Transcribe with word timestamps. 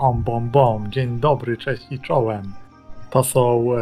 Bom, 0.00 0.22
bom, 0.22 0.50
bom. 0.50 0.92
Dzień 0.92 1.20
dobry, 1.20 1.56
cześć 1.56 1.86
i 1.90 2.00
czołem. 2.00 2.52
To 3.10 3.24
są 3.24 3.72
e, 3.74 3.78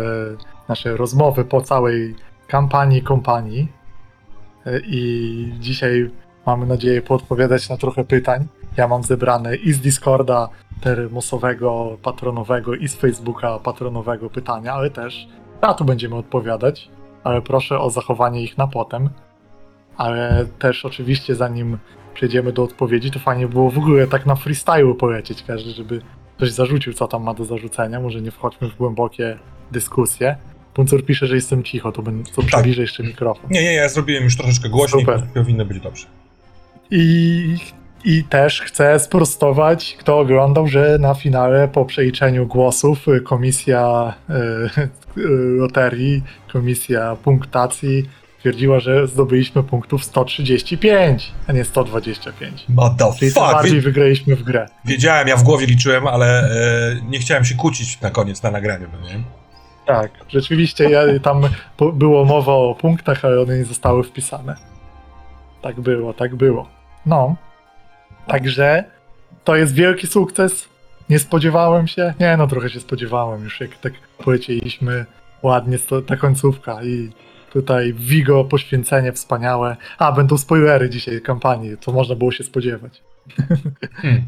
nasze 0.68 0.96
rozmowy 0.96 1.44
po 1.44 1.60
całej 1.60 2.14
kampanii 2.48 3.02
kompanii. 3.02 3.68
E, 4.66 4.80
I 4.80 5.54
dzisiaj 5.60 6.10
mamy 6.46 6.66
nadzieję 6.66 7.02
poodpowiadać 7.02 7.68
na 7.68 7.76
trochę 7.76 8.04
pytań. 8.04 8.46
Ja 8.76 8.88
mam 8.88 9.02
zebrane 9.02 9.56
i 9.56 9.72
z 9.72 9.80
Discorda 9.80 10.48
termosowego, 10.80 11.96
patronowego, 12.02 12.74
i 12.74 12.88
z 12.88 12.94
Facebooka 12.96 13.58
patronowego 13.58 14.30
pytania, 14.30 14.72
ale 14.72 14.90
też 14.90 15.28
na 15.62 15.74
to 15.74 15.84
będziemy 15.84 16.14
odpowiadać. 16.14 16.90
Ale 17.24 17.42
proszę 17.42 17.80
o 17.80 17.90
zachowanie 17.90 18.42
ich 18.42 18.58
na 18.58 18.66
potem. 18.66 19.10
Ale 19.96 20.46
też 20.58 20.84
oczywiście 20.84 21.34
zanim 21.34 21.78
przejdziemy 22.14 22.52
do 22.52 22.62
odpowiedzi, 22.62 23.10
to 23.10 23.18
fajnie 23.18 23.48
było 23.48 23.70
w 23.70 23.78
ogóle 23.78 24.06
tak 24.06 24.26
na 24.26 24.34
freestylu 24.34 24.94
polecieć 24.94 25.42
każdy, 25.42 25.70
żeby 25.70 26.00
ktoś 26.36 26.50
zarzucił, 26.50 26.92
co 26.92 27.08
tam 27.08 27.22
ma 27.22 27.34
do 27.34 27.44
zarzucenia. 27.44 28.00
Może 28.00 28.20
nie 28.20 28.30
wchodźmy 28.30 28.68
w 28.70 28.76
głębokie 28.76 29.38
dyskusje. 29.72 30.36
Puncur 30.74 31.04
pisze, 31.04 31.26
że 31.26 31.34
jestem 31.34 31.62
cicho, 31.62 31.92
to, 31.92 32.02
będę, 32.02 32.30
to 32.32 32.42
przybliżę 32.42 32.82
jeszcze 32.82 33.02
mikrofon. 33.02 33.50
Nie, 33.50 33.62
nie, 33.62 33.72
ja 33.72 33.88
zrobiłem 33.88 34.24
już 34.24 34.36
troszeczkę 34.36 34.68
głośniej, 34.68 35.04
Super. 35.04 35.22
powinno 35.34 35.64
być 35.64 35.80
dobrze. 35.80 36.06
I, 36.90 37.56
I 38.04 38.24
też 38.24 38.60
chcę 38.60 38.98
sprostować, 38.98 39.96
kto 40.00 40.18
oglądał, 40.18 40.68
że 40.68 40.98
na 40.98 41.14
finale 41.14 41.68
po 41.68 41.84
przeliczeniu 41.84 42.46
głosów 42.46 43.06
komisja 43.24 44.14
y, 44.30 45.20
y, 45.20 45.28
loterii, 45.58 46.22
komisja 46.52 47.16
punktacji 47.16 48.08
twierdziła, 48.44 48.80
że 48.80 49.06
zdobyliśmy 49.06 49.62
punktów 49.62 50.04
135, 50.04 51.32
a 51.46 51.52
nie 51.52 51.64
125. 51.64 52.66
What 52.78 52.96
the 52.96 53.12
Czyli 53.18 53.30
fuck? 53.30 53.52
bardziej 53.52 53.80
wygraliśmy 53.80 54.36
w 54.36 54.42
grę. 54.42 54.66
wiedziałem, 54.84 55.28
ja 55.28 55.36
w 55.36 55.42
głowie 55.42 55.66
liczyłem, 55.66 56.06
ale 56.06 56.42
e, 56.42 57.00
nie 57.08 57.18
chciałem 57.18 57.44
się 57.44 57.54
kłócić 57.54 58.00
na 58.00 58.10
koniec 58.10 58.42
na 58.42 58.50
nagraniu, 58.50 58.88
no 58.92 59.08
nie? 59.08 59.20
Tak, 59.86 60.10
rzeczywiście 60.28 60.90
ja, 60.90 61.00
tam 61.22 61.42
po, 61.76 61.92
było 61.92 62.24
mowa 62.24 62.52
o 62.52 62.74
punktach, 62.74 63.24
ale 63.24 63.40
one 63.40 63.58
nie 63.58 63.64
zostały 63.64 64.04
wpisane. 64.04 64.56
Tak 65.62 65.80
było, 65.80 66.14
tak 66.14 66.34
było. 66.34 66.68
No. 67.06 67.36
Także 68.26 68.84
to 69.44 69.56
jest 69.56 69.74
wielki 69.74 70.06
sukces. 70.06 70.68
Nie 71.10 71.18
spodziewałem 71.18 71.86
się. 71.86 72.14
Nie, 72.20 72.36
no 72.36 72.46
trochę 72.46 72.70
się 72.70 72.80
spodziewałem 72.80 73.44
już, 73.44 73.60
jak 73.60 73.76
tak 73.76 73.92
polecieliśmy 74.24 75.06
ładnie 75.42 75.78
ta 76.06 76.16
końcówka 76.16 76.82
i 76.82 77.12
tutaj 77.54 77.92
Vigo, 77.92 78.44
poświęcenie 78.44 79.12
wspaniałe. 79.12 79.76
A, 79.98 80.12
będą 80.12 80.38
spoilery 80.38 80.90
dzisiaj 80.90 81.20
kampanii, 81.20 81.76
to 81.76 81.92
można 81.92 82.14
było 82.14 82.32
się 82.32 82.44
spodziewać. 82.44 83.02
Hmm. 83.94 84.22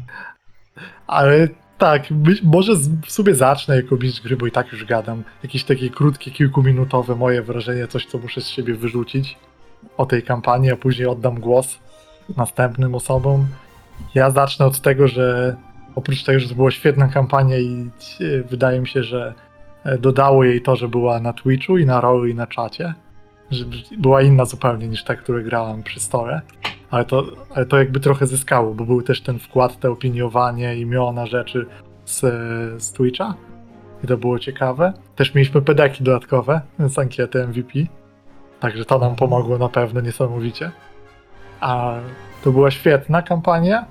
Ale 1.07 1.47
tak, 1.77 2.03
może 2.43 2.73
w 3.05 3.11
sobie 3.11 3.35
zacznę 3.35 3.75
jako 3.75 3.95
mistrz 3.95 4.21
gry, 4.21 4.37
bo 4.37 4.47
i 4.47 4.51
tak 4.51 4.71
już 4.71 4.85
gadam. 4.85 5.23
Jakieś 5.43 5.63
takie 5.63 5.89
krótkie, 5.89 6.31
kilkuminutowe 6.31 7.15
moje 7.15 7.41
wrażenie, 7.41 7.87
coś 7.87 8.05
co 8.05 8.17
muszę 8.17 8.41
z 8.41 8.47
siebie 8.47 8.73
wyrzucić 8.73 9.37
o 9.97 10.05
tej 10.05 10.23
kampanii, 10.23 10.71
a 10.71 10.75
później 10.75 11.07
oddam 11.07 11.39
głos 11.39 11.79
następnym 12.37 12.95
osobom. 12.95 13.47
Ja 14.15 14.31
zacznę 14.31 14.65
od 14.65 14.81
tego, 14.81 15.07
że 15.07 15.55
oprócz 15.95 16.23
tego, 16.23 16.39
że 16.39 16.49
to 16.49 16.55
była 16.55 16.71
świetna 16.71 17.07
kampania 17.07 17.57
i 17.57 17.89
wydaje 18.49 18.79
mi 18.79 18.87
się, 18.87 19.03
że 19.03 19.33
e, 19.83 19.97
dodało 19.97 20.43
jej 20.43 20.61
to, 20.61 20.75
że 20.75 20.87
była 20.87 21.19
na 21.19 21.33
Twitchu 21.33 21.77
i 21.77 21.85
na 21.85 22.01
Rollu 22.01 22.27
i 22.27 22.35
na 22.35 22.47
czacie, 22.47 22.93
była 23.97 24.21
inna 24.21 24.45
zupełnie 24.45 24.87
niż 24.87 25.03
ta, 25.03 25.15
którą 25.15 25.43
grałem 25.43 25.83
przy 25.83 25.99
stole. 25.99 26.41
Ale 26.91 27.05
to, 27.05 27.23
ale 27.55 27.65
to 27.65 27.77
jakby 27.77 27.99
trochę 27.99 28.27
zyskało, 28.27 28.73
bo 28.73 28.85
był 28.85 29.01
też 29.01 29.21
ten 29.21 29.39
wkład, 29.39 29.79
te 29.79 29.91
opiniowanie, 29.91 30.75
imiona 30.75 31.25
rzeczy 31.25 31.65
z, 32.05 32.19
z 32.83 32.91
Twitcha. 32.91 33.33
I 34.03 34.07
to 34.07 34.17
było 34.17 34.39
ciekawe. 34.39 34.93
Też 35.15 35.35
mieliśmy 35.35 35.61
pedeki 35.61 36.03
dodatkowe 36.03 36.61
z 36.79 36.99
ankiety 36.99 37.47
MVP. 37.47 37.79
Także 38.59 38.85
to 38.85 38.99
nam 38.99 39.15
pomogło 39.15 39.57
na 39.57 39.69
pewno 39.69 40.01
niesamowicie. 40.01 40.71
A 41.59 41.93
to 42.43 42.51
była 42.51 42.71
świetna 42.71 43.21
kampania. 43.21 43.85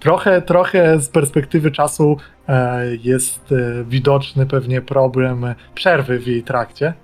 Trochę, 0.00 0.42
trochę 0.42 1.00
z 1.00 1.08
perspektywy 1.08 1.70
czasu 1.70 2.16
e, 2.48 2.96
jest 2.96 3.52
e, 3.52 3.84
widoczny 3.84 4.46
pewnie 4.46 4.80
problem 4.80 5.54
przerwy 5.74 6.18
w 6.18 6.26
jej 6.26 6.42
trakcie, 6.42 6.94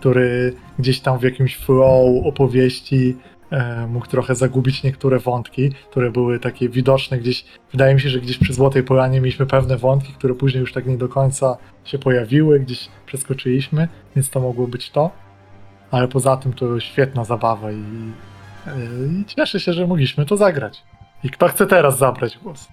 który 0.00 0.52
gdzieś 0.78 1.00
tam 1.00 1.18
w 1.18 1.22
jakimś 1.22 1.56
flow 1.56 2.26
opowieści 2.26 3.16
e, 3.50 3.86
mógł 3.86 4.06
trochę 4.06 4.34
zagubić 4.34 4.82
niektóre 4.82 5.18
wątki, 5.18 5.70
które 5.90 6.10
były 6.10 6.38
takie 6.38 6.68
widoczne 6.68 7.18
gdzieś. 7.18 7.44
Wydaje 7.72 7.94
mi 7.94 8.00
się, 8.00 8.08
że 8.08 8.20
gdzieś 8.20 8.38
przy 8.38 8.54
Złotej 8.54 8.82
Polanie 8.82 9.20
mieliśmy 9.20 9.46
pewne 9.46 9.76
wątki, 9.76 10.12
które 10.12 10.34
później 10.34 10.60
już 10.60 10.72
tak 10.72 10.86
nie 10.86 10.96
do 10.96 11.08
końca 11.08 11.56
się 11.84 11.98
pojawiły, 11.98 12.60
gdzieś 12.60 12.88
przeskoczyliśmy, 13.06 13.88
więc 14.16 14.30
to 14.30 14.40
mogło 14.40 14.66
być 14.66 14.90
to. 14.90 15.10
Ale 15.90 16.08
poza 16.08 16.36
tym 16.36 16.52
to 16.52 16.80
świetna 16.80 17.24
zabawa 17.24 17.72
i, 17.72 17.84
e, 18.66 18.72
i 19.20 19.24
cieszę 19.24 19.60
się, 19.60 19.72
że 19.72 19.86
mogliśmy 19.86 20.26
to 20.26 20.36
zagrać. 20.36 20.82
I 21.24 21.30
kto 21.30 21.48
chce 21.48 21.66
teraz 21.66 21.98
zabrać 21.98 22.38
głos? 22.38 22.68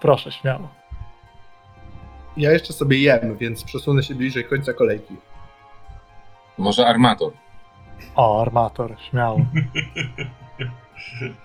Proszę, 0.00 0.32
śmiało. 0.32 0.68
Ja 2.36 2.52
jeszcze 2.52 2.72
sobie 2.72 2.98
jem, 2.98 3.36
więc 3.36 3.64
przesunę 3.64 4.02
się 4.02 4.14
bliżej 4.14 4.44
końca 4.44 4.72
kolejki. 4.72 5.14
Może 6.58 6.86
armator. 6.86 7.32
O, 8.14 8.42
armator, 8.42 8.96
śmiało. 9.10 9.38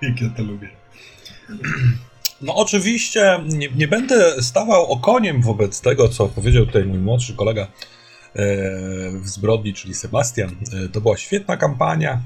Jak 0.02 0.22
ja 0.22 0.30
to 0.38 0.44
lubię. 0.44 0.70
No 2.42 2.56
oczywiście 2.56 3.40
nie, 3.46 3.70
nie 3.76 3.88
będę 3.88 4.42
stawał 4.42 4.92
okoniem 4.92 5.42
wobec 5.42 5.82
tego, 5.82 6.10
co 6.10 6.28
powiedział 6.28 6.66
tutaj 6.66 6.86
mój 6.86 6.98
młodszy 6.98 7.36
kolega 7.36 7.62
e, 7.62 7.68
w 9.12 9.28
zbrodni, 9.28 9.74
czyli 9.74 9.94
Sebastian. 9.94 10.50
E, 10.50 10.90
to 10.90 11.02
była 11.02 11.18
świetna 11.18 11.58
kampania. 11.58 12.22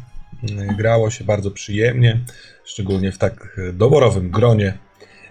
E, 0.57 0.75
grało 0.75 1.11
się 1.11 1.23
bardzo 1.23 1.51
przyjemnie, 1.51 2.19
szczególnie 2.65 3.11
w 3.11 3.17
tak 3.17 3.59
doborowym 3.73 4.31
gronie 4.31 4.77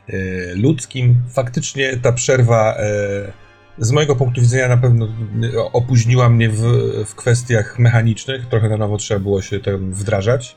e, 0.09 0.17
ludzkim. 0.55 1.17
Faktycznie 1.31 1.97
ta 1.97 2.13
przerwa 2.13 2.75
e, 2.75 3.44
z 3.79 3.91
mojego 3.91 4.17
punktu 4.17 4.41
widzenia 4.41 4.69
na 4.69 4.77
pewno 4.77 5.09
e, 5.55 5.59
opóźniła 5.73 6.29
mnie 6.29 6.49
w, 6.49 6.63
w 7.07 7.15
kwestiach 7.15 7.79
mechanicznych. 7.79 8.47
Trochę 8.47 8.69
na 8.69 8.77
nowo 8.77 8.97
trzeba 8.97 9.21
było 9.21 9.43
się 9.43 9.61
tam 9.61 9.93
wdrażać. 9.93 10.57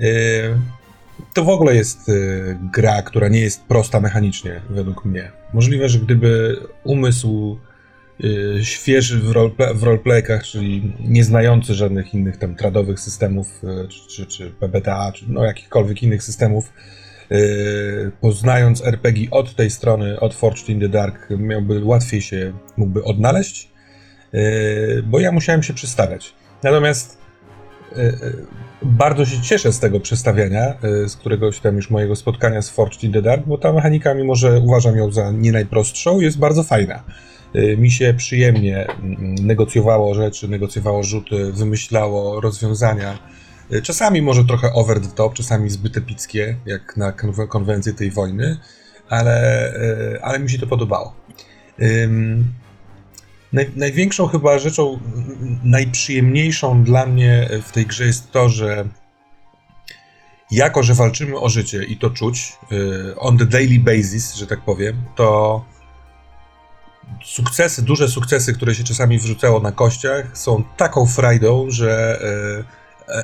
E, 0.00 0.04
to 1.34 1.44
w 1.44 1.48
ogóle 1.48 1.74
jest 1.74 2.08
y, 2.08 2.58
gra, 2.72 3.02
która 3.02 3.28
nie 3.28 3.40
jest 3.40 3.64
prosta 3.64 4.00
mechanicznie, 4.00 4.60
według 4.70 5.04
mnie. 5.04 5.32
Możliwe, 5.54 5.88
że 5.88 5.98
gdyby 5.98 6.56
umysł 6.84 7.58
y, 8.24 8.64
świeży 8.64 9.20
w, 9.20 9.30
roleplay, 9.30 9.74
w 9.74 9.82
roleplaykach, 9.82 10.44
czyli 10.44 10.92
nie 11.00 11.24
znający 11.24 11.74
żadnych 11.74 12.14
innych 12.14 12.36
tam 12.36 12.54
tradowych 12.54 13.00
systemów, 13.00 13.64
y, 13.84 13.88
czy, 13.88 14.08
czy, 14.08 14.26
czy 14.26 14.50
PBTA, 14.50 15.12
czy 15.12 15.24
no 15.28 15.44
jakichkolwiek 15.44 16.02
innych 16.02 16.22
systemów, 16.22 16.66
y, 16.66 16.97
poznając 18.20 18.84
RPG 18.84 19.30
od 19.30 19.54
tej 19.54 19.70
strony, 19.70 20.20
od 20.20 20.34
Forged 20.34 20.68
in 20.68 20.80
the 20.80 20.88
Dark, 20.88 21.28
miałby 21.30 21.84
łatwiej 21.84 22.22
się 22.22 22.52
mógłby 22.76 23.04
odnaleźć, 23.04 23.70
y, 24.34 25.02
bo 25.06 25.20
ja 25.20 25.32
musiałem 25.32 25.62
się 25.62 25.74
przystawiać. 25.74 26.34
Natomiast 26.62 27.18
y, 27.96 28.12
bardzo 28.82 29.26
się 29.26 29.42
cieszę 29.42 29.72
z 29.72 29.80
tego 29.80 30.00
przestawiania, 30.00 30.74
z 31.06 31.16
któregoś 31.16 31.60
tam 31.60 31.76
już 31.76 31.90
mojego 31.90 32.16
spotkania 32.16 32.62
z 32.62 32.70
Forged 32.70 33.04
in 33.04 33.12
the 33.12 33.22
Dark, 33.22 33.46
bo 33.46 33.58
ta 33.58 33.72
mechanika, 33.72 34.14
mimo 34.14 34.34
że 34.34 34.58
uważam 34.58 34.96
ją 34.96 35.12
za 35.12 35.30
nie 35.32 35.52
najprostszą, 35.52 36.20
jest 36.20 36.38
bardzo 36.38 36.62
fajna. 36.62 37.04
Mi 37.78 37.90
się 37.90 38.14
przyjemnie 38.16 38.86
mm, 38.86 39.34
negocjowało 39.34 40.14
rzeczy, 40.14 40.48
negocjowało 40.48 41.02
rzuty, 41.02 41.52
wymyślało 41.52 42.40
rozwiązania. 42.40 43.18
Y, 43.72 43.82
Czasami 43.82 44.22
może 44.22 44.44
trochę 44.44 44.72
over 44.72 45.00
the 45.00 45.08
top, 45.08 45.34
czasami 45.34 45.70
zbyt 45.70 45.96
epickie, 45.96 46.56
jak 46.66 46.96
na 46.96 47.12
konwe- 47.12 47.48
konwencję 47.48 47.92
tej 47.92 48.10
wojny, 48.10 48.56
ale, 49.08 49.68
y, 49.74 50.22
ale 50.22 50.38
mi 50.38 50.50
się 50.50 50.58
to 50.58 50.66
podobało. 50.66 51.14
Największą 53.76 54.26
chyba 54.26 54.58
rzeczą, 54.58 55.00
najprzyjemniejszą 55.64 56.84
dla 56.84 57.06
mnie 57.06 57.48
w 57.62 57.72
tej 57.72 57.86
grze 57.86 58.06
jest 58.06 58.32
to, 58.32 58.48
że 58.48 58.88
jako, 60.50 60.82
że 60.82 60.94
walczymy 60.94 61.38
o 61.38 61.48
życie 61.48 61.84
i 61.84 61.96
to 61.96 62.10
czuć 62.10 62.58
y, 62.72 63.16
on 63.16 63.38
the 63.38 63.46
daily 63.46 63.78
basis, 63.78 64.34
że 64.34 64.46
tak 64.46 64.60
powiem, 64.60 64.96
to 65.16 65.64
sukcesy, 67.24 67.82
duże 67.82 68.08
sukcesy, 68.08 68.52
które 68.52 68.74
się 68.74 68.84
czasami 68.84 69.18
wrzucało 69.18 69.60
na 69.60 69.72
kościach, 69.72 70.38
są 70.38 70.64
taką 70.76 71.06
frajdą, 71.06 71.66
że 71.68 72.20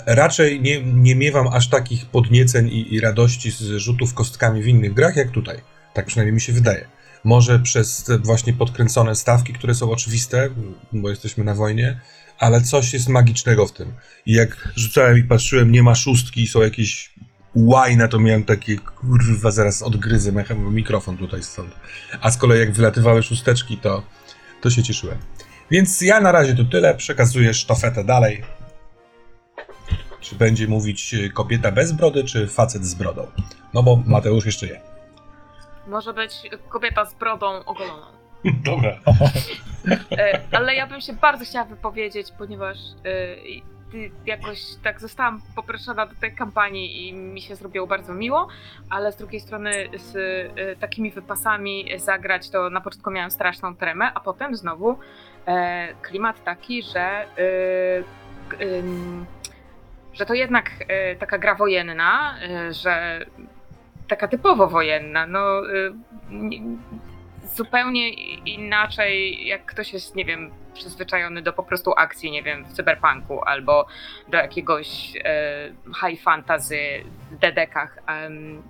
raczej 0.07 0.61
nie, 0.61 0.83
nie 0.83 1.17
miewam 1.17 1.49
aż 1.49 1.69
takich 1.69 2.07
podnieceń 2.07 2.69
i, 2.69 2.95
i 2.95 3.01
radości 3.01 3.51
z 3.51 3.63
rzutów 3.63 4.15
kostkami 4.15 4.63
w 4.63 4.67
innych 4.67 4.95
grach, 4.95 5.17
jak 5.17 5.31
tutaj. 5.31 5.61
Tak 5.95 6.07
przynajmniej 6.07 6.35
mi 6.35 6.41
się 6.41 6.53
wydaje. 6.53 6.89
Może 7.25 7.59
przez 7.59 8.11
właśnie 8.25 8.53
podkręcone 8.53 9.15
stawki, 9.15 9.53
które 9.53 9.75
są 9.75 9.91
oczywiste, 9.91 10.49
bo 10.93 11.11
jesteśmy 11.11 11.45
na 11.45 11.55
wojnie, 11.55 12.01
ale 12.39 12.61
coś 12.61 12.93
jest 12.93 13.09
magicznego 13.09 13.67
w 13.67 13.73
tym. 13.73 13.93
I 14.27 14.33
jak 14.33 14.69
rzucałem 14.77 15.19
i 15.19 15.23
patrzyłem, 15.23 15.73
nie 15.73 15.83
ma 15.83 15.95
szóstki, 15.95 16.49
są 16.49 16.63
jakieś 16.63 17.15
łajna, 17.55 18.09
to 18.09 18.19
miałem 18.19 18.45
takie, 18.45 18.77
kurwa, 18.79 19.51
zaraz 19.51 19.83
odgryzę 19.83 20.33
mikrofon 20.71 21.17
tutaj 21.17 21.43
stąd. 21.43 21.75
A 22.21 22.31
z 22.31 22.37
kolei 22.37 22.61
jak 22.61 22.73
wylatywały 22.73 23.23
szósteczki, 23.23 23.77
to, 23.77 24.03
to 24.61 24.71
się 24.71 24.83
cieszyłem. 24.83 25.19
Więc 25.71 26.01
ja 26.01 26.21
na 26.21 26.33
razie 26.33 26.55
to 26.55 26.65
tyle, 26.65 26.95
przekazuję 26.95 27.55
sztafetę 27.55 28.05
dalej. 28.05 28.43
Czy 30.25 30.35
będzie 30.37 30.69
mówić 30.69 31.15
y, 31.15 31.31
kobieta 31.31 31.73
bez 31.73 31.93
brody, 31.93 32.25
czy 32.25 32.47
facet 32.47 32.85
z 32.85 32.95
brodą? 32.95 33.27
No 33.75 33.83
bo 33.83 34.03
Mateusz 34.07 34.47
jeszcze 34.47 34.67
je. 34.67 34.81
Może 35.87 36.15
być 36.15 36.43
kobieta 36.69 37.05
z 37.05 37.15
brodą 37.15 37.65
ogoloną. 37.65 38.07
Dobra. 38.65 38.99
E, 40.19 40.41
ale 40.53 40.75
ja 40.75 40.87
bym 40.87 41.01
się 41.01 41.13
bardzo 41.13 41.45
chciała 41.45 41.65
wypowiedzieć, 41.65 42.33
ponieważ 42.39 42.79
e, 43.05 44.07
jakoś 44.27 44.59
tak 44.83 45.01
zostałam 45.01 45.43
poproszona 45.57 46.07
do 46.07 46.15
tej 46.15 46.35
kampanii 46.35 47.09
i 47.09 47.13
mi 47.13 47.43
się 47.43 47.57
zrobiło 47.57 47.87
bardzo 47.87 48.15
miło, 48.15 48.49
ale 48.91 49.13
z 49.13 49.17
drugiej 49.17 49.41
strony 49.41 49.89
z 49.97 50.17
e, 50.57 50.77
takimi 50.77 51.11
wypasami 51.11 51.89
zagrać 51.97 52.51
to 52.51 52.71
na 52.71 52.81
początku 52.81 53.11
miałam 53.11 53.31
straszną 53.31 53.77
tremę, 53.77 54.11
a 54.15 54.21
potem 54.21 54.57
znowu 54.57 54.99
klimat 56.03 56.45
taki, 56.45 56.83
że 56.83 57.27
że 60.15 60.27
to 60.27 60.35
jednak 60.35 60.71
e, 60.89 61.17
taka 61.17 61.39
gra 61.39 61.55
wojenna, 61.55 62.39
e, 62.43 62.73
że 62.73 63.27
taka 64.09 64.29
typowo 64.29 64.67
wojenna, 64.67 65.27
no 65.27 65.59
e, 65.61 65.73
nie, 66.31 66.61
zupełnie 67.55 68.11
inaczej, 68.39 69.47
jak 69.47 69.65
ktoś 69.65 69.93
jest, 69.93 70.17
nie 70.17 70.25
wiem, 70.25 70.51
przyzwyczajony 70.75 71.43
do 71.43 71.53
po 71.53 71.63
prostu 71.63 71.93
akcji, 71.97 72.31
nie 72.31 72.43
wiem, 72.43 72.65
w 72.65 72.73
cyberpunku 72.73 73.45
albo 73.45 73.87
do 74.29 74.39
jakiegoś 74.39 75.13
high 76.01 76.23
fantasy 76.23 76.79
dedekach, 77.31 77.99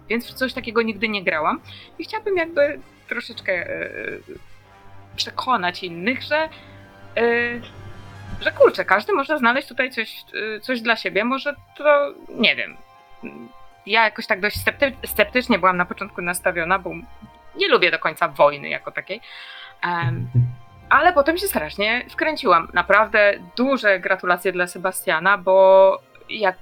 więc 0.09 0.31
w 0.31 0.35
coś 0.35 0.53
takiego 0.53 0.83
nigdy 0.83 1.09
nie 1.09 1.25
grałam 1.25 1.61
i 1.99 2.05
chciałabym 2.05 2.37
jakby 2.37 2.81
troszeczkę 3.09 3.67
przekonać 5.17 5.83
innych, 5.83 6.23
że 6.23 6.49
że 8.41 8.53
kurczę, 8.53 8.85
każdy 8.85 9.13
może 9.13 9.39
znaleźć 9.39 9.69
tutaj 9.69 9.91
coś, 9.91 10.25
e, 10.57 10.61
coś 10.61 10.81
dla 10.81 10.97
siebie, 10.97 11.25
może 11.25 11.55
to, 11.77 12.15
nie 12.29 12.57
wiem, 12.57 12.77
ja 13.87 14.05
jakoś 14.05 14.27
tak 14.27 14.41
dość 14.41 14.57
scepty- 14.57 15.07
sceptycznie 15.07 15.59
byłam 15.59 15.77
na 15.77 15.85
początku 15.85 16.23
nastawiona, 16.23 16.79
bo 16.79 16.91
nie 17.57 17.69
lubię 17.69 17.91
do 17.91 17.99
końca 17.99 18.29
wojny 18.29 18.69
jako 18.69 18.93
takiej. 18.93 19.21
Em, 19.83 20.27
ale 20.89 21.13
potem 21.13 21.39
się 21.39 21.47
strasznie 21.47 22.05
wkręciłam. 22.11 22.69
Naprawdę 22.73 23.35
duże 23.57 24.01
gratulacje 24.01 24.53
dla 24.53 24.67
Sebastiana, 24.67 25.39
bo 25.39 25.99
jak 26.29 26.57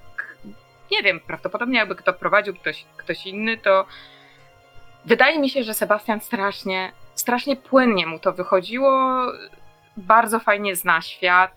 nie 0.93 1.03
wiem, 1.03 1.21
prawdopodobnie 1.21 1.79
jakby 1.79 1.97
kto 1.97 2.13
prowadził 2.13 2.55
ktoś, 2.55 2.85
ktoś 2.97 3.27
inny, 3.27 3.59
to 3.59 3.87
wydaje 5.05 5.39
mi 5.39 5.51
się, 5.51 5.63
że 5.63 5.75
Sebastian 5.75 6.21
strasznie, 6.21 6.93
strasznie 7.15 7.57
płynnie 7.57 8.07
mu 8.07 8.19
to 8.19 8.33
wychodziło. 8.33 9.23
Bardzo 9.97 10.41
fajnie 10.41 10.77
zna 10.77 11.01
świat. 11.03 11.55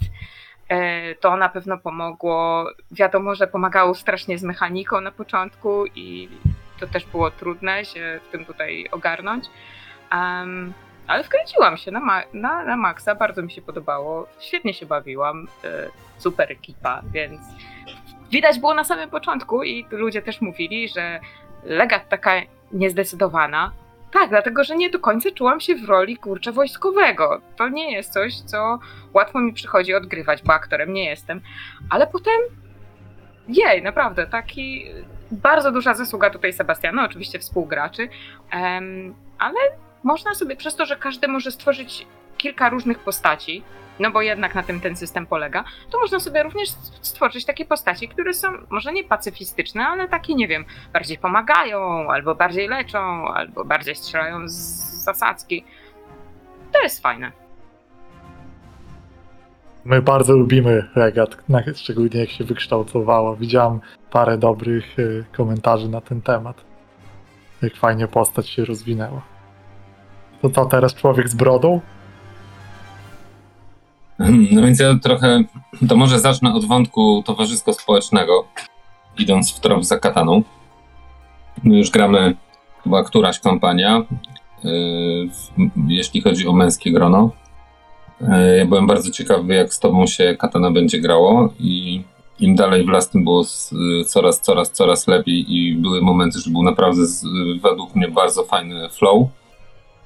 E, 0.70 1.16
To 1.16 1.38
na 1.38 1.50
pewno 1.50 1.78
pomogło. 1.78 2.66
Wiadomo, 2.92 3.36
że 3.36 3.48
pomagało 3.48 3.96
strasznie 3.96 4.38
z 4.38 4.44
mechaniką 4.44 5.02
na 5.02 5.12
początku 5.12 5.86
i 5.96 6.30
to 6.80 6.88
też 6.88 7.06
było 7.06 7.32
trudne 7.32 7.86
się 7.86 8.20
w 8.28 8.32
tym 8.32 8.46
tutaj 8.46 8.88
ogarnąć. 8.92 9.46
Em, 10.12 10.74
ale 11.08 11.24
wkręciłam 11.24 11.78
się 11.78 11.92
na, 11.92 12.00
ma- 12.00 12.24
na, 12.34 12.64
na 12.64 12.78
maksa, 12.78 13.16
bardzo 13.16 13.42
mi 13.42 13.52
się 13.52 13.62
podobało. 13.62 14.28
Świetnie 14.40 14.74
się 14.74 14.86
bawiłam. 14.86 15.48
e, 15.64 15.88
Super 16.18 16.52
ekipa, 16.52 17.02
więc 17.12 17.42
widać 18.32 18.60
było 18.60 18.74
na 18.74 18.84
samym 18.84 19.10
początku 19.10 19.64
i 19.64 19.86
ludzie 19.92 20.22
też 20.22 20.42
mówili, 20.42 20.90
że 20.90 21.20
legat 21.64 22.10
taka 22.10 22.32
niezdecydowana. 22.72 23.72
Tak, 24.20 24.30
dlatego 24.30 24.64
że 24.64 24.76
nie 24.76 24.90
do 24.90 25.00
końca 25.00 25.32
czułam 25.32 25.60
się 25.60 25.76
w 25.76 25.86
roli 25.86 26.18
kurczę 26.18 26.52
wojskowego. 26.52 27.42
To 27.56 27.70
nie 27.70 27.92
jest 27.92 28.14
coś, 28.14 28.42
co 28.42 28.80
łatwo 29.14 29.40
mi 29.40 29.54
przychodzi 29.54 29.94
odgrywać, 29.94 30.44
bo 30.44 30.54
aktorem 30.54 30.94
nie 30.94 31.06
jestem. 31.06 31.42
Ale 31.90 32.08
potem 32.08 32.42
jej, 33.48 33.84
naprawdę, 33.84 34.28
taki 34.28 34.86
bardzo 35.32 35.72
duża 35.72 35.94
zasługa 35.94 36.30
tutaj 36.30 36.54
Sebastiana, 36.54 37.06
oczywiście 37.06 37.40
współgraczy, 37.40 38.10
em, 38.52 39.16
ale 39.40 39.60
można 40.04 40.34
sobie 40.34 40.56
przez 40.56 40.76
to, 40.76 40.86
że 40.86 40.96
każdy 40.96 41.28
może 41.28 41.52
stworzyć 41.52 42.08
kilka 42.46 42.70
różnych 42.70 43.00
postaci, 43.00 43.64
no 44.00 44.12
bo 44.12 44.22
jednak 44.22 44.56
na 44.56 44.64
tym 44.64 44.82
ten 44.82 44.96
system 44.96 45.26
polega, 45.26 45.64
to 45.90 46.00
można 46.00 46.20
sobie 46.20 46.44
również 46.44 46.70
stworzyć 47.02 47.46
takie 47.46 47.66
postaci, 47.66 48.08
które 48.08 48.34
są 48.34 48.48
może 48.70 48.94
nie 48.94 49.04
pacyfistyczne, 49.04 49.88
ale 49.88 50.08
takie, 50.08 50.36
nie 50.36 50.48
wiem, 50.48 50.66
bardziej 50.94 51.18
pomagają, 51.18 51.80
albo 52.12 52.36
bardziej 52.36 52.68
leczą, 52.68 53.28
albo 53.28 53.66
bardziej 53.66 53.96
strzelają 53.96 54.48
z 54.48 54.54
zasadzki. 55.04 55.66
To 56.74 56.82
jest 56.82 57.02
fajne. 57.02 57.32
My 59.86 60.02
bardzo 60.02 60.34
lubimy 60.34 60.90
Regat, 60.96 61.38
szczególnie 61.76 62.20
jak 62.20 62.30
się 62.30 62.44
wykształcowała. 62.44 63.36
Widziałam 63.36 63.80
parę 64.12 64.38
dobrych 64.38 65.00
y, 65.00 65.26
komentarzy 65.38 65.90
na 65.90 66.02
ten 66.02 66.22
temat. 66.22 66.62
Jak 67.62 67.76
fajnie 67.76 68.08
postać 68.08 68.50
się 68.50 68.66
rozwinęła. 68.66 69.22
To 70.42 70.50
co 70.50 70.66
teraz 70.66 70.94
człowiek 70.94 71.30
z 71.30 71.36
brodą? 71.36 71.82
No 74.52 74.62
więc 74.62 74.80
ja 74.80 74.96
trochę, 75.04 75.44
to 75.90 75.96
może 75.96 76.20
zacznę 76.20 76.54
od 76.54 76.66
wątku 76.66 77.24
towarzysko-społecznego, 77.26 78.46
idąc 79.18 79.54
w 79.54 79.60
trop 79.60 79.86
za 79.86 80.00
kataną. 80.00 80.44
My 81.64 81.78
już 81.78 81.90
gramy 81.90 82.36
chyba 82.84 83.04
któraś 83.04 83.40
kampania, 83.40 84.04
yy, 84.64 85.30
jeśli 85.88 86.22
chodzi 86.22 86.48
o 86.48 86.54
męskie 86.54 86.92
grono. 86.92 87.32
Yy, 88.22 88.58
Ja 88.58 88.66
byłem 88.66 88.88
bardzo 88.88 89.12
ciekawy, 89.12 89.54
jak 89.54 89.74
z 89.74 89.80
tobą 89.80 90.08
się 90.08 90.36
katana 90.40 90.72
będzie 90.72 91.00
grało 91.00 91.54
i 91.60 92.04
im 92.40 92.56
dalej 92.56 92.86
w 92.86 92.90
las, 92.90 93.10
tym 93.10 93.24
było 93.24 93.46
coraz, 94.08 94.42
coraz, 94.42 94.72
coraz 94.72 95.08
lepiej 95.08 95.56
i 95.56 95.76
były 95.76 96.02
momenty, 96.02 96.40
że 96.40 96.52
był 96.52 96.64
naprawdę 96.64 97.02
według 97.64 97.96
mnie 97.96 98.08
bardzo 98.08 98.44
fajny 98.44 98.90
flow. 98.90 99.28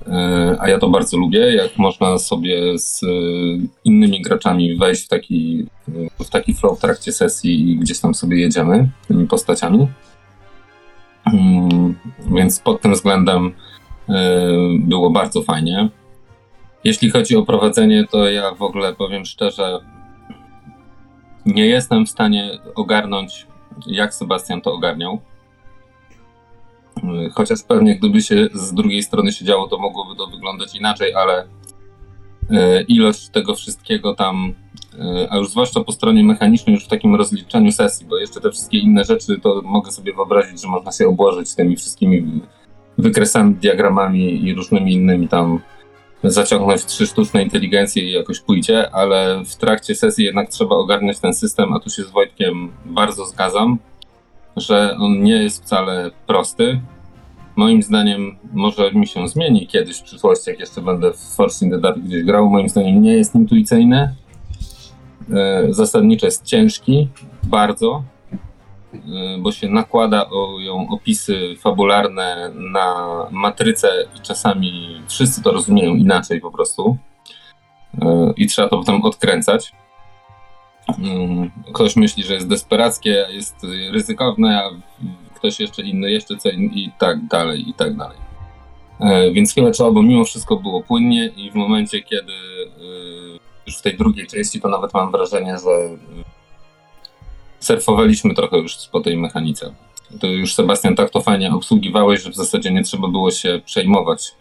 E, 0.08 0.56
A 0.60 0.70
ja 0.70 0.80
to 0.80 0.90
bardzo 0.90 1.18
lubię, 1.18 1.56
jak 1.56 1.78
można 1.78 2.18
sobie 2.18 2.80
z 2.80 3.04
e, 3.04 3.08
innymi 3.84 4.22
graczami 4.22 4.76
wejść 4.78 5.06
w 5.06 5.08
taki, 5.08 5.66
w 6.20 6.30
taki 6.30 6.54
flow 6.54 6.78
w 6.78 6.82
trakcie 6.82 7.12
sesji 7.12 7.72
i 7.72 7.78
gdzieś 7.78 8.00
tam 8.00 8.14
sobie 8.16 8.40
jedziemy 8.40 8.90
tymi 9.08 9.28
postaciami. 9.28 9.88
Mm, 11.26 11.96
Więc 12.36 12.60
pod 12.60 12.82
tym 12.82 12.94
względem 12.94 13.52
e, 14.10 14.14
było 14.80 15.10
bardzo 15.10 15.44
fajnie. 15.44 15.90
Jeśli 16.84 17.10
chodzi 17.10 17.36
o 17.36 17.46
prowadzenie, 17.46 18.06
to 18.12 18.30
ja 18.30 18.52
w 18.52 18.62
ogóle 18.62 18.96
powiem 18.96 19.26
szczerze, 19.26 19.80
nie 21.46 21.66
jestem 21.66 22.06
w 22.06 22.10
stanie 22.10 22.52
ogarnąć, 22.76 23.48
jak 23.88 24.14
Sebastian 24.14 24.62
to 24.62 24.74
ogarniał. 24.74 25.20
Chociaż 27.34 27.64
pewnie 27.64 27.96
gdyby 27.96 28.22
się 28.22 28.48
z 28.54 28.74
drugiej 28.74 29.04
strony 29.04 29.32
się 29.32 29.46
działo, 29.46 29.68
to 29.68 29.78
mogłoby 29.78 30.16
to 30.16 30.28
wyglądać 30.28 30.76
inaczej, 30.76 31.14
ale 31.14 31.44
y, 31.44 32.86
ilość 32.88 33.30
tego 33.30 33.56
wszystkiego 33.56 34.16
tam, 34.16 34.54
y, 34.94 35.28
a 35.30 35.38
już 35.38 35.50
zwłaszcza 35.50 35.84
po 35.84 35.92
stronie 35.92 36.24
mechanicznej, 36.24 36.74
już 36.74 36.86
w 36.86 36.88
takim 36.88 37.16
rozliczeniu 37.16 37.72
sesji, 37.72 38.06
bo 38.10 38.18
jeszcze 38.18 38.42
te 38.42 38.52
wszystkie 38.52 38.80
inne 38.80 39.04
rzeczy, 39.04 39.40
to 39.40 39.62
mogę 39.66 39.92
sobie 39.92 40.14
wyobrazić, 40.14 40.62
że 40.62 40.68
można 40.68 40.92
się 40.92 41.08
obłożyć 41.08 41.56
tymi 41.56 41.76
wszystkimi 41.76 42.42
wykresami, 42.98 43.56
diagramami 43.56 44.48
i 44.48 44.54
różnymi 44.54 44.94
innymi 44.94 45.28
tam 45.28 45.60
zaciągnąć 46.24 46.86
trzy 46.86 47.08
sztuczne 47.08 47.44
inteligencje 47.44 48.04
i 48.04 48.12
jakoś 48.12 48.40
pójdzie, 48.40 48.92
ale 48.92 49.44
w 49.46 49.56
trakcie 49.56 49.96
sesji 49.96 50.26
jednak 50.26 50.50
trzeba 50.50 50.76
ogarniać 50.76 51.20
ten 51.20 51.34
system, 51.34 51.74
a 51.74 51.80
tu 51.80 51.90
się 51.90 52.04
z 52.04 52.12
Wojtkiem 52.12 52.72
bardzo 52.86 53.26
zgadzam 53.26 53.78
że 54.60 54.96
on 55.00 55.24
nie 55.24 55.44
jest 55.44 55.64
wcale 55.64 56.12
prosty. 56.28 56.82
Moim 57.56 57.84
zdaniem 57.84 58.38
może 58.54 58.92
mi 58.92 59.08
się 59.08 59.28
zmieni 59.28 59.68
kiedyś 59.68 59.98
w 59.98 60.04
przyszłości, 60.04 60.50
jak 60.50 60.60
jeszcze 60.60 60.82
będę 60.82 61.14
w 61.14 61.18
Force 61.18 61.66
in 61.66 61.72
the 61.72 61.80
Dark 61.80 62.00
gdzieś 62.00 62.24
grał. 62.24 62.50
Moim 62.50 62.70
zdaniem 62.70 63.02
nie 63.02 63.14
jest 63.14 63.36
intuicyjny. 63.36 64.16
E, 65.34 65.74
Zasadniczo 65.74 66.26
jest 66.26 66.46
ciężki, 66.46 67.08
bardzo, 67.44 68.04
e, 68.94 69.00
bo 69.40 69.52
się 69.52 69.70
nakłada 69.70 70.30
o 70.30 70.60
ją 70.60 70.88
opisy 70.90 71.56
fabularne 71.60 72.52
na 72.56 72.96
matrycę 73.32 73.88
i 74.18 74.20
czasami 74.20 75.02
wszyscy 75.08 75.44
to 75.44 75.52
rozumieją 75.52 75.96
inaczej 75.96 76.42
po 76.42 76.52
prostu. 76.52 76.98
E, 78.02 78.34
I 78.38 78.48
trzeba 78.48 78.70
to 78.70 78.78
potem 78.78 79.04
odkręcać. 79.04 79.74
Mm, 80.98 81.52
Ktoś 81.74 81.96
myśli, 81.96 82.24
że 82.24 82.34
jest 82.34 82.48
desperackie, 82.48 83.26
jest 83.30 83.56
ryzykowne, 83.92 84.64
a 84.64 84.70
ktoś 85.36 85.60
jeszcze 85.60 85.82
inny, 85.84 86.12
jeszcze 86.12 86.38
co 86.38 86.50
in- 86.50 86.74
i 86.74 86.92
tak 87.00 87.28
dalej, 87.28 87.70
i 87.70 87.74
tak 87.74 87.96
dalej. 87.98 88.18
E, 89.00 89.32
Więc 89.32 89.52
chwilę 89.52 89.72
trzeba, 89.72 89.92
bo 89.92 90.02
mimo 90.02 90.26
wszystko 90.26 90.56
było 90.58 90.84
płynnie 90.84 91.26
i 91.28 91.52
w 91.52 91.56
momencie, 91.56 92.02
kiedy 92.02 92.32
y, 92.34 93.40
już 93.68 93.78
w 93.78 93.82
tej 93.82 93.98
drugiej 93.98 94.28
części, 94.28 94.62
to 94.62 94.70
nawet 94.70 94.94
mam 94.94 95.12
wrażenie, 95.12 95.58
że 95.64 95.70
y, 95.70 95.98
surfowaliśmy 97.60 98.34
trochę 98.36 98.58
już 98.58 98.76
po 98.92 99.00
tej 99.02 99.18
mechanice. 99.18 99.74
Ty 100.22 100.28
już 100.28 100.54
Sebastian 100.54 100.96
tak 100.96 101.10
to 101.10 101.22
fajnie 101.22 101.52
obsługiwałeś, 101.54 102.22
że 102.24 102.30
w 102.32 102.36
zasadzie 102.36 102.72
nie 102.72 102.84
trzeba 102.84 103.08
było 103.08 103.32
się 103.32 103.62
przejmować 103.66 104.32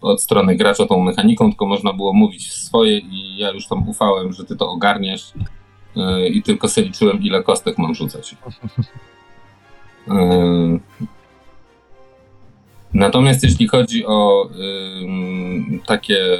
od 0.00 0.22
strony 0.22 0.56
gracza 0.56 0.86
tą 0.86 1.00
mechaniką, 1.00 1.48
tylko 1.48 1.66
można 1.66 1.92
było 1.92 2.12
mówić 2.12 2.52
swoje 2.52 2.98
i 2.98 3.36
ja 3.36 3.50
już 3.50 3.66
tam 3.66 3.88
ufałem, 3.88 4.32
że 4.32 4.44
ty 4.44 4.56
to 4.56 4.70
ogarniesz 4.70 5.32
y, 5.96 6.28
i 6.28 6.42
tylko 6.42 6.68
sobie 6.68 6.86
liczyłem 6.86 7.22
ile 7.22 7.42
kostek 7.42 7.78
mam 7.78 7.94
rzucać. 7.94 8.36
Y, 10.08 10.80
Natomiast 12.94 13.42
jeśli 13.42 13.68
chodzi 13.68 14.06
o 14.06 14.48
takie 15.86 16.38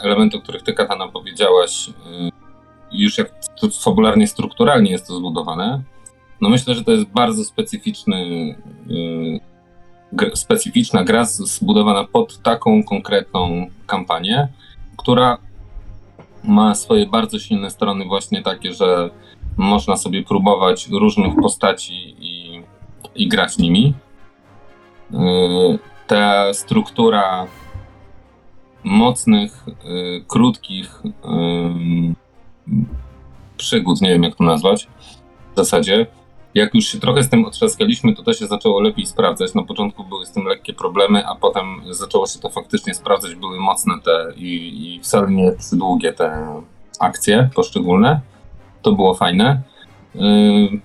elementy, 0.00 0.36
o 0.36 0.40
których 0.40 0.62
ty 0.62 0.72
Katana 0.72 1.08
powiedziałaś, 1.08 1.88
y, 1.88 1.92
już 2.92 3.18
jak 3.18 3.32
to 3.60 3.68
fabularnie, 3.70 4.26
strukturalnie 4.26 4.90
jest 4.90 5.06
to 5.06 5.16
zbudowane, 5.16 5.82
no 6.40 6.48
myślę, 6.48 6.74
że 6.74 6.84
to 6.84 6.92
jest 6.92 7.04
bardzo 7.04 7.44
specyficzny, 7.44 8.54
specyficzna 10.34 11.04
gra 11.04 11.24
zbudowana 11.24 12.04
pod 12.04 12.42
taką 12.42 12.82
konkretną 12.84 13.66
kampanię, 13.86 14.48
która 14.96 15.38
ma 16.44 16.74
swoje 16.74 17.06
bardzo 17.06 17.38
silne 17.38 17.70
strony 17.70 18.04
właśnie 18.04 18.42
takie, 18.42 18.74
że 18.74 19.10
można 19.56 19.96
sobie 19.96 20.22
próbować 20.22 20.88
różnych 20.88 21.36
postaci 21.36 22.16
i, 22.18 22.62
i 23.14 23.28
grać 23.28 23.58
nimi. 23.58 23.94
Y, 25.10 25.78
Ta 26.06 26.54
struktura 26.54 27.46
mocnych, 28.84 29.64
y, 29.68 30.24
krótkich 30.28 31.02
przygód, 33.56 34.00
nie 34.00 34.08
wiem 34.08 34.22
jak 34.22 34.34
to 34.34 34.44
nazwać 34.44 34.88
w 35.52 35.56
zasadzie. 35.56 36.06
Jak 36.54 36.74
już 36.74 36.84
się 36.84 37.00
trochę 37.00 37.22
z 37.22 37.28
tym 37.28 37.44
otrzaskaliśmy, 37.44 38.14
to 38.14 38.22
to 38.22 38.32
się 38.32 38.46
zaczęło 38.46 38.80
lepiej 38.80 39.06
sprawdzać. 39.06 39.54
Na 39.54 39.62
początku 39.62 40.04
były 40.04 40.26
z 40.26 40.32
tym 40.32 40.44
lekkie 40.44 40.72
problemy, 40.72 41.26
a 41.26 41.34
potem 41.34 41.66
zaczęło 41.90 42.26
się 42.26 42.38
to 42.38 42.50
faktycznie 42.50 42.94
sprawdzać. 42.94 43.34
Były 43.34 43.60
mocne 43.60 43.94
te 44.04 44.32
i, 44.36 44.94
i 44.94 45.00
wcale 45.00 45.30
nie 45.30 45.52
długie 45.72 46.12
te 46.12 46.46
akcje 47.00 47.50
poszczególne. 47.54 48.20
To 48.82 48.92
było 48.92 49.14
fajne. 49.14 49.62
Yy, 50.14 50.80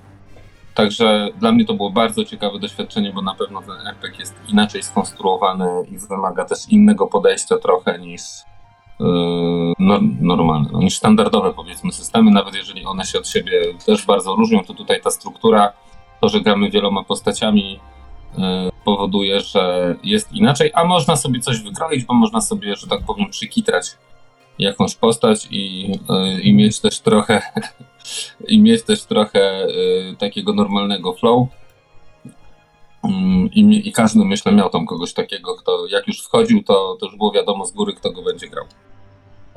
Także 0.77 1.29
dla 1.39 1.51
mnie 1.51 1.65
to 1.65 1.73
było 1.73 1.89
bardzo 1.89 2.25
ciekawe 2.25 2.59
doświadczenie, 2.59 3.13
bo 3.13 3.21
na 3.21 3.35
pewno 3.35 3.61
ten 3.61 3.87
RPG 3.87 4.19
jest 4.19 4.35
inaczej 4.47 4.83
skonstruowany 4.83 5.65
i 5.91 5.97
wymaga 5.97 6.45
też 6.45 6.59
innego 6.69 7.07
podejścia 7.07 7.57
trochę 7.57 7.99
niż 7.99 8.21
yy, 8.99 9.73
nor- 9.79 10.21
normalne, 10.21 10.69
no, 10.71 10.79
niż 10.79 10.97
standardowe 10.97 11.53
powiedzmy 11.53 11.91
systemy, 11.91 12.31
nawet 12.31 12.55
jeżeli 12.55 12.85
one 12.85 13.05
się 13.05 13.19
od 13.19 13.27
siebie 13.27 13.51
też 13.85 14.05
bardzo 14.05 14.35
różnią, 14.35 14.63
to 14.63 14.73
tutaj 14.73 15.01
ta 15.01 15.11
struktura, 15.11 15.73
to, 16.21 16.29
że 16.29 16.41
gramy 16.41 16.69
wieloma 16.69 17.03
postaciami 17.03 17.79
yy, 18.37 18.43
powoduje, 18.85 19.39
że 19.39 19.95
jest 20.03 20.31
inaczej, 20.31 20.71
a 20.73 20.83
można 20.83 21.15
sobie 21.15 21.39
coś 21.39 21.61
wykroić, 21.61 22.05
bo 22.05 22.13
można 22.13 22.41
sobie, 22.41 22.75
że 22.75 22.87
tak 22.87 22.99
powiem, 23.05 23.29
przykitrać 23.29 23.97
jakąś 24.59 24.95
postać 24.95 25.47
i, 25.51 25.91
yy, 25.91 26.41
i 26.41 26.53
mieć 26.53 26.79
też 26.79 26.99
trochę 26.99 27.41
i 28.47 28.59
mieć 28.59 28.83
też 28.83 29.03
trochę 29.03 29.67
y, 29.67 30.15
takiego 30.19 30.53
normalnego 30.53 31.13
flow. 31.13 31.47
Mm, 33.03 33.49
I, 33.51 33.89
I 33.89 33.91
każdy, 33.91 34.25
myślę, 34.25 34.51
miał 34.51 34.69
tam 34.69 34.85
kogoś 34.85 35.13
takiego, 35.13 35.55
kto 35.55 35.87
jak 35.87 36.07
już 36.07 36.23
wchodził, 36.23 36.63
to, 36.63 36.97
to 36.99 37.05
już 37.05 37.15
było 37.15 37.31
wiadomo 37.31 37.65
z 37.65 37.71
góry, 37.71 37.93
kto 37.93 38.11
go 38.11 38.21
będzie 38.21 38.47
grał. 38.47 38.65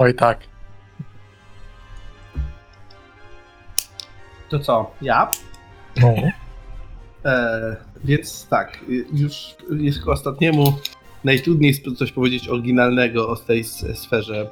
Oj 0.01 0.15
tak. 0.15 0.39
To 4.51 4.59
co? 4.59 4.91
Ja? 5.03 5.31
No. 5.97 6.15
E, 7.25 7.77
więc 8.05 8.49
tak, 8.49 8.79
już 9.13 9.57
jest 9.71 10.05
ku 10.05 10.11
ostatniemu 10.11 10.65
najtrudniej 11.25 11.75
coś 11.97 12.13
powiedzieć 12.13 12.49
oryginalnego 12.49 13.29
o 13.29 13.37
tej 13.37 13.65
sferze 13.95 14.51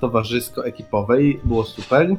towarzysko-ekipowej. 0.00 1.40
Było 1.44 1.64
super. 1.64 2.16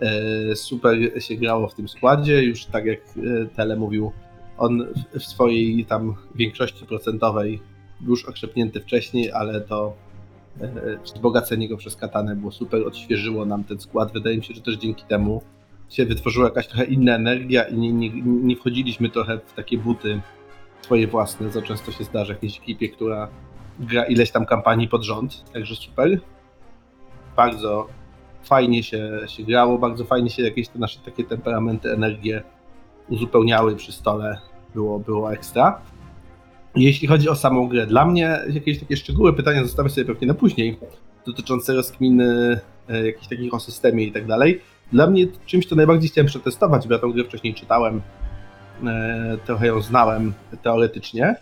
E, 0.00 0.56
super 0.56 1.22
się 1.22 1.34
grało 1.34 1.68
w 1.68 1.74
tym 1.74 1.88
składzie. 1.88 2.42
Już 2.44 2.64
tak 2.64 2.84
jak 2.84 2.98
e, 3.00 3.46
Tele 3.56 3.76
mówił, 3.76 4.12
on 4.58 4.86
w- 5.14 5.22
swojej 5.24 5.84
tam 5.84 6.14
większości 6.34 6.86
procentowej 6.86 7.62
już 8.06 8.24
okrzepnięty 8.24 8.80
wcześniej, 8.80 9.32
ale 9.32 9.60
to 9.60 10.05
wzbogacenie 11.04 11.68
go 11.68 11.76
przez 11.76 11.96
Katanę 11.96 12.36
było 12.36 12.52
super, 12.52 12.86
odświeżyło 12.86 13.44
nam 13.44 13.64
ten 13.64 13.80
skład. 13.80 14.12
Wydaje 14.12 14.36
mi 14.36 14.44
się, 14.44 14.54
że 14.54 14.60
też 14.60 14.76
dzięki 14.76 15.04
temu 15.04 15.42
się 15.88 16.06
wytworzyła 16.06 16.46
jakaś 16.46 16.66
trochę 16.66 16.84
inna 16.84 17.14
energia 17.14 17.64
i 17.64 17.78
nie, 17.78 17.92
nie, 17.92 18.10
nie 18.22 18.56
wchodziliśmy 18.56 19.10
trochę 19.10 19.38
w 19.38 19.52
takie 19.52 19.78
buty 19.78 20.20
swoje 20.82 21.06
własne, 21.06 21.50
co 21.50 21.62
często 21.62 21.92
się 21.92 22.04
zdarza 22.04 22.34
w 22.34 22.36
jakiejś 22.36 22.58
ekipie, 22.58 22.88
która 22.88 23.28
gra 23.78 24.04
ileś 24.04 24.30
tam 24.30 24.46
kampanii 24.46 24.88
pod 24.88 25.02
rząd, 25.02 25.52
także 25.52 25.76
super. 25.76 26.20
Bardzo 27.36 27.88
fajnie 28.42 28.82
się, 28.82 29.20
się 29.26 29.42
grało, 29.42 29.78
bardzo 29.78 30.04
fajnie 30.04 30.30
się 30.30 30.42
jakieś 30.42 30.68
te 30.68 30.78
nasze 30.78 31.00
takie 31.00 31.24
temperamenty, 31.24 31.92
energie 31.92 32.42
uzupełniały 33.08 33.76
przy 33.76 33.92
stole, 33.92 34.38
było, 34.74 34.98
było 34.98 35.32
ekstra. 35.32 35.80
Jeśli 36.76 37.08
chodzi 37.08 37.28
o 37.28 37.34
samą 37.34 37.68
grę, 37.68 37.86
dla 37.86 38.04
mnie 38.04 38.38
jakieś 38.48 38.80
takie 38.80 38.96
szczegóły, 38.96 39.32
pytania 39.32 39.62
zostawię 39.62 39.90
sobie 39.90 40.04
pewnie 40.04 40.26
na 40.26 40.34
później, 40.34 40.78
dotyczące 41.26 41.74
rozkminy 41.74 42.60
e, 42.88 43.06
jakichś 43.06 43.26
takich 43.26 43.54
o 43.54 43.60
systemie 43.60 44.04
i 44.04 44.12
tak 44.12 44.26
dalej. 44.26 44.60
Dla 44.92 45.06
mnie 45.06 45.26
czymś, 45.46 45.66
co 45.66 45.76
najbardziej 45.76 46.10
chciałem 46.10 46.26
przetestować, 46.26 46.88
bo 46.88 46.94
ja 46.94 47.00
tę 47.00 47.08
grę 47.14 47.24
wcześniej 47.24 47.54
czytałem, 47.54 48.02
e, 48.86 49.38
trochę 49.46 49.66
ją 49.66 49.80
znałem 49.80 50.32
teoretycznie, 50.62 51.36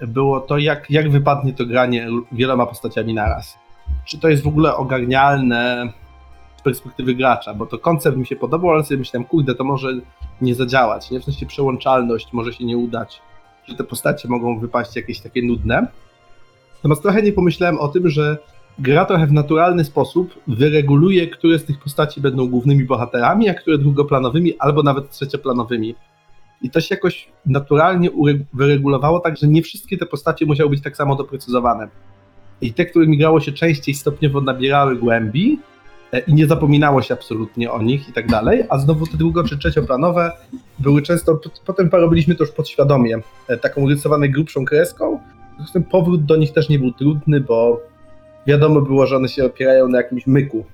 było 0.00 0.40
to, 0.40 0.58
jak, 0.58 0.90
jak 0.90 1.10
wypadnie 1.10 1.52
to 1.52 1.66
granie 1.66 2.08
wieloma 2.32 2.66
postaciami 2.66 3.14
naraz. 3.14 3.58
Czy 4.04 4.18
to 4.18 4.28
jest 4.28 4.42
w 4.42 4.48
ogóle 4.48 4.76
ogarnialne 4.76 5.92
z 6.56 6.62
perspektywy 6.62 7.14
gracza, 7.14 7.54
bo 7.54 7.66
to 7.66 7.78
koncept 7.78 8.16
mi 8.16 8.26
się 8.26 8.36
podobał, 8.36 8.70
ale 8.70 8.84
sobie 8.84 8.98
myślałem, 8.98 9.24
kurde, 9.24 9.54
to 9.54 9.64
może 9.64 9.88
nie 10.40 10.54
zadziałać, 10.54 11.10
nie? 11.10 11.20
W 11.20 11.24
sensie 11.24 11.46
przełączalność 11.46 12.32
może 12.32 12.52
się 12.52 12.64
nie 12.64 12.76
udać, 12.76 13.22
że 13.68 13.74
te 13.74 13.84
postacie 13.84 14.28
mogą 14.28 14.58
wypaść 14.58 14.96
jakieś 14.96 15.20
takie 15.20 15.42
nudne. 15.42 15.86
Natomiast 16.76 17.02
trochę 17.02 17.22
nie 17.22 17.32
pomyślałem 17.32 17.78
o 17.78 17.88
tym, 17.88 18.08
że 18.08 18.38
gra 18.78 19.04
trochę 19.04 19.26
w 19.26 19.32
naturalny 19.32 19.84
sposób 19.84 20.34
wyreguluje, 20.46 21.28
które 21.28 21.58
z 21.58 21.64
tych 21.64 21.78
postaci 21.78 22.20
będą 22.20 22.46
głównymi 22.46 22.84
bohaterami, 22.84 23.48
a 23.48 23.54
które 23.54 23.78
drugoplanowymi, 23.78 24.58
albo 24.58 24.82
nawet 24.82 25.10
trzecioplanowymi. 25.10 25.94
I 26.62 26.70
to 26.70 26.80
się 26.80 26.94
jakoś 26.94 27.28
naturalnie 27.46 28.10
wyregulowało, 28.52 29.20
tak 29.20 29.36
że 29.36 29.48
nie 29.48 29.62
wszystkie 29.62 29.98
te 29.98 30.06
postacie 30.06 30.46
musiały 30.46 30.70
być 30.70 30.82
tak 30.82 30.96
samo 30.96 31.16
doprecyzowane. 31.16 31.88
I 32.60 32.72
te, 32.72 32.86
którymi 32.86 33.18
grało 33.18 33.40
się 33.40 33.52
częściej, 33.52 33.94
stopniowo 33.94 34.40
nabierały 34.40 34.96
głębi 34.96 35.58
i 36.20 36.34
nie 36.34 36.46
zapominało 36.46 37.02
się 37.02 37.14
absolutnie 37.14 37.72
o 37.72 37.82
nich 37.82 38.08
i 38.08 38.12
tak 38.12 38.26
dalej, 38.26 38.64
a 38.68 38.78
znowu 38.78 39.06
te 39.06 39.16
drugo- 39.16 39.48
czy 39.48 39.58
trzecioplanowe 39.58 40.32
były 40.78 41.02
często, 41.02 41.40
potem 41.66 41.88
robiliśmy 41.92 42.34
to 42.34 42.44
już 42.44 42.52
podświadomie, 42.52 43.18
e, 43.48 43.56
taką 43.56 43.88
rysowane 43.88 44.28
grubszą 44.28 44.64
kreską, 44.64 45.20
ten 45.72 45.84
powrót 45.84 46.24
do 46.24 46.36
nich 46.36 46.52
też 46.52 46.68
nie 46.68 46.78
był 46.78 46.92
trudny, 46.92 47.40
bo 47.40 47.80
wiadomo 48.46 48.80
było, 48.80 49.06
że 49.06 49.16
one 49.16 49.28
się 49.28 49.44
opierają 49.44 49.88
na 49.88 49.98
jakimś 49.98 50.26
myku. 50.26 50.64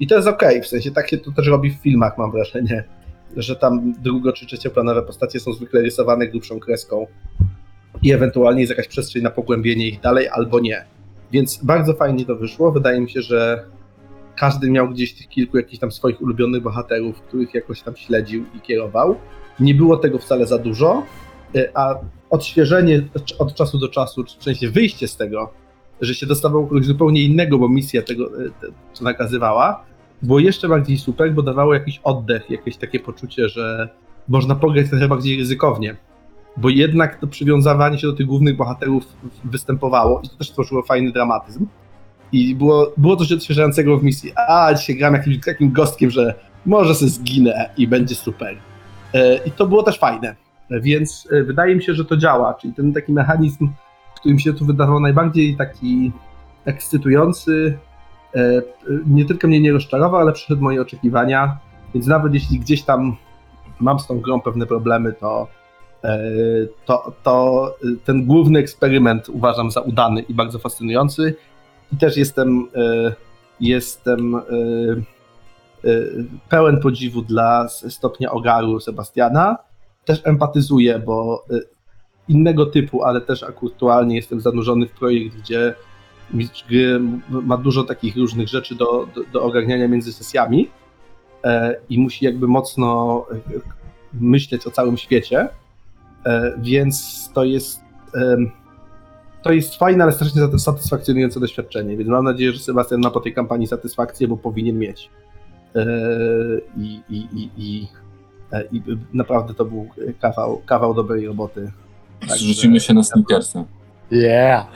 I 0.00 0.06
to 0.06 0.14
jest 0.14 0.28
okej, 0.28 0.62
w 0.62 0.66
sensie 0.66 0.90
tak 0.90 1.08
się 1.08 1.18
to 1.18 1.32
też 1.32 1.46
robi 1.46 1.70
w 1.70 1.74
filmach, 1.74 2.18
mam 2.18 2.32
wrażenie, 2.32 2.84
że 3.36 3.56
tam 3.56 3.92
drugo- 4.02 4.32
czy 4.32 4.46
trzecioplanowe 4.46 5.02
postacie 5.02 5.40
są 5.40 5.52
zwykle 5.52 5.80
rysowane 5.80 6.28
grubszą 6.28 6.60
kreską 6.60 7.06
i 8.02 8.12
ewentualnie 8.12 8.60
jest 8.60 8.70
jakaś 8.70 8.88
przestrzeń 8.88 9.22
na 9.22 9.30
pogłębienie 9.30 9.88
ich 9.88 10.00
dalej, 10.00 10.28
albo 10.28 10.60
nie. 10.60 10.84
Więc 11.32 11.64
bardzo 11.64 11.94
fajnie 11.94 12.24
to 12.24 12.36
wyszło. 12.36 12.72
Wydaje 12.72 13.00
mi 13.00 13.10
się, 13.10 13.22
że 13.22 13.64
każdy 14.36 14.70
miał 14.70 14.88
gdzieś 14.88 15.14
tych 15.14 15.28
kilku 15.28 15.56
jakichś 15.56 15.78
tam 15.78 15.92
swoich 15.92 16.22
ulubionych 16.22 16.62
bohaterów, 16.62 17.20
których 17.20 17.54
jakoś 17.54 17.82
tam 17.82 17.96
śledził 17.96 18.44
i 18.54 18.60
kierował. 18.60 19.16
Nie 19.60 19.74
było 19.74 19.96
tego 19.96 20.18
wcale 20.18 20.46
za 20.46 20.58
dużo, 20.58 21.02
y, 21.56 21.74
a 21.74 21.94
odświeżenie 22.30 23.02
od 23.38 23.54
czasu 23.54 23.78
do 23.78 23.88
czasu, 23.88 24.24
czy 24.24 24.38
w 24.38 24.42
sensie 24.42 24.70
wyjście 24.70 25.08
z 25.08 25.16
tego, 25.16 25.52
że 26.00 26.14
się 26.14 26.26
dostawało 26.26 26.66
kogoś 26.66 26.84
zupełnie 26.84 27.22
innego, 27.22 27.58
bo 27.58 27.68
misja 27.68 28.02
tego, 28.02 28.30
te, 28.60 28.66
co 28.92 29.04
nakazywała, 29.04 29.84
było 30.22 30.38
jeszcze 30.38 30.68
bardziej 30.68 30.98
super, 30.98 31.34
bo 31.34 31.42
dawało 31.42 31.74
jakiś 31.74 32.00
oddech, 32.04 32.50
jakieś 32.50 32.76
takie 32.76 33.00
poczucie, 33.00 33.48
że 33.48 33.88
można 34.28 34.54
pograć 34.54 34.88
trochę 34.90 35.08
bardziej 35.08 35.38
ryzykownie. 35.38 35.96
Bo 36.56 36.68
jednak 36.68 37.20
to 37.20 37.26
przywiązywanie 37.26 37.98
się 37.98 38.06
do 38.06 38.12
tych 38.12 38.26
głównych 38.26 38.56
bohaterów 38.56 39.04
występowało 39.44 40.20
i 40.24 40.28
to 40.28 40.36
też 40.36 40.50
tworzyło 40.50 40.82
fajny 40.82 41.12
dramatyzm. 41.12 41.66
I 42.32 42.54
było, 42.54 42.92
było 42.96 43.16
coś 43.16 43.32
odświeżającego 43.32 43.98
w 43.98 44.04
misji. 44.04 44.32
A, 44.48 44.74
dzisiaj 44.74 44.96
gram 44.96 45.14
jakimś 45.14 45.40
takim 45.44 45.72
gostkiem, 45.72 46.10
że 46.10 46.34
może 46.66 46.94
se 46.94 47.08
zginę 47.08 47.70
i 47.76 47.88
będzie 47.88 48.14
super. 48.14 48.56
E, 49.14 49.36
I 49.36 49.50
to 49.50 49.66
było 49.66 49.82
też 49.82 49.98
fajne. 49.98 50.36
Więc 50.70 51.28
e, 51.32 51.42
wydaje 51.42 51.76
mi 51.76 51.82
się, 51.82 51.94
że 51.94 52.04
to 52.04 52.16
działa. 52.16 52.54
Czyli 52.54 52.74
ten 52.74 52.92
taki 52.92 53.12
mechanizm 53.12 53.68
który 54.24 54.34
mi 54.34 54.40
się 54.40 54.54
tu 54.54 54.64
wydawał 54.64 55.00
najbardziej 55.00 55.56
taki 55.56 56.12
ekscytujący. 56.64 57.78
E, 58.34 58.62
Nie 59.06 59.24
tylko 59.24 59.48
mnie 59.48 59.60
nie 59.60 59.72
rozczarował, 59.72 60.20
ale 60.20 60.32
przeszedł 60.32 60.62
moje 60.62 60.80
oczekiwania. 60.80 61.58
Więc 61.94 62.06
nawet 62.06 62.34
jeśli 62.34 62.58
gdzieś 62.58 62.82
tam 62.82 63.16
mam 63.80 64.00
z 64.00 64.06
tą 64.06 64.20
grą 64.20 64.40
pewne 64.40 64.66
problemy, 64.66 65.12
to 65.12 65.48
e, 66.04 66.18
to, 66.84 67.12
to 67.22 67.76
ten 68.04 68.26
główny 68.26 68.58
eksperyment 68.58 69.28
uważam 69.28 69.70
za 69.70 69.80
udany 69.80 70.20
i 70.20 70.34
bardzo 70.34 70.58
fascynujący. 70.58 71.34
I 71.92 71.96
też 71.96 72.16
jestem, 72.16 72.68
e, 72.76 73.14
jestem 73.60 74.34
e, 74.34 74.40
e, 74.40 76.00
pełen 76.48 76.80
podziwu 76.80 77.22
dla 77.22 77.68
stopnia 77.68 78.30
ogaru 78.30 78.80
Sebastiana. 78.80 79.58
Też 80.04 80.20
empatyzuję, 80.24 80.98
bo 80.98 81.44
innego 82.28 82.66
typu, 82.66 83.04
ale 83.04 83.20
też 83.20 83.42
aktualnie 83.42 84.16
jestem 84.16 84.40
zanurzony 84.40 84.86
w 84.86 84.90
projekt, 84.90 85.36
gdzie 85.36 85.74
mistrz 86.34 86.64
gry 86.68 87.00
ma 87.28 87.56
dużo 87.56 87.84
takich 87.84 88.16
różnych 88.16 88.48
rzeczy 88.48 88.74
do, 88.74 89.08
do, 89.14 89.22
do 89.32 89.42
ogarniania 89.42 89.88
między 89.88 90.12
sesjami 90.12 90.68
i 91.88 91.98
musi 91.98 92.24
jakby 92.24 92.48
mocno 92.48 93.26
myśleć 94.12 94.66
o 94.66 94.70
całym 94.70 94.96
świecie, 94.96 95.48
więc 96.58 97.30
to 97.34 97.44
jest 97.44 97.80
to 99.44 99.52
jest 99.52 99.74
fajne, 99.76 100.04
ale 100.04 100.12
strasznie 100.12 100.42
sat- 100.42 100.58
satysfakcjonujące 100.60 101.40
doświadczenie, 101.40 101.96
więc 101.96 102.10
mam 102.10 102.24
nadzieję, 102.24 102.52
że 102.52 102.58
Sebastian 102.58 103.00
ma 103.00 103.10
po 103.10 103.20
tej 103.20 103.34
kampanii 103.34 103.66
satysfakcję, 103.66 104.28
bo 104.28 104.36
powinien 104.36 104.78
mieć. 104.78 105.10
E, 105.76 105.86
I, 106.76 107.00
i, 107.10 107.16
i, 107.32 107.50
i, 107.56 107.88
e, 108.52 108.64
i 108.72 108.82
naprawdę 109.12 109.54
to 109.54 109.64
był 109.64 109.88
kawał, 110.20 110.62
kawał 110.66 110.94
dobrej 110.94 111.26
roboty. 111.26 111.72
Także- 112.20 112.36
Zrzucimy 112.38 112.80
się 112.80 112.94
na 112.94 113.02
sneakersa. 113.02 113.64
Yeah! 114.10 114.66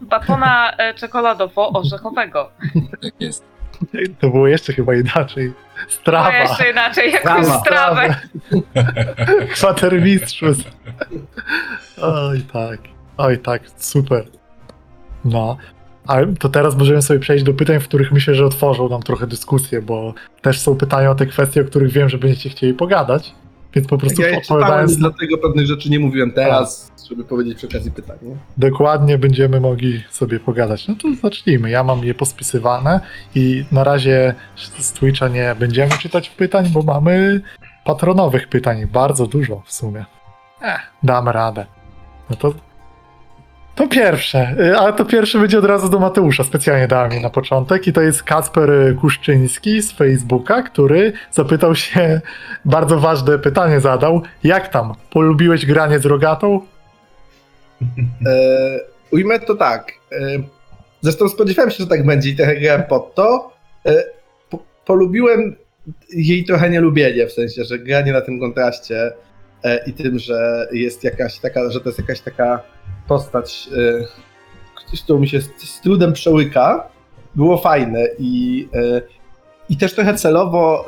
Batona 0.00 0.72
e, 0.76 0.94
czekoladowo-orzechowego. 0.94 2.46
Tak 3.02 3.12
jest. 3.20 3.44
To 4.20 4.30
było 4.30 4.48
jeszcze 4.48 4.72
chyba 4.72 4.94
inaczej. 4.94 5.52
To 5.86 5.92
Strawa! 5.94 6.32
jeszcze 6.32 6.70
inaczej, 6.70 7.12
jakąś 7.12 7.46
Strawa, 7.46 7.60
strawę. 7.60 8.16
Kwatermistrzus. 9.54 10.58
Oj 12.02 12.40
tak, 12.52 12.80
oj 13.16 13.38
tak, 13.38 13.62
super. 13.76 14.24
No, 15.24 15.56
ale 16.06 16.26
to 16.26 16.48
teraz 16.48 16.76
możemy 16.76 17.02
sobie 17.02 17.20
przejść 17.20 17.44
do 17.44 17.54
pytań, 17.54 17.80
w 17.80 17.88
których 17.88 18.12
myślę, 18.12 18.34
że 18.34 18.46
otworzą 18.46 18.88
nam 18.88 19.02
trochę 19.02 19.26
dyskusję, 19.26 19.82
bo 19.82 20.14
też 20.42 20.60
są 20.60 20.76
pytania 20.76 21.10
o 21.10 21.14
te 21.14 21.26
kwestie, 21.26 21.60
o 21.60 21.64
których 21.64 21.92
wiem, 21.92 22.08
że 22.08 22.18
będziecie 22.18 22.50
chcieli 22.50 22.74
pogadać, 22.74 23.34
więc 23.74 23.88
po 23.88 23.98
prostu 23.98 24.22
Ja 24.22 24.28
je 24.28 24.40
czytałem 24.40 24.62
odpowiadając 24.62 24.92
i 24.92 24.98
dlatego 24.98 25.38
pewnych 25.38 25.66
rzeczy 25.66 25.90
nie 25.90 26.00
mówiłem 26.00 26.32
teraz, 26.32 26.92
żeby 27.08 27.24
powiedzieć 27.24 27.56
przy 27.56 27.66
okazji 27.66 27.90
pytań. 27.90 28.16
Nie? 28.22 28.36
dokładnie 28.56 29.18
będziemy 29.18 29.60
mogli 29.60 30.04
sobie 30.10 30.40
pogadać. 30.40 30.88
No 30.88 30.94
to 31.02 31.08
zacznijmy. 31.22 31.70
Ja 31.70 31.84
mam 31.84 32.04
je 32.04 32.14
pospisywane 32.14 33.00
i 33.34 33.64
na 33.72 33.84
razie 33.84 34.34
z 34.78 34.92
Twitcha 34.92 35.28
nie 35.28 35.56
będziemy 35.58 35.90
czytać 35.90 36.30
pytań, 36.30 36.68
bo 36.72 36.82
mamy 36.82 37.40
patronowych 37.84 38.48
pytań. 38.48 38.86
Bardzo 38.86 39.26
dużo 39.26 39.62
w 39.66 39.72
sumie. 39.72 40.04
Eh, 40.62 40.80
damy 41.02 41.32
radę. 41.32 41.66
No 42.30 42.36
to. 42.36 42.54
To 43.74 43.88
pierwsze, 43.88 44.54
y, 44.60 44.78
ale 44.78 44.92
to 44.92 45.04
pierwsze 45.04 45.38
będzie 45.38 45.58
od 45.58 45.64
razu 45.64 45.88
do 45.88 45.98
Mateusza. 45.98 46.44
Specjalnie 46.44 46.88
dałem 46.88 47.12
je 47.12 47.20
na 47.20 47.30
początek 47.30 47.86
i 47.86 47.92
to 47.92 48.00
jest 48.00 48.22
Kasper 48.22 48.70
Kuszczyński 49.00 49.82
z 49.82 49.92
Facebooka, 49.92 50.62
który 50.62 51.12
zapytał 51.30 51.74
się, 51.74 52.20
bardzo 52.64 53.00
ważne 53.00 53.38
pytanie 53.38 53.80
zadał. 53.80 54.22
Jak 54.44 54.68
tam? 54.68 54.94
Polubiłeś 55.10 55.66
granie 55.66 55.98
z 55.98 56.06
rogatą? 56.06 56.60
E, 58.26 58.80
ujmę 59.10 59.40
to 59.40 59.54
tak. 59.54 59.92
E, 60.12 60.18
zresztą 61.00 61.28
spodziewałem 61.28 61.70
się, 61.70 61.76
że 61.78 61.86
tak 61.86 62.06
będzie 62.06 62.30
i 62.30 62.36
trochę 62.36 62.56
grałem 62.56 62.82
pod 62.82 63.14
to. 63.14 63.52
E, 63.86 64.04
po, 64.50 64.58
polubiłem 64.84 65.56
jej 66.12 66.44
trochę 66.44 66.70
nielubienie, 66.70 67.26
w 67.26 67.32
sensie, 67.32 67.64
że 67.64 67.78
granie 67.78 68.12
na 68.12 68.20
tym 68.20 68.40
kontraście 68.40 69.12
e, 69.64 69.84
i 69.86 69.92
tym, 69.92 70.18
że 70.18 70.68
jest 70.72 71.04
jakaś 71.04 71.38
taka, 71.38 71.70
że 71.70 71.80
to 71.80 71.88
jest 71.88 71.98
jakaś 71.98 72.20
taka 72.20 72.62
postać, 73.08 73.68
e, 74.92 74.96
z 74.96 75.02
którą 75.02 75.18
mi 75.18 75.28
się 75.28 75.40
z, 75.40 75.50
z 75.58 75.80
trudem 75.80 76.12
przełyka, 76.12 76.88
było 77.34 77.58
fajne 77.58 78.08
i, 78.18 78.68
e, 78.74 79.02
i 79.68 79.76
też 79.76 79.94
trochę 79.94 80.14
celowo 80.14 80.86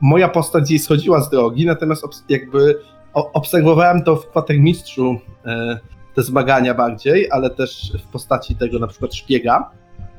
moja 0.00 0.28
postać 0.28 0.70
jej 0.70 0.78
schodziła 0.78 1.20
z 1.20 1.30
drogi, 1.30 1.66
natomiast 1.66 2.04
jakby 2.28 2.78
obserwowałem 3.14 4.02
to 4.02 4.16
w 4.16 4.28
kwatermistrzu 4.28 5.16
e, 5.46 5.78
te 6.14 6.22
zmagania 6.22 6.74
bardziej, 6.74 7.30
ale 7.30 7.50
też 7.50 7.92
w 7.98 8.12
postaci 8.12 8.56
tego 8.56 8.78
na 8.78 8.86
przykład 8.86 9.14
szpiega. 9.14 9.70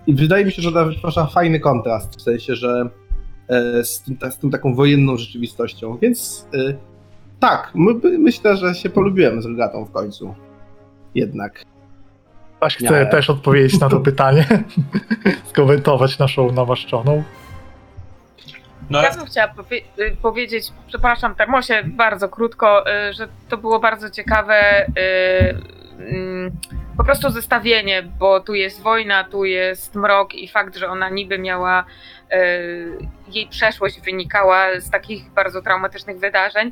I 0.07 0.13
wydaje 0.13 0.45
mi 0.45 0.51
się, 0.51 0.61
że 0.61 0.69
ona 0.69 0.85
wytwarza 0.85 1.25
fajny 1.25 1.59
kontrast, 1.59 2.15
w 2.15 2.21
sensie, 2.21 2.55
że 2.55 2.89
e, 3.47 3.83
z, 3.83 4.01
tym, 4.01 4.31
z 4.31 4.39
tą 4.39 4.49
taką 4.49 4.75
wojenną 4.75 5.17
rzeczywistością. 5.17 5.97
Więc 6.01 6.47
e, 6.53 6.73
tak, 7.39 7.71
my, 7.75 8.19
myślę, 8.19 8.57
że 8.57 8.75
się 8.75 8.89
polubiłem 8.89 9.41
z 9.41 9.45
Regatą 9.45 9.85
w 9.85 9.91
końcu. 9.91 10.35
Jednak. 11.15 11.65
Chce 12.69 12.99
Nie. 12.99 13.05
też 13.05 13.29
odpowiedzieć 13.29 13.79
na 13.79 13.89
to 13.89 13.99
pytanie, 13.99 14.45
skomentować 15.49 16.19
naszą 16.19 16.51
namaszczoną. 16.51 17.23
No, 18.89 19.01
Ja 19.03 19.11
bym 19.15 19.25
chciała 19.25 19.47
powie- 19.47 19.81
y, 19.99 20.15
powiedzieć, 20.21 20.67
przepraszam, 20.87 21.35
Termosie, 21.35 21.81
bardzo 21.85 22.29
krótko, 22.29 22.83
y, 23.09 23.13
że 23.13 23.27
to 23.49 23.57
było 23.57 23.79
bardzo 23.79 24.09
ciekawe. 24.09 24.85
y, 24.87 24.91
mm, 25.99 26.51
Po 26.97 27.03
prostu 27.03 27.29
zestawienie, 27.29 28.03
bo 28.03 28.39
tu 28.39 28.53
jest 28.53 28.81
wojna, 28.81 29.23
tu 29.23 29.45
jest 29.45 29.95
mrok 29.95 30.33
i 30.35 30.47
fakt, 30.47 30.75
że 30.75 30.89
ona 30.89 31.09
niby 31.09 31.39
miała, 31.39 31.85
jej 33.27 33.47
przeszłość 33.47 34.01
wynikała 34.01 34.65
z 34.79 34.89
takich 34.89 35.29
bardzo 35.29 35.61
traumatycznych 35.61 36.19
wydarzeń, 36.19 36.71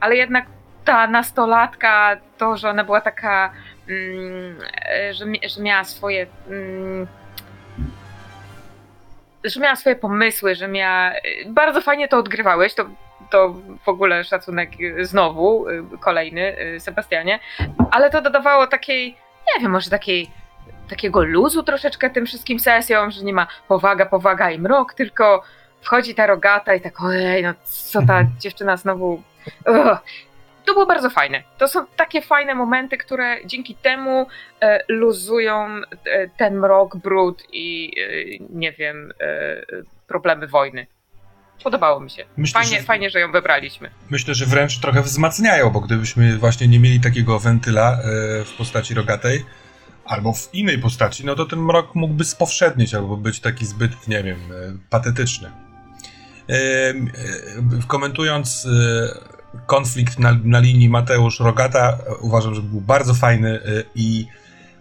ale 0.00 0.16
jednak 0.16 0.46
ta 0.84 1.06
nastolatka, 1.06 2.16
to, 2.38 2.56
że 2.56 2.70
ona 2.70 2.84
była 2.84 3.00
taka, 3.00 3.52
mm, 3.88 4.58
że, 5.12 5.48
że 5.48 5.62
miała 5.62 5.84
swoje 5.84 6.26
mm, 6.48 7.06
że 9.46 9.60
miała 9.60 9.76
swoje 9.76 9.96
pomysły, 9.96 10.54
że 10.54 10.68
miała. 10.68 11.12
Bardzo 11.46 11.80
fajnie 11.80 12.08
to 12.08 12.18
odgrywałeś. 12.18 12.74
To, 12.74 12.86
to 13.30 13.54
w 13.84 13.88
ogóle 13.88 14.24
szacunek 14.24 14.70
y, 14.80 15.06
znowu, 15.06 15.68
y, 15.68 15.82
kolejny, 16.00 16.60
y, 16.60 16.80
Sebastianie. 16.80 17.38
Ale 17.90 18.10
to 18.10 18.22
dodawało 18.22 18.66
takiej, 18.66 19.16
nie 19.54 19.62
wiem, 19.62 19.72
może 19.72 19.90
takiej. 19.90 20.30
Takiego 20.88 21.24
luzu 21.24 21.62
troszeczkę 21.62 22.10
tym 22.10 22.26
wszystkim 22.26 22.60
sesjom, 22.60 23.10
że 23.10 23.24
nie 23.24 23.32
ma 23.32 23.46
powaga, 23.68 24.06
powaga 24.06 24.50
i 24.50 24.58
mrok, 24.58 24.94
tylko 24.94 25.42
wchodzi 25.80 26.14
ta 26.14 26.26
rogata 26.26 26.74
i 26.74 26.80
tak, 26.80 27.00
ojej, 27.00 27.42
no 27.42 27.54
co 27.64 28.02
ta 28.06 28.24
dziewczyna 28.38 28.76
znowu. 28.76 29.22
To 30.66 30.72
było 30.72 30.86
bardzo 30.86 31.10
fajne. 31.10 31.42
To 31.58 31.68
są 31.68 31.86
takie 31.96 32.22
fajne 32.22 32.54
momenty, 32.54 32.98
które 32.98 33.36
dzięki 33.46 33.74
temu 33.74 34.26
e, 34.60 34.80
luzują 34.88 35.66
e, 35.66 36.28
ten 36.28 36.54
mrok, 36.58 36.96
brud 36.96 37.42
i 37.52 37.92
e, 38.00 38.46
nie 38.50 38.72
wiem, 38.72 39.12
e, 39.20 39.62
problemy 40.06 40.46
wojny. 40.46 40.86
Podobało 41.64 42.00
mi 42.00 42.10
się. 42.10 42.24
Myślę, 42.36 42.60
Fajnie, 42.62 42.76
że- 42.78 42.82
fajnie, 42.82 43.10
że 43.10 43.20
ją 43.20 43.32
wybraliśmy. 43.32 43.90
myślę, 44.10 44.34
że 44.34 44.46
wręcz 44.46 44.80
trochę 44.80 45.02
wzmacniają, 45.02 45.70
bo 45.70 45.80
gdybyśmy 45.80 46.36
właśnie 46.38 46.68
nie 46.68 46.78
mieli 46.80 47.00
takiego 47.00 47.38
wentyla 47.38 47.92
e, 47.92 47.98
w 48.44 48.52
postaci 48.58 48.94
rogatej, 48.94 49.44
albo 50.04 50.32
w 50.32 50.54
innej 50.54 50.78
postaci, 50.78 51.26
no 51.26 51.34
to 51.34 51.44
ten 51.46 51.58
mrok 51.58 51.94
mógłby 51.94 52.24
spowszednieć, 52.24 52.94
albo 52.94 53.16
być 53.16 53.40
taki 53.40 53.66
zbyt, 53.66 54.08
nie 54.08 54.22
wiem, 54.22 54.38
e, 54.38 54.76
patetyczny. 54.90 55.50
Komentując 57.88 58.68
konflikt 59.66 60.18
na, 60.18 60.38
na 60.44 60.60
linii 60.60 60.90
Mateusz-Rogata, 60.90 61.98
e, 62.06 62.14
uważam, 62.20 62.54
że 62.54 62.62
był 62.62 62.80
bardzo 62.80 63.14
fajny 63.14 63.54
e, 63.54 63.82
i 63.94 64.26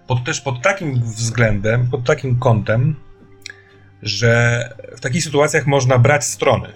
pod, 0.07 0.23
też 0.23 0.41
pod 0.41 0.61
takim 0.61 1.01
względem, 1.01 1.89
pod 1.89 2.03
takim 2.03 2.39
kątem, 2.39 2.95
że 4.01 4.69
w 4.97 4.99
takich 4.99 5.23
sytuacjach 5.23 5.67
można 5.67 5.97
brać 5.97 6.23
strony 6.23 6.69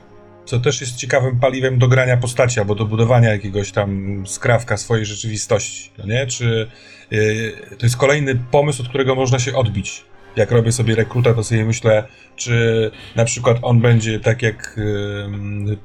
co 0.50 0.60
też 0.60 0.82
jest 0.82 0.96
ciekawym 0.96 1.40
paliwem 1.40 1.80
do 1.80 1.88
grania 1.88 2.18
postaci, 2.18 2.60
albo 2.60 2.76
do 2.76 2.86
budowania 2.86 3.30
jakiegoś 3.30 3.72
tam 3.72 4.24
skrawka 4.28 4.78
swojej 4.78 5.06
rzeczywistości, 5.06 5.92
no 5.98 6.06
nie? 6.06 6.28
Czy 6.28 6.68
yy, 7.12 7.54
to 7.78 7.86
jest 7.86 7.98
kolejny 7.98 8.36
pomysł, 8.36 8.82
od 8.82 8.90
którego 8.90 9.16
można 9.16 9.40
się 9.40 9.56
odbić. 9.56 10.06
Jak 10.36 10.52
robię 10.52 10.72
sobie 10.72 10.96
rekruta, 10.96 11.34
to 11.34 11.44
sobie 11.44 11.66
myślę, 11.66 12.04
czy 12.36 12.92
na 13.16 13.26
przykład 13.26 13.58
on 13.62 13.80
będzie 13.82 14.20
tak 14.20 14.42
jak 14.42 14.80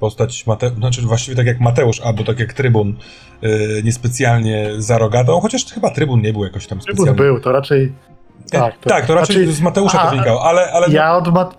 postać 0.00 0.46
Mateusz, 0.46 0.74
znaczy 0.74 1.02
właściwie 1.02 1.36
tak 1.36 1.46
jak 1.46 1.60
Mateusz, 1.60 2.00
albo 2.00 2.24
tak 2.24 2.40
jak 2.40 2.52
Trybun, 2.52 2.96
yy, 3.42 3.50
niespecjalnie 3.84 4.70
za 4.78 4.98
rogatą, 4.98 5.40
chociaż 5.40 5.64
chyba 5.72 5.90
Trybun 5.90 6.20
nie 6.22 6.32
był 6.32 6.44
jakoś 6.44 6.66
tam 6.66 6.78
Trybun 6.78 7.06
specjalnie. 7.06 7.22
był, 7.32 7.40
to 7.40 7.52
raczej. 7.52 7.92
Tak, 8.50 8.78
to, 8.78 8.90
tak, 8.90 9.06
to 9.06 9.14
raczej 9.14 9.36
znaczy, 9.36 9.52
z 9.52 9.60
Mateusza 9.60 10.00
a- 10.00 10.04
to 10.04 10.10
wynikało, 10.10 10.44
ale, 10.44 10.72
ale 10.72 10.88
Ja 10.90 11.16
od 11.16 11.28
Mat- 11.34 11.56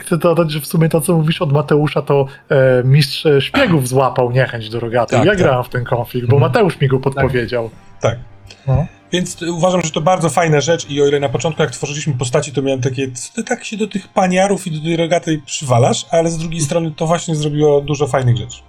chcę 0.00 0.18
dodać, 0.18 0.50
że 0.52 0.60
w 0.60 0.66
sumie 0.66 0.88
to, 0.88 1.00
co 1.00 1.16
mówisz 1.16 1.42
od 1.42 1.52
Mateusza, 1.52 2.02
to 2.02 2.26
e, 2.48 2.82
mistrz 2.84 3.26
e, 3.26 3.40
szpiegów 3.40 3.88
złapał 3.88 4.30
niechęć 4.30 4.70
do 4.70 4.80
rogaty. 4.80 5.16
Tak, 5.16 5.24
ja 5.24 5.30
tak. 5.32 5.38
grałem 5.40 5.64
w 5.64 5.68
ten 5.68 5.84
konflikt, 5.84 6.28
bo 6.28 6.36
Mhm. 6.36 6.52
Mateusz 6.52 6.80
mi 6.80 6.88
go 6.88 6.98
podpowiedział. 7.00 7.70
Tak. 8.00 8.18
No. 8.66 8.86
Więc 9.12 9.42
uważam, 9.42 9.82
że 9.82 9.90
to 9.90 10.00
bardzo 10.00 10.30
fajna 10.30 10.60
rzecz 10.60 10.90
i 10.90 11.02
o 11.02 11.06
ile 11.06 11.20
na 11.20 11.28
początku 11.28 11.62
jak 11.62 11.70
tworzyliśmy 11.70 12.14
postaci, 12.14 12.52
to 12.52 12.62
miałem 12.62 12.80
takie, 12.80 13.12
co 13.12 13.34
ty 13.34 13.44
tak 13.44 13.64
się 13.64 13.76
do 13.76 13.86
tych 13.86 14.08
paniarów 14.08 14.66
i 14.66 14.70
do 14.70 14.82
tej 14.82 14.96
rogatej 14.96 15.42
przywalasz, 15.46 16.06
ale 16.10 16.30
z 16.30 16.38
drugiej 16.38 16.60
strony 16.60 16.92
to 16.96 17.06
właśnie 17.06 17.34
zrobiło 17.34 17.80
dużo 17.80 18.06
fajnych 18.06 18.36
rzeczy. 18.36 18.62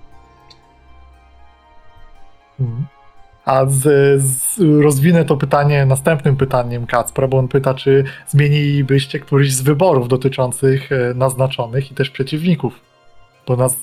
Mhm. 2.59 2.85
A 3.45 3.65
z, 3.65 3.81
z, 4.21 4.59
rozwinę 4.81 5.25
to 5.25 5.37
pytanie 5.37 5.85
następnym 5.85 6.37
pytaniem 6.37 6.87
Kacpra, 6.87 7.27
bo 7.27 7.37
on 7.37 7.47
pyta, 7.47 7.73
czy 7.73 8.03
zmienilibyście 8.27 9.19
któryś 9.19 9.53
z 9.53 9.61
wyborów 9.61 10.07
dotyczących 10.07 10.91
e, 10.91 11.13
naznaczonych 11.13 11.91
i 11.91 11.95
też 11.95 12.09
przeciwników. 12.09 12.79
Bo 13.47 13.55
nas, 13.55 13.75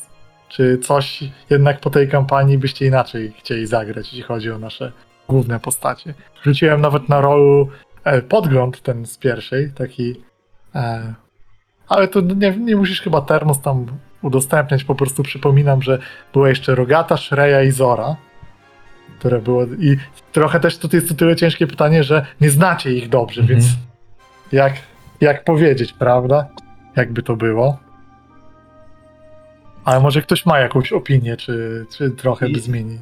czy 0.49 0.79
coś 0.79 1.25
jednak 1.51 1.81
po 1.81 1.91
tej 1.91 2.09
kampanii 2.09 2.59
byście 2.59 2.87
inaczej 2.87 3.33
chcieli 3.39 3.67
zagrać, 3.67 4.07
jeśli 4.07 4.23
chodzi 4.23 4.51
o 4.51 4.59
nasze 4.59 4.93
główne 5.29 5.61
postacie. 5.61 6.15
Rzuciłem 6.43 6.81
nawet 6.81 7.09
na 7.09 7.21
rolu 7.21 7.69
e, 8.05 8.23
podgląd 8.23 8.83
ten 8.83 9.07
z 9.07 9.19
pierwszej, 9.19 9.71
taki. 9.73 10.15
E, 10.75 11.15
ale 11.89 12.09
to 12.09 12.21
nie, 12.21 12.51
nie 12.57 12.77
musisz 12.77 13.01
chyba 13.03 13.21
termos 13.21 13.61
tam 13.61 13.87
udostępniać, 14.23 14.85
po 14.85 14.95
prostu 14.95 15.23
przypominam, 15.23 15.83
że 15.83 15.99
była 16.33 16.49
jeszcze 16.49 16.75
Rogata, 16.75 17.17
Shreya 17.17 17.69
i 17.69 17.71
Zora, 17.71 18.17
które 19.19 19.39
było 19.41 19.65
i 19.65 19.97
trochę 20.33 20.61
też 20.61 20.79
to 20.79 20.89
jest 20.93 21.09
to 21.09 21.15
tyle 21.15 21.37
ciężkie 21.37 21.67
pytanie, 21.67 22.05
że 22.05 22.27
nie 22.41 22.51
znacie 22.51 22.93
ich 22.93 23.09
dobrze, 23.09 23.41
Mhm. 23.41 23.61
więc 23.61 23.73
jak, 24.53 24.75
jak 25.21 25.45
powiedzieć, 25.45 25.93
prawda? 25.93 26.47
Jakby 26.97 27.23
to 27.23 27.37
było. 27.37 27.79
Ale 29.85 30.01
może 30.01 30.23
ktoś 30.23 30.47
ma 30.47 30.59
jakąś 30.59 30.93
opinię, 30.93 31.37
czy, 31.37 31.87
czy 31.97 32.11
trochę 32.11 32.47
by 32.47 32.59
I- 32.59 32.61
zmieni. 32.61 32.99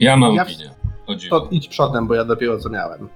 Ja 0.00 0.16
mam 0.16 0.34
Ja- 0.34 0.42
opinię. 0.42 0.70
O 1.06 1.14
dziwo. 1.14 1.40
To 1.40 1.48
idź 1.50 1.68
przodem, 1.68 2.06
bo 2.06 2.14
ja 2.14 2.24
dopiero 2.24 2.58
co 2.58 2.70
miałem. 2.70 3.08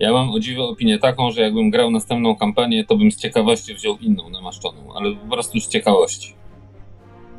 Ja 0.00 0.12
mam 0.12 0.30
o 0.30 0.40
dziwo 0.40 0.68
opinię 0.68 0.98
taką, 0.98 1.30
że 1.30 1.40
jakbym 1.40 1.70
grał 1.70 1.90
następną 1.90 2.36
kampanię, 2.36 2.84
to 2.84 2.96
bym 2.96 3.12
z 3.12 3.16
ciekawości 3.16 3.74
wziął 3.74 3.96
inną 4.00 4.30
namaszczoną, 4.30 4.94
ale 4.94 5.16
po 5.16 5.34
prostu 5.34 5.60
z 5.60 5.68
ciekawości. 5.68 6.34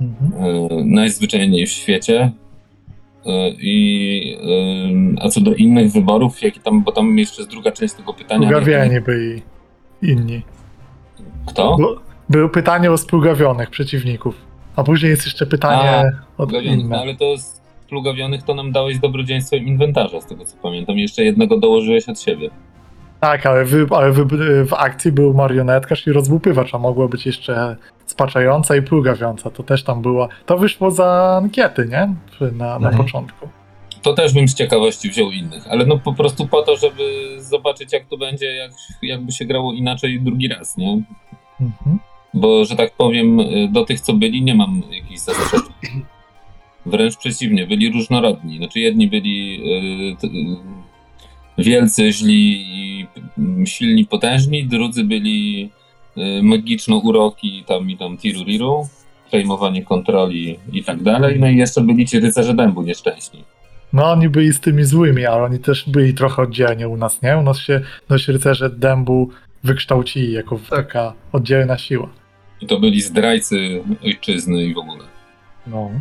Mhm. 0.01 0.45
Yy, 0.45 0.85
najzwyczajniej 0.85 1.67
w 1.67 1.69
świecie. 1.69 2.31
Yy, 3.25 3.33
I, 3.59 4.37
yy, 5.09 5.21
a 5.21 5.29
co 5.29 5.41
do 5.41 5.53
innych 5.53 5.91
wyborów, 5.91 6.41
jakie 6.41 6.59
tam, 6.59 6.83
bo 6.83 6.91
tam 6.91 7.17
jeszcze 7.17 7.41
jest 7.41 7.51
druga 7.51 7.71
część 7.71 7.93
tego 7.93 8.13
pytania. 8.13 8.49
Spługawieni 8.49 9.01
byli 9.01 9.41
inni. 10.01 10.41
Kto? 11.45 11.77
Bo 11.77 11.95
było 12.29 12.49
pytanie 12.49 12.91
o 12.91 12.97
spługawionych 12.97 13.69
przeciwników. 13.69 14.35
A 14.75 14.83
później 14.83 15.09
jest 15.09 15.25
jeszcze 15.25 15.45
pytanie 15.45 16.11
o 16.37 16.47
Plugawionych, 16.47 16.79
no 16.79 16.85
inne. 16.85 16.99
ale 16.99 17.15
to 17.15 17.37
z 17.37 17.61
plugawionych 17.89 18.43
to 18.43 18.53
nam 18.55 18.71
dałeś 18.71 18.99
dobrodziejstwem 18.99 19.65
inwentarza, 19.65 20.21
z 20.21 20.25
tego 20.25 20.45
co 20.45 20.57
pamiętam. 20.57 20.97
Jeszcze 20.97 21.23
jednego 21.23 21.59
dołożyłeś 21.59 22.09
od 22.09 22.21
siebie. 22.21 22.49
Tak, 23.19 23.45
ale, 23.45 23.65
wy, 23.65 23.87
ale 23.89 24.11
wy, 24.11 24.25
w 24.65 24.73
akcji 24.73 25.11
był 25.11 25.33
marionetkarz 25.33 26.07
i 26.07 26.11
rozłupywacz, 26.11 26.75
a 26.75 26.77
mogła 26.77 27.07
być 27.07 27.25
jeszcze 27.25 27.75
spaczająca 28.05 28.75
i 28.75 28.81
plugawiąca. 28.81 29.49
To 29.49 29.63
też 29.63 29.83
tam 29.83 30.01
było. 30.01 30.29
To 30.45 30.57
wyszło 30.57 30.91
za 30.91 31.39
ankiety, 31.43 31.87
nie? 31.91 32.15
Na, 32.51 32.79
na 32.79 32.89
Mhm. 32.89 32.97
początku. 32.97 33.49
To 34.01 34.13
też 34.13 34.33
bym 34.33 34.47
z 34.47 34.53
ciekawości 34.55 35.09
wziął 35.09 35.31
innych, 35.31 35.67
ale 35.69 35.85
no 35.85 35.97
po 35.97 36.13
prostu 36.13 36.47
po 36.47 36.61
to, 36.61 36.75
żeby 36.77 37.03
zobaczyć 37.37 37.93
jak 37.93 38.05
to 38.05 38.17
będzie, 38.17 38.45
jak, 38.55 38.71
jakby 39.01 39.31
się 39.31 39.45
grało 39.45 39.73
inaczej 39.73 40.21
drugi 40.21 40.47
raz, 40.47 40.77
nie? 40.77 41.01
Mhm. 41.61 41.99
Bo, 42.33 42.65
że 42.65 42.75
tak 42.75 42.91
powiem, 42.97 43.39
y, 43.39 43.69
do 43.71 43.85
tych, 43.85 43.99
co 44.01 44.13
byli, 44.13 44.41
nie 44.43 44.55
mam 44.55 44.81
jakichś 44.91 45.19
zastrzeżeń. 45.19 45.65
Wręcz 46.85 47.17
przeciwnie, 47.17 47.67
byli 47.67 47.91
różnorodni. 47.91 48.57
Znaczy, 48.57 48.79
jedni 48.79 49.07
byli 49.07 49.61
y, 50.23 50.27
y, 50.27 51.63
wielcy, 51.63 52.13
źli 52.13 52.65
i 52.69 53.07
silni, 53.65 54.05
potężni, 54.05 54.65
drudzy 54.65 55.03
byli 55.03 55.69
y, 56.17 56.43
magiczno-uroki, 56.43 57.63
tam 57.67 57.89
i 57.89 57.97
tam 57.97 58.17
tiruriru, 58.17 58.87
przejmowanie 59.27 59.85
kontroli 59.85 60.59
i 60.73 60.83
tak 60.83 61.03
dalej. 61.03 61.39
No 61.39 61.49
i 61.49 61.57
jeszcze 61.57 61.81
byli 61.81 62.05
ci 62.05 62.19
rycerze 62.19 62.53
dębu 62.53 62.81
nieszczęśni. 62.81 63.43
No 63.93 64.11
oni 64.11 64.29
byli 64.29 64.53
z 64.53 64.59
tymi 64.59 64.83
złymi, 64.83 65.25
ale 65.25 65.43
oni 65.43 65.59
też 65.59 65.89
byli 65.89 66.13
trochę 66.13 66.41
oddzielnie 66.41 66.87
u 66.87 66.97
nas, 66.97 67.21
nie? 67.21 67.37
U 67.37 67.43
nas 67.43 67.59
się 67.59 67.81
dość 68.09 68.27
rycerze 68.27 68.69
dębu 68.69 69.29
wykształcili 69.63 70.33
jako 70.33 70.59
taka 70.69 71.13
oddzielna 71.31 71.77
siła. 71.77 72.09
I 72.61 72.67
to 72.67 72.79
byli 72.79 73.01
zdrajcy 73.01 73.83
ojczyzny 74.03 74.63
i 74.63 74.73
w 74.73 74.77
ogóle. 74.77 75.03
No. 75.67 75.91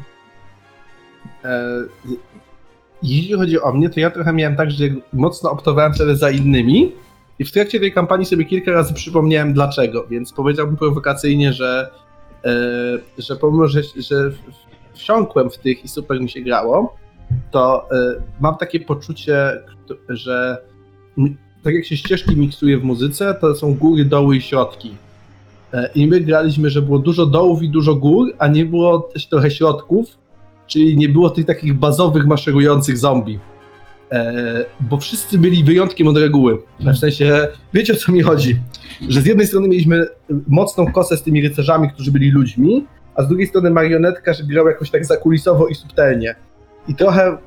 E, 1.45 1.85
jeśli 3.03 3.35
chodzi 3.35 3.61
o 3.61 3.73
mnie, 3.73 3.91
to 3.91 4.01
ja 4.01 4.11
trochę 4.11 4.33
miałem 4.33 4.57
tak, 4.57 4.71
że 4.71 4.85
mocno 5.13 5.51
optowałem 5.51 5.95
wtedy 5.95 6.17
za 6.17 6.31
innymi 6.31 6.93
i 7.39 7.45
w 7.45 7.53
trakcie 7.53 7.81
tej 7.81 7.93
kampanii 7.93 8.27
sobie 8.27 8.45
kilka 8.45 8.73
razy 8.73 8.95
przypomniałem 8.95 9.53
dlaczego, 9.53 10.07
więc 10.07 10.33
powiedziałbym 10.33 10.77
prowokacyjnie, 10.77 11.53
że, 11.53 11.91
e, 12.45 12.53
że 13.19 13.37
pomimo, 13.37 13.69
że, 13.69 13.83
że 13.97 14.31
wsiąkłem 14.93 15.51
w 15.51 15.59
tych 15.59 15.85
i 15.85 15.89
super 15.89 16.21
mi 16.21 16.31
się 16.31 16.41
grało, 16.41 16.97
to 17.51 17.91
e, 17.91 18.23
mam 18.41 18.57
takie 18.57 18.81
poczucie, 18.81 19.63
że 20.09 20.59
tak 21.63 21.75
jak 21.75 21.85
się 21.85 21.97
ścieżki 21.97 22.37
miksuje 22.37 22.79
w 22.79 22.85
muzyce, 22.85 23.35
to 23.41 23.55
są 23.55 23.75
góry, 23.75 24.05
doły 24.05 24.37
i 24.37 24.41
środki. 24.41 24.95
I 25.95 26.07
my 26.07 26.21
graliśmy, 26.21 26.71
że 26.71 26.83
było 26.83 26.99
dużo 26.99 27.27
dołów 27.27 27.63
i 27.63 27.69
dużo 27.69 27.95
gór, 27.95 28.35
a 28.39 28.49
nie 28.49 28.67
było 28.67 28.99
też 28.99 29.27
trochę 29.27 29.51
środków, 29.51 30.19
czyli 30.66 30.96
nie 30.96 31.09
było 31.09 31.31
tych 31.31 31.46
takich 31.46 31.74
bazowych, 31.74 32.27
maszerujących 32.27 32.98
zombie. 32.98 33.38
E, 34.12 34.64
bo 34.81 34.96
wszyscy 34.96 35.38
byli 35.38 35.64
wyjątkiem 35.64 36.09
od 36.09 36.16
reguły. 36.16 36.59
W 36.81 36.96
sensie, 36.96 37.48
wiecie 37.74 37.92
o 37.92 37.96
co 37.96 38.12
mi 38.12 38.22
chodzi? 38.22 38.61
Że 39.09 39.20
z 39.20 39.27
jednej 39.27 39.46
strony 39.46 39.68
mieliśmy 39.68 40.07
mocną 40.48 40.92
kosę 40.92 41.16
z 41.16 41.22
tymi 41.22 41.42
rycerzami, 41.42 41.90
którzy 41.90 42.12
byli 42.12 42.31
ludźmi, 42.31 42.87
a 43.14 43.22
z 43.22 43.29
drugiej 43.29 43.46
strony 43.46 43.70
marionetka, 43.70 44.33
że 44.35 44.44
grał 44.44 44.66
jakoś 44.66 44.90
tak 44.90 45.05
zakulisowo 45.05 45.66
i 45.66 45.74
subtelnie. 45.74 46.35
I 46.88 46.94
trochę 46.94 47.27
e, 47.27 47.38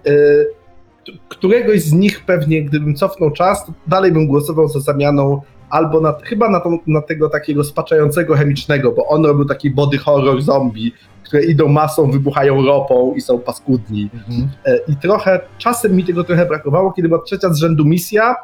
któregoś 1.30 1.82
z 1.82 1.94
nich 1.94 2.26
pewnie, 2.26 2.64
gdybym 2.64 2.96
cofnął 2.96 3.32
czas, 3.32 3.66
to 3.66 3.74
dalej 3.88 4.12
bym 4.12 4.28
głosował 4.28 4.68
za 4.68 4.80
zamianą 4.80 5.42
albo 5.70 6.02
na, 6.02 6.14
chyba 6.24 6.50
na, 6.50 6.60
tą, 6.60 6.80
na 6.88 7.02
tego 7.02 7.30
takiego 7.30 7.64
spaczającego 7.64 8.36
chemicznego, 8.36 8.92
bo 8.92 9.08
on 9.08 9.26
robił 9.26 9.46
taki 9.46 9.72
body 9.72 9.98
horror 9.98 10.42
zombie, 10.42 10.94
które 11.28 11.46
idą 11.46 11.68
masą, 11.68 12.12
wybuchają 12.12 12.66
ropą 12.66 13.14
i 13.16 13.22
są 13.22 13.40
paskudni. 13.40 14.10
Mhm. 14.14 14.50
E, 14.66 14.78
I 14.88 14.96
trochę, 14.96 15.40
czasem 15.58 15.96
mi 15.96 16.04
tego 16.04 16.24
trochę 16.24 16.46
brakowało, 16.46 16.92
kiedy 16.92 17.08
była 17.08 17.22
trzecia 17.22 17.54
z 17.54 17.58
rzędu 17.58 17.86
misja, 17.86 18.36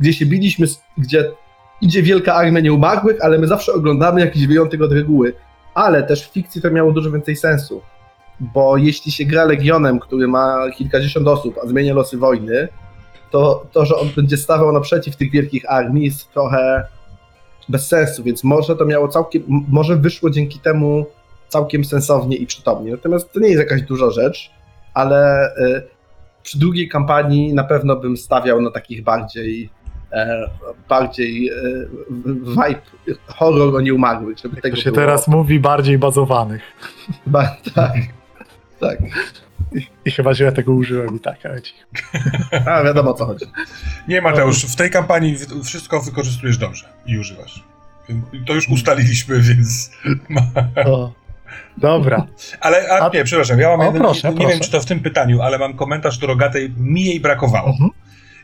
gdzie 0.00 0.12
się 0.12 0.26
biliśmy, 0.26 0.66
gdzie 0.98 1.30
idzie 1.80 2.02
wielka 2.02 2.34
armia 2.34 2.60
nieumarłych, 2.60 3.16
ale 3.20 3.38
my 3.38 3.46
zawsze 3.46 3.72
oglądamy 3.72 4.20
jakiś 4.20 4.46
wyjątek 4.46 4.82
od 4.82 4.92
reguły. 4.92 5.32
Ale 5.74 6.02
też 6.02 6.28
w 6.28 6.32
fikcji 6.32 6.62
to 6.62 6.70
miało 6.70 6.92
dużo 6.92 7.10
więcej 7.10 7.36
sensu. 7.36 7.82
Bo 8.40 8.76
jeśli 8.76 9.12
się 9.12 9.24
gra 9.24 9.44
Legionem, 9.44 10.00
który 10.00 10.28
ma 10.28 10.70
kilkadziesiąt 10.76 11.28
osób, 11.28 11.58
a 11.64 11.66
zmienia 11.66 11.94
losy 11.94 12.18
wojny, 12.18 12.68
to 13.30 13.66
to, 13.72 13.86
że 13.86 13.96
on 13.96 14.08
będzie 14.16 14.36
stawał 14.36 14.72
naprzeciw 14.72 15.16
tych 15.16 15.30
wielkich 15.30 15.70
armii 15.70 16.04
jest 16.04 16.32
trochę 16.32 16.86
bez 17.68 17.88
sensu, 17.88 18.22
więc 18.22 18.44
może 18.44 18.76
to 18.76 18.84
miało 18.84 19.08
całkiem, 19.08 19.42
może 19.48 19.96
wyszło 19.96 20.30
dzięki 20.30 20.58
temu 20.58 21.06
całkiem 21.52 21.84
sensownie 21.84 22.36
i 22.36 22.46
przytomnie. 22.46 22.90
Natomiast 22.90 23.32
to 23.32 23.40
nie 23.40 23.48
jest 23.48 23.60
jakaś 23.60 23.82
duża 23.82 24.10
rzecz, 24.10 24.50
ale 24.94 25.50
y, 25.56 25.82
przy 26.42 26.58
drugiej 26.58 26.88
kampanii 26.88 27.54
na 27.54 27.64
pewno 27.64 27.96
bym 27.96 28.16
stawiał 28.16 28.60
na 28.62 28.70
takich 28.70 29.04
bardziej 29.04 29.70
e, 30.12 30.50
bardziej 30.88 31.48
e, 31.48 31.52
vibe 32.46 32.80
horror 33.26 33.76
o 33.76 33.80
nieumarłych, 33.80 34.38
żeby 34.38 34.54
Jak 34.56 34.62
tego 34.62 34.76
to 34.76 34.82
się 34.82 34.90
było. 34.90 35.02
teraz 35.02 35.28
mówi, 35.28 35.60
bardziej 35.60 35.98
bazowanych. 35.98 36.62
Ba, 37.26 37.56
tak, 37.74 37.94
tak. 38.80 38.98
I 40.04 40.10
chyba 40.10 40.34
źle 40.34 40.52
tego 40.52 40.72
użyłem 40.72 41.16
i 41.16 41.20
tak, 41.20 41.46
ale 41.46 41.62
ci. 41.62 41.74
A 42.66 42.82
wiadomo 42.84 43.10
o 43.10 43.14
co 43.14 43.26
chodzi. 43.26 43.44
Nie, 44.08 44.22
Mateusz, 44.22 44.64
w 44.66 44.76
tej 44.76 44.90
kampanii 44.90 45.36
wszystko 45.64 46.00
wykorzystujesz 46.00 46.58
dobrze 46.58 46.88
i 47.06 47.18
używasz. 47.18 47.64
To 48.46 48.54
już 48.54 48.68
ustaliliśmy, 48.68 49.40
więc. 49.40 49.90
O. 50.86 51.12
Dobra. 51.76 52.26
Ale, 52.60 52.88
a, 52.88 53.10
nie, 53.14 53.24
przepraszam, 53.24 53.60
ja 53.60 53.68
mam 53.68 53.80
O, 53.80 53.84
jeden, 53.84 54.02
proszę, 54.02 54.28
nie 54.28 54.34
proszę. 54.34 54.50
wiem, 54.50 54.60
czy 54.60 54.70
to 54.70 54.80
w 54.80 54.86
tym 54.86 55.00
pytaniu, 55.00 55.42
ale 55.42 55.58
mam 55.58 55.74
komentarz 55.74 56.18
do 56.18 56.26
Rogatej, 56.26 56.70
mi 56.76 57.04
jej 57.04 57.20
brakowało. 57.20 57.68
Mhm. 57.68 57.90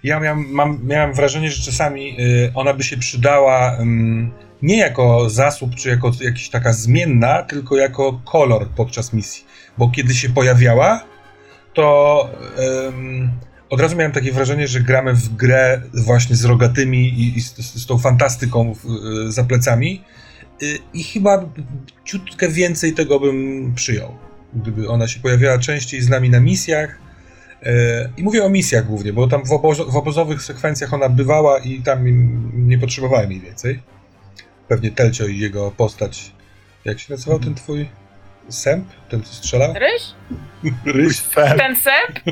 Ja 0.03 0.21
miałem, 0.21 0.45
mam, 0.51 0.81
miałem 0.85 1.15
wrażenie, 1.15 1.51
że 1.51 1.63
czasami 1.63 2.21
y, 2.21 2.53
ona 2.55 2.75
by 2.75 2.83
się 2.83 2.97
przydała 2.97 3.77
ym, 3.81 4.31
nie 4.63 4.79
jako 4.79 5.31
zasób, 5.31 5.75
czy 5.75 5.89
jako 5.89 6.13
jakaś 6.21 6.49
taka 6.49 6.73
zmienna, 6.73 7.43
tylko 7.43 7.77
jako 7.77 8.21
kolor 8.25 8.69
podczas 8.69 9.13
misji. 9.13 9.45
Bo 9.79 9.89
kiedy 9.89 10.15
się 10.15 10.29
pojawiała, 10.29 11.05
to 11.75 12.29
ym, 12.89 13.31
od 13.71 13.81
razu 13.81 13.97
miałem 13.97 14.13
takie 14.13 14.33
wrażenie, 14.33 14.69
że 14.69 14.81
gramy 14.81 15.15
w 15.15 15.29
grę 15.29 15.83
właśnie 15.95 16.37
z 16.37 16.45
rogatymi 16.45 17.09
i, 17.09 17.39
i 17.39 17.41
z, 17.41 17.57
z, 17.57 17.87
tą 17.87 17.99
fantastyką 17.99 18.75
w, 18.75 18.85
y, 19.29 19.33
za 19.33 19.45
plecami. 19.45 20.05
Y, 20.63 20.79
I 20.95 21.05
chyba 21.05 21.45
ciutkę 22.05 22.49
więcej 22.49 22.93
tego 22.93 23.21
bym 23.21 23.73
przyjął. 23.75 24.15
Gdyby 24.55 24.89
ona 24.89 25.09
się 25.09 25.21
pojawiała 25.21 25.59
częściej 25.59 26.01
z 26.03 26.09
nami 26.09 26.31
na 26.31 26.41
misjach. 26.41 26.99
E, 27.63 27.73
I 28.17 28.23
mówię 28.23 28.45
o 28.45 28.49
misjach 28.49 28.87
głównie, 28.87 29.13
bo 29.13 29.29
tam 29.29 29.45
w, 29.45 29.49
obozo- 29.51 29.91
w 29.91 29.97
obozowych 29.97 30.43
sekwencjach 30.43 30.95
ona 30.95 31.09
bywała 31.09 31.59
i 31.59 31.83
tam 31.83 32.05
nie 32.69 32.79
potrzebowałem 32.79 33.33
jej 33.33 33.41
więcej. 33.41 33.83
Pewnie 34.69 34.91
Telcio 34.91 35.27
i 35.27 35.39
jego 35.39 35.71
postać. 35.71 36.33
Jak 36.85 36.99
się 37.01 37.13
nazywał 37.13 37.39
ten 37.39 37.55
twój? 37.55 37.89
Sęp? 38.49 38.89
Ten, 39.09 39.23
co 39.23 39.33
strzela? 39.35 39.75
Ryś? 39.79 40.03
Ryś? 40.95 41.17
Sen. 41.17 41.59
Ten 41.59 41.77
sep? 41.77 42.21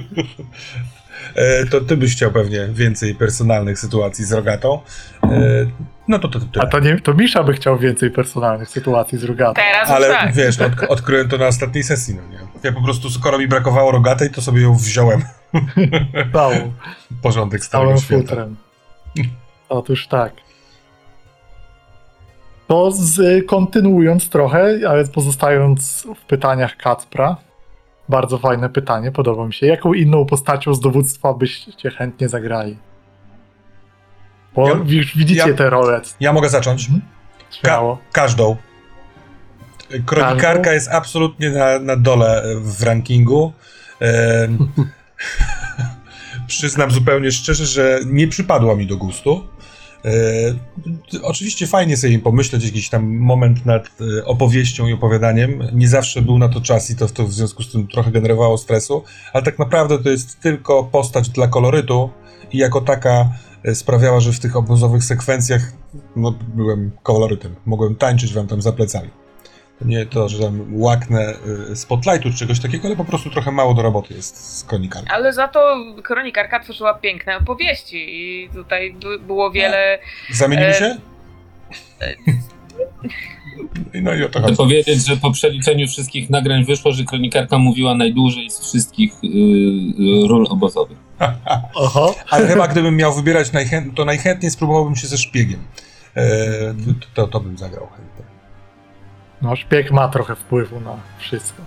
E, 1.34 1.66
to 1.66 1.80
ty 1.80 1.96
byś 1.96 2.12
chciał 2.12 2.32
pewnie 2.32 2.68
więcej 2.72 3.14
personalnych 3.14 3.78
sytuacji 3.78 4.24
z 4.24 4.32
rogatą. 4.32 4.80
E, 5.22 5.66
no 6.08 6.18
to 6.18 6.28
to, 6.28 6.40
to, 6.40 6.62
A 6.62 6.66
to, 6.66 6.78
nie, 6.78 7.00
to 7.00 7.14
Misza 7.14 7.44
by 7.44 7.52
chciał 7.52 7.78
więcej 7.78 8.10
personalnych 8.10 8.68
sytuacji 8.68 9.18
z 9.18 9.24
Rogatą. 9.24 9.54
Teraz 9.54 9.90
Ale 9.90 10.08
tak. 10.08 10.34
wiesz, 10.34 10.60
od, 10.60 10.72
odkryłem 10.88 11.28
to 11.28 11.38
na 11.38 11.46
ostatniej 11.46 11.84
sesji, 11.84 12.14
no 12.14 12.22
nie? 12.32 12.38
Ja 12.62 12.72
po 12.72 12.82
prostu, 12.82 13.10
skoro 13.10 13.38
mi 13.38 13.48
brakowało 13.48 13.92
rogatej, 13.92 14.30
to 14.30 14.42
sobie 14.42 14.62
ją 14.62 14.76
wziąłem. 14.76 15.22
Całą, 16.32 16.72
Porządek 17.22 17.64
świata. 17.64 17.96
futrem. 17.96 18.56
Otóż 19.68 20.06
tak. 20.06 20.32
To 22.66 22.92
z, 22.92 23.46
kontynuując 23.46 24.28
trochę, 24.28 24.78
ale 24.88 25.04
pozostając 25.04 26.06
w 26.16 26.26
pytaniach 26.26 26.76
Kacpra, 26.76 27.36
bardzo 28.08 28.38
fajne 28.38 28.68
pytanie, 28.68 29.12
podoba 29.12 29.46
mi 29.46 29.54
się. 29.54 29.66
Jaką 29.66 29.94
inną 29.94 30.26
postacią 30.26 30.74
z 30.74 30.80
dowództwa 30.80 31.34
byście 31.34 31.90
chętnie 31.90 32.28
zagrali? 32.28 32.76
Bo 34.54 34.68
Ja- 34.68 34.74
widzicie 35.16 35.48
ja- 35.48 35.54
te 35.54 35.70
role. 35.70 36.00
Ja 36.20 36.32
mogę 36.32 36.48
zacząć. 36.48 36.82
Mhm. 36.84 37.02
Śmiało. 37.50 37.98
Każdą. 38.12 38.56
Kronikarka 40.06 40.58
Każdą? 40.58 40.72
jest 40.72 40.88
absolutnie 40.88 41.50
na, 41.50 41.78
na 41.78 41.96
dole 41.96 42.42
w 42.60 42.82
rankingu. 42.82 43.52
Przyznam 46.46 46.90
zupełnie 46.90 47.32
szczerze, 47.32 47.66
że 47.66 48.00
nie 48.06 48.28
przypadła 48.28 48.74
mi 48.74 48.86
do 48.86 48.96
gustu. 48.96 49.48
E, 50.06 50.10
oczywiście 51.22 51.66
fajnie 51.66 51.96
sobie 51.96 52.18
pomyśleć 52.18 52.64
jakiś 52.64 52.88
tam 52.88 53.16
moment 53.16 53.66
nad 53.66 53.88
e, 54.18 54.24
opowieścią 54.24 54.86
i 54.86 54.92
opowiadaniem. 54.92 55.62
Nie 55.72 55.88
zawsze 55.88 56.22
był 56.22 56.38
na 56.38 56.48
to 56.48 56.60
czas 56.60 56.90
i 56.90 56.96
to, 56.96 57.06
to 57.06 57.26
w 57.26 57.32
związku 57.32 57.62
z 57.62 57.72
tym 57.72 57.88
trochę 57.88 58.10
generowało 58.10 58.58
stresu, 58.58 59.02
ale 59.32 59.44
tak 59.44 59.58
naprawdę 59.58 59.98
to 59.98 60.10
jest 60.10 60.40
tylko 60.40 60.84
postać 60.84 61.28
dla 61.28 61.48
kolorytu 61.48 62.10
i 62.52 62.58
jako 62.58 62.80
taka 62.80 63.30
e, 63.64 63.74
sprawiała, 63.74 64.20
że 64.20 64.32
w 64.32 64.40
tych 64.40 64.56
obozowych 64.56 65.04
sekwencjach 65.04 65.72
no, 66.16 66.34
byłem 66.54 66.90
kolorytem. 67.02 67.54
Mogłem 67.66 67.94
tańczyć 67.94 68.34
wam 68.34 68.46
tam 68.46 68.62
za 68.62 68.72
plecami. 68.72 69.10
Nie 69.80 70.06
to, 70.06 70.28
że 70.28 70.38
tam 70.38 70.60
łaknę 70.72 71.34
y, 71.72 71.76
spotlightu 71.76 72.30
czy 72.30 72.36
czegoś 72.38 72.60
takiego, 72.60 72.86
ale 72.88 72.96
po 72.96 73.04
prostu 73.04 73.30
trochę 73.30 73.50
mało 73.52 73.74
do 73.74 73.82
roboty 73.82 74.14
jest 74.14 74.58
z 74.58 74.64
kronikarką. 74.64 75.08
Ale 75.10 75.32
za 75.32 75.48
to 75.48 75.76
kronikarka 76.02 76.60
tworzyła 76.60 76.94
piękne 76.94 77.36
opowieści 77.36 77.96
i 78.08 78.48
tutaj 78.54 78.92
by- 79.02 79.18
było 79.18 79.50
wiele... 79.50 79.98
Zamienimy 80.32 80.68
E, 80.68 80.74
się? 80.74 80.96
No 84.02 84.14
i 84.14 84.22
o 84.24 84.28
to 84.28 84.38
Chcę 84.38 84.42
chodzi. 84.42 84.56
powiedzieć, 84.56 85.06
że 85.06 85.16
po 85.16 85.30
przeliczeniu 85.30 85.88
wszystkich 85.88 86.30
nagrań 86.30 86.64
wyszło, 86.64 86.92
że 86.92 87.04
kronikarka 87.04 87.58
mówiła 87.58 87.94
najdłużej 87.94 88.50
z 88.50 88.60
wszystkich 88.60 89.12
y, 89.24 89.26
y, 89.26 90.28
ról 90.28 90.46
obozowych. 90.50 90.98
Oho. 91.74 92.14
Ale 92.30 92.46
chyba 92.46 92.68
gdybym 92.68 92.96
miał 92.96 93.14
wybierać, 93.14 93.52
najchęt, 93.52 93.94
to 93.94 94.04
najchętniej 94.04 94.50
spróbowałbym 94.50 94.96
się 94.96 95.06
ze 95.06 95.18
szpiegiem. 95.18 95.60
E, 96.16 96.24
to, 97.14 97.26
to 97.28 97.40
bym 97.40 97.58
zagrał 97.58 97.86
chętnie. 97.86 98.15
No, 99.42 99.56
szpieg 99.56 99.92
ma 99.92 100.08
trochę 100.08 100.34
wpływu 100.34 100.80
na 100.80 100.96
wszystko. 101.18 101.62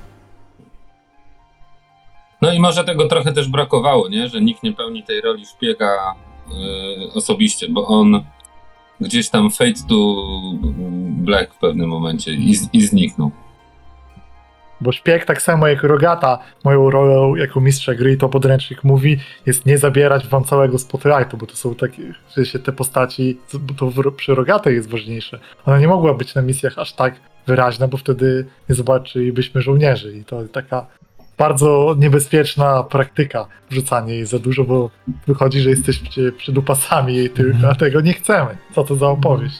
No 2.42 2.54
i 2.54 2.60
może 2.60 2.84
tego 2.84 3.08
trochę 3.08 3.34
też 3.34 3.48
brakowało, 3.48 4.10
nie? 4.10 4.28
że 4.28 4.42
nikt 4.42 4.64
nie 4.64 4.74
pełni 4.74 5.04
tej 5.04 5.22
roli 5.22 5.46
szpiega 5.46 6.16
y, 6.52 7.14
osobiście, 7.14 7.68
bo 7.70 7.88
on 7.88 8.24
gdzieś 9.02 9.30
tam 9.30 9.52
fade 9.52 9.88
to 9.90 10.26
black 11.10 11.54
w 11.54 11.58
pewnym 11.58 11.90
momencie 11.90 12.32
i, 12.32 12.56
i 12.74 12.82
zniknął. 12.82 13.32
Bo 14.82 14.92
szpieg, 14.92 15.26
tak 15.26 15.42
samo 15.42 15.68
jak 15.68 15.84
Rogata, 15.84 16.40
moją 16.64 16.90
rolą 16.90 17.36
jako 17.36 17.62
mistrza 17.62 17.96
gry, 17.96 18.14
i 18.14 18.18
to 18.18 18.30
podręcznik 18.30 18.84
mówi, 18.84 19.18
jest 19.46 19.66
nie 19.66 19.78
zabierać 19.78 20.28
wam 20.28 20.44
całego 20.44 20.80
spotlightu, 20.80 21.38
bo 21.38 21.46
to 21.46 21.56
są 21.56 21.76
takie, 21.76 22.14
że 22.38 22.46
się 22.46 22.60
te 22.60 22.72
postaci, 22.72 23.38
bo 23.54 23.74
to 23.74 23.88
w, 23.88 24.16
przy 24.16 24.36
Rogatej 24.36 24.76
jest 24.76 24.90
ważniejsze. 24.90 25.40
Ona 25.66 25.80
nie 25.80 25.88
mogła 25.88 26.14
być 26.14 26.36
na 26.36 26.42
misjach 26.42 26.78
aż 26.78 26.94
tak 26.94 27.16
wyraźna, 27.50 27.88
bo 27.88 27.98
wtedy 27.98 28.46
nie 28.70 28.76
zobaczylibyśmy 28.76 29.62
żołnierzy 29.62 30.18
i 30.18 30.26
to 30.26 30.44
taka 30.48 30.86
bardzo 31.38 31.96
niebezpieczna 32.00 32.84
praktyka 32.84 33.48
wrzucanie 33.70 34.14
jej 34.14 34.26
za 34.26 34.40
dużo, 34.40 34.64
bo 34.64 34.90
wychodzi, 35.28 35.60
że 35.60 35.70
jesteście 35.70 36.32
przydupasami 36.32 37.16
jej 37.16 37.30
tylko, 37.30 37.70
a 37.70 37.76
tego 37.76 38.02
nie 38.02 38.14
chcemy. 38.14 38.58
Co 38.76 38.84
to 38.84 38.96
za 38.96 39.08
opowieść? 39.08 39.60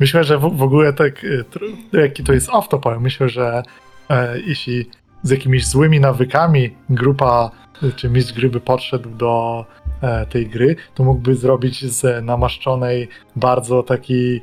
Myślę, 0.00 0.24
że 0.24 0.38
w, 0.38 0.56
w 0.56 0.62
ogóle 0.62 0.92
tak, 0.92 1.14
tr- 1.22 2.00
jaki 2.02 2.24
to 2.24 2.32
jest 2.32 2.50
off 2.50 2.68
to 2.68 2.78
powiem, 2.78 3.02
myślę, 3.02 3.28
że 3.28 3.62
e, 4.10 4.40
jeśli 4.40 4.90
z 5.22 5.30
jakimiś 5.30 5.66
złymi 5.66 6.00
nawykami 6.00 6.74
grupa 6.90 7.50
czy 7.96 8.10
mistrz 8.10 8.32
gry 8.32 8.48
by 8.48 8.60
podszedł 8.60 9.10
do 9.10 9.64
e, 10.02 10.26
tej 10.26 10.46
gry, 10.46 10.76
to 10.94 11.04
mógłby 11.04 11.34
zrobić 11.34 11.84
z 11.84 12.24
namaszczonej 12.24 13.08
bardzo 13.36 13.82
taki 13.82 14.40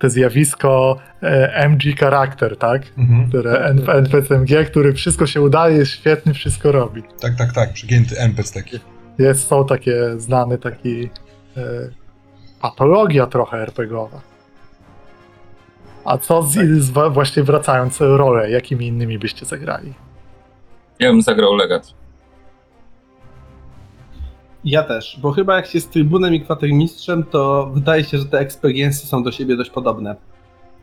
te 0.00 0.10
zjawisko 0.10 0.96
e, 1.22 1.68
MG 1.68 1.82
charakter, 1.98 2.56
tak? 2.56 2.82
Mhm. 2.98 3.28
Które 3.28 3.64
N- 3.64 3.84
NPCMG, 3.90 4.66
który 4.66 4.92
wszystko 4.92 5.26
się 5.26 5.40
udaje, 5.40 5.76
jest 5.76 5.92
świetny, 5.92 6.34
wszystko 6.34 6.72
robi. 6.72 7.02
Tak, 7.20 7.36
tak, 7.36 7.52
tak. 7.52 7.72
Przygięty 7.72 8.18
NPC 8.18 8.54
taki. 8.54 8.80
Jest, 9.18 9.46
są 9.48 9.66
takie 9.66 9.96
znany 10.20 10.58
taki 10.58 11.10
e, 11.56 11.60
patologia 12.62 13.26
trochę 13.26 13.56
RPGowa. 13.62 14.20
A 16.04 16.18
co 16.18 16.42
z, 16.42 16.54
z 16.80 16.90
wa- 16.90 17.10
właśnie 17.10 17.42
wracając 17.42 18.00
rolę, 18.00 18.50
jakimi 18.50 18.86
innymi 18.86 19.18
byście 19.18 19.46
zagrali? 19.46 19.94
Ja 20.98 21.10
bym 21.10 21.22
zagrał 21.22 21.54
legat. 21.56 21.94
Ja 24.64 24.82
też, 24.82 25.18
bo 25.22 25.32
chyba 25.32 25.56
jak 25.56 25.66
się 25.66 25.80
z 25.80 25.88
trybunem 25.88 26.34
i 26.34 26.40
kwatermistrzem, 26.40 27.24
to 27.24 27.70
wydaje 27.74 28.04
się, 28.04 28.18
że 28.18 28.24
te 28.24 28.38
experience 28.38 29.06
są 29.06 29.22
do 29.22 29.32
siebie 29.32 29.56
dość 29.56 29.70
podobne. 29.70 30.16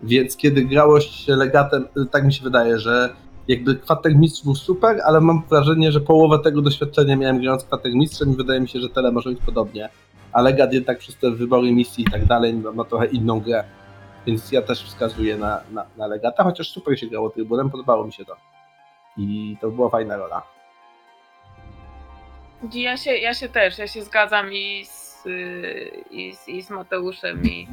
Więc 0.03 0.37
kiedy 0.37 0.65
grało 0.65 0.99
się 0.99 1.35
legatem, 1.35 1.87
tak 2.11 2.25
mi 2.25 2.33
się 2.33 2.43
wydaje, 2.43 2.79
że 2.79 3.09
jakby 3.47 3.75
kwatermistrz 3.75 4.43
był 4.43 4.55
super, 4.55 5.01
ale 5.05 5.21
mam 5.21 5.43
wrażenie, 5.49 5.91
że 5.91 6.01
połowę 6.01 6.39
tego 6.43 6.61
doświadczenia 6.61 7.15
miałem 7.15 7.41
grając 7.41 7.63
kwatermistrzem 7.63 8.33
i 8.33 8.35
wydaje 8.35 8.59
mi 8.59 8.67
się, 8.67 8.79
że 8.79 8.89
tele 8.89 9.11
może 9.11 9.29
być 9.29 9.39
podobnie. 9.45 9.89
A 10.33 10.41
legat 10.41 10.73
jednak 10.73 10.97
przez 10.97 11.17
te 11.17 11.31
wybory 11.31 11.71
misji 11.71 12.05
i 12.07 12.11
tak 12.11 12.25
dalej 12.25 12.53
ma 12.53 12.83
trochę 12.83 13.05
inną 13.05 13.39
grę. 13.39 13.63
Więc 14.25 14.51
ja 14.51 14.61
też 14.61 14.83
wskazuję 14.83 15.37
na, 15.37 15.61
na, 15.71 15.85
na 15.97 16.07
legata, 16.07 16.43
chociaż 16.43 16.69
super 16.69 16.99
się 16.99 17.07
grało 17.07 17.29
trybunem, 17.29 17.69
podobało 17.69 18.05
mi 18.05 18.13
się 18.13 18.25
to. 18.25 18.35
I 19.17 19.57
to 19.61 19.71
była 19.71 19.89
fajna 19.89 20.17
rola. 20.17 20.56
Ja 22.73 22.97
się, 22.97 23.15
ja 23.15 23.33
się 23.33 23.49
też, 23.49 23.77
ja 23.77 23.87
się 23.87 24.03
zgadzam 24.03 24.53
i 24.53 24.85
z, 24.85 25.25
y, 25.25 26.03
i 26.11 26.35
z, 26.35 26.47
i 26.47 26.61
z 26.61 26.69
Mateuszem 26.69 27.43
i 27.43 27.67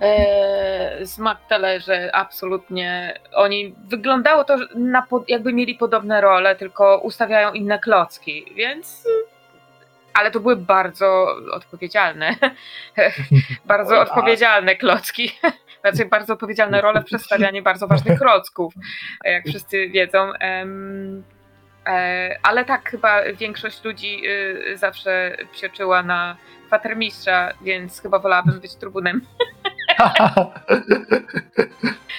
e, 0.00 0.98
z 1.06 1.18
Magtele, 1.18 1.80
że 1.80 2.14
absolutnie 2.14 3.18
oni 3.34 3.74
wyglądało 3.84 4.44
to, 4.44 4.56
na, 4.74 5.06
jakby 5.28 5.52
mieli 5.52 5.74
podobne 5.74 6.20
role, 6.20 6.56
tylko 6.56 6.98
ustawiają 6.98 7.52
inne 7.52 7.78
klocki, 7.78 8.52
więc 8.54 9.04
ale 10.14 10.30
to 10.30 10.40
były 10.40 10.56
bardzo 10.56 11.36
odpowiedzialne, 11.52 12.34
bardzo 13.64 14.00
odpowiedzialne 14.00 14.76
klocki. 14.76 15.30
Znaczy 15.80 16.04
bardzo 16.04 16.32
odpowiedzialne 16.32 16.80
role 16.80 17.00
w 17.00 17.04
przedstawianiu 17.04 17.62
bardzo 17.62 17.86
ważnych 17.86 18.18
klocków, 18.18 18.74
jak 19.24 19.44
wszyscy 19.46 19.88
wiedzą. 19.88 20.32
E, 20.34 20.66
Ale 22.42 22.64
tak, 22.64 22.90
chyba 22.90 23.32
większość 23.32 23.84
ludzi 23.84 24.22
y, 24.26 24.76
zawsze 24.76 25.36
psioczyła 25.52 26.02
na 26.02 26.36
kwatermistrza, 26.66 27.52
więc 27.62 28.00
chyba 28.00 28.18
wolałabym 28.18 28.60
być 28.60 28.74
trybunem. 28.74 29.20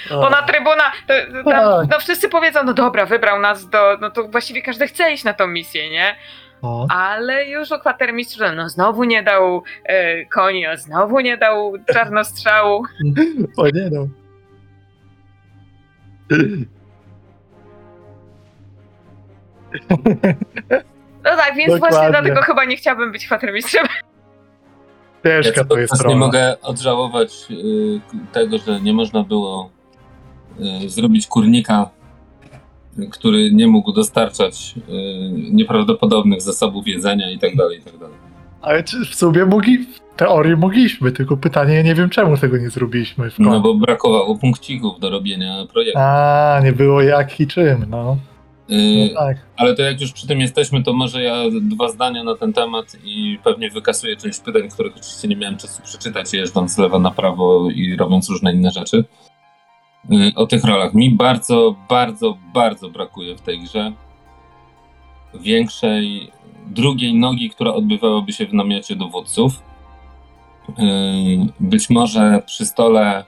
Bo 0.10 0.30
na 0.30 0.42
trybuna, 0.42 0.92
to, 1.08 1.14
to 1.44 1.52
tam, 1.52 1.88
no 1.92 2.00
wszyscy 2.00 2.30
powiedzą, 2.30 2.64
no 2.64 2.74
dobra, 2.74 3.06
wybrał 3.06 3.40
nas 3.40 3.70
do, 3.70 3.98
no 4.02 4.10
to 4.10 4.28
właściwie 4.28 4.62
każdy 4.62 4.88
chce 4.88 5.14
iść 5.14 5.24
na 5.24 5.34
tą 5.34 5.48
misję, 5.48 5.90
nie? 5.90 6.16
O, 6.62 6.88
Ale 6.90 7.46
już 7.46 7.72
o 7.72 7.80
kwatermistrzu, 7.80 8.44
no 8.56 8.70
znowu 8.70 9.04
nie 9.04 9.24
dał 9.24 9.64
e, 9.84 10.26
koni, 10.26 10.66
a 10.66 10.78
znowu 10.78 11.20
nie 11.20 11.38
dał 11.38 11.74
czarnostrzału. 11.94 12.84
o 13.58 13.66
nie 13.66 13.90
no. 13.92 14.08
No 21.24 21.36
tak, 21.36 21.56
więc 21.56 21.74
Dokładnie. 21.74 21.98
właśnie 21.98 22.10
dlatego 22.10 22.42
chyba 22.42 22.66
nie 22.66 22.78
chciałabym 22.78 23.12
być 23.12 23.26
kwatermistrzem. 23.26 23.86
Ciężka 25.24 25.54
Ja 25.62 25.66
to 25.66 25.78
jest 25.78 25.92
teraz 25.92 26.06
nie 26.06 26.14
rola. 26.14 26.26
mogę 26.26 26.62
odżałować 26.62 27.34
y, 27.52 28.00
tego, 28.32 28.58
że 28.58 28.82
nie 28.82 28.94
można 28.94 29.24
było 29.24 29.70
y, 30.86 30.90
zrobić 30.90 31.28
kurnika, 31.28 31.90
y, 33.00 33.10
który 33.10 33.52
nie 33.52 33.68
mógł 33.68 33.92
dostarczać 33.92 34.74
y, 34.78 34.82
nieprawdopodobnych 35.52 36.42
zasobów 36.42 36.88
jedzenia 36.88 37.32
i 37.32 37.40
tak 37.40 37.56
dalej, 37.56 37.80
i 37.80 37.82
tak 37.82 37.98
dalej. 37.98 38.16
Ale 38.62 38.84
czy 38.84 39.06
w 39.06 39.16
sumie 39.16 39.46
mogli 39.46 39.88
teorii 40.16 40.56
mogliśmy, 40.56 41.12
tylko 41.12 41.38
pytanie, 41.38 41.84
nie 41.84 41.96
wiem 41.96 42.10
czemu 42.10 42.38
tego 42.38 42.58
nie 42.58 42.70
zrobiliśmy 42.70 43.32
w 43.32 43.36
końcu. 43.36 43.52
No 43.52 43.60
bo 43.60 43.74
brakowało 43.76 44.38
punkcików 44.38 45.00
do 45.00 45.10
robienia 45.10 45.66
projektu. 45.74 46.00
A, 46.00 46.60
nie 46.64 46.72
było 46.72 47.02
jak 47.02 47.40
i 47.40 47.48
czym, 47.48 47.86
no. 47.90 48.18
No 48.70 48.76
Y, 49.06 49.10
tak. 49.16 49.38
Ale 49.58 49.76
to 49.76 49.82
jak 49.82 50.02
już 50.02 50.12
przy 50.12 50.28
tym 50.28 50.40
jesteśmy, 50.40 50.84
to 50.84 50.94
może 50.94 51.24
ja 51.24 51.36
dwa 51.62 51.90
zdania 51.90 52.24
na 52.24 52.36
ten 52.36 52.54
temat 52.54 52.98
i 53.04 53.40
pewnie 53.44 53.70
wykasuję 53.70 54.16
część 54.18 54.40
pytań, 54.40 54.70
których 54.70 54.98
oczywiście 54.98 55.28
nie 55.28 55.36
miałem 55.36 55.58
czasu 55.58 55.82
przeczytać, 55.82 56.34
jeżdżąc 56.34 56.72
z 56.74 56.78
lewa 56.78 57.00
na 57.00 57.12
prawo 57.12 57.70
i 57.70 57.96
robiąc 57.96 58.30
różne 58.30 58.54
inne 58.54 58.72
rzeczy. 58.72 59.04
Y, 60.12 60.32
O 60.36 60.48
tych 60.48 60.64
rolach. 60.64 60.94
Mi 60.94 61.10
bardzo, 61.10 61.76
bardzo, 61.90 62.38
bardzo 62.54 62.90
brakuje 62.90 63.36
w 63.36 63.42
tej 63.42 63.60
grze 63.60 63.92
większej, 65.34 66.32
drugiej 66.68 67.14
nogi, 67.14 67.50
która 67.50 67.74
odbywałaby 67.74 68.34
się 68.34 68.46
w 68.46 68.54
namiocie 68.54 68.96
dowódców. 68.96 69.64
Y, 70.70 70.74
Być 71.60 71.90
może 71.90 72.42
przy 72.46 72.66
stole, 72.66 73.26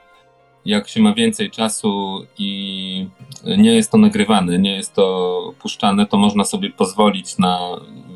jak 0.64 0.88
się 0.88 1.02
ma 1.02 1.14
więcej 1.14 1.50
czasu 1.50 2.20
i 2.38 3.08
nie 3.58 3.74
jest 3.74 3.90
to 3.90 3.98
nagrywane, 3.98 4.58
nie 4.58 4.76
jest 4.76 4.94
to 4.94 5.54
puszczane, 5.58 6.06
to 6.06 6.16
można 6.16 6.44
sobie 6.44 6.70
pozwolić 6.70 7.38
na 7.38 7.58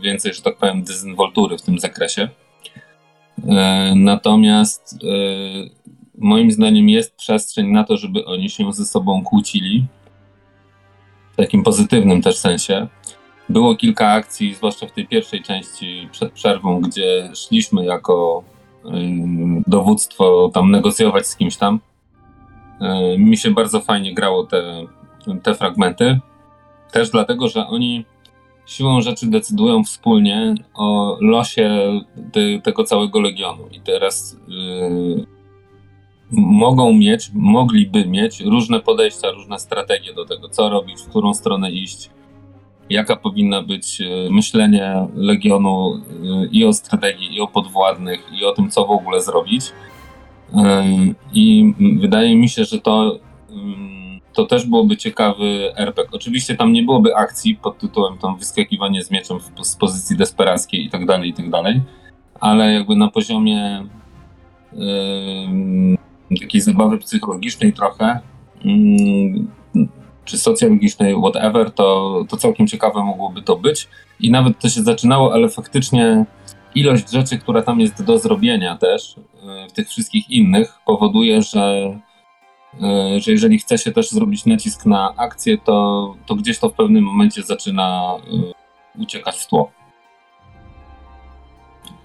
więcej, 0.02 0.35
że 0.35 0.42
tak 0.42 0.56
powiem, 0.56 0.82
dezynwoltury 0.82 1.59
w 1.59 1.62
tym 1.62 1.78
zakresie. 1.78 2.28
E, 3.48 3.92
Natomiast 3.96 4.94
e, 4.94 5.06
moim 6.18 6.50
zdaniem 6.50 6.88
jest 6.88 7.16
przestrzeń 7.16 7.66
na 7.70 7.85
to, 7.85 7.96
żeby 7.96 8.24
oni 8.24 8.50
się 8.50 8.72
ze 8.72 8.85
sobą 8.85 9.24
kłócili. 9.24 9.87
W 11.32 11.37
takim 11.37 11.62
pozytywnym 11.62 12.22
też 12.22 12.38
sensie. 12.38 12.87
Było 13.48 13.76
kilka 13.76 14.09
akcji, 14.09 14.54
zwłaszcza 14.54 14.87
w 14.87 14.92
tej 14.92 15.06
pierwszej 15.06 15.42
części 15.42 16.09
przed 16.12 16.32
przerwą, 16.32 16.80
gdzie 16.80 17.30
szliśmy 17.35 17.85
jako 17.85 18.44
ym, 18.85 19.62
dowództwo 19.66 20.50
tam 20.54 20.70
negocjować 20.70 21.26
z 21.26 21.37
kimś 21.37 21.56
tam. 21.56 21.80
E, 22.81 23.19
Mi 23.19 23.37
się 23.37 23.51
bardzo 23.51 23.81
fajnie 23.81 24.15
grało 24.15 24.47
te, 24.47 24.87
te 25.43 25.55
fragmenty. 25.55 26.21
Też 26.93 27.11
dlatego, 27.11 27.49
że 27.49 27.67
oni 27.67 28.05
siłą 28.67 29.01
rzeczy 29.01 29.27
decydują 29.27 29.85
wspólnie 29.85 30.55
o 30.75 31.17
losie 31.21 32.01
te, 32.33 32.41
tego 32.62 32.85
całego 32.85 33.21
legionu. 33.21 33.69
I 33.73 33.81
teraz 33.81 34.37
yy, 34.49 35.27
mogą 36.31 36.93
mieć, 36.93 37.31
mogliby 37.35 38.07
mieć 38.07 38.41
różne 38.41 38.81
podejścia, 38.81 39.31
różne 39.31 39.59
strategie 39.59 40.15
do 40.15 40.25
tego, 40.25 40.49
co 40.49 40.69
robić, 40.69 41.01
w 41.01 41.09
którą 41.09 41.35
stronę 41.35 41.71
iść, 41.71 42.11
jaka 42.91 43.17
powinna 43.17 43.62
być 43.62 44.01
yy, 44.01 44.29
myślenie 44.31 45.07
legionu 45.15 46.01
yy, 46.23 46.49
i 46.53 46.65
o 46.65 46.73
strategii, 46.73 47.37
i 47.37 47.41
o 47.41 47.47
podwładnych, 47.47 48.21
i 48.41 48.45
o 48.45 48.53
tym, 48.53 48.71
co 48.71 48.87
w 48.87 48.91
ogóle 48.91 49.21
zrobić. 49.21 49.73
Yy, 50.54 51.14
I 51.32 51.74
wydaje 52.00 52.37
mi 52.37 52.48
się, 52.48 52.64
że 52.64 52.80
to 52.80 53.18
to 54.37 54.46
też 54.46 54.66
byłoby 54.66 54.96
ciekawy 54.96 55.76
RPG. 55.76 56.11
Oczywiście 56.12 56.56
tam 56.56 56.72
nie 56.72 56.82
byłoby 56.82 57.16
akcji 57.16 57.56
pod 57.56 57.78
tytułem 57.78 58.18
tam 58.18 58.38
wyskakiwanie 58.38 59.04
z 59.04 59.11
mieczem 59.11 59.38
z 59.62 59.76
pozycji 59.76 60.16
desperackiej 60.16 60.85
i 60.85 60.90
tak 60.90 61.06
dalej, 61.06 61.30
i 61.30 61.35
tak 61.35 61.50
dalej, 61.50 61.80
ale 62.40 62.72
jakby 62.72 62.96
na 62.96 63.11
poziomie 63.11 63.87
ym, 64.72 65.96
takiej 66.40 66.61
zabawy 66.61 66.98
psychologicznej 66.98 67.72
trochę, 67.72 68.20
ym, 68.64 69.50
czy 70.24 70.38
socjologicznej, 70.38 71.14
whatever, 71.14 71.70
to, 71.70 72.24
to 72.28 72.37
całkiem 72.37 72.66
ciekawe 72.66 73.04
mogłoby 73.04 73.42
to 73.42 73.56
być. 73.56 73.88
I 74.20 74.30
nawet 74.30 74.59
to 74.59 74.68
się 74.68 74.82
zaczynało, 74.82 75.32
ale 75.32 75.48
faktycznie 75.48 76.24
ilość 76.77 77.11
rzeczy, 77.11 77.39
która 77.39 77.62
tam 77.62 77.81
jest 77.81 78.05
do 78.05 78.19
zrobienia 78.19 78.77
też, 78.77 79.17
y, 79.17 79.69
w 79.69 79.73
tych 79.73 79.89
wszystkich 79.89 80.31
innych, 80.31 80.79
powoduje, 80.87 81.43
że 81.43 81.93
E, 82.83 83.21
że 83.21 83.31
jeżeli 83.31 83.59
chce 83.59 83.79
się 83.79 83.93
też 83.93 84.11
zrobić 84.11 84.47
nacisk 84.47 84.87
na 84.87 85.15
akcję, 85.17 85.59
to, 85.59 86.15
to 86.27 86.35
gdzieś 86.35 86.59
to 86.59 86.69
w 86.69 86.73
pewnym 86.73 87.05
momencie 87.05 87.43
zaczyna 87.43 88.15
e, 88.17 89.01
uciekać 89.03 89.37
w 89.37 89.47
tło. 89.47 89.71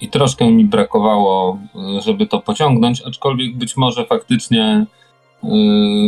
I 0.02 0.10
troszkę 0.10 0.52
mi 0.52 0.66
brakowało, 0.66 1.58
żeby 2.00 2.28
to 2.28 2.40
pociągnąć, 2.40 3.02
aczkolwiek 3.02 3.58
być 3.58 3.78
może 3.78 4.06
faktycznie 4.06 4.86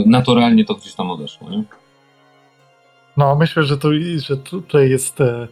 naturalnie 0.05 0.65
to 0.65 0.75
gdzieś 0.75 0.93
tam 0.93 1.11
odeszło. 1.11 1.49
Nie? 1.49 1.63
No, 3.17 3.35
myślę, 3.35 3.63
że, 3.63 3.77
to, 3.77 3.89
że 4.17 4.37
tutaj 4.37 4.89
jest 4.89 5.21
e, 5.21 5.47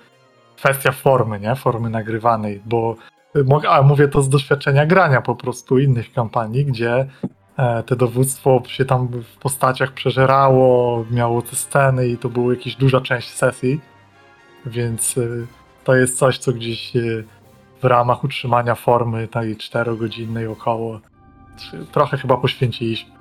kwestia 0.62 0.92
formy, 0.92 1.40
nie? 1.40 1.56
Formy 1.56 1.90
nagrywanej, 1.90 2.62
bo 2.66 2.96
a 3.70 3.82
mówię 3.82 4.08
to 4.08 4.22
z 4.22 4.30
doświadczenia 4.30 4.86
grania 4.86 5.22
po 5.22 5.36
prostu 5.36 5.80
innych 5.80 6.14
kampanii, 6.14 6.66
gdzie 6.66 7.08
e, 7.58 7.84
te 7.84 7.96
dowództwo 7.96 8.64
się 8.68 8.86
tam 8.86 9.08
w 9.08 9.38
postaciach 9.38 9.92
przeżerało, 9.92 11.06
miało 11.12 11.42
te 11.42 11.56
sceny 11.56 12.08
i 12.08 12.18
to 12.18 12.30
była 12.30 12.54
jakaś 12.54 12.76
duża 12.76 13.02
część 13.02 13.30
sesji, 13.30 13.82
więc 14.66 15.18
e, 15.18 15.22
to 15.84 15.96
jest 15.96 16.18
coś, 16.18 16.38
co 16.38 16.52
gdzieś 16.52 16.96
e, 16.96 17.00
w 17.82 17.84
ramach 17.84 18.24
utrzymania 18.24 18.76
formy 18.76 19.28
tej 19.28 19.58
czterogodzinnej 19.58 20.48
około 20.48 21.00
trochę 21.92 22.18
chyba 22.18 22.38
poświęciliśmy. 22.38 23.12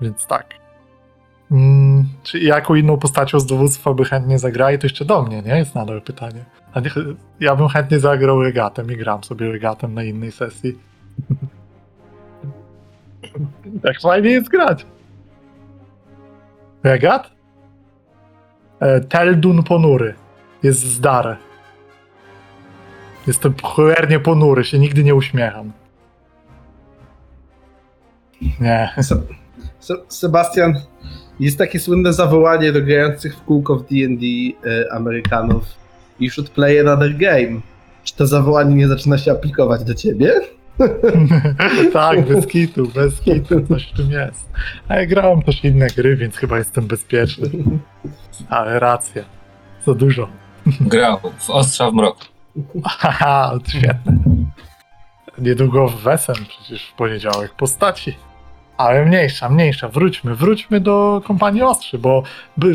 Więc 0.00 0.26
tak. 0.26 0.67
Mm, 1.52 2.04
czy 2.22 2.38
jaką 2.38 2.74
inną 2.74 2.96
postacią 2.96 3.40
z 3.40 3.46
dowództwa 3.46 3.94
by 3.94 4.04
chętnie 4.04 4.38
zagrali, 4.38 4.78
to 4.78 4.86
jeszcze 4.86 5.04
do 5.04 5.22
mnie, 5.22 5.42
nie? 5.42 5.58
Jest 5.58 5.74
nadal 5.74 6.02
pytanie. 6.02 6.44
A 6.72 6.80
nie, 6.80 6.90
ja 7.40 7.56
bym 7.56 7.68
chętnie 7.68 8.00
zagrał 8.00 8.42
regatem 8.42 8.92
i 8.92 8.96
gram 8.96 9.24
sobie 9.24 9.52
regatem 9.52 9.94
na 9.94 10.02
innej 10.02 10.32
sesji. 10.32 10.78
tak 13.82 14.00
fajnie 14.00 14.30
jest 14.30 14.48
grać. 14.48 14.86
Regat? 16.82 17.30
E, 18.80 19.00
Teldun 19.00 19.62
ponury. 19.62 20.14
Jest 20.62 20.80
z 20.80 21.00
Dare. 21.00 21.36
Jestem 23.26 23.54
cholernie 23.62 24.20
ponury, 24.20 24.64
się 24.64 24.78
nigdy 24.78 25.04
nie 25.04 25.14
uśmiecham. 25.14 25.72
Nie. 28.60 28.90
Se- 29.02 29.22
Se- 29.80 30.02
Sebastian, 30.08 30.74
jest 31.40 31.58
takie 31.58 31.80
słynne 31.80 32.12
zawołanie 32.12 32.72
do 32.72 32.82
grających 32.82 33.36
w 33.36 33.44
kółko 33.44 33.76
w 33.76 33.82
D&D 33.82 34.26
e, 34.26 34.92
Amerykanów 34.92 35.78
You 36.20 36.30
should 36.30 36.50
play 36.50 36.78
another 36.78 37.16
game. 37.16 37.60
Czy 38.04 38.16
to 38.16 38.26
zawołanie 38.26 38.74
nie 38.74 38.88
zaczyna 38.88 39.18
się 39.18 39.32
aplikować 39.32 39.84
do 39.84 39.94
ciebie? 39.94 40.40
tak, 41.92 42.26
bez 42.26 42.46
kitu, 42.46 42.88
bez 42.94 43.20
kitu, 43.20 43.66
coś 43.66 43.92
w 43.92 43.96
tym 43.96 44.10
jest. 44.10 44.48
A 44.88 44.96
ja 44.96 45.06
grałem 45.06 45.42
też 45.42 45.64
inne 45.64 45.86
gry, 45.86 46.16
więc 46.16 46.36
chyba 46.36 46.58
jestem 46.58 46.86
bezpieczny. 46.86 47.50
Ale 48.48 48.78
racja. 48.78 49.24
Za 49.86 49.94
dużo. 49.94 50.28
Grał 50.80 51.18
w 51.38 51.50
Ostrza 51.50 51.90
w 51.90 51.94
mroku. 51.94 52.24
Haha, 52.84 53.58
świetne. 53.68 54.18
Niedługo 55.38 55.88
w 55.88 56.02
Wesem 56.02 56.36
przecież 56.48 56.88
w 56.88 56.92
poniedziałek 56.92 57.54
postaci. 57.54 58.16
Ale 58.78 59.04
mniejsza, 59.04 59.48
mniejsza. 59.48 59.88
Wróćmy, 59.88 60.34
wróćmy 60.34 60.80
do 60.80 61.22
kompanii 61.24 61.62
Ostrzy, 61.62 61.98
bo 61.98 62.22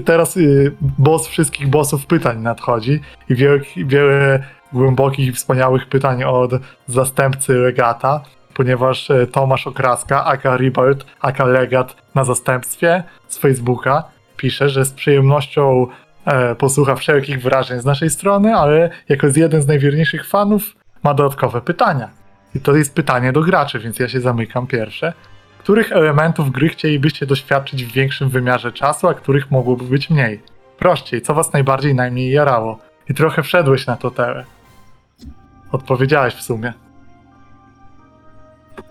teraz 0.06 0.38
y, 0.38 0.76
boss 0.82 1.28
wszystkich 1.28 1.68
bossów 1.68 2.06
pytań 2.06 2.42
nadchodzi 2.42 3.00
i 3.30 3.36
wiele, 3.36 3.60
wiele 3.78 4.44
głębokich 4.74 5.28
i 5.28 5.32
wspaniałych 5.32 5.90
pytań 5.90 6.24
od 6.24 6.52
zastępcy 6.88 7.54
Legata, 7.54 8.22
ponieważ 8.54 9.12
e, 9.12 9.28
Tomasz 9.28 9.68
Okraska, 9.68 10.26
aka 10.26 10.58
Rebirth, 10.58 11.06
aka 11.22 11.46
Legat 11.46 11.96
na 12.16 12.24
zastępstwie 12.24 13.04
z 13.28 13.38
Facebooka 13.38 14.04
pisze, 14.38 14.70
że 14.70 14.86
z 14.86 14.92
przyjemnością 14.92 15.88
e, 16.26 16.56
posłucha 16.56 16.96
wszelkich 16.96 17.42
wyrażeń 17.42 17.80
z 17.80 17.86
naszej 17.86 18.10
strony, 18.10 18.56
ale 18.56 18.90
jako 19.10 19.30
z 19.30 19.36
jeden 19.36 19.62
z 19.62 19.68
najwierniejszych 19.68 20.28
fanów 20.28 20.76
ma 21.04 21.14
dodatkowe 21.14 21.62
pytania. 21.62 22.10
I 22.56 22.60
to 22.60 22.76
jest 22.76 22.96
pytanie 22.96 23.32
do 23.32 23.42
graczy, 23.42 23.80
więc 23.80 24.00
ja 24.00 24.10
się 24.10 24.22
zamykam 24.22 24.68
pierwsze. 24.68 25.14
Których 25.64 25.92
elementów 25.92 26.52
gry 26.52 26.70
chcielibyście 26.70 27.26
doświadczyć 27.26 27.86
w 27.86 27.92
większym 27.92 28.30
wymiarze 28.30 28.72
czasu, 28.72 29.08
a 29.08 29.14
których 29.14 29.52
mogłoby 29.52 29.86
być 29.86 30.10
mniej? 30.10 30.42
Prościej, 30.78 31.22
co 31.22 31.34
was 31.34 31.54
najbardziej 31.54 31.96
najmniej 31.96 32.32
jarało? 32.32 32.80
I 33.10 33.14
trochę 33.14 33.44
wszedłeś 33.44 33.88
na 33.88 33.96
to 33.96 34.12
tele. 34.12 34.46
Odpowiedziałeś 35.72 36.34
w 36.34 36.42
sumie. 36.42 36.74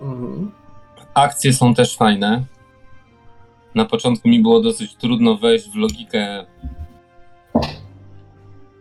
Mhm. 0.00 0.50
Akcje 1.14 1.52
są 1.52 1.74
też 1.74 1.96
fajne. 1.96 2.44
Na 3.74 3.84
początku 3.84 4.28
mi 4.28 4.42
było 4.42 4.60
dosyć 4.60 4.94
trudno 4.94 5.36
wejść 5.36 5.70
w 5.70 5.74
logikę 5.74 6.46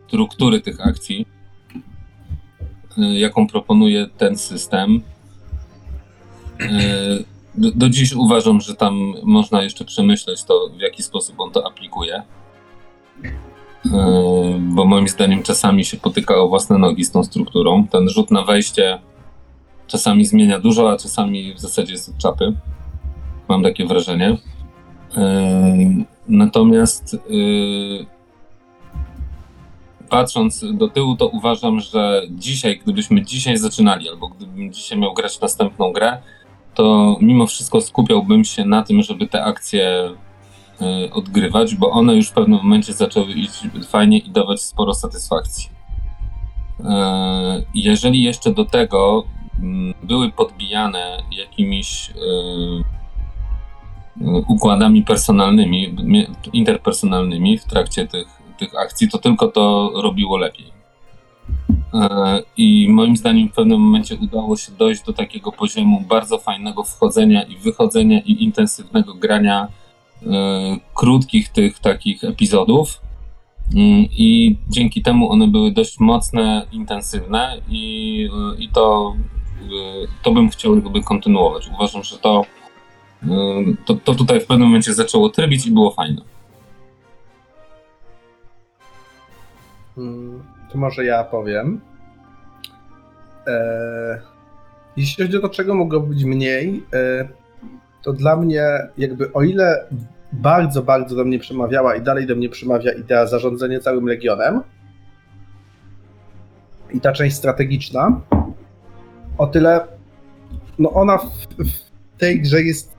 struktury 0.07 0.61
tych 0.61 0.87
akcji, 0.87 1.25
y, 2.97 3.01
jaką 3.01 3.47
proponuje 3.47 4.07
ten 4.17 4.37
system. 4.37 5.01
Do, 7.55 7.71
do 7.75 7.89
dziś 7.89 8.13
uważam, 8.13 8.61
że 8.61 8.75
tam 8.75 9.13
można 9.23 9.63
jeszcze 9.63 9.85
przemyśleć 9.85 10.43
to, 10.43 10.69
w 10.77 10.79
jaki 10.79 11.03
sposób 11.03 11.39
on 11.39 11.51
to 11.51 11.67
aplikuje. 11.67 12.23
bo 14.59 14.85
moim 14.85 15.07
zdaniem 15.07 15.43
czasami 15.43 15.85
się 15.85 15.97
potyka 15.97 16.35
o 16.35 16.47
własne 16.47 16.77
nogi 16.77 17.05
z 17.05 17.11
tą 17.11 17.23
strukturą. 17.23 17.87
Ten 17.87 18.09
rzut 18.09 18.31
na 18.31 18.43
wejście 18.43 18.99
czasami 19.87 20.25
zmienia 20.25 20.59
dużo, 20.59 20.91
a 20.91 20.97
czasami 20.97 21.53
w 21.53 21.59
zasadzie 21.59 21.93
jest 21.93 22.09
od 22.09 22.17
czapy. 22.17 22.53
Mam 23.47 23.63
takie 23.63 23.85
wrażenie. 23.85 24.37
Yy, 25.17 26.05
Natomiast 26.27 27.13
yy, 27.29 28.05
patrząc 30.09 30.65
do 30.73 30.87
tyłu, 30.87 31.15
to 31.15 31.27
uważam, 31.27 31.79
że 31.79 32.21
dzisiaj, 32.29 32.79
gdybyśmy 32.83 33.21
dzisiaj 33.21 33.57
zaczynali, 33.57 34.09
albo 34.09 34.27
gdybym 34.27 34.73
dzisiaj 34.73 34.99
miał 34.99 35.13
grać 35.13 35.41
następną 35.41 35.93
grę, 35.93 36.21
to 36.73 37.17
mimo 37.21 37.47
wszystko 37.47 37.81
skupiałbym 37.81 38.45
się 38.45 38.65
na 38.65 38.83
tym, 38.83 39.01
żeby 39.01 39.27
te 39.27 39.43
akcje 39.43 40.09
y, 40.81 41.13
odgrywać, 41.13 41.75
bo 41.75 41.91
one 41.91 42.15
już 42.15 42.29
w 42.29 42.33
pewnym 42.33 42.57
momencie 42.57 42.93
zaczęły 42.93 43.33
iść 43.33 43.63
fajnie 43.87 44.17
i 44.17 44.29
dawać 44.29 44.61
sporo 44.61 44.93
satysfakcji. 44.93 45.69
Y, 46.79 46.83
Jeżeli 47.73 48.23
jeszcze 48.23 48.53
do 48.53 48.65
tego 48.65 49.23
mm, 49.59 49.93
były 50.03 50.31
podbijane 50.31 51.23
jakimiś 51.31 52.09
y, 52.09 52.13
układami 54.47 55.03
personalnymi, 55.03 55.95
interpersonalnymi 56.53 57.57
w 57.57 57.65
trakcie 57.65 58.07
tych, 58.07 58.27
tych 58.57 58.75
akcji, 58.79 59.09
to 59.09 59.17
tylko 59.17 59.47
to 59.47 59.91
robiło 59.95 60.37
lepiej. 60.37 60.70
E, 61.93 62.41
I 62.57 62.87
moim 62.89 63.17
zdaniem 63.17 63.49
w 63.49 63.53
pewnym 63.53 63.81
momencie 63.81 64.15
udało 64.15 64.57
się 64.57 64.71
dojść 64.71 65.03
do 65.03 65.13
takiego 65.13 65.51
poziomu 65.51 66.01
bardzo 66.01 66.37
fajnego 66.37 66.83
wchodzenia 66.83 67.43
i 67.43 67.57
wychodzenia 67.57 68.19
i 68.19 68.43
intensywnego 68.43 69.13
grania 69.13 69.67
e, 70.23 70.27
krótkich 70.95 71.49
tych 71.49 71.79
takich 71.79 72.23
epizodów. 72.23 73.01
Mm, 73.75 74.05
I 74.11 74.57
dzięki 74.69 75.01
temu 75.01 75.31
one 75.31 75.47
były 75.47 75.71
dość 75.71 75.99
mocne, 75.99 76.67
intensywne 76.71 77.61
i, 77.69 78.29
e, 78.33 78.61
i 78.61 78.69
to, 78.69 79.15
to 80.23 80.31
bym 80.31 80.49
chciał 80.49 80.75
jakby 80.75 81.03
kontynuować. 81.03 81.69
Uważam, 81.73 82.03
że 82.03 82.17
to, 82.17 82.45
to, 83.85 83.95
to 83.95 84.15
tutaj 84.15 84.39
w 84.39 84.45
pewnym 84.45 84.67
momencie 84.67 84.93
zaczęło 84.93 85.29
trybić 85.29 85.65
i 85.65 85.71
było 85.71 85.91
fajne. 85.91 86.21
Mm, 89.97 90.43
To 90.71 90.77
może 90.77 91.05
ja 91.05 91.23
powiem. 91.23 91.81
Eee, 93.47 94.21
jeśli 94.97 95.23
chodzi 95.23 95.37
o 95.37 95.41
to, 95.41 95.49
czego 95.49 95.75
mogło 95.75 95.99
być 95.99 96.23
mniej, 96.23 96.83
e, 96.93 97.27
to 98.01 98.13
dla 98.13 98.35
mnie 98.35 98.63
jakby 98.97 99.33
o 99.33 99.43
ile 99.43 99.85
bardzo, 100.33 100.83
bardzo 100.83 101.15
do 101.15 101.25
mnie 101.25 101.39
przemawiała 101.39 101.95
i 101.95 102.01
dalej 102.01 102.27
do 102.27 102.35
mnie 102.35 102.49
przemawia 102.49 102.91
idea 102.91 103.25
zarządzania 103.25 103.79
całym 103.79 104.05
Legionem 104.05 104.61
i 106.93 107.01
ta 107.01 107.11
część 107.11 107.35
strategiczna, 107.35 108.21
o 109.37 109.47
tyle 109.47 109.87
no 110.79 110.91
ona 110.91 111.17
w, 111.17 111.47
w 111.57 112.17
tej 112.17 112.41
grze 112.41 112.61
jest 112.61 112.95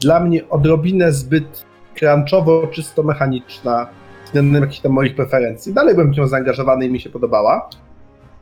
dla 0.00 0.20
mnie 0.20 0.48
odrobinę 0.48 1.12
zbyt 1.12 1.64
crunchowo, 1.94 2.66
czysto 2.66 3.02
mechaniczna 3.02 3.86
względem 4.32 4.62
jakichś 4.62 4.80
tam 4.80 4.92
moich 4.92 5.14
preferencji. 5.14 5.74
Dalej 5.74 5.94
w 5.94 6.16
nią 6.16 6.26
zaangażowany 6.26 6.86
i 6.86 6.90
mi 6.90 7.00
się 7.00 7.10
podobała, 7.10 7.68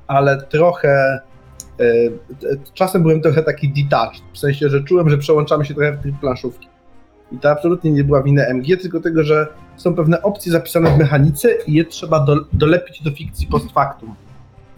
ale 0.07 0.43
trochę 0.43 1.21
e, 1.81 1.85
e, 1.85 2.11
czasem 2.75 3.03
byłem 3.03 3.21
trochę 3.21 3.43
taki 3.43 3.69
detached, 3.69 4.23
w 4.33 4.39
sensie, 4.39 4.69
że 4.69 4.85
czułem, 4.85 5.11
że 5.11 5.19
przełączamy 5.19 5.65
się 5.65 5.75
trochę 5.75 5.93
w 5.93 6.03
tryb 6.03 6.15
planszówki. 6.21 6.69
I 7.33 7.39
to 7.39 7.51
absolutnie 7.51 7.91
nie 7.91 8.05
była 8.05 8.23
wina 8.23 8.43
MG, 8.45 8.77
tylko 8.77 9.01
tego, 9.01 9.25
że 9.25 9.47
są 9.77 9.95
pewne 9.95 10.23
opcje 10.23 10.53
zapisane 10.53 10.91
w 10.91 10.99
mechanice 10.99 11.49
i 11.67 11.73
je 11.75 11.85
trzeba 11.85 12.21
do, 12.21 12.37
dolepić 12.53 13.03
do 13.03 13.11
fikcji 13.11 13.47
post 13.47 13.73
factum. 13.73 14.15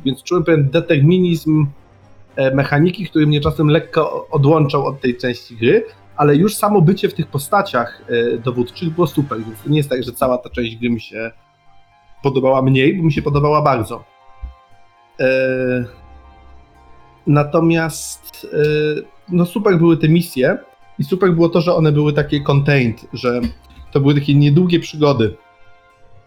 Więc 0.05 0.23
czułem 0.23 0.45
pewien 0.45 0.69
determinizm 0.71 1.67
e, 2.37 2.55
mechaniki, 2.55 3.07
który 3.07 3.27
mnie 3.27 3.41
czasem 3.41 3.69
lekko 3.69 4.29
odłączał 4.31 4.87
od 4.87 5.01
tej 5.01 5.17
części 5.17 5.57
gry, 5.57 5.85
ale 6.23 6.37
już 6.37 6.57
samo 6.57 6.81
bycie 6.81 7.09
w 7.09 7.15
tych 7.15 7.27
postaciach 7.27 8.03
e, 8.09 8.39
dowódczych 8.39 8.91
było 8.91 9.07
super, 9.07 9.39
więc 9.39 9.63
to 9.63 9.71
nie 9.71 9.77
jest 9.77 9.91
tak, 9.91 10.03
że 10.03 10.13
cała 10.13 10.39
ta 10.39 10.51
część 10.51 10.77
gry 10.77 10.91
mi 10.91 11.01
się 11.01 11.31
podobała 12.23 12.63
mniej, 12.63 12.97
bo 12.97 13.03
mi 13.03 13.13
się 13.13 13.23
podobała 13.23 13.63
bardzo. 13.63 14.05
E, 15.21 15.85
Natomiast 17.27 18.47
e, 18.53 18.57
no 19.29 19.47
super 19.47 19.79
były 19.79 19.97
te 19.97 20.09
misje 20.09 20.59
i 20.99 21.05
super 21.05 21.33
było 21.33 21.49
to, 21.49 21.61
że 21.61 21.75
one 21.75 21.93
były 21.93 22.13
takie 22.13 22.41
contained, 22.41 23.07
że 23.13 23.41
to 23.93 24.01
były 24.01 24.15
takie 24.15 24.35
niedługie 24.35 24.81
przygody. 24.81 25.37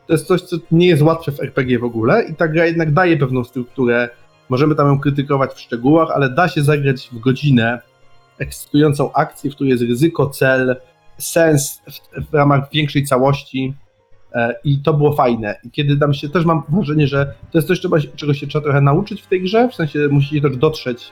To 0.07 0.13
jest 0.13 0.27
coś, 0.27 0.41
co 0.41 0.57
nie 0.71 0.87
jest 0.87 1.01
łatwe 1.01 1.31
w 1.31 1.39
RPG 1.39 1.79
w 1.79 1.83
ogóle 1.83 2.23
i 2.23 2.35
ta 2.35 2.47
gra 2.47 2.65
jednak 2.65 2.93
daje 2.93 3.17
pewną 3.17 3.43
strukturę. 3.43 4.09
Możemy 4.49 4.75
tam 4.75 4.87
ją 4.87 4.99
krytykować 4.99 5.53
w 5.53 5.59
szczegółach, 5.59 6.09
ale 6.15 6.29
da 6.29 6.47
się 6.47 6.63
zagrać 6.63 7.09
w 7.11 7.19
godzinę 7.19 7.81
ekscytującą 8.37 9.13
akcję, 9.13 9.51
w 9.51 9.55
której 9.55 9.71
jest 9.71 9.83
ryzyko, 9.83 10.29
cel, 10.29 10.75
sens 11.17 11.81
w, 11.87 12.29
w 12.29 12.33
ramach 12.33 12.69
większej 12.73 13.03
całości 13.03 13.73
e, 14.33 14.55
i 14.63 14.79
to 14.79 14.93
było 14.93 15.13
fajne. 15.13 15.55
I 15.63 15.71
kiedy 15.71 15.97
tam 15.97 16.13
się 16.13 16.29
też 16.29 16.45
mam 16.45 16.63
wrażenie, 16.69 17.07
że 17.07 17.33
to 17.51 17.57
jest 17.57 17.67
coś, 17.67 17.79
czego, 17.79 17.97
czego 18.15 18.33
się 18.33 18.47
trzeba 18.47 18.63
trochę 18.63 18.81
nauczyć 18.81 19.21
w 19.21 19.27
tej 19.27 19.41
grze, 19.41 19.69
w 19.69 19.75
sensie 19.75 19.99
musicie 20.11 20.41
też 20.41 20.57
dotrzeć 20.57 21.11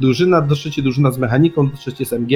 drużyna, 0.00 0.40
dotrzecie 0.40 0.82
drużyna 0.82 1.10
z 1.12 1.18
mechaniką, 1.18 1.68
dotrzecie 1.68 2.04
z 2.06 2.12
MG, 2.12 2.32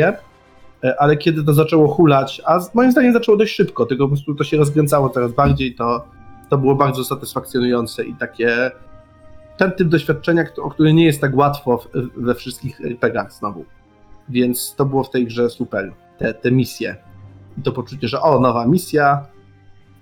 e, 0.84 1.00
ale 1.00 1.16
kiedy 1.16 1.44
to 1.44 1.54
zaczęło 1.54 1.88
hulać, 1.88 2.42
a 2.44 2.60
z- 2.60 2.74
moim 2.74 2.92
zdaniem 2.92 3.12
zaczęło 3.12 3.38
dość 3.38 3.54
szybko, 3.54 3.86
tylko 3.86 4.04
po 4.04 4.08
prostu 4.08 4.34
to 4.34 4.44
się 4.44 4.56
rozkręcało 4.56 5.10
coraz 5.10 5.32
bardziej, 5.32 5.74
to, 5.74 6.04
to 6.50 6.58
było 6.58 6.74
bardzo 6.74 7.04
satysfakcjonujące 7.04 8.04
i 8.04 8.14
takie 8.14 8.70
ten 9.56 9.72
typ 9.72 9.88
doświadczenia, 9.88 10.44
o 10.62 10.70
który 10.70 10.92
nie 10.92 11.04
jest 11.04 11.20
tak 11.20 11.36
łatwo 11.36 11.84
we 12.16 12.34
wszystkich 12.34 12.80
RPGach 12.80 13.32
znowu. 13.32 13.64
Więc 14.28 14.74
to 14.76 14.84
było 14.84 15.04
w 15.04 15.10
tej 15.10 15.26
grze 15.26 15.50
super, 15.50 15.92
te, 16.18 16.34
te 16.34 16.50
misje. 16.50 16.96
I 17.58 17.62
to 17.62 17.72
poczucie, 17.72 18.08
że 18.08 18.20
o, 18.20 18.40
nowa 18.40 18.66
misja, 18.66 19.26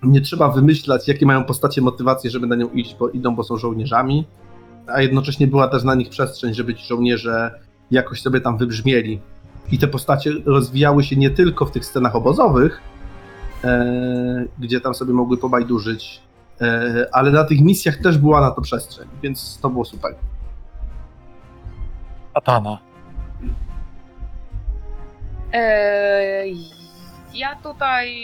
nie 0.03 0.21
trzeba 0.21 0.49
wymyślać, 0.49 1.09
jakie 1.09 1.27
mają 1.27 1.45
postacie 1.45 1.81
motywacje, 1.83 2.31
żeby 2.31 2.47
na 2.47 2.57
nią 2.57 2.71
iść, 2.71 2.97
bo 2.99 3.09
idą, 3.09 3.35
bo 3.35 3.43
są 3.43 3.57
żołnierzami, 3.57 4.27
a 4.87 5.03
jednocześnie 5.03 5.47
była 5.47 5.69
też 5.69 5.85
na 5.85 5.95
nich 5.95 6.09
przestrzeń, 6.09 6.55
żeby 6.55 6.75
ci 6.75 6.87
żołnierze 6.87 7.61
jakoś 7.91 8.23
sobie 8.23 8.41
tam 8.41 8.59
wybrzmieli. 8.59 9.21
I 9.73 9.79
te 9.79 9.89
postacie 9.89 10.33
rozwijały 10.45 11.05
się 11.05 11.17
nie 11.17 11.31
tylko 11.31 11.67
w 11.67 11.71
tych 11.71 11.87
scenach 11.87 12.17
obozowych, 12.17 12.81
e, 13.65 14.45
gdzie 14.59 14.81
tam 14.81 14.95
sobie 14.95 15.13
mogły 15.13 15.37
pobajdurzyć, 15.37 16.21
e, 16.61 17.07
ale 17.13 17.31
na 17.31 17.45
tych 17.45 17.61
misjach 17.61 17.97
też 17.97 18.19
była 18.19 18.41
na 18.41 18.51
to 18.51 18.63
przestrzeń, 18.63 19.09
więc 19.23 19.59
to 19.63 19.71
było 19.71 19.85
super. 19.85 20.15
Atana. 22.35 22.92
Eee, 25.53 26.57
ja 27.35 27.57
tutaj 27.57 28.15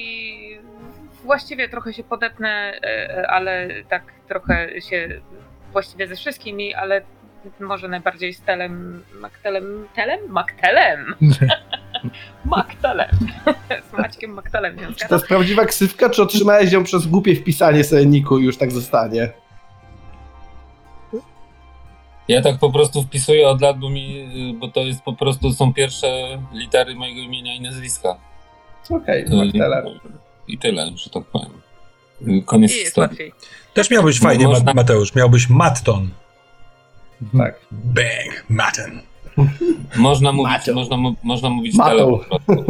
właściwie 1.24 1.68
trochę 1.68 1.92
się 1.92 2.04
podepnę, 2.04 2.80
e, 2.82 3.26
ale 3.30 3.68
tak 3.88 4.02
trochę 4.28 4.80
się 4.80 5.20
właściwie 5.72 6.06
ze 6.06 6.16
wszystkimi, 6.16 6.74
ale 6.74 7.02
może 7.60 7.88
najbardziej 7.88 8.34
z 8.34 8.40
Telem, 8.40 9.04
Maktelem, 9.20 9.88
Telem? 9.94 10.20
Maktelem! 10.28 11.14
Maktelem! 12.44 13.10
z 13.90 13.92
Maćkiem 13.92 14.30
Maktelem 14.30 14.76
Czy 14.96 15.08
to 15.08 15.14
jest 15.14 15.26
prawdziwa 15.26 15.64
ksywka, 15.64 16.10
czy 16.10 16.22
otrzymałeś 16.22 16.72
ją 16.72 16.84
przez 16.84 17.06
głupie 17.06 17.36
wpisanie 17.36 17.84
sobie 17.84 18.06
niku 18.06 18.38
i 18.38 18.44
już 18.44 18.56
tak 18.56 18.70
zostanie? 18.70 19.28
Ja 22.28 22.42
tak 22.42 22.58
po 22.58 22.70
prostu 22.72 23.02
wpisuję 23.02 23.48
od 23.48 23.60
lat, 23.60 23.78
bo, 23.78 23.90
mi, 23.90 24.28
bo 24.60 24.68
to 24.68 24.80
jest 24.80 25.02
po 25.02 25.12
prostu 25.12 25.52
są 25.52 25.72
pierwsze 25.74 26.38
litery 26.52 26.94
mojego 26.94 27.20
imienia 27.20 27.54
i 27.54 27.60
nazwiska. 27.60 28.16
Okej, 28.90 29.24
Y, 29.24 29.34
Magdalena. 29.36 29.90
I 30.48 30.58
tyle, 30.58 30.90
że 30.96 31.10
tak 31.10 31.24
powiem. 31.24 31.50
Koniec 32.44 32.70
I 32.72 32.74
jest 32.74 32.86
historii. 32.86 33.08
łatwiej. 33.10 33.32
Też 33.74 33.90
miałbyś 33.90 34.20
fajnie, 34.20 34.48
Można- 34.48 34.64
Ma- 34.64 34.74
Mateusz. 34.74 35.14
Miałbyś 35.14 35.48
Matton. 35.48 36.08
Tak. 37.38 37.60
Bang, 37.70 38.44
Matten. 38.48 39.02
Można 39.96 40.32
mówić, 40.32 40.66
można, 40.74 40.96
mu- 40.96 41.14
można 41.22 41.50
mówić 41.50 41.74
Matą. 41.76 42.18
prostu. 42.18 42.64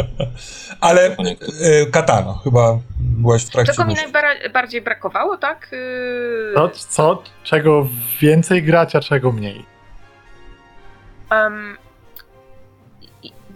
Ale 0.80 1.16
e, 1.16 1.86
Katano, 1.86 2.34
chyba 2.34 2.78
byłaś 3.00 3.44
w 3.44 3.50
trakcie 3.50 3.72
Czego 3.72 3.84
mi 3.88 3.94
myśli. 3.94 4.12
najbardziej 4.12 4.80
brakowało, 4.82 5.36
tak? 5.36 5.68
Yy, 5.72 6.52
To, 6.54 6.68
co? 6.70 7.22
Czego 7.44 7.88
więcej 8.20 8.62
grać, 8.62 8.96
a 8.96 9.00
czego 9.00 9.32
mniej? 9.32 9.64
Em, 11.30 11.76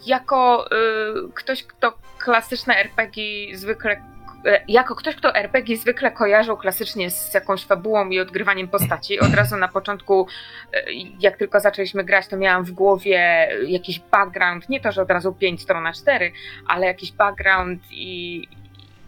jako 0.06 0.66
y, 0.66 1.32
ktoś, 1.34 1.62
kto 1.62 1.92
klasyczne 2.18 2.76
RPG 2.76 3.56
zwykle. 3.56 4.02
E, 4.46 4.60
Jako 4.68 4.94
ktoś, 4.94 5.16
kto 5.16 5.34
RPG 5.34 5.76
zwykle 5.76 6.10
kojarzył 6.10 6.56
klasycznie 6.56 7.10
z 7.10 7.34
jakąś 7.34 7.64
fabułą 7.64 8.08
i 8.08 8.20
odgrywaniem 8.20 8.68
postaci, 8.68 9.20
od 9.20 9.34
razu 9.34 9.56
na 9.56 9.68
początku, 9.68 10.26
e, 10.72 10.84
jak 11.20 11.36
tylko 11.36 11.60
zaczęliśmy 11.60 12.04
grać, 12.04 12.26
to 12.26 12.36
miałam 12.36 12.64
w 12.64 12.70
głowie 12.70 13.48
jakiś 13.66 14.00
background, 14.00 14.68
nie 14.68 14.80
to, 14.80 14.92
że 14.92 15.02
od 15.02 15.10
razu 15.10 15.32
5 15.32 15.62
stron 15.62 15.82
na 15.82 15.92
4, 15.92 16.32
ale 16.66 16.86
jakiś 16.86 17.12
background 17.12 17.82
i, 17.90 18.42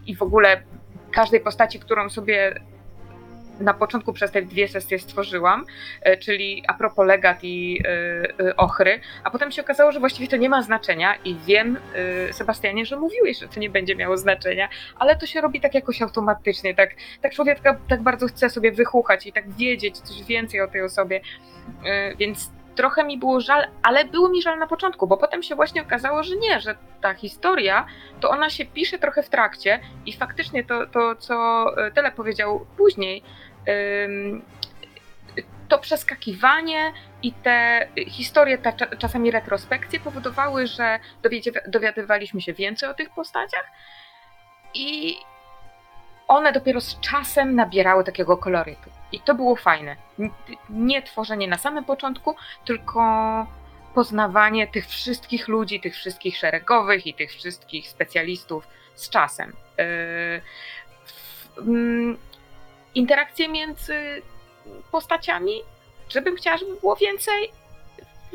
i 0.07 0.17
w 0.17 0.23
ogóle 0.23 0.63
każdej 1.13 1.41
postaci, 1.41 1.81
którą 1.81 2.11
sobie 2.11 2.61
na 3.61 3.75
początku 3.75 4.13
przez 4.13 4.31
te 4.31 4.43
dwie 4.43 4.69
sesje 4.69 4.99
stworzyłam, 4.99 5.65
e, 6.03 6.17
czyli 6.17 6.63
a 6.69 6.75
propos 6.75 7.07
legat 7.07 7.39
i 7.43 7.83
e, 7.85 7.89
e, 8.47 8.57
ochry, 8.57 9.01
a 9.25 9.31
potem 9.31 9.53
się 9.53 9.63
okazało, 9.63 9.93
że 9.93 10.01
właściwie 10.01 10.29
to 10.29 10.37
nie 10.37 10.49
ma 10.49 10.63
znaczenia 10.63 11.15
i 11.25 11.37
wiem, 11.47 11.79
Sebastianie, 12.33 12.87
że 12.87 12.97
mówiłeś, 12.97 13.39
że 13.39 13.49
to 13.49 13.61
nie 13.61 13.71
będzie 13.71 13.97
miało 13.97 14.17
znaczenia, 14.17 14.69
ale 14.99 15.17
to 15.17 15.27
się 15.27 15.41
robi 15.41 15.61
tak 15.61 15.75
jakoś 15.75 16.03
automatycznie, 16.03 16.75
tak, 16.75 16.91
tak 17.23 17.33
człowiek 17.33 17.61
tak, 17.89 18.03
bardzo 18.03 18.27
chce 18.27 18.51
sobie 18.51 18.73
wychuchać 18.73 19.27
i 19.27 19.33
tak 19.33 19.51
wiedzieć 19.51 19.99
coś 19.99 20.25
więcej 20.25 20.61
o 20.61 20.69
tej 20.69 20.83
osobie, 20.83 21.21
więc 22.19 22.51
trochę 22.79 23.05
mi 23.05 23.19
było 23.19 23.41
żal, 23.41 23.67
ale 23.83 24.05
było 24.05 24.29
mi 24.29 24.43
żal 24.43 24.59
na 24.59 24.67
początku, 24.67 25.07
bo 25.07 25.17
potem 25.17 25.43
się 25.43 25.55
właśnie 25.55 25.83
okazało, 25.83 26.23
że 26.23 26.37
nie, 26.37 26.61
że 26.61 26.77
ta 27.01 27.15
historia, 27.15 27.87
to 28.21 28.31
ona 28.31 28.51
się 28.51 28.65
pisze 28.67 28.99
trochę 28.99 29.23
w 29.23 29.29
trakcie 29.29 29.81
i 30.07 30.13
faktycznie 30.13 30.65
to, 30.65 30.87
to 30.87 31.17
co 31.17 31.67
e, 31.77 31.91
Tele 31.91 32.13
powiedział 32.13 32.67
później, 32.77 33.23
to 35.69 35.79
przeskakiwanie 35.79 36.93
i 37.23 37.33
te 37.33 37.89
historie, 38.09 38.59
cza- 38.59 38.99
czasami 38.99 39.31
retrospekcje 39.31 40.01
powodowały, 40.01 40.67
że 40.67 40.99
dowiadywaliśmy 41.67 42.41
się 42.41 42.53
więcej 42.53 42.89
o 42.89 42.95
tych 42.95 43.11
postaciach 43.11 43.65
i 44.75 45.17
one 46.29 46.53
dopiero 46.53 46.81
z 46.81 47.01
czasem 47.01 47.55
nabierały 47.55 48.05
takiego 48.05 48.37
kolorytu. 48.37 48.91
I 49.13 49.21
to 49.21 49.35
było 49.35 49.57
fajne. 49.57 49.97
Nie 50.71 51.03
tworzenie 51.03 51.49
na 51.49 51.59
samym 51.59 51.85
początku, 51.85 52.35
tylko 52.65 53.03
poznawanie 53.95 54.67
tych 54.67 54.87
wszystkich 54.87 55.49
ludzi, 55.49 55.81
tych 55.81 55.95
wszystkich 55.95 56.37
szeregowych 56.37 57.07
i 57.07 57.15
tych 57.15 57.31
wszystkich 57.31 57.89
specjalistów 57.89 58.69
z 58.95 59.11
czasem. 59.11 59.49
Yy, 59.49 59.55
w- 61.05 61.59
mm, 61.59 62.19
Interakcje 62.99 63.49
między 63.49 64.23
postaciami, 64.93 65.63
żebym 66.09 66.37
chciała, 66.37 66.57
żeby 66.57 66.81
było 66.81 66.97
więcej. 66.97 67.53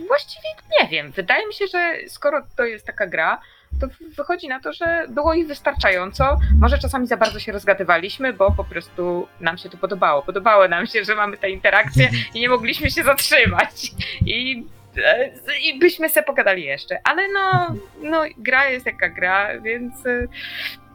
Właściwie 0.08 0.50
nie 0.82 0.88
wiem. 0.88 1.12
Wydaje 1.12 1.48
mi 1.48 1.54
się, 1.54 1.68
że 1.68 1.96
skoro 2.08 2.42
to 2.56 2.66
jest 2.66 2.86
taka 2.86 3.08
gra, 3.08 3.42
to 3.82 3.88
wychodzi 4.16 4.48
na 4.48 4.60
to, 4.60 4.74
że 4.74 5.06
było 5.10 5.34
ich 5.34 5.48
wystarczająco. 5.48 6.40
Może 6.60 6.78
czasami 6.78 7.08
za 7.08 7.18
bardzo 7.18 7.40
się 7.40 7.52
rozgadywaliśmy, 7.52 8.34
bo 8.34 8.52
po 8.52 8.64
prostu 8.64 9.28
nam 9.40 9.58
się 9.58 9.70
to 9.70 9.78
podobało. 9.78 10.22
Podobało 10.22 10.68
nam 10.68 10.88
się, 10.88 11.04
że 11.04 11.16
mamy 11.16 11.38
te 11.38 11.50
interakcje 11.50 12.10
i 12.34 12.40
nie 12.40 12.50
mogliśmy 12.50 12.92
się 12.92 13.04
zatrzymać. 13.04 13.92
I, 14.26 14.66
e, 14.98 15.32
i 15.62 15.80
byśmy 15.80 16.10
se 16.10 16.24
pogadali 16.24 16.64
jeszcze. 16.64 17.00
Ale 17.04 17.28
no, 17.28 17.76
no 18.02 18.22
gra 18.38 18.70
jest 18.70 18.86
jaka 18.86 19.10
gra, 19.10 19.60
więc 19.60 20.06
e, 20.06 20.28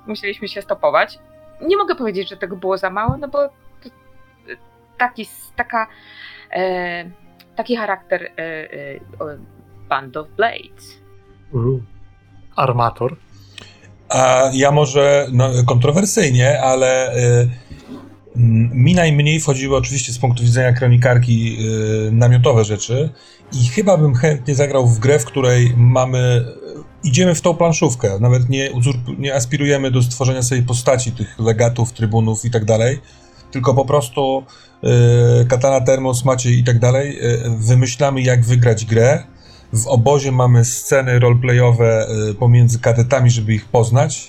musieliśmy 0.06 0.48
się 0.48 0.62
stopować. 0.62 1.18
Nie 1.60 1.76
mogę 1.76 1.94
powiedzieć, 1.94 2.28
że 2.28 2.36
tego 2.36 2.56
było 2.56 2.78
za 2.78 2.90
mało, 2.90 3.16
no 3.16 3.28
bo 3.28 3.48
to, 3.48 3.88
e, 3.88 4.56
taki, 4.98 5.28
taka, 5.56 5.86
e, 6.52 7.10
taki 7.56 7.76
charakter 7.76 8.22
e, 8.22 8.30
e, 8.38 9.00
Band 9.88 10.16
of 10.16 10.28
Blades. 10.36 10.98
Uuu. 11.52 11.82
Armator. 12.56 13.16
A 14.08 14.50
ja 14.52 14.70
może 14.70 15.26
no, 15.32 15.50
kontrowersyjnie, 15.66 16.62
ale 16.62 17.16
y, 17.16 17.48
mi 18.74 18.94
najmniej 18.94 19.40
wchodziły 19.40 19.76
oczywiście 19.76 20.12
z 20.12 20.18
punktu 20.18 20.42
widzenia 20.42 20.72
kronikarki 20.72 21.56
y, 22.08 22.12
namiotowe 22.12 22.64
rzeczy 22.64 23.10
i 23.52 23.68
chyba 23.68 23.96
bym 23.96 24.14
chętnie 24.14 24.54
zagrał 24.54 24.86
w 24.86 24.98
grę, 24.98 25.18
w 25.18 25.24
której 25.24 25.74
mamy 25.76 26.44
idziemy 27.04 27.34
w 27.34 27.40
tą 27.40 27.54
planszówkę, 27.54 28.18
nawet 28.20 28.48
nie, 28.48 28.70
nie 29.18 29.34
aspirujemy 29.34 29.90
do 29.90 30.02
stworzenia 30.02 30.42
sobie 30.42 30.62
postaci 30.62 31.12
tych 31.12 31.38
legatów, 31.38 31.92
trybunów 31.92 32.44
i 32.44 32.50
tak 32.50 32.64
dalej, 32.64 32.98
tylko 33.50 33.74
po 33.74 33.84
prostu 33.84 34.42
y, 35.42 35.46
Katana 35.46 35.80
Termos, 35.80 36.24
Maciej 36.24 36.58
i 36.58 36.64
tak 36.64 36.78
dalej, 36.78 37.18
y, 37.24 37.50
wymyślamy 37.58 38.22
jak 38.22 38.44
wygrać 38.44 38.84
grę. 38.84 39.24
W 39.72 39.86
obozie 39.86 40.32
mamy 40.32 40.64
sceny 40.64 41.18
roleplayowe 41.18 42.06
y, 42.30 42.34
pomiędzy 42.34 42.78
kadetami, 42.78 43.30
żeby 43.30 43.54
ich 43.54 43.64
poznać 43.64 44.28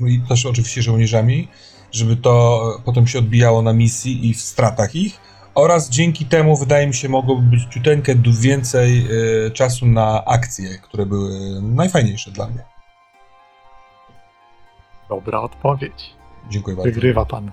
i 0.00 0.20
też 0.28 0.46
oczywiście 0.46 0.82
żołnierzami, 0.82 1.48
żeby 1.92 2.16
to 2.16 2.62
potem 2.84 3.06
się 3.06 3.18
odbijało 3.18 3.62
na 3.62 3.72
misji 3.72 4.30
i 4.30 4.34
w 4.34 4.40
stratach 4.40 4.94
ich. 4.94 5.23
Oraz 5.54 5.90
dzięki 5.90 6.24
temu, 6.24 6.56
wydaje 6.56 6.86
mi 6.86 6.94
się, 6.94 7.08
mogłoby 7.08 7.42
być 7.42 7.64
ciuteńkę 7.64 8.14
więcej 8.40 9.06
y, 9.46 9.50
czasu 9.50 9.86
na 9.86 10.24
akcje, 10.24 10.78
które 10.78 11.06
były 11.06 11.62
najfajniejsze 11.62 12.30
dla 12.30 12.46
mnie. 12.46 12.64
Dobra 15.08 15.40
odpowiedź. 15.40 16.14
Dziękuję 16.50 16.76
bardzo. 16.76 16.90
Wygrywa 16.90 17.24
pan. 17.24 17.50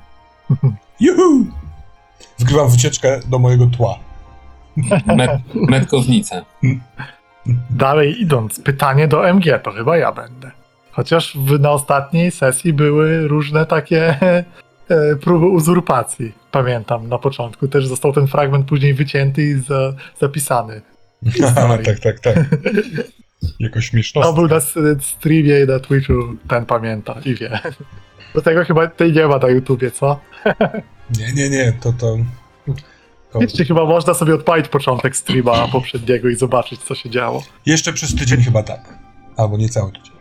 Juhu! 1.00 1.46
Wgrywam 2.40 2.70
wycieczkę 2.70 3.20
do 3.28 3.40
mojego 3.40 3.68
tła. 3.68 4.00
Met, 5.06 5.32
metkownica. 5.56 6.46
Dalej 7.70 8.22
idąc, 8.22 8.60
pytanie 8.60 9.08
do 9.08 9.30
MG, 9.30 9.60
to 9.64 9.72
chyba 9.72 9.98
ja 9.98 10.12
będę. 10.12 10.52
Chociaż 10.92 11.38
w, 11.38 11.60
na 11.60 11.72
ostatniej 11.72 12.32
sesji 12.32 12.74
były 12.74 13.28
różne 13.28 13.66
takie 13.66 14.16
e, 14.20 14.44
próby 15.16 15.46
uzurpacji. 15.46 16.41
Pamiętam, 16.52 17.10
na 17.10 17.18
początku 17.18 17.68
też 17.68 17.88
został 17.88 18.14
ten 18.14 18.28
fragment 18.28 18.68
później 18.68 18.94
wycięty 18.94 19.44
i 19.44 19.54
za, 19.54 19.94
zapisany. 20.20 20.82
Aha, 21.48 21.78
tak, 21.86 22.00
tak, 22.00 22.20
tak. 22.20 22.38
Jakoś 23.60 23.90
śmieszno. 23.90 24.22
To 24.22 24.34
był 24.34 24.48
na 24.48 24.60
streamie 25.00 25.66
na 25.66 25.80
Twitchu, 25.80 26.14
ten 26.48 26.66
pamięta 26.66 27.16
i 27.26 27.36
wie. 27.36 27.60
Do 28.36 28.42
tego 28.42 28.66
chyba 28.66 28.88
tej 28.88 29.14
nie 29.14 29.28
ma 29.28 29.38
na 29.38 29.48
YouTubie, 29.48 29.92
co? 29.92 30.20
Nie, 31.20 31.34
nie, 31.34 31.50
nie, 31.50 31.74
to 31.82 31.94
to. 31.94 32.18
to... 33.32 33.42
Jeszcze 33.42 33.66
chyba 33.66 33.86
można 33.86 34.14
sobie 34.14 34.36
odpalić 34.36 34.68
początek 34.68 35.16
streama 35.16 35.68
poprzedniego 35.68 36.30
i 36.30 36.36
zobaczyć, 36.36 36.82
co 36.82 36.96
się 36.96 37.10
działo. 37.10 37.44
Jeszcze 37.66 37.94
przez 37.94 38.16
tydzień 38.16 38.42
chyba 38.42 38.64
tak. 38.64 39.00
Albo 39.38 39.58
nie 39.58 39.70
cały 39.70 39.92
tydzień. 39.92 40.16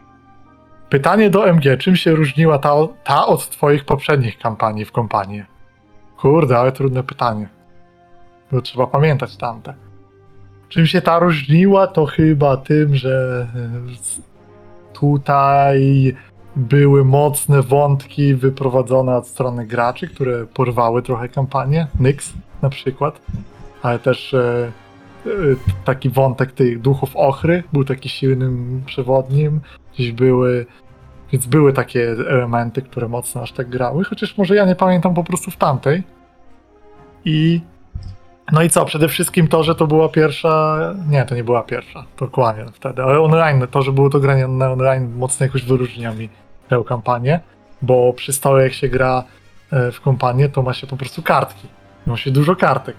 Pytanie 0.88 1.30
do 1.30 1.48
MG. 1.48 1.76
Czym 1.78 1.96
się 1.96 2.10
różniła 2.10 2.58
ta, 2.58 2.74
ta 3.04 3.26
od 3.26 3.50
twoich 3.50 3.84
poprzednich 3.84 4.38
kampanii 4.38 4.84
w 4.84 4.92
kompanii? 4.92 5.42
Kurde, 6.20 6.58
ale 6.58 6.72
trudne 6.72 7.02
pytanie. 7.02 7.48
Bo 8.52 8.60
trzeba 8.62 8.86
pamiętać 8.86 9.36
tamte. 9.36 9.74
Czym 10.68 10.86
się 10.86 11.02
ta 11.02 11.18
różniła, 11.18 11.86
to 11.86 12.06
chyba 12.06 12.56
tym, 12.56 12.96
że 12.96 13.46
tutaj 14.92 16.14
były 16.56 17.04
mocne 17.04 17.62
wątki 17.62 18.34
wyprowadzone 18.34 19.16
od 19.16 19.26
strony 19.26 19.66
graczy, 19.66 20.08
które 20.08 20.46
porwały 20.46 21.02
trochę 21.02 21.28
kampanię. 21.28 21.86
Nyx 22.00 22.32
na 22.62 22.70
przykład. 22.70 23.20
Ale 23.82 23.98
też 23.98 24.34
e, 24.34 24.72
e, 25.26 25.30
taki 25.84 26.10
wątek 26.10 26.52
tych 26.52 26.80
duchów 26.80 27.16
ochry 27.16 27.62
był 27.72 27.84
taki 27.84 28.08
silnym 28.08 28.82
przewodnim 28.86 29.60
gdzieś 29.94 30.12
były, 30.12 30.66
więc 31.32 31.46
były 31.46 31.72
takie 31.72 32.10
elementy, 32.10 32.82
które 32.82 33.08
mocno 33.08 33.42
aż 33.42 33.52
tak 33.52 33.68
grały, 33.68 34.04
chociaż 34.04 34.38
może 34.38 34.56
ja 34.56 34.64
nie 34.64 34.76
pamiętam 34.76 35.14
po 35.14 35.24
prostu 35.24 35.50
w 35.50 35.56
tamtej. 35.56 36.02
I 37.24 37.60
no 38.52 38.62
i 38.62 38.70
co, 38.70 38.84
przede 38.84 39.08
wszystkim 39.08 39.48
to, 39.48 39.62
że 39.62 39.74
to 39.74 39.86
była 39.86 40.08
pierwsza, 40.08 40.78
nie, 41.08 41.24
to 41.24 41.34
nie 41.34 41.44
była 41.44 41.62
pierwsza, 41.62 42.04
to 42.16 42.28
kłamię 42.28 42.66
wtedy, 42.72 43.02
ale 43.02 43.20
online, 43.20 43.66
to, 43.70 43.82
że 43.82 43.92
było 43.92 44.10
to 44.10 44.20
granie 44.20 44.48
na 44.48 44.70
online 44.70 45.12
mocno 45.16 45.46
jakoś 45.46 45.62
wyróżnia 45.62 46.14
mi 46.14 46.28
tę 46.68 46.82
kampanię, 46.86 47.40
bo 47.82 48.12
przy 48.12 48.32
stole 48.32 48.62
jak 48.62 48.72
się 48.72 48.88
gra 48.88 49.24
e, 49.72 49.92
w 49.92 50.00
kompanię, 50.00 50.48
to 50.48 50.62
ma 50.62 50.74
się 50.74 50.86
po 50.86 50.96
prostu 50.96 51.22
kartki, 51.22 51.68
ma 52.06 52.16
się 52.16 52.30
dużo 52.30 52.56
kartek. 52.56 52.96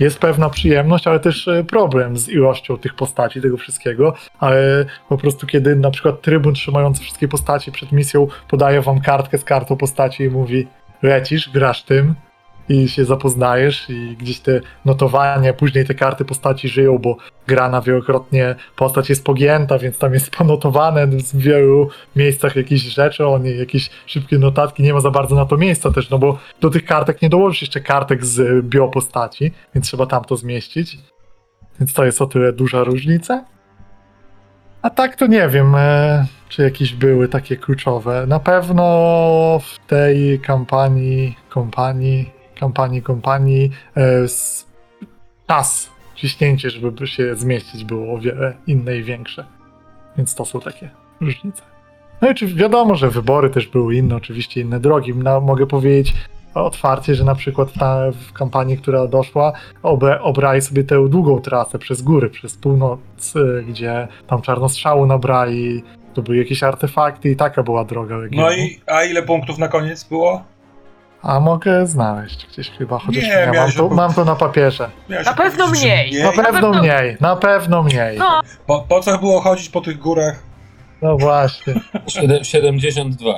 Jest 0.00 0.18
pewna 0.18 0.50
przyjemność, 0.50 1.06
ale 1.06 1.20
też 1.20 1.48
e, 1.48 1.64
problem 1.64 2.16
z 2.16 2.28
ilością 2.28 2.76
tych 2.78 2.94
postaci, 2.94 3.40
tego 3.40 3.56
wszystkiego, 3.56 4.14
ale 4.38 4.84
po 5.08 5.18
prostu 5.18 5.46
kiedy 5.46 5.76
na 5.76 5.90
przykład 5.90 6.22
trybun 6.22 6.54
trzymający 6.54 7.02
wszystkie 7.02 7.28
postaci 7.28 7.72
przed 7.72 7.92
misją 7.92 8.26
podaje 8.48 8.80
wam 8.82 9.00
kartkę 9.00 9.38
z 9.38 9.44
kartą 9.44 9.76
postaci 9.76 10.22
i 10.24 10.30
mówi 10.30 10.66
lecisz, 11.02 11.50
grasz 11.50 11.82
tym 11.82 12.14
i 12.70 12.88
się 12.88 13.04
zapoznajesz 13.04 13.90
i 13.90 14.16
gdzieś 14.16 14.40
te 14.40 14.60
notowania, 14.84 15.52
później 15.52 15.86
te 15.86 15.94
karty 15.94 16.24
postaci 16.24 16.68
żyją, 16.68 16.98
bo 16.98 17.16
grana 17.46 17.80
wielokrotnie 17.80 18.54
postać 18.76 19.08
jest 19.08 19.24
pogięta, 19.24 19.78
więc 19.78 19.98
tam 19.98 20.14
jest 20.14 20.30
ponotowane 20.36 21.06
w 21.06 21.36
wielu 21.36 21.88
miejscach 22.16 22.56
jakieś 22.56 22.82
rzeczy 22.82 23.26
o 23.26 23.38
niej, 23.38 23.58
jakieś 23.58 23.90
szybkie 24.06 24.38
notatki, 24.38 24.82
nie 24.82 24.94
ma 24.94 25.00
za 25.00 25.10
bardzo 25.10 25.34
na 25.34 25.46
to 25.46 25.56
miejsca 25.56 25.90
też, 25.90 26.10
no 26.10 26.18
bo 26.18 26.38
do 26.60 26.70
tych 26.70 26.84
kartek 26.84 27.22
nie 27.22 27.28
dołożysz 27.28 27.60
jeszcze 27.62 27.80
kartek 27.80 28.24
z 28.24 28.66
biopostaci, 28.66 29.52
więc 29.74 29.86
trzeba 29.86 30.06
tam 30.06 30.24
to 30.24 30.36
zmieścić. 30.36 30.98
Więc 31.80 31.92
to 31.92 32.04
jest 32.04 32.22
o 32.22 32.26
tyle 32.26 32.52
duża 32.52 32.84
różnica. 32.84 33.44
A 34.82 34.90
tak 34.90 35.16
to 35.16 35.26
nie 35.26 35.48
wiem, 35.48 35.74
e, 35.74 36.26
czy 36.48 36.62
jakieś 36.62 36.94
były 36.94 37.28
takie 37.28 37.56
kluczowe. 37.56 38.26
Na 38.26 38.40
pewno 38.40 38.84
w 39.62 39.86
tej 39.86 40.40
kampanii, 40.40 41.36
kompanii, 41.48 42.39
kampanii, 42.60 43.02
kompanii 43.02 43.70
e, 43.96 44.00
s- 44.22 44.66
czas, 45.48 45.90
ciśnięcie, 46.14 46.70
żeby 46.70 47.06
się 47.06 47.36
zmieścić 47.36 47.84
było 47.84 48.14
o 48.14 48.18
wiele 48.18 48.54
inne 48.66 48.96
i 48.96 49.02
większe. 49.02 49.44
Więc 50.16 50.34
to 50.34 50.44
są 50.44 50.60
takie 50.60 50.90
różnice. 51.20 51.62
No 52.22 52.30
i 52.30 52.34
czy 52.34 52.46
wiadomo, 52.46 52.94
że 52.94 53.10
wybory 53.10 53.50
też 53.50 53.66
były 53.68 53.94
inne, 53.96 54.16
oczywiście 54.16 54.60
inne 54.60 54.80
drogi. 54.80 55.14
No, 55.14 55.40
mogę 55.40 55.66
powiedzieć 55.66 56.14
otwarcie, 56.54 57.14
że 57.14 57.24
na 57.24 57.34
przykład 57.34 57.72
ta, 57.78 58.00
w 58.28 58.32
kampanii, 58.32 58.76
która 58.78 59.06
doszła, 59.06 59.52
obra, 59.82 60.20
obrali 60.20 60.62
sobie 60.62 60.84
tę 60.84 61.08
długą 61.08 61.40
trasę 61.40 61.78
przez 61.78 62.02
góry, 62.02 62.30
przez 62.30 62.56
północ, 62.56 63.00
y, 63.36 63.64
gdzie 63.68 64.08
tam 64.26 64.42
czarnostrzału 64.42 65.06
nabrali, 65.06 65.82
to 66.14 66.22
były 66.22 66.36
jakieś 66.36 66.62
artefakty 66.62 67.30
i 67.30 67.36
taka 67.36 67.62
była 67.62 67.84
droga 67.84 68.16
regionu. 68.18 68.42
No 68.48 68.52
i 68.52 68.80
a 68.86 69.04
ile 69.04 69.22
punktów 69.22 69.58
na 69.58 69.68
koniec 69.68 70.04
było? 70.04 70.42
A 71.22 71.40
mogę 71.40 71.86
znaleźć 71.86 72.46
gdzieś 72.46 72.70
chyba, 72.70 72.98
chociaż 72.98 73.22
Nie, 73.24 73.28
nie, 73.28 73.46
mam, 73.46 73.54
miałeś 73.54 73.74
to, 73.76 73.88
mam 73.88 74.14
to 74.14 74.24
na 74.24 74.36
papierze. 74.36 74.90
Miałeś 75.08 75.26
Na 75.26 75.32
pewno 75.34 75.64
powiedzieć, 75.66 75.88
że 75.90 75.96
mniej. 75.96 76.22
Na 76.22 76.32
pewno 76.32 76.52
pewno- 76.52 76.82
mniej, 76.82 77.16
na 77.20 77.36
pewno 77.36 77.82
mniej. 77.82 78.18
No, 78.18 78.40
Po, 78.66 78.80
po 78.88 79.00
co 79.00 79.18
było 79.18 79.40
chodzić 79.40 79.68
po 79.68 79.80
tych 79.80 79.98
górach? 79.98 80.42
No 81.02 81.16
właśnie. 81.16 81.74
Siedem- 82.06 82.44
72. 82.44 83.32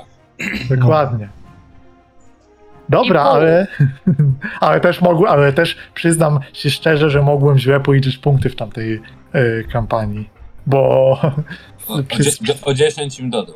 Dokładnie. 0.71 1.29
Dobra, 2.89 3.21
I 3.23 3.25
pół. 3.25 3.33
ale, 3.37 3.67
ale 4.61 4.81
też 4.81 5.01
mogłem, 5.01 5.33
ale 5.33 5.53
też 5.53 5.77
przyznam 5.95 6.41
się 6.53 6.71
szczerze, 6.71 7.11
że 7.11 7.23
mogłem 7.23 7.59
źle 7.59 7.81
policzyć 7.81 8.19
punkty 8.19 8.51
w 8.51 8.57
tamtej 8.57 9.01
y, 9.35 9.67
kampanii. 9.73 10.31
Bo 10.67 10.79
O, 11.89 11.95
o, 11.95 12.03
przy, 12.03 12.23
dzie- 12.45 12.55
o 12.65 12.75
10 12.75 13.21
im 13.21 13.31
dodał. 13.31 13.55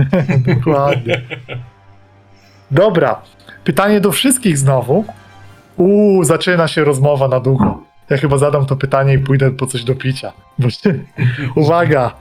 dokładnie. 0.54 1.22
Dobra. 2.70 3.22
Pytanie 3.64 4.00
do 4.00 4.12
wszystkich 4.12 4.58
znowu. 4.58 5.04
Uuu, 5.76 6.24
zaczyna 6.24 6.68
się 6.68 6.84
rozmowa 6.84 7.28
na 7.28 7.40
długo. 7.40 7.82
Ja 8.10 8.16
chyba 8.16 8.38
zadam 8.38 8.66
to 8.66 8.76
pytanie 8.76 9.14
i 9.14 9.18
pójdę 9.18 9.50
po 9.50 9.66
coś 9.66 9.84
do 9.84 9.94
picia. 9.94 10.32
Bo 10.58 10.70
się... 10.70 10.94
Uwaga! 11.56 12.14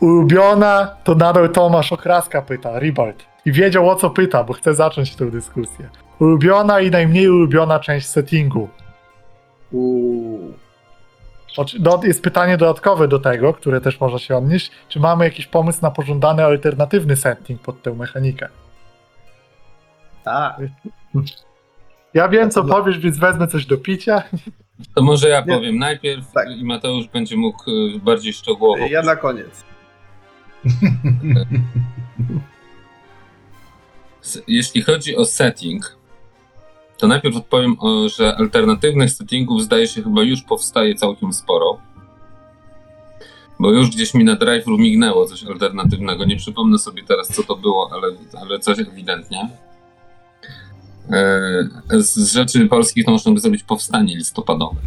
Ulubiona 0.00 0.96
to 1.04 1.14
nadal 1.14 1.48
Tomasz 1.50 1.92
Okraska 1.92 2.42
pyta, 2.42 2.78
Ribald. 2.78 3.24
I 3.44 3.52
wiedział 3.52 3.90
o 3.90 3.96
co 3.96 4.10
pyta, 4.10 4.44
bo 4.44 4.52
chce 4.52 4.74
zacząć 4.74 5.16
tę 5.16 5.30
dyskusję. 5.30 5.88
Ulubiona 6.18 6.80
i 6.80 6.90
najmniej 6.90 7.28
ulubiona 7.28 7.80
część 7.80 8.06
settingu. 8.06 8.68
Uuu. 9.72 10.52
Jest 12.02 12.22
pytanie 12.22 12.56
dodatkowe 12.56 13.08
do 13.08 13.18
tego, 13.18 13.54
które 13.54 13.80
też 13.80 14.00
może 14.00 14.18
się 14.18 14.36
odnieść. 14.36 14.70
Czy 14.88 15.00
mamy 15.00 15.24
jakiś 15.24 15.46
pomysł 15.46 15.78
na 15.82 15.90
pożądany 15.90 16.44
alternatywny 16.44 17.16
setting 17.16 17.60
pod 17.60 17.82
tę 17.82 17.94
mechanikę? 17.94 18.48
Tak. 20.24 20.56
Ja 22.14 22.28
wiem, 22.28 22.50
co 22.50 22.64
powiesz, 22.64 22.98
więc 22.98 23.18
wezmę 23.18 23.48
coś 23.48 23.66
do 23.66 23.76
picia. 23.78 24.22
To 24.94 25.02
może 25.02 25.28
ja 25.28 25.40
Nie. 25.40 25.54
powiem 25.56 25.78
najpierw 25.78 26.32
Tak. 26.32 26.48
i 26.56 26.64
Mateusz 26.64 27.08
będzie 27.08 27.36
mógł 27.36 27.70
y, 27.70 28.00
bardziej 28.00 28.32
szczegółowo. 28.32 28.86
Ja 28.86 29.02
na 29.02 29.16
koniec. 29.16 29.64
S- 34.22 34.42
Jeśli 34.48 34.82
chodzi 34.82 35.16
o 35.16 35.24
setting, 35.24 35.96
to 36.98 37.06
najpierw 37.06 37.36
odpowiem, 37.36 37.76
o, 37.80 38.08
że 38.08 38.36
alternatywnych 38.36 39.10
settingów 39.10 39.62
zdaje 39.62 39.86
się 39.88 40.02
chyba 40.02 40.22
już 40.22 40.42
powstaje 40.42 40.94
całkiem 40.94 41.32
sporo. 41.32 41.78
Bo 43.60 43.70
już 43.70 43.90
gdzieś 43.90 44.14
mi 44.14 44.24
na 44.24 44.36
drive'u 44.36 44.78
mignęło 44.78 45.26
coś 45.26 45.44
alternatywnego. 45.44 46.24
Nie 46.24 46.36
przypomnę 46.36 46.78
sobie 46.78 47.02
teraz, 47.02 47.28
co 47.28 47.42
to 47.42 47.56
było, 47.56 47.90
ale, 47.92 48.08
ale 48.42 48.58
coś 48.58 48.78
ewidentnie. 48.78 49.48
E, 51.10 52.00
Z 52.00 52.14
z 52.14 52.32
rzeczy 52.32 52.66
polskich 52.66 53.04
to 53.04 53.10
można 53.10 53.32
by 53.32 53.40
zrobić 53.40 53.62
powstanie 53.62 54.16
listopadowe. 54.16 54.80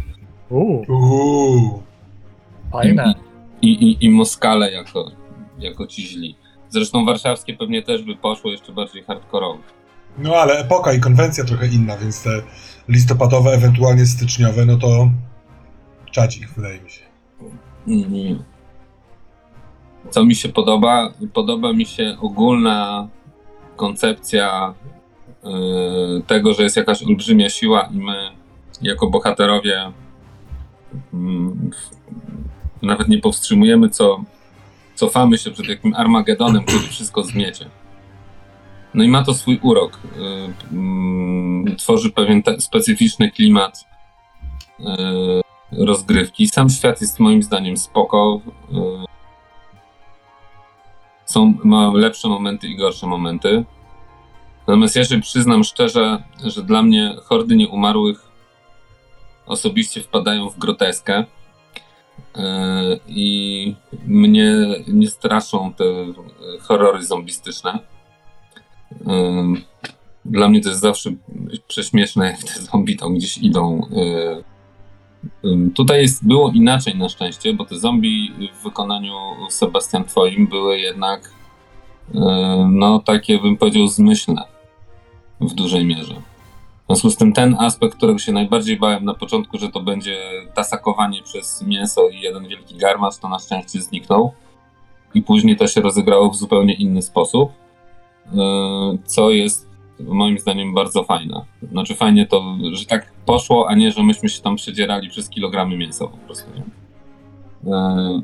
Uuu, 0.50 0.84
Uuu. 0.88 1.82
fajne. 2.72 3.14
I, 3.62 3.68
i, 3.68 4.04
i 4.04 4.10
Moskale 4.10 4.72
jako, 4.72 5.10
jako 5.58 5.86
ci 5.86 6.02
źli. 6.08 6.36
Zresztą 6.68 7.04
warszawskie 7.04 7.54
pewnie 7.56 7.82
też 7.82 8.02
by 8.02 8.16
poszło 8.16 8.50
jeszcze 8.50 8.72
bardziej 8.72 9.02
hardkorowo. 9.04 9.58
No 10.18 10.34
ale 10.34 10.58
epoka 10.58 10.92
i 10.92 11.00
konwencja 11.00 11.44
trochę 11.44 11.66
inna, 11.66 11.96
więc 11.96 12.22
te 12.22 12.30
listopadowe, 12.88 13.50
ewentualnie 13.50 14.06
styczniowe, 14.06 14.66
no 14.66 14.76
to 14.76 15.10
czacik, 16.10 16.48
wydaje 16.56 16.80
mi 16.80 16.90
się. 16.90 17.00
Co 20.10 20.24
mi 20.24 20.34
się 20.34 20.48
podoba? 20.48 21.12
Podoba 21.32 21.72
mi 21.72 21.86
się 21.86 22.16
ogólna 22.20 23.08
koncepcja 23.76 24.74
tego, 26.26 26.54
że 26.54 26.62
jest 26.62 26.76
jakaś 26.76 27.02
olbrzymia 27.02 27.48
siła 27.48 27.88
i 27.92 27.98
my 27.98 28.30
jako 28.82 29.06
bohaterowie 29.10 29.92
mm, 31.14 31.70
nawet 32.82 33.08
nie 33.08 33.18
powstrzymujemy, 33.18 33.88
co 33.88 34.24
cofamy 34.94 35.38
się 35.38 35.50
przed 35.50 35.68
jakim 35.68 35.94
Armagedonem, 35.94 36.64
który 36.64 36.82
wszystko 36.88 37.22
zmiecie. 37.22 37.70
No 38.94 39.04
i 39.04 39.08
ma 39.08 39.24
to 39.24 39.34
swój 39.34 39.58
urok. 39.62 40.00
Yy, 40.16 40.52
mm, 40.72 41.76
tworzy 41.76 42.10
pewien 42.10 42.42
specyficzny 42.58 43.30
klimat 43.30 43.84
yy, 44.78 45.86
rozgrywki. 45.86 46.48
Sam 46.48 46.70
świat 46.70 47.00
jest 47.00 47.20
moim 47.20 47.42
zdaniem 47.42 47.76
spoko. 47.76 48.40
Są, 51.24 51.54
ma 51.64 51.92
lepsze 51.94 52.28
momenty 52.28 52.68
i 52.68 52.76
gorsze 52.76 53.06
momenty. 53.06 53.64
Natomiast 54.66 54.96
ja 54.96 55.04
się 55.04 55.20
przyznam 55.20 55.64
szczerze, 55.64 56.22
że 56.44 56.62
dla 56.62 56.82
mnie 56.82 57.16
hordy 57.24 57.56
nieumarłych 57.56 58.28
osobiście 59.46 60.00
wpadają 60.00 60.50
w 60.50 60.58
groteskę. 60.58 61.24
Yy, 62.36 62.42
I 63.06 63.74
mnie 64.06 64.54
nie 64.88 65.08
straszą 65.08 65.72
te 65.72 65.84
horrory 66.60 67.04
zombistyczne. 67.04 67.78
Yy, 68.90 69.62
Dla 70.24 70.48
mnie 70.48 70.60
to 70.60 70.68
jest 70.68 70.80
zawsze 70.80 71.10
prześmieszne, 71.68 72.26
jak 72.26 72.42
te 72.42 72.60
zombie 72.60 72.96
tam 72.96 73.14
gdzieś 73.14 73.38
idą. 73.38 73.88
Ym, 75.44 75.72
Tutaj 75.72 76.02
jest, 76.02 76.26
było 76.26 76.50
inaczej 76.54 76.96
na 76.96 77.08
szczęście, 77.08 77.54
bo 77.54 77.64
te 77.64 77.78
zombie 77.78 78.32
w 78.60 78.62
wykonaniu 78.62 79.14
Sebastian 79.50 80.04
Twoim 80.04 80.46
były 80.46 80.78
jednak 80.78 81.30
no 82.68 82.98
takie 82.98 83.38
bym 83.38 83.56
powiedział 83.56 83.86
zmyślne 83.86 84.55
w 85.40 85.54
dużej 85.54 85.84
mierze. 85.84 86.14
W 86.14 86.86
związku 86.86 87.10
z 87.10 87.16
tym 87.16 87.32
ten 87.32 87.56
aspekt, 87.58 87.96
którego 87.96 88.18
się 88.18 88.32
najbardziej 88.32 88.76
bałem 88.76 89.04
na 89.04 89.14
początku, 89.14 89.58
że 89.58 89.68
to 89.68 89.80
będzie 89.80 90.16
tasakowanie 90.54 91.22
przez 91.22 91.62
mięso 91.62 92.08
i 92.08 92.20
jeden 92.20 92.48
wielki 92.48 92.76
garmasz, 92.76 93.18
to 93.18 93.28
na 93.28 93.38
szczęście 93.38 93.80
zniknął. 93.80 94.32
I 95.14 95.22
później 95.22 95.56
to 95.56 95.66
się 95.66 95.80
rozegrało 95.80 96.30
w 96.30 96.36
zupełnie 96.36 96.74
inny 96.74 97.02
sposób, 97.02 97.52
yy, 98.32 98.98
co 99.04 99.30
jest 99.30 99.66
moim 100.00 100.38
zdaniem 100.38 100.74
bardzo 100.74 101.04
fajne. 101.04 101.44
Znaczy 101.70 101.94
fajnie 101.94 102.26
to, 102.26 102.56
że 102.72 102.86
tak 102.86 103.12
poszło, 103.26 103.68
a 103.68 103.74
nie, 103.74 103.92
że 103.92 104.02
myśmy 104.02 104.28
się 104.28 104.42
tam 104.42 104.56
przedzierali 104.56 105.08
przez 105.08 105.28
kilogramy 105.28 105.76
mięsa 105.76 106.06
po 106.06 106.16
prostu. 106.16 106.50
Nie? 106.54 106.64
E... 107.74 108.22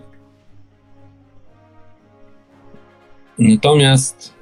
Natomiast 3.39 4.35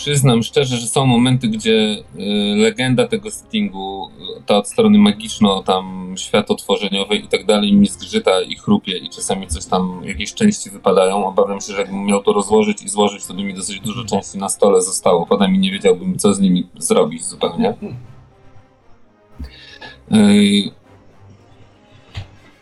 przyznam 0.00 0.42
szczerze, 0.42 0.76
że 0.76 0.86
są 0.86 1.06
momenty, 1.06 1.48
gdzie 1.48 1.96
e, 2.18 2.22
legenda 2.56 3.08
tego 3.08 3.30
settingu, 3.30 4.10
e, 4.38 4.42
ta 4.42 4.56
od 4.56 4.68
strony 4.68 4.98
magiczno, 4.98 5.62
tam 5.62 6.14
światotworzeniowej 6.18 7.24
i 7.24 7.28
tak 7.28 7.46
dalej 7.46 7.72
mi 7.72 7.86
zgrzyta 7.86 8.40
i 8.42 8.56
chrupie 8.56 8.98
i 8.98 9.10
czasami 9.10 9.46
coś 9.46 9.66
tam, 9.66 10.02
jakieś 10.04 10.34
części 10.34 10.70
wypadają. 10.70 11.26
Obawiam 11.26 11.60
się, 11.60 11.72
że 11.72 11.78
jakbym 11.78 12.04
miał 12.04 12.22
to 12.22 12.32
rozłożyć 12.32 12.82
i 12.82 12.88
złożyć, 12.88 13.26
to 13.26 13.34
by 13.34 13.44
mi 13.44 13.54
dosyć 13.54 13.80
dużo 13.80 14.04
części 14.04 14.38
na 14.38 14.48
stole 14.48 14.82
zostało. 14.82 15.26
Potem 15.26 15.54
i 15.54 15.58
nie 15.58 15.70
wiedziałbym, 15.70 16.18
co 16.18 16.34
z 16.34 16.40
nimi 16.40 16.66
zrobić 16.78 17.24
zupełnie. 17.24 17.74
Ej, 20.10 20.72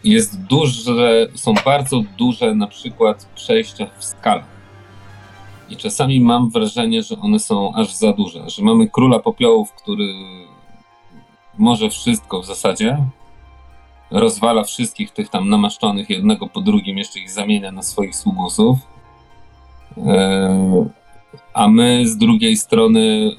Jest 0.05 0.41
duże, 0.41 1.29
są 1.35 1.55
bardzo 1.65 2.03
duże 2.19 2.55
na 2.55 2.67
przykład 2.67 3.29
przejścia 3.35 3.87
w 3.99 4.05
skalach. 4.05 4.58
I 5.71 5.77
czasami 5.77 6.21
mam 6.21 6.51
wrażenie, 6.51 7.03
że 7.03 7.17
one 7.21 7.39
są 7.39 7.75
aż 7.75 7.95
za 7.95 8.13
duże, 8.13 8.51
że 8.51 8.63
mamy 8.63 8.89
króla 8.89 9.19
popiołów, 9.19 9.73
który 9.73 10.15
może 11.59 11.91
wszystko 11.91 12.43
w 12.43 12.47
zasadzie, 12.47 12.99
rozwala 14.11 14.65
wszystkich 14.65 15.11
tych 15.11 15.29
tam 15.29 15.49
namaszczonych 15.49 16.11
jednego 16.11 16.47
po 16.47 16.61
drugim, 16.61 16.99
jeszcze 16.99 17.19
ich 17.21 17.31
zamienia 17.31 17.73
na 17.73 17.83
swoich 17.83 18.17
sługusów. 18.17 18.79
E, 20.07 20.89
a 21.55 21.69
my 21.69 22.09
z 22.09 22.17
drugiej 22.17 22.57
strony 22.57 23.31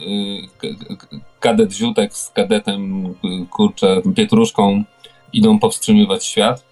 k- 0.58 1.18
kadet 1.40 1.74
Ziutek 1.74 2.14
z 2.14 2.30
kadetem, 2.30 3.06
y, 3.06 3.46
kurczę, 3.50 4.02
Pietruszką 4.16 4.84
idą 5.34 5.60
powstrzymywać 5.60 6.26
świat. 6.26 6.66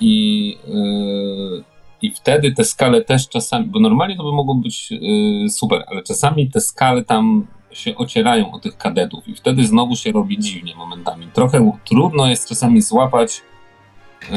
I, 0.00 0.56
I 2.02 2.10
wtedy 2.10 2.52
te 2.52 2.64
skale 2.64 3.04
też 3.04 3.28
czasami, 3.28 3.66
bo 3.66 3.80
normalnie 3.80 4.16
to 4.16 4.24
by 4.24 4.32
mogło 4.32 4.54
być 4.54 4.92
y, 4.92 5.50
super, 5.50 5.84
ale 5.86 6.02
czasami 6.02 6.50
te 6.50 6.60
skale 6.60 7.04
tam 7.04 7.46
się 7.70 7.96
ocierają 7.96 8.52
o 8.52 8.58
tych 8.58 8.76
kadetów 8.76 9.28
i 9.28 9.34
wtedy 9.34 9.66
znowu 9.66 9.96
się 9.96 10.12
robi 10.12 10.38
dziwnie 10.38 10.74
momentami. 10.74 11.26
Trochę 11.32 11.72
trudno 11.84 12.26
jest 12.26 12.48
czasami 12.48 12.82
złapać 12.82 13.42
y, 14.22 14.34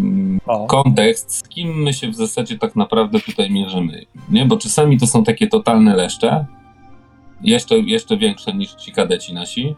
mm, 0.00 0.40
O. 0.46 0.66
kontekst, 0.66 1.34
z 1.34 1.48
kim 1.48 1.82
my 1.82 1.92
się 1.92 2.08
w 2.08 2.14
zasadzie 2.14 2.58
tak 2.58 2.76
naprawdę 2.76 3.20
tutaj 3.20 3.50
mierzymy. 3.50 4.06
Nie? 4.28 4.44
Bo 4.44 4.56
czasami 4.56 4.98
to 4.98 5.06
są 5.06 5.24
takie 5.24 5.46
totalne 5.46 5.96
leszcze, 5.96 6.46
jeszcze, 7.42 7.78
jeszcze 7.78 8.16
większe 8.16 8.52
niż 8.52 8.74
ci 8.74 8.92
kadeci 8.92 9.34
nasi, 9.34 9.76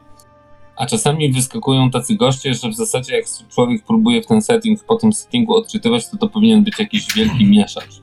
a 0.78 0.86
czasami 0.86 1.32
wyskakują 1.32 1.90
tacy 1.90 2.14
goście, 2.14 2.54
że 2.54 2.68
w 2.68 2.74
zasadzie 2.74 3.16
jak 3.16 3.24
człowiek 3.54 3.84
próbuje 3.84 4.22
w 4.22 4.26
ten 4.26 4.42
setting, 4.42 4.84
po 4.84 4.96
tym 4.96 5.12
settingu 5.12 5.54
odczytywać, 5.54 6.08
to 6.08 6.16
to 6.16 6.28
powinien 6.28 6.64
być 6.64 6.78
jakiś 6.78 7.14
wielki 7.14 7.46
mieszacz. 7.46 8.02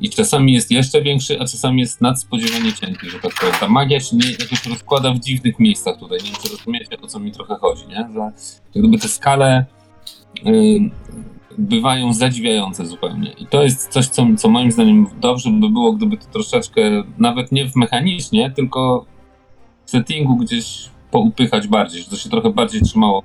I 0.00 0.10
czasami 0.10 0.52
jest 0.52 0.70
jeszcze 0.70 1.02
większy, 1.02 1.40
a 1.40 1.44
czasami 1.44 1.80
jest 1.80 2.00
nadspodziewanie 2.00 2.72
cienki, 2.72 3.10
że 3.10 3.18
tak 3.18 3.34
powiem. 3.40 3.54
Ta 3.60 3.68
magia 3.68 4.00
się 4.00 4.16
nie, 4.16 4.30
jakoś 4.30 4.66
rozkłada 4.66 5.12
w 5.12 5.18
dziwnych 5.18 5.58
miejscach 5.58 5.98
tutaj. 5.98 6.18
Nie 6.18 6.24
wiem, 6.24 6.34
czy 6.42 6.48
rozumiecie, 6.48 7.00
o 7.02 7.06
co 7.06 7.20
mi 7.20 7.32
trochę 7.32 7.56
chodzi, 7.60 7.86
nie? 7.88 8.08
Że 8.14 8.32
gdyby 8.74 8.98
te 8.98 9.08
skale 9.08 9.64
y, 10.46 10.90
bywają 11.58 12.12
zadziwiające 12.12 12.86
zupełnie. 12.86 13.32
I 13.38 13.46
to 13.46 13.62
jest 13.62 13.88
coś, 13.88 14.06
co, 14.06 14.26
co 14.36 14.48
moim 14.48 14.72
zdaniem 14.72 15.06
dobrze 15.20 15.50
by 15.50 15.70
było, 15.70 15.92
gdyby 15.92 16.16
to 16.16 16.26
troszeczkę, 16.32 16.82
nawet 17.18 17.52
nie 17.52 17.68
w 17.68 17.76
mechanicznie, 17.76 18.50
tylko 18.50 19.06
w 19.84 19.90
settingu 19.90 20.36
gdzieś 20.36 20.93
poupychać 21.14 21.68
bardziej, 21.68 22.02
że 22.02 22.10
to 22.10 22.16
się 22.16 22.30
trochę 22.30 22.50
bardziej 22.50 22.82
trzymało 22.82 23.22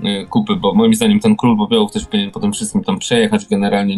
y, 0.00 0.26
kupy, 0.30 0.56
bo 0.56 0.74
moim 0.74 0.94
zdaniem 0.94 1.20
ten 1.20 1.36
król 1.36 1.56
popiołów 1.56 1.92
też 1.92 2.06
powinien 2.06 2.30
po 2.30 2.40
tym 2.40 2.52
wszystkim 2.52 2.84
tam 2.84 2.98
przejechać 2.98 3.46
generalnie, 3.46 3.96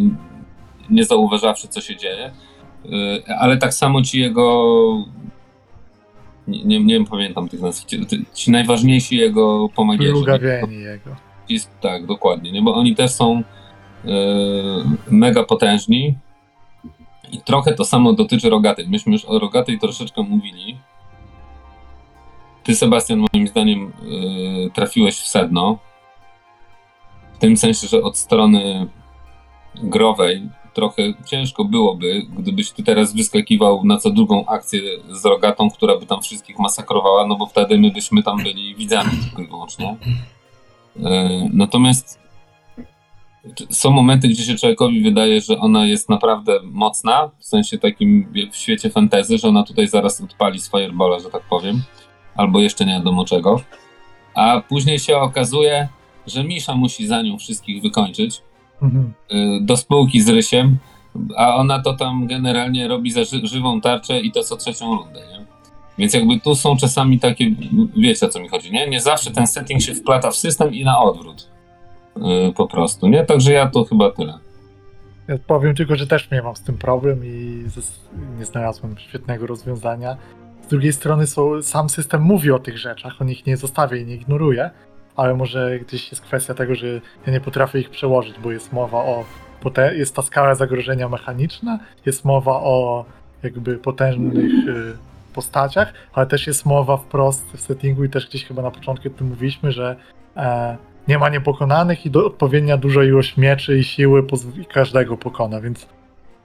nie 0.91 1.05
zauważawszy, 1.05 1.69
co 1.69 1.81
się 1.81 1.97
dzieje. 1.97 2.31
Y, 2.85 3.37
Ale 3.39 3.57
tak 3.57 3.75
samo 3.75 4.03
ci 4.03 4.21
jego. 4.21 5.05
Nie, 6.49 6.65
nie, 6.65 6.85
nie 6.85 6.95
wiem, 6.95 7.05
pamiętam 7.05 7.49
tych 7.49 7.61
nazw. 7.61 7.85
Ci, 7.85 8.01
ci 8.35 8.51
najważniejsi 8.51 9.17
jego 9.17 9.69
pomagierzy. 9.75 10.13
Plugawieni 10.13 10.83
jego. 10.83 11.11
Tak, 11.81 12.07
dokładnie, 12.07 12.53
nie? 12.53 12.63
bo 12.63 12.75
oni 12.75 12.95
też 12.95 13.11
są 13.11 13.43
e, 14.05 14.11
mega 15.11 15.45
potężni 15.45 16.15
i 17.33 17.39
trochę 17.39 17.75
to 17.75 17.85
samo 17.85 18.13
dotyczy 18.13 18.51
Rogatej. 18.51 18.89
Myśmy 18.89 19.13
już 19.13 19.25
o 19.25 19.39
Rogatej 19.39 19.79
troszeczkę 19.79 20.23
mówili. 20.23 20.79
Ty, 22.71 22.77
Sebastian, 22.77 23.25
moim 23.33 23.49
zdaniem 23.49 23.93
e, 24.67 24.71
trafiłeś 24.71 25.21
w 25.21 25.27
sedno. 25.27 25.79
W 27.35 27.39
tym 27.39 27.57
sensie, 27.57 27.87
że 27.87 28.03
od 28.03 28.17
strony 28.17 28.87
growej 29.75 30.49
trochę 30.75 31.03
ciężko 31.27 31.65
byłoby, 31.65 32.23
gdybyś 32.39 32.71
ty 32.71 32.83
teraz 32.83 33.15
wyskakiwał 33.15 33.85
na 33.85 33.97
co 33.99 34.11
drugą 34.11 34.47
akcję 34.47 34.81
z 35.09 35.25
Rogatą, 35.25 35.71
która 35.71 35.99
by 35.99 36.07
tam 36.07 36.23
wszystkich 36.23 36.59
masakrowała, 36.59 37.27
no 37.27 37.37
bo 37.37 37.47
wtedy 37.47 37.79
my 37.79 37.91
byśmy 37.91 38.23
tam 38.23 38.43
byli 38.43 38.75
widzami 38.75 39.11
tylko 39.25 39.43
i 39.43 39.47
wyłącznie. 39.47 39.97
E, 41.05 41.29
Natomiast 41.53 42.21
są 43.71 43.91
momenty, 43.91 44.29
gdzie 44.29 44.45
się 44.45 44.55
człowiekowi 44.55 45.03
wydaje, 45.03 45.41
że 45.41 45.59
ona 45.59 45.87
jest 45.87 46.09
naprawdę 46.09 46.61
mocna, 46.65 47.31
w 47.39 47.45
sensie 47.45 47.79
takim 47.79 48.33
w 48.53 48.57
świecie 48.57 48.91
fantazy, 48.91 49.39
że 49.39 49.49
ona 49.49 49.63
tutaj 49.63 49.89
zaraz 49.89 50.21
odpali 50.21 50.61
z 50.61 50.71
Firebola, 50.71 51.19
że 51.19 51.31
tak 51.31 51.43
powiem, 51.43 51.83
albo 52.37 52.61
jeszcze 52.61 52.85
nie 52.87 52.93
wiadomo 52.93 53.25
czego. 53.25 53.61
A 54.35 54.61
później 54.69 54.99
się 54.99 55.17
okazuje, 55.17 55.89
że 56.27 56.45
Misza 56.45 56.75
musi 56.75 57.07
za 57.07 57.23
nią 57.23 57.39
wszystkich 57.39 57.83
wykończyć 57.83 58.43
Mhm. 58.83 59.13
y, 59.33 59.59
do 59.63 59.77
spółki 59.77 60.21
z 60.21 60.29
Rysiem, 60.29 60.77
a 61.37 61.55
ona 61.57 61.83
to 61.83 61.93
tam 61.95 62.27
generalnie 62.27 62.89
robi 62.89 63.11
za 63.11 63.25
ży 63.25 63.47
żywą 63.47 63.81
tarczę 63.81 64.21
i 64.21 64.33
to 64.33 64.43
co 64.43 64.57
trzecią 64.57 64.97
rundę, 64.97 65.21
nie? 65.21 65.47
Więc 65.99 66.15
jakby 66.15 66.41
tu 66.41 66.55
są 66.55 66.77
czasami 66.77 67.19
takie, 67.21 67.51
wiecie 67.97 68.27
o 68.27 68.29
co 68.29 68.41
mi 68.41 68.49
chodzi, 68.49 68.73
nie? 68.73 68.89
Nie 68.89 69.01
zawsze 69.01 69.31
ten 69.31 69.47
setting 69.47 69.83
się 69.83 69.95
wplata 69.95 70.31
w 70.31 70.37
system 70.37 70.75
i 70.75 70.85
na 70.85 70.99
odwrót. 70.99 71.51
Yy, 72.17 72.53
po 72.57 72.67
prostu, 72.67 73.09
nie? 73.09 73.25
Także 73.25 73.53
ja 73.53 73.67
to 73.71 73.85
chyba 73.85 74.11
tyle. 74.11 74.39
Ja 75.29 75.35
powiem 75.47 75.75
tylko, 75.75 75.97
że 75.97 76.07
też 76.07 76.31
miałam 76.31 76.57
z 76.57 76.61
tym 76.63 76.79
problem 76.79 77.25
i 77.25 77.65
nie 78.39 78.45
znalazłem 78.45 78.99
świetnego 78.99 79.47
rozwiązania. 79.47 80.17
Drugiej 80.71 80.93
strony 80.93 81.27
są, 81.27 81.63
sam 81.63 81.89
system 81.89 82.23
mówi 82.23 82.51
o 82.51 82.59
tych 82.59 82.79
rzeczach, 82.79 83.13
on 83.21 83.31
ich 83.31 83.47
nie 83.47 83.57
zostawia 83.57 83.97
i 83.97 84.07
nie 84.07 84.15
ignoruje, 84.15 84.71
ale 85.17 85.35
może 85.35 85.79
gdzieś 85.79 86.11
jest 86.11 86.23
kwestia 86.23 86.55
tego, 86.55 86.75
że 86.75 86.87
ja 87.27 87.33
nie 87.33 87.41
potrafię 87.41 87.81
ich 87.81 87.91
przełożyć, 87.91 88.35
bo 88.43 88.53
jest 88.53 88.73
mowa 88.73 88.99
o. 88.99 89.25
Jest 89.93 90.15
ta 90.15 90.23
skala 90.23 90.55
zagrożenia 90.55 91.09
mechaniczna, 91.09 91.79
jest 92.07 92.25
mowa 92.25 92.53
o 92.53 93.05
jakby 93.43 93.79
potężnych 93.79 94.69
y, 94.69 94.97
postaciach, 95.35 95.93
ale 96.13 96.27
też 96.27 96.47
jest 96.47 96.67
mowa 96.67 96.97
wprost 96.97 97.47
w 97.55 97.61
settingu 97.61 98.05
i 98.05 98.11
też 98.11 98.29
gdzieś 98.29 98.45
chyba 98.45 98.63
na 98.63 98.71
początku 98.71 99.09
o 99.09 99.11
tym 99.11 99.27
mówiliśmy, 99.27 99.73
że 99.73 99.97
e, 100.37 100.77
nie 101.09 101.19
ma 101.19 101.29
niepokonanych 101.29 102.07
i 102.07 102.11
do, 102.11 102.27
odpowiednia 102.27 102.77
duża 102.77 103.05
ilość 103.05 103.37
mieczy 103.37 103.79
i 103.79 103.85
siły 103.85 104.27
i 104.61 104.65
każdego 104.65 105.17
pokona, 105.17 105.61
więc 105.61 105.87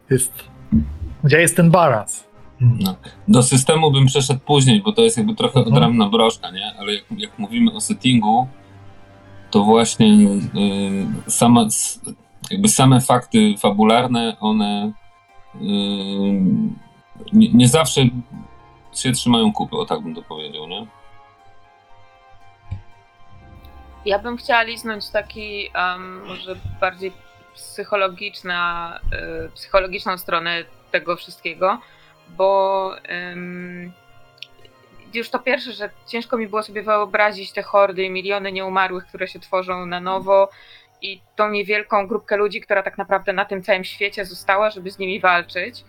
jest. 0.10 0.34
Gdzie 1.24 1.42
jest 1.42 1.56
ten 1.56 1.72
balans? 1.72 2.25
Do 3.28 3.44
systemu 3.44 3.92
bym 3.92 4.06
przeszedł 4.06 4.40
później, 4.40 4.82
bo 4.82 4.92
to 4.94 5.02
jest 5.02 5.18
jakby 5.18 5.36
trochę 5.36 5.60
Mhm. 5.60 5.76
odrębna 5.76 6.10
broszka, 6.10 6.52
nie? 6.52 6.74
Ale 6.80 6.94
jak, 6.94 7.04
jak 7.18 7.40
mówimy 7.40 7.72
o 7.74 7.82
settingu, 7.82 8.48
to 9.52 9.64
właśnie 9.64 10.08
yy, 10.08 11.08
sama, 11.28 11.62
s- 11.66 12.02
jakby 12.52 12.68
same 12.70 13.02
fakty 13.02 13.56
fabularne, 13.58 14.38
one 14.40 14.92
yy, 15.62 15.70
nie, 17.34 17.52
nie 17.54 17.68
zawsze 17.68 18.02
się 18.96 19.12
trzymają 19.12 19.54
kupy, 19.54 19.78
o 19.78 19.86
tak 19.86 20.02
bym 20.02 20.16
to 20.16 20.22
powiedział, 20.22 20.68
nie? 20.68 20.88
Ja 24.06 24.20
bym 24.20 24.38
chciała 24.38 24.62
liznąć 24.64 25.10
taki 25.10 25.70
um, 25.76 26.28
może 26.28 26.56
bardziej 26.82 27.12
psychologiczna, 27.56 29.00
y, 29.48 29.52
psychologiczną 29.52 30.18
stronę 30.18 30.64
tego 30.92 31.16
wszystkiego, 31.16 31.80
bo 32.30 32.92
ym, 33.32 33.92
już 35.14 35.30
to 35.30 35.40
pierwsze, 35.40 35.72
że 35.72 35.90
ciężko 36.08 36.38
mi 36.38 36.48
było 36.48 36.64
sobie 36.64 36.84
wyobrazić 36.84 37.52
te 37.52 37.64
hordy 37.64 38.04
i 38.04 38.10
miliony 38.10 38.52
nieumarłych, 38.52 39.06
które 39.06 39.28
się 39.28 39.40
tworzą 39.40 39.86
na 39.86 40.00
nowo 40.00 40.50
i 41.02 41.22
tą 41.36 41.50
niewielką 41.50 42.08
grupkę 42.08 42.38
ludzi, 42.38 42.62
która 42.62 42.84
tak 42.84 42.98
naprawdę 42.98 43.34
na 43.34 43.46
tym 43.46 43.64
całym 43.64 43.84
świecie 43.84 44.26
została, 44.26 44.70
żeby 44.70 44.92
z 44.92 45.00
nimi 45.00 45.20
walczyć. 45.20 45.84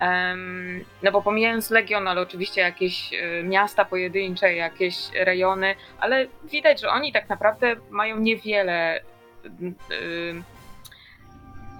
Em, 0.00 0.84
no 1.02 1.12
bo 1.12 1.22
pomijając 1.22 1.70
Legion, 1.70 2.08
ale 2.08 2.20
oczywiście 2.20 2.60
jakieś 2.60 3.12
y, 3.12 3.42
miasta 3.44 3.84
pojedyncze, 3.84 4.54
jakieś 4.54 4.96
rejony, 5.14 5.74
ale 5.98 6.26
widać, 6.44 6.80
że 6.80 6.88
oni 6.88 7.12
tak 7.12 7.28
naprawdę 7.28 7.76
mają 7.90 8.18
niewiele. 8.18 9.00
y, 9.44 9.94
y, 9.94 10.42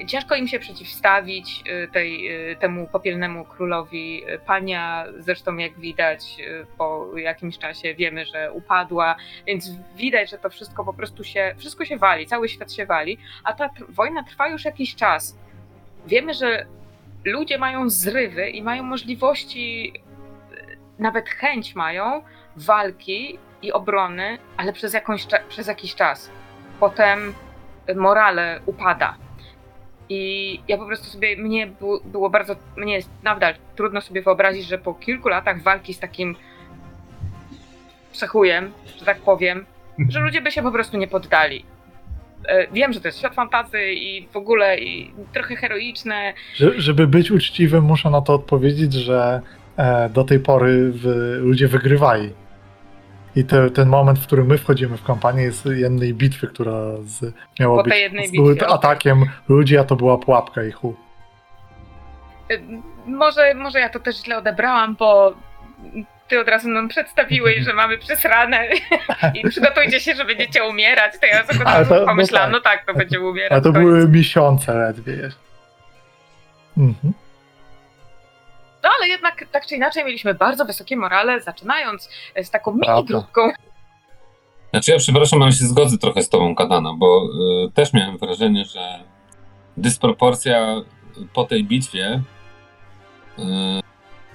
Ciężko 0.07 0.34
im 0.34 0.48
się 0.48 0.59
przeciwstawić 0.59 1.62
y, 1.84 1.88
tej, 1.92 2.32
y, 2.53 2.57
temu 2.57 2.86
popielnemu 2.86 3.44
królowi. 3.44 4.22
Pania, 4.46 5.05
zresztą 5.18 5.57
jak 5.57 5.78
widać, 5.78 6.36
y, 6.40 6.66
po 6.78 7.18
jakimś 7.18 7.59
czasie 7.59 7.94
wiemy, 7.94 8.24
że 8.26 8.53
upadła, 8.53 9.16
więc 9.46 9.70
widać, 9.96 10.30
że 10.30 10.38
to 10.38 10.51
wszystko 10.51 10.84
po 10.84 10.92
prostu 10.92 11.24
się, 11.24 11.55
wszystko 11.59 11.84
się 11.84 11.96
wali, 11.96 12.26
cały 12.26 12.48
świat 12.48 12.72
się 12.72 12.86
wali, 12.86 13.18
a 13.44 13.53
ta 13.53 13.70
wojna 13.88 14.22
trwa 14.22 14.48
już 14.48 14.64
jakiś 14.64 14.94
czas. 14.94 15.38
Wiemy, 16.07 16.34
że 16.34 16.66
ludzie 17.24 17.59
mają 17.59 17.90
zrywy 17.90 18.51
i 18.51 18.62
mają 18.62 18.82
możliwości, 18.82 19.92
nawet 20.98 21.28
chęć 21.28 21.74
mają 21.74 22.22
walki 22.57 23.38
i 23.62 23.72
obrony, 23.72 24.38
ale 24.57 24.72
przez, 24.72 24.94
jakąś, 24.94 25.26
przez 25.48 25.66
jakiś 25.66 25.94
czas. 25.94 26.30
Potem 26.80 27.34
morale 27.96 28.61
upada. 28.66 29.16
I 30.11 30.61
ja 30.69 30.79
po 30.79 30.87
prostu 30.87 31.07
sobie, 31.07 31.37
mnie 31.37 31.67
było, 31.67 32.01
było 32.05 32.31
bardzo, 32.31 32.57
mnie 32.77 32.95
jest 32.95 33.11
nadal 33.23 33.55
trudno 33.77 34.01
sobie 34.01 34.23
wyobrazić, 34.23 34.67
że 34.67 34.79
po 34.79 34.95
kilku 34.95 35.29
latach 35.29 35.63
walki 35.63 35.95
z 35.95 35.99
takim 35.99 36.37
przechujem, 38.13 38.73
że 38.99 39.05
tak 39.05 39.19
powiem, 39.21 39.67
że 40.09 40.21
ludzie 40.21 40.41
by 40.41 40.51
się 40.51 40.63
po 40.63 40.73
prostu 40.73 40.97
nie 40.97 41.09
poddali. 41.09 41.65
E, 42.49 42.67
Wiem, 42.73 42.93
że 42.93 43.01
to 43.01 43.09
jest 43.09 43.19
świat 43.19 43.35
fantazy 43.35 43.93
i 43.93 44.29
w 44.33 44.37
ogóle 44.37 44.79
i 44.79 45.11
trochę 45.33 45.57
heroiczne, 45.57 46.33
Że, 46.55 46.81
żeby 46.81 47.07
być 47.07 47.31
uczciwym, 47.31 47.85
muszę 47.85 48.11
na 48.11 48.21
to 48.21 48.35
odpowiedzieć, 48.35 48.93
że 48.93 49.41
e, 49.77 50.09
do 50.09 50.25
tej 50.25 50.41
pory 50.41 50.93
w, 50.93 51.05
ludzie 51.41 51.69
wygrywali. 51.69 52.31
I 53.37 53.45
te, 53.45 53.70
ten 53.70 53.89
moment, 53.89 54.18
w 54.18 54.26
którym 54.26 54.47
my 54.47 54.59
wchodzimy 54.59 54.97
w 54.97 55.05
kampanię, 55.05 55.43
jest 55.43 55.66
jednej 55.66 56.14
bitwy, 56.14 56.47
która 56.47 56.72
z, 57.05 57.35
miała 57.61 57.76
Po 57.76 57.83
być 57.83 57.95
jednej 57.99 58.31
bitwie, 58.31 58.66
atakiem 58.68 59.24
ludzi, 59.49 59.78
a 59.78 59.85
to 59.85 59.97
była 59.97 60.18
pułapka 60.18 60.62
i 60.64 60.70
hu. 60.72 60.95
Y, 62.51 62.61
Może, 63.07 63.55
może 63.55 63.81
ja 63.81 63.89
to 63.89 64.01
też 64.01 64.16
źle 64.24 64.39
odebrałam, 64.39 64.97
bo 64.97 65.35
ty 66.28 66.41
od 66.41 66.49
razu 66.49 66.68
nam 66.68 66.89
przedstawiłeś, 66.89 67.59
że 67.64 67.72
mamy 67.74 67.99
przesrane 67.99 68.66
i 69.35 69.49
przygotujcie 69.49 70.01
się, 70.01 70.14
że 70.14 70.24
będziecie 70.24 70.64
umierać. 70.64 71.12
To 71.20 71.26
ja 71.26 71.47
sobie 71.47 71.66
Ale 71.66 71.78
razu 71.78 71.91
to- 71.95 72.01
no 72.01 72.07
pomyślałam, 72.07 72.53
tak. 72.53 72.62
no 72.64 72.70
tak, 72.70 72.87
to 72.87 72.95
będziemy 72.95 73.28
umierać. 73.28 73.59
A 73.59 73.61
to 73.61 73.72
były 73.72 74.09
miesiące 74.09 74.74
ledwie. 74.74 75.31
Mhm. 76.78 77.12
No 78.83 78.91
ale 78.99 79.09
jednak 79.09 79.45
tak 79.53 79.66
czy 79.66 79.76
inaczej 79.76 80.05
mieliśmy 80.05 80.35
bardzo 80.35 80.64
wysokie 80.64 80.97
morale, 80.97 81.41
zaczynając 81.41 82.09
z 82.43 82.51
taką 82.51 82.72
mini 82.72 83.05
grupką 83.05 83.51
Znaczy 84.70 84.91
ja 84.91 84.99
przepraszam, 84.99 85.43
ale 85.43 85.53
się 85.53 85.64
zgodzę 85.66 85.99
trochę 85.99 86.22
z 86.22 86.28
tobą, 86.28 86.55
Katana, 86.55 86.95
bo 86.99 87.28
y, 87.66 87.70
też 87.72 87.93
miałem 87.93 88.18
wrażenie, 88.18 88.64
że 88.64 89.05
dysproporcja 89.76 90.83
po 91.33 91.45
tej 91.45 91.64
bitwie, 91.64 92.22
y, 93.39 93.43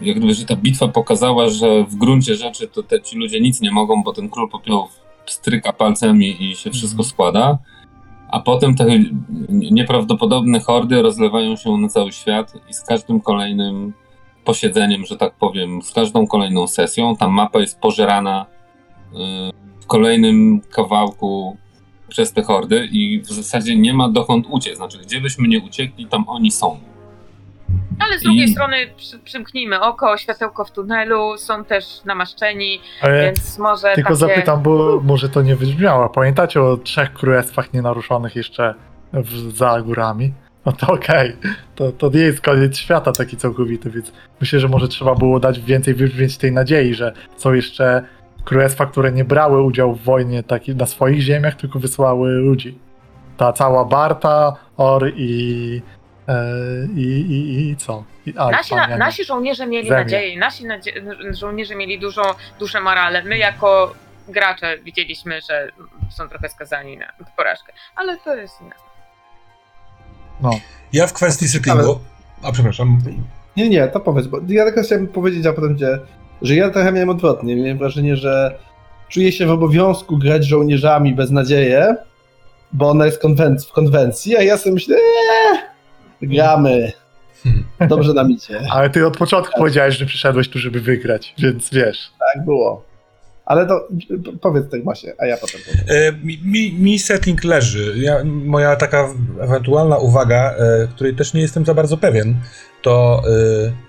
jak 0.01 0.17
gdyby, 0.17 0.33
że 0.33 0.45
ta 0.45 0.55
bitwa 0.55 0.87
pokazała, 0.87 1.49
że 1.49 1.83
w 1.83 1.95
gruncie 1.95 2.35
rzeczy 2.35 2.67
to 2.67 2.83
te, 2.83 3.01
ci 3.01 3.17
ludzie 3.17 3.41
nic 3.41 3.61
nie 3.61 3.71
mogą, 3.71 4.03
bo 4.03 4.13
ten 4.13 4.29
król 4.29 4.49
popiołów 4.49 4.99
stryka 5.25 5.73
palcami 5.73 6.43
i 6.43 6.55
się 6.55 6.71
wszystko 6.71 6.99
Mhm. 6.99 7.09
składa, 7.09 7.57
a 8.31 8.39
potem 8.39 8.75
te 8.75 8.85
nieprawdopodobne 9.49 10.59
hordy 10.59 11.01
rozlewają 11.01 11.55
się 11.55 11.77
na 11.77 11.87
cały 11.87 12.11
świat 12.11 12.53
i 12.69 12.73
z 12.73 12.81
każdym 12.81 13.21
kolejnym 13.21 13.93
posiedzeniem, 14.45 15.05
że 15.05 15.17
tak 15.17 15.33
powiem, 15.33 15.81
z 15.81 15.93
każdą 15.93 16.27
kolejną 16.27 16.67
sesją 16.67 17.15
ta 17.15 17.27
mapa 17.27 17.59
jest 17.59 17.79
pożerana 17.79 18.45
y, 19.13 19.15
w 19.81 19.85
kolejnym 19.87 20.61
kawałku 20.61 21.57
przez 22.07 22.33
te 22.33 22.43
hordy 22.43 22.87
i 22.91 23.19
w 23.21 23.27
zasadzie 23.27 23.75
nie 23.75 23.93
ma 23.93 24.09
dokąd 24.09 24.45
uciec. 24.49 24.77
Znaczy, 24.77 24.97
gdzie 24.97 25.21
byśmy 25.21 25.47
nie 25.47 25.59
uciekli, 25.59 26.05
tam 26.05 26.23
oni 26.27 26.51
są. 26.51 26.79
Ale 27.99 28.19
z 28.19 28.23
drugiej 28.23 28.45
I- 28.45 28.51
strony 28.51 28.77
przy, 28.97 29.19
przymknijmy 29.19 29.81
oko, 29.81 30.17
światełko 30.17 30.65
w 30.65 30.71
tunelu, 30.71 31.37
są 31.37 31.65
też 31.65 31.85
namaszczeni, 32.05 32.79
Ale 33.01 33.21
więc 33.23 33.57
może 33.57 33.93
tylko 33.95 34.09
takie... 34.09 34.19
zapytam, 34.19 34.63
bo 34.63 35.01
może 35.03 35.29
to 35.29 35.41
nie 35.41 35.55
wybrzmiało. 35.55 36.09
Pamiętacie 36.09 36.61
o 36.61 36.77
trzech 36.77 37.13
królestwach 37.13 37.73
nienaruszonych 37.73 38.35
jeszcze 38.35 38.73
w, 39.13 39.57
za 39.57 39.81
górami? 39.81 40.33
No 40.65 40.71
to 40.71 40.87
okej, 40.87 41.35
to, 41.75 41.91
to 41.91 42.09
nie 42.09 42.19
jest 42.19 42.41
koniec 42.41 42.77
świata 42.77 43.11
taki 43.11 43.37
całkowity, 43.37 43.89
więc 43.89 44.11
myślę, 44.41 44.59
że 44.59 44.67
może 44.67 44.87
trzeba 44.87 45.15
było 45.15 45.39
dać 45.39 45.59
więcej 45.59 45.93
wybrzmieć 45.93 46.37
tej 46.37 46.51
nadziei, 46.51 46.93
że 46.93 47.13
są 47.37 47.53
jeszcze 47.53 48.03
królestwa, 48.45 48.85
które 48.85 49.11
nie 49.11 49.25
brały 49.25 49.61
udziału 49.61 49.95
w 49.95 50.03
wojnie 50.03 50.43
taki, 50.43 50.75
na 50.75 50.85
swoich 50.85 51.21
ziemiach, 51.21 51.55
tylko 51.55 51.79
wysłały 51.79 52.29
ludzi. 52.29 52.79
Ta 53.37 53.53
cała 53.53 53.85
Barta, 53.85 54.55
Or 54.77 55.11
i, 55.15 55.81
e, 56.27 56.35
i, 56.95 57.01
i, 57.01 57.69
i 57.69 57.75
co? 57.75 58.03
I 58.25 58.37
Alfa, 58.37 58.57
Nasi, 58.57 58.75
na, 58.75 58.97
nasi 58.97 59.25
żołnierze 59.25 59.67
mieli 59.67 59.87
Zemię. 59.87 60.03
nadzieję, 60.03 60.39
nasi 60.39 60.65
nadzie 60.65 60.91
żołnierze 61.31 61.75
mieli 61.75 61.99
dużą 61.99 62.21
duszę 62.59 62.81
morale. 62.81 63.23
My 63.23 63.37
jako 63.37 63.95
gracze 64.27 64.77
widzieliśmy, 64.77 65.41
że 65.49 65.71
są 66.09 66.29
trochę 66.29 66.49
skazani 66.49 66.97
na 66.97 67.05
porażkę, 67.37 67.73
ale 67.95 68.17
to 68.17 68.35
jest 68.35 68.61
inna. 68.61 68.84
No. 70.41 70.51
Ja 70.93 71.07
w 71.07 71.13
kwestii 71.13 71.47
settingu... 71.47 71.99
A 72.43 72.51
przepraszam. 72.51 72.99
Nie, 73.57 73.69
nie, 73.69 73.87
to 73.87 73.99
powiedz, 73.99 74.27
bo 74.27 74.39
ja 74.47 74.65
tylko 74.65 74.81
chciałem 74.83 75.07
powiedzieć, 75.07 75.45
a 75.45 75.53
potem 75.53 75.77
cię, 75.77 75.99
że 76.41 76.55
ja 76.55 76.69
trochę 76.69 76.91
miałem 76.91 77.09
odwrotnie. 77.09 77.55
Miałem 77.55 77.77
wrażenie, 77.77 78.15
że 78.15 78.55
czuję 79.09 79.31
się 79.31 79.45
w 79.45 79.51
obowiązku 79.51 80.17
grać 80.17 80.45
żołnierzami 80.45 81.15
bez 81.15 81.31
nadzieję, 81.31 81.95
bo 82.73 82.89
ona 82.89 83.05
jest 83.05 83.23
konwenc- 83.23 83.67
w 83.67 83.71
konwencji, 83.71 84.37
a 84.37 84.41
ja 84.41 84.57
sobie 84.57 84.73
myślę, 84.73 84.97
eee, 84.97 85.59
gramy. 86.21 86.91
Hmm. 87.43 87.63
Dobrze 87.89 88.13
nam 88.13 88.31
idzie. 88.31 88.59
Ale 88.71 88.89
ty 88.89 89.07
od 89.07 89.17
początku 89.17 89.53
powiedziałeś, 89.57 89.97
że 89.97 90.05
przyszedłeś 90.05 90.49
tu, 90.49 90.59
żeby 90.59 90.81
wygrać, 90.81 91.33
więc 91.37 91.69
wiesz. 91.69 91.97
Tak 92.33 92.45
było. 92.45 92.83
Ale 93.45 93.67
to 93.67 93.87
powiedz 94.41 94.69
tak 94.71 94.83
właśnie, 94.83 95.13
a 95.17 95.25
ja 95.25 95.37
potem 95.37 95.61
powiem. 95.65 95.85
E, 95.87 96.11
Mi, 96.43 96.73
mi, 96.73 96.99
setting 96.99 97.43
leży. 97.43 97.93
Ja, 97.97 98.23
moja 98.23 98.75
taka 98.75 99.13
ewentualna 99.39 99.97
uwaga, 99.97 100.55
e, 100.57 100.87
której 100.87 101.15
też 101.15 101.33
nie 101.33 101.41
jestem 101.41 101.65
za 101.65 101.73
bardzo 101.73 101.97
pewien, 101.97 102.35
to 102.81 103.21
e, 103.27 103.85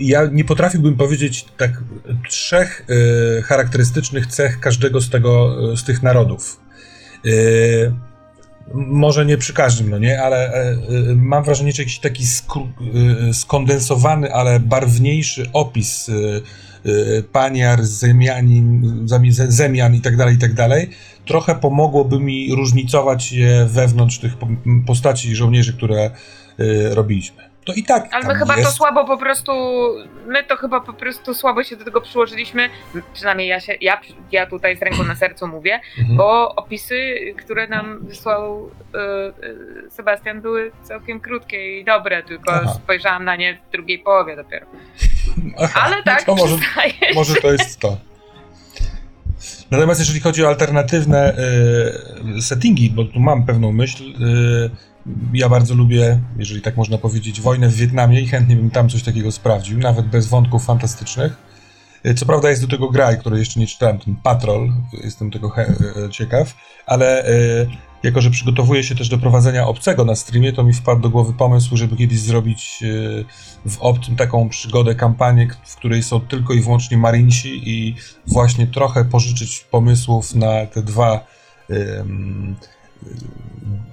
ja 0.00 0.26
nie 0.32 0.44
potrafiłbym 0.44 0.96
powiedzieć 0.96 1.46
tak 1.56 1.70
trzech 2.28 2.86
charakterystycznych 3.44 4.26
cech 4.26 4.60
każdego 4.60 5.00
z 5.00 5.10
tego, 5.10 5.56
z 5.76 5.84
tych 5.84 6.02
narodów. 6.02 6.60
Może 8.74 9.26
nie 9.26 9.38
przy 9.38 9.52
każdym, 9.52 9.90
no 9.90 9.98
nie, 9.98 10.22
ale 10.22 10.52
mam 11.16 11.44
wrażenie, 11.44 11.72
że 11.72 11.82
jakiś 11.82 11.98
taki 11.98 12.24
skondensowany, 13.32 14.32
ale 14.32 14.60
barwniejszy 14.60 15.46
opis 15.52 16.10
paniar, 17.32 17.84
zemianin, 17.84 18.82
zemi- 19.06 19.32
ze- 19.32 19.52
zemian 19.52 19.94
i 19.94 20.00
tak 20.00 20.16
dalej, 20.16 20.34
i 20.34 20.38
tak 20.38 20.54
dalej, 20.54 20.90
trochę 21.26 21.54
pomogłoby 21.54 22.20
mi 22.20 22.54
różnicować 22.54 23.32
je 23.32 23.66
wewnątrz 23.70 24.18
tych 24.18 24.36
po- 24.36 24.48
postaci 24.86 25.36
żołnierzy, 25.36 25.72
które 25.72 26.04
e, 26.04 26.10
robiliśmy. 26.94 27.47
To 27.68 27.74
i 27.74 27.82
tak 27.82 28.08
Ale 28.14 28.26
my 28.26 28.34
chyba 28.34 28.54
to 28.54 28.60
jest. 28.60 28.72
słabo 28.76 29.04
po 29.04 29.18
prostu, 29.18 29.52
my 30.26 30.44
to 30.44 30.56
chyba 30.56 30.80
po 30.80 30.92
prostu 30.92 31.34
słabo 31.34 31.62
się 31.64 31.76
do 31.76 31.84
tego 31.84 32.00
przyłożyliśmy, 32.00 32.68
przynajmniej 33.14 33.48
ja 33.48 33.60
się, 33.60 33.74
ja, 33.80 34.00
ja 34.32 34.46
tutaj 34.46 34.76
z 34.76 34.82
ręką 34.82 35.04
na 35.04 35.14
sercu 35.14 35.46
mówię, 35.48 35.80
Mhm. 35.98 36.16
bo 36.16 36.54
opisy, 36.54 37.16
które 37.38 37.66
nam 37.68 38.06
wysłał 38.06 38.70
e, 39.86 39.90
Sebastian 39.90 40.40
były 40.40 40.72
całkiem 40.82 41.20
krótkie 41.20 41.80
i 41.80 41.84
dobre, 41.84 42.22
tylko 42.22 42.52
Aha. 42.52 42.72
spojrzałam 42.84 43.24
na 43.24 43.36
nie 43.36 43.58
w 43.68 43.72
drugiej 43.72 43.98
połowie 43.98 44.36
dopiero. 44.36 44.66
Aha, 45.62 45.80
Ale 45.84 46.02
tak, 46.02 46.22
to 46.24 46.34
może, 46.34 46.56
może 47.14 47.34
to 47.34 47.52
jest 47.52 47.80
to. 47.80 47.96
Natomiast 49.70 50.00
jeżeli 50.00 50.20
chodzi 50.20 50.44
o 50.44 50.48
alternatywne 50.48 51.34
e, 52.38 52.42
settingi, 52.42 52.90
bo 52.90 53.04
tu 53.04 53.20
mam 53.20 53.46
pewną 53.46 53.72
myśl, 53.72 54.04
e, 54.04 54.70
ja 55.32 55.48
bardzo 55.48 55.74
lubię, 55.74 56.20
jeżeli 56.38 56.62
tak 56.62 56.76
można 56.76 56.98
powiedzieć, 56.98 57.40
wojnę 57.40 57.68
w 57.68 57.74
Wietnamie 57.74 58.20
i 58.20 58.26
chętnie 58.26 58.56
bym 58.56 58.70
tam 58.70 58.88
coś 58.88 59.02
takiego 59.02 59.32
sprawdził, 59.32 59.78
nawet 59.78 60.06
bez 60.06 60.26
wątków 60.26 60.64
fantastycznych. 60.64 61.36
E, 62.04 62.14
Co 62.14 62.26
prawda 62.26 62.50
jest 62.50 62.62
do 62.62 62.68
tego 62.68 62.90
gra, 62.90 63.16
której 63.16 63.38
jeszcze 63.38 63.60
nie 63.60 63.66
czytałem, 63.66 63.98
ten 63.98 64.16
Patrol, 64.16 64.72
jestem 65.04 65.30
tego 65.30 65.52
e, 65.56 65.74
ciekaw, 66.10 66.54
ale 66.86 67.24
e, 67.24 67.30
jako, 68.02 68.20
że 68.20 68.30
przygotowuję 68.30 68.84
się 68.84 68.94
też 68.94 69.08
do 69.08 69.18
prowadzenia 69.18 69.66
obcego 69.66 70.04
na 70.04 70.14
streamie, 70.14 70.52
to 70.52 70.64
mi 70.64 70.72
wpadł 70.72 71.00
do 71.00 71.10
głowy 71.10 71.32
pomysł, 71.32 71.76
żeby 71.76 71.96
kiedyś 71.96 72.20
zrobić 72.20 72.84
w 73.66 73.78
obcym 73.80 74.16
taką 74.16 74.48
przygodę, 74.48 74.94
kampanię, 74.94 75.48
w 75.64 75.76
której 75.76 76.02
są 76.02 76.20
tylko 76.20 76.54
i 76.54 76.60
wyłącznie 76.60 76.98
Marinsi 76.98 77.70
i 77.70 77.94
właśnie 78.26 78.66
trochę 78.66 79.04
pożyczyć 79.04 79.66
pomysłów 79.70 80.34
na 80.34 80.66
te 80.66 80.82
dwa 80.82 81.26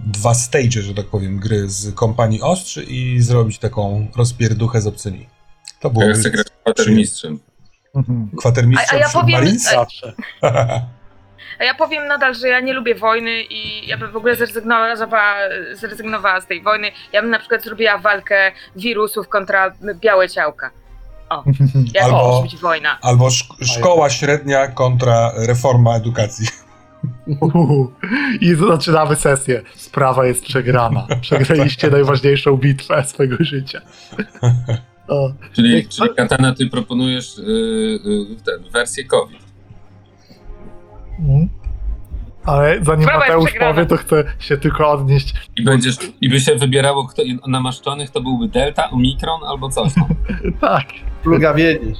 dwa 0.06 0.34
stage, 0.34 0.82
że 0.82 0.94
tak 0.94 1.06
powiem, 1.06 1.40
gry 1.40 1.70
z 1.70 1.96
kompanii 1.96 2.42
Ostrzy 2.42 2.84
i 2.84 3.22
zrobić 3.22 3.60
taką 3.60 4.08
rozpierduchę 4.16 4.82
z 4.82 4.88
obcymi. 4.88 5.30
To 5.80 5.88
Ja 5.88 5.94
byłoby 5.94 6.14
chcę 6.14 6.30
grać 6.32 6.48
kwatermistrzem. 6.64 7.40
Mhm. 7.96 8.30
kwatermistrzem 8.38 9.00
A- 9.00 9.04
a 9.04 9.08
ja 9.08 9.10
powiem-? 9.10 9.60
Zawsze. 9.60 10.14
A 11.60 11.64
ja 11.64 11.74
powiem 11.76 12.08
nadal, 12.08 12.36
że 12.36 12.48
ja 12.48 12.60
nie 12.60 12.74
lubię 12.74 12.96
wojny 12.96 13.44
i 13.44 13.88
ja 13.88 13.98
bym 13.98 14.12
w 14.12 14.16
ogóle 14.16 14.36
zrezygnowała, 14.36 14.96
zrezygnowała 15.74 16.42
z 16.42 16.48
tej 16.48 16.62
wojny. 16.62 16.92
Ja 17.14 17.22
bym 17.22 17.32
na 17.32 17.40
przykład 17.40 17.64
zrobiła 17.64 17.98
walkę 17.98 18.52
wirusów 18.76 19.28
kontra 19.30 19.74
białe 20.02 20.30
ciałka. 20.30 20.72
Jak 21.94 22.04
Albo- 22.04 22.42
musi 22.42 22.52
być 22.56 22.62
wojna. 22.62 23.00
Albo 23.02 23.28
szk- 23.28 23.66
szkoła 23.66 24.10
średnia 24.10 24.68
kontra 24.68 25.32
reforma 25.36 25.96
edukacji. 25.96 26.48
Uhu. 27.42 27.92
I 28.42 28.56
zaczynamy 28.56 29.16
sesję. 29.16 29.62
Sprawa 29.76 30.26
jest 30.26 30.44
przegrana. 30.46 31.08
Przegraliście 31.22 31.90
najważniejszą 31.90 32.58
bitwę 32.58 33.04
swojego 33.04 33.36
życia. 33.40 33.82
O, 35.08 35.32
Czyli, 35.54 35.88
czyli 35.88 36.10
Katana, 36.18 36.56
ty 36.56 36.68
proponujesz 36.70 37.38
y, 37.38 37.42
y, 37.42 38.44
tę 38.46 38.52
wersję 38.74 39.04
COVID. 39.04 39.40
mm. 41.20 41.50
Ale 42.46 42.80
zanim 42.84 43.04
Sprawa 43.04 43.20
Mateusz 43.20 43.54
powie, 43.60 43.86
to 43.86 43.98
chcę 43.98 44.24
się 44.40 44.58
tylko 44.58 44.92
odnieść. 44.92 45.34
I 45.56 45.64
będziesz, 45.64 45.96
i 46.22 46.30
by 46.30 46.40
się 46.40 46.56
wybierało 46.56 47.08
kto 47.08 47.22
namaszczonych, 47.48 48.10
to 48.10 48.22
byłby 48.22 48.48
Delta, 48.48 48.90
Omikron 48.92 49.40
albo 49.48 49.70
coś. 49.70 49.92
Tak, 50.62 50.86
Plugawieni. 51.24 51.94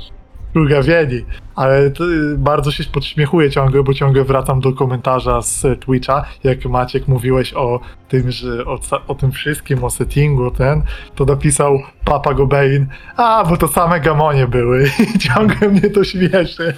Plugawieni. 0.56 1.26
Ale 1.56 1.92
to, 1.92 2.04
y, 2.12 2.38
bardzo 2.38 2.72
się 2.72 2.84
podśmiechuję 2.84 3.50
ciągle, 3.52 3.84
bo 3.84 3.94
ciągle 3.94 4.24
wracam 4.24 4.60
do 4.60 4.74
komentarza 4.74 5.42
z 5.42 5.66
e, 5.66 5.76
Twitcha. 5.76 6.26
Jak 6.44 6.66
Maciek 6.66 7.08
mówiłeś 7.08 7.54
o 7.54 7.80
tym, 8.08 8.32
że 8.32 8.66
o, 8.66 8.80
o 9.08 9.16
tym 9.16 9.32
wszystkim, 9.32 9.84
o 9.84 9.90
settingu, 9.90 10.52
ten, 10.52 10.82
to 11.16 11.26
napisał 11.26 11.80
Papa 12.06 12.34
Gobein, 12.34 12.88
a, 13.18 13.46
bo 13.50 13.58
to 13.58 13.68
same 13.68 14.00
gamonie 14.00 14.48
były. 14.48 14.90
I 15.16 15.20
ciągle 15.20 15.70
mnie 15.70 15.90
to 15.90 16.04
śmieszy. 16.04 16.74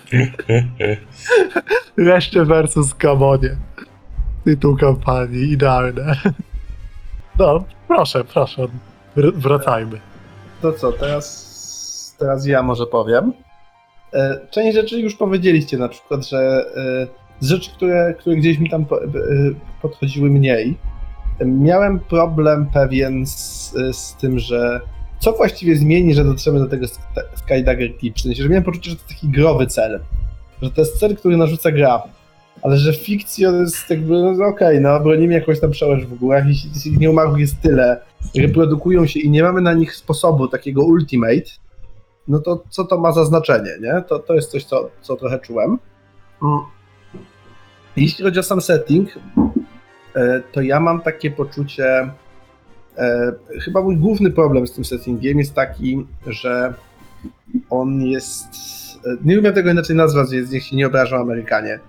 Reszcie 1.97 2.45
versus 2.45 2.93
gamonie. 2.93 3.57
Tytuł 4.45 4.77
kampanii, 4.77 5.51
idealne. 5.51 6.15
No, 7.39 7.63
proszę, 7.87 8.23
proszę, 8.23 8.67
wr- 9.15 9.33
wracajmy. 9.33 9.99
To 10.61 10.73
co, 10.73 10.91
teraz, 10.91 12.15
teraz 12.19 12.45
ja 12.45 12.63
może 12.63 12.85
powiem. 12.85 13.33
E, 14.13 14.39
Część 14.49 14.75
rzeczy 14.75 14.99
już 14.99 15.15
powiedzieliście, 15.15 15.77
na 15.77 15.89
przykład, 15.89 16.27
że 16.27 16.65
e, 16.75 17.07
z 17.39 17.49
rzeczy, 17.49 17.71
które, 17.71 18.15
które 18.19 18.35
gdzieś 18.35 18.59
mi 18.59 18.69
tam 18.69 18.81
e, 18.81 18.85
podchodziły 19.81 20.29
mniej, 20.29 20.77
miałem 21.45 21.99
problem 21.99 22.67
pewien 22.73 23.25
z, 23.25 23.73
z 23.91 24.15
tym, 24.15 24.39
że 24.39 24.81
co 25.19 25.31
właściwie 25.31 25.75
zmieni, 25.75 26.13
że 26.13 26.23
dotrzemy 26.23 26.59
do 26.59 26.67
tego 26.67 26.85
Sk- 26.85 27.23
Skydagger 27.35 27.97
Keep. 27.97 28.15
W 28.15 28.35
że 28.35 28.49
miałem 28.49 28.63
poczucie, 28.63 28.89
że 28.89 28.95
to 28.95 29.03
taki 29.09 29.27
growy 29.27 29.67
cel. 29.67 29.99
Że 30.61 30.71
to 30.71 30.81
jest 30.81 30.99
cel, 30.99 31.15
który 31.15 31.37
narzuca 31.37 31.71
gra. 31.71 32.03
Ale 32.61 32.77
że 32.77 32.93
fikcja 32.93 33.51
jest 33.51 33.89
jakby, 33.89 34.13
no 34.13 34.45
okej, 34.45 34.81
no 34.81 34.99
bronimy 34.99 35.33
jakąś 35.33 35.59
tam 35.59 35.71
przełęcz 35.71 36.03
w 36.03 36.17
górach, 36.17 36.47
jeśli 36.47 36.69
tych 36.69 36.99
nieumarłych 36.99 37.39
jest 37.39 37.61
tyle, 37.61 37.99
reprodukują 38.35 39.07
się 39.07 39.19
i 39.19 39.29
nie 39.29 39.43
mamy 39.43 39.61
na 39.61 39.73
nich 39.73 39.95
sposobu 39.95 40.47
takiego 40.47 40.83
ultimate, 40.83 41.51
no 42.27 42.39
to 42.39 42.63
co 42.69 42.83
to 42.85 42.99
ma 42.99 43.11
za 43.11 43.25
znaczenie, 43.25 43.71
nie? 43.81 44.03
To, 44.07 44.19
to 44.19 44.33
jest 44.33 44.51
coś, 44.51 44.63
co, 44.63 44.89
co 45.01 45.15
trochę 45.15 45.39
czułem. 45.39 45.77
Mm. 46.43 46.59
Jeśli 47.95 48.23
chodzi 48.23 48.39
o 48.39 48.43
sam 48.43 48.61
setting, 48.61 49.09
e, 50.15 50.41
to 50.51 50.61
ja 50.61 50.79
mam 50.79 51.01
takie 51.01 51.31
poczucie, 51.31 52.11
e, 52.97 53.31
chyba 53.61 53.81
mój 53.81 53.97
główny 53.97 54.31
problem 54.31 54.67
z 54.67 54.73
tym 54.73 54.85
settingiem 54.85 55.39
jest 55.39 55.53
taki, 55.53 56.07
że 56.27 56.73
on 57.69 58.01
jest, 58.01 58.47
e, 59.05 59.17
nie 59.25 59.39
umiem 59.39 59.53
tego 59.53 59.71
inaczej 59.71 59.95
nazwać, 59.95 60.29
więc 60.31 60.51
niech 60.51 60.63
się 60.63 60.75
nie 60.75 60.87
obrażą 60.87 61.17
Amerykanie, 61.17 61.79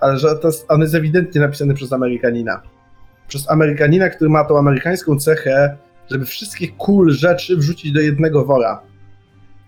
ale 0.00 0.18
że 0.18 0.36
to 0.36 0.48
jest, 0.48 0.66
on 0.68 0.80
jest 0.80 0.94
ewidentnie 0.94 1.40
napisany 1.40 1.74
przez 1.74 1.92
Amerykanina. 1.92 2.62
Przez 3.28 3.50
Amerykanina, 3.50 4.08
który 4.08 4.30
ma 4.30 4.44
tą 4.44 4.58
amerykańską 4.58 5.18
cechę, 5.18 5.76
żeby 6.10 6.24
wszystkie 6.24 6.68
cool 6.68 7.10
rzeczy 7.10 7.56
wrzucić 7.56 7.92
do 7.92 8.00
jednego 8.00 8.44
wora. 8.44 8.82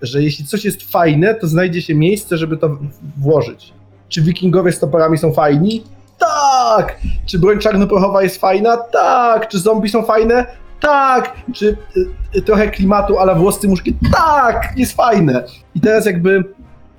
Że 0.03 0.22
jeśli 0.22 0.44
coś 0.46 0.64
jest 0.64 0.90
fajne, 0.90 1.34
to 1.34 1.46
znajdzie 1.46 1.82
się 1.82 1.94
miejsce, 1.94 2.36
żeby 2.36 2.57
to 2.57 2.78
włożyć. 3.18 3.72
Czy 4.09 4.22
wikingowie 4.22 4.72
z 4.72 4.78
toporami 4.78 5.18
są 5.18 5.32
fajni? 5.32 5.82
Tak! 6.18 6.96
Czy 7.26 7.38
broń 7.38 7.59
czarnoprochowa 7.59 8.22
jest 8.22 8.40
fajna? 8.40 8.76
Tak! 8.76 9.48
Czy 9.48 9.59
zombie 9.59 9.88
są 9.88 10.03
fajne? 10.03 10.46
Tak! 10.80 11.36
Czy 11.55 11.76
y, 11.96 12.38
y, 12.38 12.42
trochę 12.42 12.68
klimatu 12.68 13.18
ale 13.18 13.34
włoscy 13.34 13.68
muszki? 13.68 13.96
Tak! 14.12 14.72
Jest 14.76 14.92
fajne! 14.92 15.44
I 15.74 15.80
teraz 15.80 16.07
jakby 16.07 16.44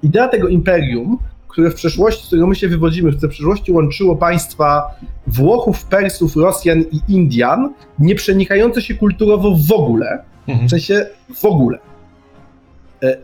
idea 0.04 0.28
tego 0.28 0.48
imperium, 0.48 1.18
które 1.48 1.72
w 1.72 1.76
przeszłości, 1.76 2.24
z 2.24 2.28
którego 2.28 2.48
my 2.48 2.56
się 2.56 2.68
wywodzimy, 2.68 3.12
które 3.12 3.28
w 3.28 3.32
przeszłości 3.32 3.72
łączyło 3.72 4.16
państwa 4.16 4.84
Włochów, 5.28 5.86
Persów, 5.86 6.36
Rosjan 6.36 6.82
i 6.82 7.00
Indian, 7.08 7.74
nie 8.00 8.16
przenikające 8.16 8.82
się 8.82 8.96
kulturowo 8.96 9.56
w 9.68 9.72
ogóle, 9.72 10.24
Mhm. 10.48 10.68
w 10.68 10.72
sensie 10.72 11.06
w 11.36 11.46
ogóle, 11.46 11.78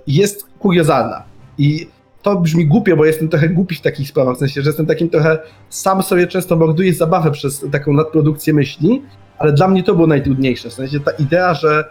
jest 0.08 0.48
kuriozalna. 0.60 1.24
I 1.58 1.88
to 2.22 2.36
brzmi 2.36 2.66
głupio, 2.66 2.98
bo 2.98 3.06
jestem 3.06 3.30
trochę 3.30 3.50
głupi 3.50 3.76
w 3.76 3.82
takich 3.82 4.10
sprawach, 4.10 4.36
w 4.36 4.40
sensie, 4.40 4.62
że 4.62 4.70
jestem 4.70 4.86
takim 4.86 5.10
trochę, 5.10 5.40
sam 5.70 6.04
sobie 6.04 6.28
często 6.28 6.56
morduję 6.56 6.94
zabawę 6.94 7.32
przez 7.32 7.66
taką 7.72 7.94
nadprodukcję 7.94 8.54
myśli, 8.54 9.02
ale 9.38 9.54
dla 9.54 9.68
mnie 9.68 9.84
to 9.84 9.96
było 9.96 10.08
najtrudniejsze, 10.08 10.70
w 10.70 10.74
sensie 10.74 11.00
ta 11.00 11.12
idea, 11.12 11.54
że 11.54 11.84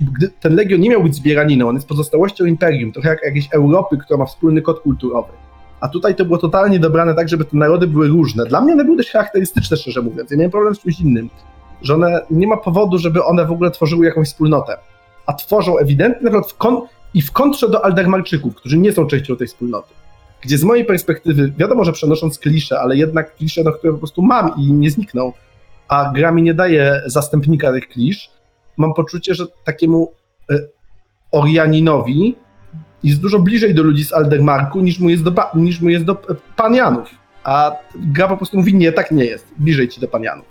gdy 0.00 0.30
ten 0.40 0.54
Legion 0.54 0.80
nie 0.80 0.90
miał 0.90 1.02
być 1.02 1.14
zbieraniną, 1.14 1.68
on 1.68 1.74
jest 1.74 1.88
pozostałością 1.88 2.44
Imperium, 2.44 2.92
trochę 2.92 3.08
jak 3.08 3.24
jakiejś 3.24 3.48
Europy, 3.52 3.98
która 3.98 4.18
ma 4.18 4.26
wspólny 4.26 4.62
kod 4.62 4.80
kulturowy. 4.80 5.32
A 5.80 5.88
tutaj 5.88 6.14
to 6.14 6.24
było 6.24 6.38
totalnie 6.38 6.78
dobrane 6.78 7.14
tak, 7.14 7.28
żeby 7.28 7.44
te 7.44 7.56
narody 7.56 7.86
były 7.86 8.08
różne. 8.08 8.46
Dla 8.46 8.60
mnie 8.60 8.72
one 8.72 8.84
były 8.84 8.96
dość 8.96 9.10
charakterystyczne, 9.10 9.76
szczerze 9.76 10.02
mówiąc. 10.02 10.30
Ja 10.30 10.36
miałem 10.36 10.50
problem 10.50 10.74
z 10.74 10.80
czymś 10.80 11.00
innym, 11.00 11.30
że 11.82 11.94
one 11.94 12.20
nie 12.30 12.46
ma 12.46 12.56
powodu, 12.56 12.98
żeby 12.98 13.24
one 13.24 13.46
w 13.46 13.52
ogóle 13.52 13.70
tworzyły 13.70 14.06
jakąś 14.06 14.28
wspólnotę. 14.28 14.76
A 15.26 15.32
tworzą 15.32 15.78
ewidentnie 15.78 16.24
na 16.24 16.30
przykład 16.30 16.52
w 16.52 16.56
kon- 16.56 16.80
i 17.14 17.22
w 17.22 17.32
kontrze 17.32 17.68
do 17.68 17.84
Aldermarczyków, 17.84 18.54
którzy 18.54 18.78
nie 18.78 18.92
są 18.92 19.06
częścią 19.06 19.36
tej 19.36 19.46
wspólnoty. 19.46 19.94
Gdzie 20.40 20.58
z 20.58 20.64
mojej 20.64 20.84
perspektywy, 20.84 21.52
wiadomo, 21.58 21.84
że 21.84 21.92
przenosząc 21.92 22.38
klisze, 22.38 22.80
ale 22.80 22.96
jednak 22.96 23.36
klisze, 23.36 23.62
no, 23.64 23.72
które 23.72 23.92
po 23.92 23.98
prostu 23.98 24.22
mam 24.22 24.54
i 24.58 24.72
nie 24.72 24.90
znikną, 24.90 25.32
a 25.88 26.12
gra 26.14 26.32
mi 26.32 26.42
nie 26.42 26.54
daje 26.54 27.02
zastępnika 27.06 27.72
tych 27.72 27.88
klisz, 27.88 28.30
mam 28.76 28.94
poczucie, 28.94 29.34
że 29.34 29.46
takiemu 29.64 30.12
y, 30.50 30.68
Orianinowi 31.32 32.36
jest 33.04 33.20
dużo 33.20 33.38
bliżej 33.38 33.74
do 33.74 33.82
ludzi 33.82 34.04
z 34.04 34.12
Aldermarku 34.12 34.80
niż 34.80 34.98
mu 34.98 35.08
jest 35.08 35.22
do, 35.22 35.32
niż 35.54 35.80
mu 35.80 35.88
jest 35.88 36.04
do 36.04 36.12
e, 36.12 36.16
Panianów. 36.56 37.10
A 37.44 37.72
gra 37.94 38.28
po 38.28 38.36
prostu 38.36 38.56
mówi, 38.56 38.74
nie, 38.74 38.92
tak 38.92 39.10
nie 39.10 39.24
jest, 39.24 39.46
bliżej 39.58 39.88
ci 39.88 40.00
do 40.00 40.08
Panianów. 40.08 40.46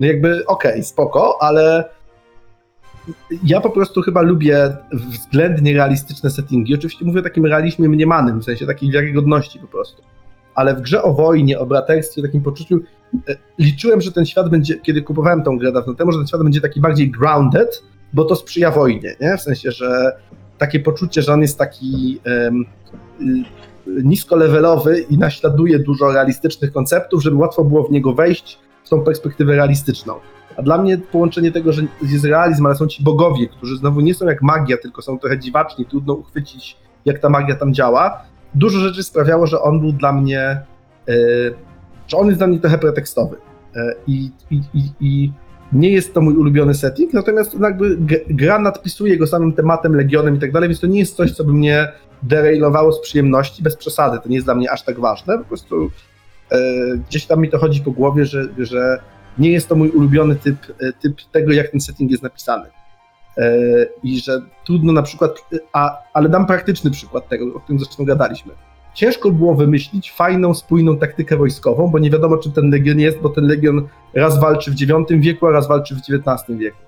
No 0.00 0.06
jakby, 0.06 0.46
okej, 0.46 0.84
spoko, 0.84 1.42
ale 1.42 1.84
ja 3.44 3.60
po 3.60 3.70
prostu 3.70 4.02
chyba 4.02 4.22
lubię 4.22 4.76
względnie 4.92 5.74
realistyczne 5.74 6.30
settingi. 6.30 6.74
Oczywiście 6.74 7.04
mówię 7.04 7.20
o 7.20 7.22
takim 7.22 7.46
realizmie 7.46 7.88
mniemanym, 7.88 8.40
w 8.40 8.44
sensie 8.44 8.66
takiej 8.66 8.90
wiarygodności 8.90 9.58
po 9.58 9.66
prostu. 9.66 10.02
Ale 10.54 10.74
w 10.74 10.80
grze 10.80 11.02
o 11.02 11.12
wojnie, 11.12 11.58
o 11.58 11.66
braterstwie, 11.66 12.22
takim 12.22 12.42
poczuciu, 12.42 12.80
e, 13.28 13.36
liczyłem, 13.58 14.00
że 14.00 14.12
ten 14.12 14.26
świat 14.26 14.50
będzie, 14.50 14.78
kiedy 14.78 15.02
kupowałem 15.02 15.42
tą 15.42 15.58
grę 15.58 15.72
dawno 15.72 15.94
temu, 15.94 16.12
że 16.12 16.18
ten 16.18 16.26
świat 16.26 16.42
będzie 16.42 16.60
taki 16.60 16.80
bardziej 16.80 17.10
grounded, 17.10 17.82
bo 18.12 18.24
to 18.24 18.36
sprzyja 18.36 18.70
wojnie, 18.70 19.16
nie? 19.20 19.36
W 19.36 19.40
sensie, 19.40 19.70
że 19.70 20.16
takie 20.58 20.80
poczucie, 20.80 21.22
że 21.22 21.32
on 21.32 21.42
jest 21.42 21.58
taki 21.58 22.20
y, 23.20 23.34
niskolevelowy 23.86 25.00
i 25.10 25.18
naśladuje 25.18 25.78
dużo 25.78 26.12
realistycznych 26.12 26.72
konceptów, 26.72 27.22
żeby 27.22 27.36
łatwo 27.36 27.64
było 27.64 27.84
w 27.84 27.90
niego 27.90 28.14
wejść 28.14 28.58
w 28.84 28.88
tą 28.88 29.04
perspektywę 29.04 29.56
realistyczną. 29.56 30.14
A 30.56 30.62
dla 30.62 30.78
mnie 30.78 30.98
połączenie 30.98 31.52
tego, 31.52 31.72
że 31.72 31.82
jest 32.02 32.24
realizm, 32.24 32.66
ale 32.66 32.74
są 32.74 32.86
ci 32.86 33.04
bogowie, 33.04 33.48
którzy 33.48 33.76
znowu 33.76 34.00
nie 34.00 34.14
są 34.14 34.26
jak 34.26 34.42
magia, 34.42 34.76
tylko 34.76 35.02
są 35.02 35.18
trochę 35.18 35.38
dziwaczni, 35.38 35.86
trudno 35.86 36.14
uchwycić, 36.14 36.76
jak 37.04 37.18
ta 37.18 37.28
magia 37.28 37.54
tam 37.54 37.74
działa. 37.74 38.22
Dużo 38.54 38.78
rzeczy 38.78 39.02
sprawiało, 39.02 39.46
że 39.46 39.60
on 39.60 39.80
był 39.80 39.92
dla 39.92 40.12
mnie, 40.12 40.60
y, 41.08 41.54
że 42.08 42.16
on 42.16 42.26
jest 42.26 42.38
dla 42.38 42.46
mnie 42.46 42.60
trochę 42.60 42.78
pretekstowy. 42.78 43.36
Y, 43.36 43.80
I, 44.06 44.30
i, 44.50 44.62
i, 45.00 45.32
nie 45.72 45.90
jest 45.90 46.14
to 46.14 46.20
mój 46.20 46.34
ulubiony 46.34 46.74
setting, 46.74 47.12
natomiast 47.12 47.60
jakby 47.60 47.98
gra 48.28 48.58
nadpisuje 48.58 49.16
go 49.16 49.26
samym 49.26 49.52
tematem, 49.52 49.96
legionem 49.96 50.36
i 50.36 50.38
tak 50.38 50.52
dalej, 50.52 50.68
więc 50.68 50.80
to 50.80 50.86
nie 50.86 50.98
jest 50.98 51.16
coś, 51.16 51.32
co 51.32 51.44
by 51.44 51.52
mnie 51.52 51.92
derailowało 52.22 52.92
z 52.92 53.00
przyjemności, 53.00 53.62
bez 53.62 53.76
przesady. 53.76 54.18
To 54.22 54.28
nie 54.28 54.34
jest 54.34 54.46
dla 54.46 54.54
mnie 54.54 54.70
aż 54.70 54.82
tak 54.82 55.00
ważne. 55.00 55.38
Po 55.38 55.44
prostu 55.44 55.90
e, 56.50 56.58
gdzieś 57.08 57.26
tam 57.26 57.40
mi 57.40 57.50
to 57.50 57.58
chodzi 57.58 57.80
po 57.80 57.90
głowie, 57.90 58.24
że, 58.24 58.48
że 58.58 58.98
nie 59.38 59.50
jest 59.50 59.68
to 59.68 59.74
mój 59.74 59.90
ulubiony 59.90 60.36
typ, 60.36 60.56
e, 60.80 60.92
typ 60.92 61.22
tego, 61.32 61.52
jak 61.52 61.68
ten 61.70 61.80
setting 61.80 62.10
jest 62.10 62.22
napisany. 62.22 62.68
E, 63.38 63.56
I 64.02 64.20
że 64.20 64.40
trudno 64.64 64.92
na 64.92 65.02
przykład, 65.02 65.30
a, 65.72 65.98
ale 66.12 66.28
dam 66.28 66.46
praktyczny 66.46 66.90
przykład 66.90 67.28
tego, 67.28 67.54
o 67.54 67.60
którym 67.60 67.78
zresztą 67.78 68.04
gadaliśmy. 68.04 68.52
Ciężko 68.94 69.30
było 69.30 69.54
wymyślić 69.54 70.12
fajną, 70.12 70.54
spójną 70.54 70.96
taktykę 70.96 71.36
wojskową, 71.36 71.88
bo 71.88 71.98
nie 71.98 72.10
wiadomo, 72.10 72.36
czym 72.36 72.52
ten 72.52 72.70
legion 72.70 73.00
jest, 73.00 73.18
bo 73.18 73.28
ten 73.28 73.46
legion 73.46 73.88
raz 74.14 74.40
walczy 74.40 74.70
w 74.70 74.80
IX 74.80 74.90
wieku, 75.10 75.46
a 75.46 75.50
raz 75.50 75.68
walczy 75.68 75.94
w 75.94 75.98
XIX 75.98 76.58
wieku. 76.58 76.78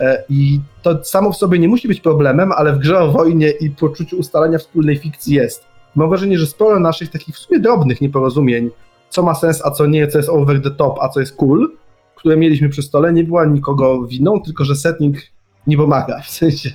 E, 0.00 0.24
I 0.28 0.60
to 0.82 1.04
samo 1.04 1.32
w 1.32 1.36
sobie 1.36 1.58
nie 1.58 1.68
musi 1.68 1.88
być 1.88 2.00
problemem, 2.00 2.52
ale 2.52 2.72
w 2.72 2.78
grze 2.78 2.98
o 2.98 3.12
wojnie 3.12 3.50
i 3.50 3.70
poczuciu 3.70 4.16
ustalania 4.16 4.58
wspólnej 4.58 4.98
fikcji 4.98 5.34
jest. 5.34 5.64
Mam 5.94 6.08
wrażenie, 6.08 6.38
że 6.38 6.46
sporo 6.46 6.80
naszych 6.80 7.10
takich 7.10 7.34
w 7.34 7.38
sumie 7.38 7.60
drobnych 7.60 8.00
nieporozumień, 8.00 8.70
co 9.10 9.22
ma 9.22 9.34
sens, 9.34 9.66
a 9.66 9.70
co 9.70 9.86
nie, 9.86 10.08
co 10.08 10.18
jest 10.18 10.30
over 10.30 10.62
the 10.62 10.70
top, 10.70 10.98
a 11.00 11.08
co 11.08 11.20
jest 11.20 11.36
cool, 11.36 11.70
które 12.16 12.36
mieliśmy 12.36 12.68
przy 12.68 12.82
stole, 12.82 13.12
nie 13.12 13.24
była 13.24 13.44
nikogo 13.44 14.06
winą, 14.06 14.40
tylko 14.42 14.64
że 14.64 14.76
setting 14.76 15.16
nie 15.66 15.76
pomaga. 15.76 16.20
W 16.26 16.30
sensie 16.30 16.70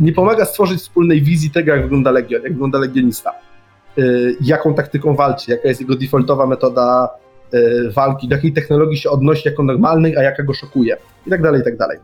nie 0.00 0.12
pomaga 0.12 0.44
stworzyć 0.44 0.80
wspólnej 0.80 1.22
wizji 1.22 1.50
tego, 1.50 1.72
jak 1.72 1.82
wygląda 1.82 2.10
legion, 2.10 2.42
jak 2.42 2.52
wygląda 2.52 2.78
legionista. 2.78 3.32
Y, 3.98 4.36
jaką 4.40 4.74
taktyką 4.74 5.16
walczy, 5.16 5.50
jaka 5.50 5.68
jest 5.68 5.80
jego 5.80 5.94
defaultowa 5.94 6.46
metoda 6.46 7.08
y, 7.54 7.90
walki, 7.90 8.28
do 8.28 8.34
jakiej 8.34 8.52
technologii 8.52 8.98
się 8.98 9.10
odnosi 9.10 9.48
jako 9.48 9.62
normalnej, 9.62 10.16
a 10.16 10.22
jaka 10.22 10.42
go 10.42 10.54
szokuje 10.54 10.96
i 11.26 11.30
tak 11.30 11.42
dalej, 11.42 11.60
i 11.60 11.64
tak 11.64 11.76
dalej. 11.76 11.98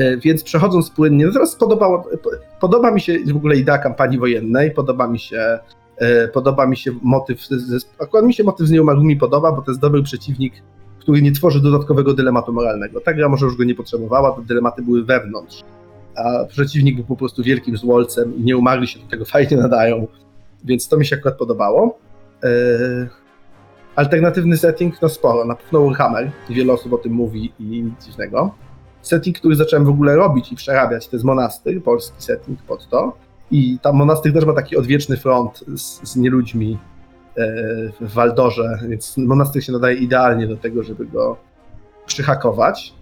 Y, 0.00 0.18
Więc 0.22 0.42
przechodząc 0.42 0.90
płynnie, 0.90 1.26
natomiast 1.26 1.58
podoba, 1.58 2.02
podoba 2.60 2.90
mi 2.90 3.00
się 3.00 3.18
w 3.32 3.36
ogóle 3.36 3.56
idea 3.56 3.78
kampanii 3.78 4.18
wojennej, 4.18 4.70
podoba 4.70 5.08
mi 5.08 5.18
się 5.18 5.58
podoba 6.32 6.66
mi 6.66 6.76
się 6.76 6.92
motyw, 7.02 7.40
akurat 7.98 8.26
mi 8.26 8.34
się 8.34 8.44
motyw 8.44 8.66
z 8.66 8.70
nieumarłymi 8.70 9.16
podoba, 9.16 9.52
bo 9.52 9.62
to 9.62 9.70
jest 9.70 9.80
dobry 9.80 10.02
przeciwnik, 10.02 10.54
który 10.98 11.22
nie 11.22 11.32
tworzy 11.32 11.62
dodatkowego 11.62 12.14
dylematu 12.14 12.52
moralnego. 12.52 13.00
Ta 13.00 13.14
gra 13.14 13.28
może 13.28 13.46
już 13.46 13.56
go 13.56 13.64
nie 13.64 13.74
potrzebowała, 13.74 14.32
te 14.32 14.42
dylematy 14.42 14.82
były 14.82 15.04
wewnątrz, 15.04 15.64
a 16.16 16.44
przeciwnik 16.44 16.96
był 16.96 17.04
po 17.04 17.16
prostu 17.16 17.42
wielkim 17.42 17.76
złolcem 17.76 18.36
i 18.36 18.40
nieumarli 18.40 18.86
się 18.86 18.98
do 18.98 19.06
tego 19.06 19.24
fajnie 19.24 19.56
nadają, 19.56 20.06
więc 20.64 20.88
to 20.88 20.96
mi 20.96 21.06
się 21.06 21.16
akurat 21.16 21.38
podobało. 21.38 21.98
Yy, 22.42 23.08
alternatywny 23.96 24.56
setting, 24.56 25.02
no 25.02 25.08
sporo, 25.08 25.44
na 25.44 25.54
pewno 25.54 25.84
Warhammer, 25.84 26.30
wiele 26.50 26.72
osób 26.72 26.92
o 26.92 26.98
tym 26.98 27.12
mówi 27.12 27.52
i 27.60 27.64
nic 27.64 28.04
dziwnego. 28.04 28.54
Setting, 29.02 29.38
który 29.38 29.56
zacząłem 29.56 29.84
w 29.84 29.88
ogóle 29.88 30.16
robić 30.16 30.52
i 30.52 30.56
przerabiać, 30.56 31.08
to 31.08 31.16
jest 31.16 31.24
Monastyr, 31.24 31.82
polski 31.82 32.22
setting 32.22 32.62
pod 32.62 32.88
to. 32.88 33.16
I 33.50 33.78
tam 33.82 33.96
Monastyr 33.96 34.32
też 34.32 34.44
ma 34.44 34.52
taki 34.52 34.76
odwieczny 34.76 35.16
front 35.16 35.64
z, 35.76 36.08
z 36.08 36.16
nieludźmi 36.16 36.78
e, 37.36 37.46
w 38.00 38.12
Waldorze, 38.12 38.78
więc 38.88 39.16
Monastyr 39.16 39.64
się 39.64 39.72
nadaje 39.72 39.96
idealnie 39.96 40.46
do 40.46 40.56
tego, 40.56 40.82
żeby 40.82 41.06
go 41.06 41.36
przyhakować. 42.06 42.94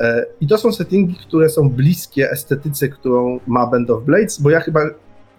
E, 0.00 0.26
I 0.40 0.46
to 0.46 0.58
są 0.58 0.72
settingi, 0.72 1.14
które 1.14 1.48
są 1.48 1.70
bliskie 1.70 2.30
estetyce, 2.30 2.88
którą 2.88 3.40
ma 3.46 3.66
Band 3.66 3.90
of 3.90 4.04
Blades, 4.04 4.40
bo 4.40 4.50
ja 4.50 4.60
chyba 4.60 4.80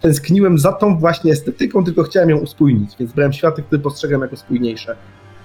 tęskniłem 0.01 0.59
za 0.59 0.71
tą 0.71 0.97
właśnie 0.97 1.31
estetyką, 1.31 1.83
tylko 1.83 2.03
chciałem 2.03 2.29
ją 2.29 2.37
uspójnić, 2.37 2.95
więc 2.99 3.13
brałem 3.13 3.33
światy, 3.33 3.63
które 3.63 3.81
postrzegam 3.81 4.21
jako 4.21 4.37
spójniejsze. 4.37 4.95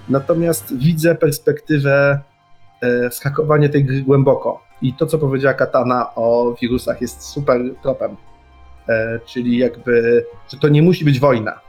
Natomiast 0.09 0.77
widzę 0.77 1.15
perspektywę 1.15 2.19
e, 2.81 3.11
skakowania 3.11 3.69
tej 3.69 3.85
gry 3.85 4.01
głęboko. 4.01 4.63
I 4.81 4.93
to, 4.93 5.05
co 5.05 5.17
powiedziała 5.17 5.53
Katana 5.53 6.15
o 6.15 6.55
wirusach, 6.61 7.01
jest 7.01 7.21
super 7.21 7.61
tropem. 7.81 8.15
E, 8.89 9.19
czyli 9.25 9.57
jakby, 9.57 10.25
że 10.51 10.57
to 10.57 10.69
nie 10.69 10.81
musi 10.81 11.05
być 11.05 11.19
wojna. 11.19 11.59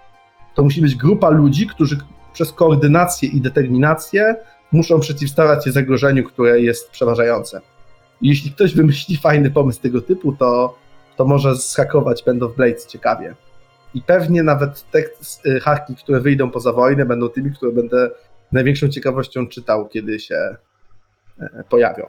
To 0.55 0.63
musi 0.63 0.81
być 0.81 0.95
grupa 0.95 1.31
ludzi, 1.31 1.67
którzy 1.67 1.99
przez 2.33 2.53
koordynację 2.53 3.29
i 3.29 3.41
determinację 3.41 4.37
muszą 4.73 5.01
przeciwstawiać 5.01 5.65
się 5.65 5.73
zagrożeniu, 5.73 6.25
które 6.25 6.61
jest 6.61 6.91
przeważające. 6.91 7.61
Jeśli 8.23 8.53
ktoś 8.53 8.75
wymyśli 8.75 9.17
fajny 9.17 9.51
pomysł 9.51 9.81
tego 9.81 10.01
typu, 10.03 10.33
to, 10.33 10.79
to 11.17 11.25
może 11.25 11.55
zhakować 11.55 12.25
Band 12.25 12.43
of 12.43 12.57
Blades 12.57 12.87
ciekawie. 12.87 13.35
I 13.95 14.03
pewnie 14.03 14.43
nawet 14.43 14.91
te 14.91 14.99
y, 15.47 15.61
haki, 15.61 15.97
które 15.97 16.21
wyjdą 16.21 16.51
poza 16.51 16.73
wojnę, 16.73 17.07
będą 17.07 17.29
tymi, 17.29 17.53
które 17.53 17.73
będę 17.73 18.11
największą 18.53 18.89
ciekawością 18.89 19.47
czytał, 19.49 19.89
kiedy 19.89 20.21
się 20.21 20.57
e, 21.41 21.65
pojawią. 21.69 22.07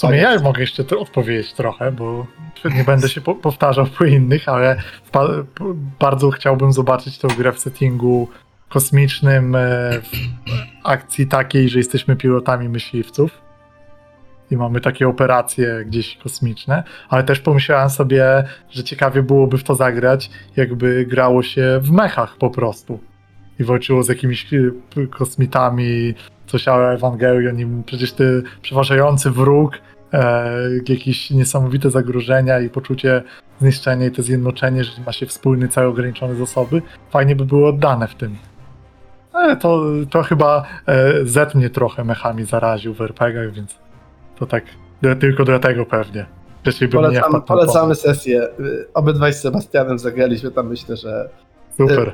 Sumie 0.00 0.16
ja 0.16 0.38
mogę 0.38 0.60
jeszcze 0.60 0.84
to 0.84 1.00
odpowiedzieć 1.00 1.52
trochę, 1.52 1.92
bo 1.92 2.26
nie 2.74 2.84
będę 2.84 3.08
się 3.08 3.20
po 3.20 3.34
powtarzał 3.34 3.86
po 3.86 4.04
innych, 4.04 4.48
ale 4.48 4.76
bardzo 6.00 6.30
chciałbym 6.30 6.72
zobaczyć 6.72 7.18
tę 7.18 7.28
grę 7.28 7.52
w 7.52 7.58
settingu 7.58 8.28
kosmicznym, 8.68 9.54
e, 9.54 9.58
w 10.00 10.10
akcji 10.84 11.26
takiej, 11.26 11.68
że 11.68 11.78
jesteśmy 11.78 12.16
pilotami 12.16 12.68
myśliwców 12.68 13.30
i 14.50 14.56
mamy 14.56 14.80
takie 14.80 15.08
operacje 15.08 15.84
gdzieś 15.86 16.16
kosmiczne, 16.16 16.82
ale 17.08 17.24
też 17.24 17.40
pomyślałem 17.40 17.90
sobie, 17.90 18.44
że 18.70 18.84
ciekawie 18.84 19.22
byłoby 19.22 19.58
w 19.58 19.64
to 19.64 19.74
zagrać, 19.74 20.30
jakby 20.56 21.06
grało 21.06 21.42
się 21.42 21.80
w 21.82 21.90
mechach 21.90 22.36
po 22.36 22.50
prostu. 22.50 23.00
I 23.58 23.64
walczyło 23.64 24.02
z 24.02 24.08
jakimiś 24.08 24.54
e, 24.54 25.06
kosmitami, 25.06 26.14
coś 26.46 26.68
o 26.68 26.92
Ewangelion 26.92 27.60
i 27.60 27.82
przecież 27.86 28.12
ty 28.12 28.42
przeważający 28.62 29.30
wróg, 29.30 29.78
jakieś 30.88 31.30
niesamowite 31.30 31.90
zagrożenia 31.90 32.60
i 32.60 32.68
poczucie 32.68 33.22
zniszczenia 33.60 34.06
i 34.06 34.10
to 34.10 34.22
zjednoczenie, 34.22 34.84
że 34.84 34.92
ma 35.06 35.12
się 35.12 35.26
wspólny, 35.26 35.68
cały 35.68 35.86
ograniczony 35.86 36.36
zasoby, 36.36 36.82
fajnie 37.10 37.36
by 37.36 37.44
było 37.44 37.68
oddane 37.68 38.08
w 38.08 38.14
tym. 38.14 38.36
Ale 39.32 39.56
to, 39.56 39.84
to 40.10 40.22
chyba 40.22 40.64
e, 40.86 41.24
Z 41.24 41.54
mnie 41.54 41.70
trochę 41.70 42.04
mechami 42.04 42.44
zaraził 42.44 42.94
w 42.94 43.00
RPG-ach, 43.00 43.52
więc 43.52 43.78
to 44.38 44.46
tak 44.46 44.64
tylko 45.20 45.44
dlatego 45.44 45.86
pewnie. 45.86 46.26
Wcześniej 46.62 46.90
bym 46.90 47.00
nie 47.00 47.06
Polecamy, 47.06 47.42
polecamy 47.42 47.94
sesję. 47.94 48.48
Obydwaj 48.94 49.32
z 49.32 49.40
Sebastianem 49.40 49.98
zagraliśmy 49.98 50.50
tam, 50.50 50.68
myślę, 50.68 50.96
że. 50.96 51.28
Super. 51.88 52.12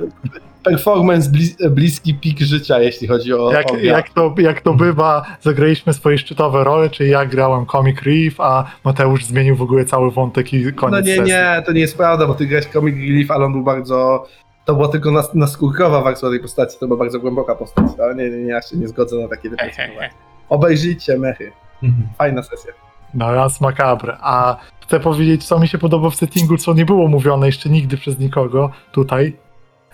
performance 0.65 1.31
blis 1.31 1.57
bliski 1.71 2.15
pik 2.15 2.41
życia, 2.41 2.81
jeśli 2.81 3.09
chodzi 3.09 3.33
o, 3.35 3.53
Jak, 3.53 3.73
o 3.73 3.77
jak, 3.77 4.11
to, 4.11 4.35
jak 4.39 4.61
to 4.61 4.75
bywa, 4.75 5.27
zagraliśmy 5.41 5.93
swoje 5.93 6.19
szczytowe 6.19 6.65
role, 6.65 6.91
czyli 6.91 7.11
ja 7.11 7.27
grałem 7.27 7.67
Comic 7.67 8.03
Relief, 8.03 8.41
a 8.41 8.65
Mateusz 8.85 9.25
zmienił 9.25 9.57
w 9.57 9.63
ogóle 9.63 9.85
cały 9.85 10.11
wątek 10.11 10.53
i 10.53 10.73
koniec 10.73 10.93
No 10.93 11.01
nie, 11.01 11.17
sesji. 11.17 11.33
nie, 11.33 11.63
to 11.67 11.73
nie 11.73 11.81
jest 11.81 11.97
prawda, 11.97 12.27
bo 12.27 12.35
ty 12.35 12.47
grałeś 12.47 12.67
Comic 12.67 12.95
Relief, 12.97 13.31
ale 13.31 13.45
on 13.45 13.53
był 13.53 13.63
bardzo... 13.63 14.27
To 14.65 14.75
była 14.75 14.89
tylko 14.89 15.11
nas, 15.11 15.35
naskórkowa 15.35 16.03
wersja 16.03 16.31
tej 16.31 16.41
postaci, 16.41 16.77
to 16.81 16.87
była 16.87 16.99
bardzo 16.99 17.21
głęboka 17.21 17.55
postać. 17.55 17.87
Ale 18.03 18.15
nie, 18.15 18.31
nie, 18.31 18.37
nie, 18.37 18.51
ja 18.51 18.63
się 18.63 18.77
nie 18.77 18.89
zgodzę 18.89 19.17
na 19.17 19.29
takie 19.29 19.51
depresyjne. 19.51 20.11
Obejrzyjcie 20.49 21.19
mechy. 21.19 21.53
Mhm. 21.83 22.09
Fajna 22.19 22.43
sesja. 22.43 22.73
No 23.15 23.35
raz 23.35 23.61
makabre. 23.61 24.17
A 24.21 24.57
chcę 24.81 25.01
powiedzieć, 25.01 25.45
co 25.45 25.59
mi 25.59 25.69
się 25.69 25.79
podoba 25.79 26.11
w 26.11 26.15
settingu, 26.15 26.57
co 26.57 26.75
nie 26.75 26.85
było 26.85 27.09
mówione 27.09 27.47
jeszcze 27.47 27.69
nigdy 27.69 27.97
przez 27.97 28.19
nikogo 28.19 28.71
tutaj. 28.93 29.37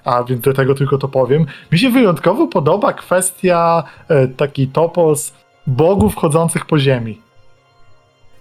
A 0.05 0.25
więc 0.25 0.41
do 0.41 0.53
tego 0.53 0.75
tylko 0.75 0.99
to 0.99 1.09
powiem. 1.09 1.47
Mi 1.73 1.79
się 1.79 1.91
wyjątkowo 1.91 2.47
podoba 2.47 2.93
kwestia 2.93 3.85
e, 4.09 4.29
taki 4.29 4.69
topos 4.69 5.35
bogów 5.67 6.17
chodzących 6.17 6.67
po 6.67 6.79
ziemi. 6.79 7.21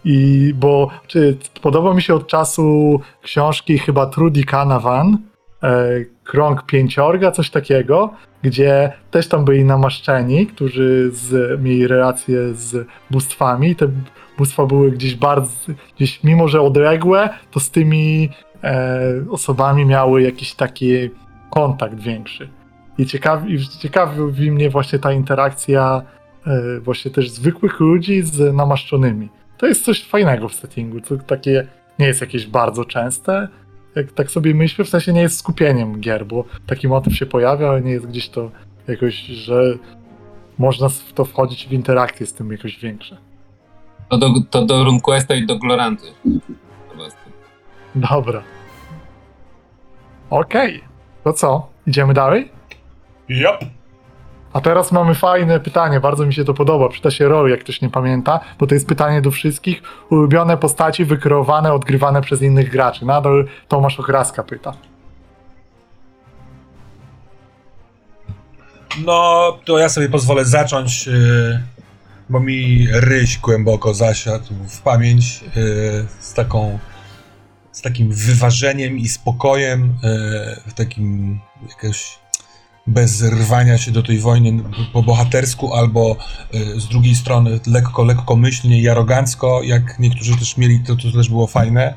I 0.06 0.52
bo 0.56 0.90
czy, 1.08 1.38
podoba 1.62 1.94
mi 1.94 2.02
się 2.02 2.16
od 2.16 2.28
czasu 2.28 3.00
książki 3.22 3.78
chyba 3.78 4.06
Trudy 4.06 4.44
Canavan, 4.44 5.18
e, 5.64 5.88
Krąg 6.24 6.66
Pięciorga, 6.66 7.32
coś 7.32 7.50
takiego, 7.50 8.14
gdzie 8.42 8.92
też 9.12 9.28
tam 9.28 9.46
byli 9.46 9.66
namaszczeni, 9.66 10.48
którzy 10.48 11.10
z, 11.14 11.62
mieli 11.62 11.88
relacje 11.88 12.54
z 12.54 12.88
bóstwami. 13.12 13.76
Te 13.76 13.88
bóstwa 14.38 14.66
były 14.66 14.92
gdzieś 14.92 15.16
bardzo, 15.16 15.52
gdzieś 15.96 16.24
mimo 16.24 16.48
że 16.48 16.62
odległe, 16.62 17.30
to 17.52 17.60
z 17.60 17.70
tymi 17.72 18.30
e, 18.64 19.00
osobami 19.30 19.86
miały 19.86 20.22
jakiś 20.22 20.54
taki 20.54 21.10
kontakt 21.52 22.00
większy. 22.00 22.50
I 22.98 23.06
ciekawi, 23.06 23.54
i 23.54 23.68
ciekawi 23.68 24.52
mnie 24.52 24.70
właśnie 24.70 25.00
ta 25.00 25.12
interakcja 25.12 26.02
e, 26.48 26.80
właśnie 26.80 27.12
też 27.12 27.30
zwykłych 27.30 27.80
ludzi 27.80 28.22
z 28.22 28.56
namaszczonymi. 28.56 29.30
To 29.58 29.68
jest 29.68 29.86
coś 29.86 30.04
fajnego 30.04 30.50
w 30.50 30.56
settingu, 30.56 31.02
to 31.02 31.18
takie 31.18 31.68
nie 32.00 32.08
jest 32.08 32.22
jakieś 32.22 32.48
bardzo 32.48 32.86
częste, 32.86 33.48
jak 33.96 34.12
tak 34.12 34.32
sobie 34.32 34.54
myślę, 34.54 34.86
w 34.86 34.90
sensie 34.90 35.14
nie 35.14 35.22
jest 35.22 35.38
skupieniem 35.38 36.00
gier, 36.00 36.26
bo 36.26 36.46
taki 36.68 36.88
motyw 36.88 37.16
się 37.16 37.26
pojawia, 37.26 37.70
ale 37.70 37.82
nie 37.82 37.92
jest 37.92 38.08
gdzieś 38.08 38.30
to 38.30 38.52
jakoś, 38.88 39.16
że 39.16 39.78
można 40.58 40.90
w 40.90 41.14
to 41.14 41.26
wchodzić 41.26 41.68
w 41.68 41.74
interakcję 41.74 42.26
z 42.26 42.34
tym 42.34 42.52
jakoś 42.52 42.80
większe. 42.80 43.18
To 44.10 44.18
do, 44.18 44.30
to 44.50 44.66
do 44.66 44.84
RuneQuesta 44.84 45.36
i 45.36 45.46
do 45.46 45.60
Gloranty. 45.60 46.06
Dobra. 47.96 48.44
Okej. 50.30 50.91
To 51.24 51.34
co? 51.34 51.68
Idziemy 51.88 52.14
dalej? 52.14 52.52
Yep. 53.30 53.66
A 54.54 54.62
teraz 54.62 54.92
mamy 54.92 55.16
fajne 55.16 55.60
pytanie, 55.60 56.00
bardzo 56.00 56.26
mi 56.26 56.34
się 56.34 56.46
to 56.46 56.54
podoba. 56.54 56.90
Przyta 56.90 57.12
się 57.12 57.28
rol, 57.28 57.50
jak 57.50 57.60
ktoś 57.60 57.82
nie 57.82 57.90
pamięta, 57.90 58.40
bo 58.60 58.68
to 58.68 58.74
jest 58.74 58.88
pytanie 58.88 59.22
do 59.22 59.32
wszystkich. 59.32 59.82
Ulubione 60.10 60.58
postaci 60.58 61.06
wykreowane, 61.06 61.74
odgrywane 61.74 62.22
przez 62.22 62.42
innych 62.42 62.70
graczy. 62.70 63.06
Nadal 63.06 63.48
Tomasz 63.68 64.00
Okraska 64.00 64.44
pyta. 64.44 64.74
No, 69.06 69.58
to 69.66 69.78
ja 69.78 69.90
sobie 69.90 70.10
pozwolę 70.10 70.46
zacząć, 70.46 71.08
yy, 71.08 71.14
bo 72.30 72.40
mi 72.40 72.88
ryś 72.92 73.38
głęboko 73.38 73.94
zasiadł 73.94 74.54
w 74.68 74.82
pamięć 74.82 75.42
yy, 75.42 75.52
z 76.20 76.34
taką 76.34 76.80
z 77.72 77.82
takim 77.82 78.14
wyważeniem 78.14 78.98
i 78.98 79.10
spokojem, 79.10 80.00
yy, 80.04 80.72
w 80.72 80.74
takim 80.74 81.40
jakoś 81.70 82.20
bez 82.88 83.24
rwania 83.24 83.78
się 83.78 83.92
do 83.92 84.04
tej 84.04 84.20
wojny 84.20 84.64
po 84.94 85.04
bohatersku, 85.04 85.74
albo 85.74 86.18
yy, 86.54 86.80
z 86.80 86.88
drugiej 86.88 87.16
strony 87.16 87.60
lekko, 87.68 88.04
lekkomyślnie 88.04 88.82
i 88.82 88.90
arogancko, 88.90 89.62
jak 89.64 90.00
niektórzy 90.00 90.38
też 90.38 90.58
mieli, 90.58 90.80
to, 90.80 90.96
to 90.96 91.12
też 91.12 91.30
było 91.30 91.48
fajne. 91.48 91.96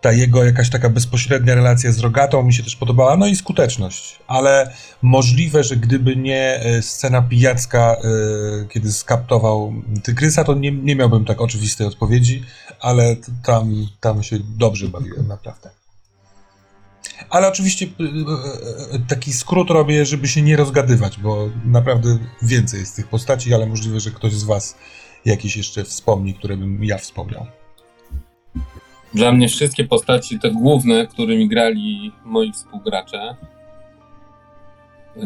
Ta 0.00 0.12
jego 0.12 0.44
jakaś 0.44 0.70
taka 0.70 0.88
bezpośrednia 0.90 1.54
relacja 1.54 1.92
z 1.92 1.98
Rogatą 1.98 2.42
mi 2.42 2.54
się 2.54 2.62
też 2.62 2.76
podobała, 2.76 3.16
no 3.16 3.26
i 3.26 3.36
skuteczność, 3.36 4.18
ale 4.26 4.72
możliwe, 5.02 5.64
że 5.64 5.76
gdyby 5.76 6.16
nie 6.16 6.60
e, 6.60 6.82
scena 6.82 7.22
pijacka, 7.22 7.96
e, 7.96 8.68
kiedy 8.68 8.92
skaptował 8.92 9.74
Tygrysa, 10.02 10.44
to 10.44 10.54
nie, 10.54 10.72
nie 10.72 10.96
miałbym 10.96 11.24
tak 11.24 11.40
oczywistej 11.40 11.86
odpowiedzi, 11.86 12.44
ale 12.80 13.16
tam, 13.44 13.86
tam 14.00 14.22
się 14.22 14.38
dobrze 14.58 14.88
bawiłem, 14.88 15.28
naprawdę. 15.28 15.70
Ale 17.30 17.48
oczywiście 17.48 17.86
e, 17.86 18.98
taki 19.08 19.32
skrót 19.32 19.70
robię, 19.70 20.06
żeby 20.06 20.28
się 20.28 20.42
nie 20.42 20.56
rozgadywać, 20.56 21.18
bo 21.18 21.48
naprawdę 21.64 22.18
więcej 22.42 22.80
jest 22.80 22.96
tych 22.96 23.08
postaci, 23.08 23.54
ale 23.54 23.66
możliwe, 23.66 24.00
że 24.00 24.10
ktoś 24.10 24.32
z 24.32 24.44
was 24.44 24.76
jakieś 25.24 25.56
jeszcze 25.56 25.84
wspomni, 25.84 26.34
które 26.34 26.56
bym 26.56 26.84
ja 26.84 26.98
wspomniał. 26.98 27.46
Dla 29.14 29.32
mnie 29.32 29.48
wszystkie 29.48 29.84
postaci, 29.84 30.38
te 30.38 30.50
główne, 30.50 31.06
którymi 31.06 31.48
grali 31.48 32.12
moi 32.24 32.52
współgracze, 32.52 33.36
yy, 35.16 35.22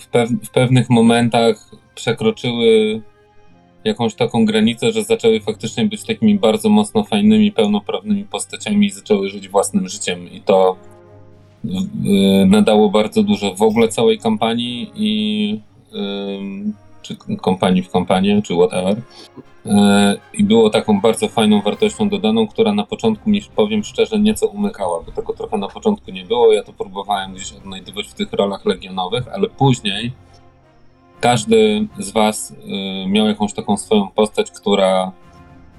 w, 0.00 0.10
pew- 0.10 0.44
w 0.44 0.50
pewnych 0.50 0.90
momentach 0.90 1.70
przekroczyły 1.94 3.02
jakąś 3.84 4.14
taką 4.14 4.44
granicę, 4.44 4.92
że 4.92 5.04
zaczęły 5.04 5.40
faktycznie 5.40 5.84
być 5.84 6.04
takimi 6.04 6.38
bardzo 6.38 6.68
mocno 6.68 7.04
fajnymi, 7.04 7.52
pełnoprawnymi 7.52 8.24
postaciami 8.24 8.86
i 8.86 8.90
zaczęły 8.90 9.28
żyć 9.28 9.48
własnym 9.48 9.88
życiem. 9.88 10.32
I 10.32 10.40
to 10.40 10.76
yy, 11.64 12.46
nadało 12.46 12.90
bardzo 12.90 13.22
dużo 13.22 13.54
w 13.54 13.62
ogóle 13.62 13.88
całej 13.88 14.18
kampanii 14.18 14.92
i 14.94 15.50
yy, 15.92 16.72
czy 17.02 17.16
kompanii 17.40 17.82
w 17.82 17.90
kampanię, 17.90 18.42
czy 18.42 18.54
whatever. 18.54 19.02
E, 19.66 20.16
I 20.34 20.44
było 20.44 20.70
taką 20.70 21.00
bardzo 21.00 21.28
fajną 21.28 21.60
wartością 21.60 22.08
dodaną, 22.08 22.48
która 22.48 22.72
na 22.72 22.86
początku 22.86 23.30
mi, 23.30 23.42
powiem 23.56 23.84
szczerze, 23.84 24.18
nieco 24.18 24.46
umykała, 24.46 25.02
bo 25.02 25.12
tego 25.12 25.32
trochę 25.32 25.58
na 25.58 25.68
początku 25.68 26.10
nie 26.10 26.24
było. 26.24 26.52
Ja 26.52 26.62
to 26.62 26.72
próbowałem 26.72 27.34
gdzieś 27.34 27.52
odnajdywać 27.52 28.06
w 28.06 28.14
tych 28.14 28.32
rolach 28.32 28.64
legionowych, 28.64 29.28
ale 29.28 29.48
później 29.48 30.12
każdy 31.20 31.86
z 31.98 32.10
Was 32.10 32.50
y, 32.50 33.08
miał 33.08 33.26
jakąś 33.26 33.52
taką 33.52 33.76
swoją 33.76 34.08
postać, 34.08 34.50
która 34.50 35.12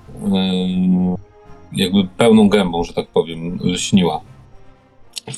y, 0.10 0.20
jakby 1.74 2.08
pełną 2.18 2.50
gębą, 2.50 2.84
że 2.84 2.94
tak 2.94 3.08
powiem, 3.08 3.60
lśniła. 3.64 4.22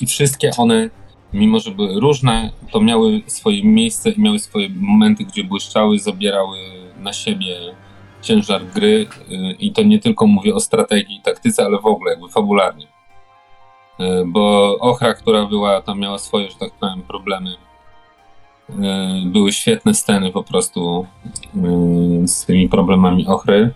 I 0.00 0.06
wszystkie 0.06 0.50
one, 0.56 0.90
mimo 1.32 1.60
że 1.60 1.70
były 1.70 2.00
różne, 2.00 2.50
to 2.72 2.80
miały 2.80 3.22
swoje 3.26 3.64
miejsce 3.64 4.10
i 4.10 4.20
miały 4.20 4.38
swoje 4.38 4.68
momenty, 4.80 5.24
gdzie 5.24 5.44
błyszczały, 5.44 5.98
zabierały 5.98 6.58
na 6.98 7.12
siebie 7.12 7.56
ciężar 8.22 8.66
gry 8.74 9.06
y, 9.30 9.52
i 9.58 9.72
to 9.72 9.82
nie 9.82 9.98
tylko 9.98 10.26
mówię 10.26 10.54
o 10.54 10.60
strategii 10.60 11.16
i 11.16 11.22
taktyce, 11.22 11.64
ale 11.64 11.78
w 11.78 11.86
ogóle 11.86 12.10
jakby 12.10 12.28
fabularnie. 12.28 12.86
E, 14.00 14.24
Bo 14.26 14.76
Ochra, 14.80 15.14
która 15.14 15.46
była, 15.46 15.82
tam 15.82 16.00
miała 16.00 16.18
swoje, 16.18 16.50
że 16.50 16.56
tak 16.56 16.70
powiem, 16.80 17.02
problemy. 17.02 17.50
E, 18.70 19.22
Były 19.26 19.52
świetne 19.52 19.94
sceny 19.94 20.32
po 20.32 20.42
prostu 20.42 21.06
z 22.26 22.44
tymi 22.46 22.68
problemami 22.68 23.26
Ochry, 23.26 23.70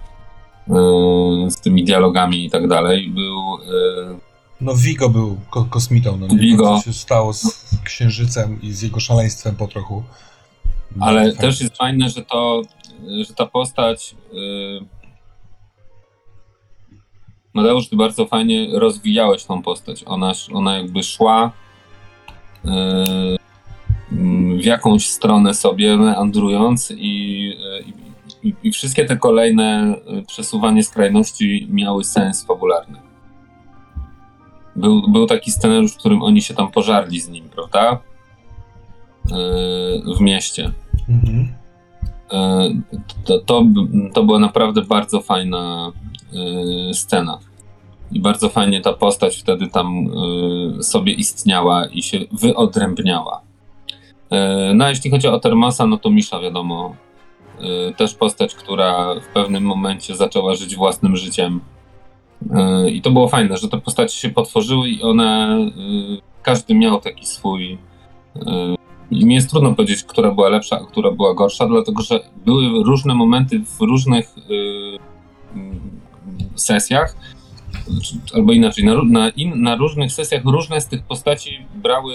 z 1.48 1.60
tymi 1.60 1.84
dialogami 1.84 2.44
i 2.44 2.50
tak 2.50 2.68
dalej. 2.68 3.10
Był 3.10 3.40
No 4.60 4.74
Vigo 4.76 5.08
był 5.08 5.36
ko- 5.50 5.64
kosmitą, 5.64 6.16
no 6.16 6.26
nie 6.26 6.38
Vigo. 6.38 6.78
co 6.78 6.84
się 6.84 6.92
stało 6.92 7.32
z 7.32 7.66
Księżycem 7.84 8.62
i 8.62 8.72
z 8.72 8.82
jego 8.82 9.00
szaleństwem 9.00 9.56
po 9.56 9.66
trochu. 9.66 10.02
Ale 11.00 11.22
Bardzo 11.22 11.40
też 11.40 11.60
jest 11.60 11.76
fajne, 11.76 12.10
że 12.10 12.24
to, 12.24 12.62
że 13.28 13.34
ta 13.34 13.46
postać. 13.46 14.14
Yy... 14.32 14.86
Mateusz, 17.54 17.88
ty 17.88 17.96
bardzo 17.96 18.26
fajnie 18.26 18.68
rozwijałeś 18.78 19.44
tą 19.44 19.62
postać. 19.62 20.02
Ona, 20.06 20.32
ona 20.52 20.76
jakby 20.76 21.02
szła 21.02 21.52
yy, 22.64 23.38
w 24.58 24.64
jakąś 24.64 25.06
stronę 25.06 25.54
sobie, 25.54 25.96
meandrując, 25.96 26.90
i, 26.90 27.44
yy, 27.44 27.84
i, 28.42 28.54
i 28.62 28.72
wszystkie 28.72 29.04
te 29.04 29.16
kolejne 29.16 29.96
yy, 30.06 30.22
przesuwanie 30.22 30.82
skrajności 30.82 31.68
miały 31.70 32.04
sens 32.04 32.44
fabularny. 32.44 33.09
Był, 34.80 35.08
był 35.08 35.26
taki 35.26 35.50
scenariusz, 35.50 35.92
w 35.92 35.96
którym 35.96 36.22
oni 36.22 36.42
się 36.42 36.54
tam 36.54 36.70
pożarli 36.70 37.20
z 37.20 37.28
nim, 37.28 37.48
prawda? 37.48 37.98
Yy, 39.30 40.16
w 40.16 40.20
mieście. 40.20 40.72
Mhm. 41.08 41.60
E, 42.32 42.70
to, 43.24 43.38
to, 43.38 43.64
to 44.14 44.22
była 44.24 44.38
naprawdę 44.38 44.82
bardzo 44.82 45.20
fajna 45.20 45.92
e, 46.90 46.94
scena. 46.94 47.38
I 48.12 48.20
bardzo 48.20 48.48
fajnie 48.48 48.80
ta 48.80 48.92
postać 48.92 49.36
wtedy 49.36 49.66
tam 49.66 50.06
e, 50.78 50.82
sobie 50.82 51.12
istniała 51.12 51.86
i 51.86 52.02
się 52.02 52.18
wyodrębniała. 52.32 53.40
No 54.74 54.84
a 54.84 54.88
jeśli 54.88 55.10
chodzi 55.10 55.28
o 55.28 55.40
Termasa, 55.40 55.86
no 55.86 55.98
to 55.98 56.10
Misza 56.10 56.40
wiadomo. 56.40 56.96
Też 57.96 58.14
postać, 58.14 58.54
która 58.54 59.14
w 59.14 59.26
pewnym 59.34 59.64
momencie 59.64 60.16
zaczęła 60.16 60.54
żyć 60.54 60.76
własnym 60.76 61.16
życiem. 61.16 61.60
E, 62.54 62.90
I 62.90 63.02
to 63.02 63.10
było 63.10 63.28
fajne, 63.28 63.56
że 63.56 63.68
te 63.68 63.80
postacie 63.80 64.16
się 64.16 64.30
potworzyły 64.30 64.88
i 64.88 65.02
one, 65.02 65.58
e, 65.58 65.70
każdy 66.42 66.74
miał 66.74 67.00
taki 67.00 67.26
swój 67.26 67.78
e, 68.36 68.74
i 69.10 69.26
mi 69.26 69.34
jest 69.34 69.50
trudno 69.50 69.74
powiedzieć, 69.74 70.02
która 70.02 70.30
była 70.30 70.48
lepsza, 70.48 70.76
a 70.76 70.84
która 70.84 71.10
była 71.10 71.34
gorsza, 71.34 71.66
dlatego 71.66 72.02
że 72.02 72.20
były 72.44 72.84
różne 72.84 73.14
momenty 73.14 73.60
w 73.60 73.80
różnych 73.80 74.34
mm, 75.54 76.00
sesjach, 76.54 77.16
czy- 78.02 78.36
albo 78.36 78.52
inaczej, 78.52 78.84
na, 78.84 79.02
na, 79.02 79.28
in, 79.28 79.62
na 79.62 79.76
różnych 79.76 80.12
sesjach 80.12 80.44
różne 80.44 80.80
z 80.80 80.86
tych 80.86 81.02
postaci 81.02 81.66
brały 81.74 82.14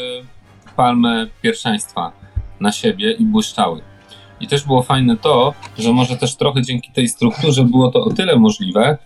palmę 0.76 1.28
pierwszeństwa 1.42 2.12
na 2.60 2.72
siebie 2.72 3.12
i 3.12 3.26
błyszczały. 3.26 3.82
I 4.42 4.48
też 4.48 4.64
było 4.64 4.84
fajne 4.84 5.18
to, 5.18 5.54
że 5.78 5.94
może 5.94 6.18
też 6.18 6.36
trochę 6.36 6.62
dzięki 6.62 6.92
tej 6.92 7.08
strukturze 7.08 7.64
było 7.64 7.92
to 7.92 8.04
o 8.04 8.14
tyle 8.14 8.40
możliwe, 8.40 8.98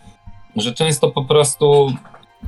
że 0.59 0.73
często 0.73 1.11
po 1.11 1.25
prostu 1.25 1.93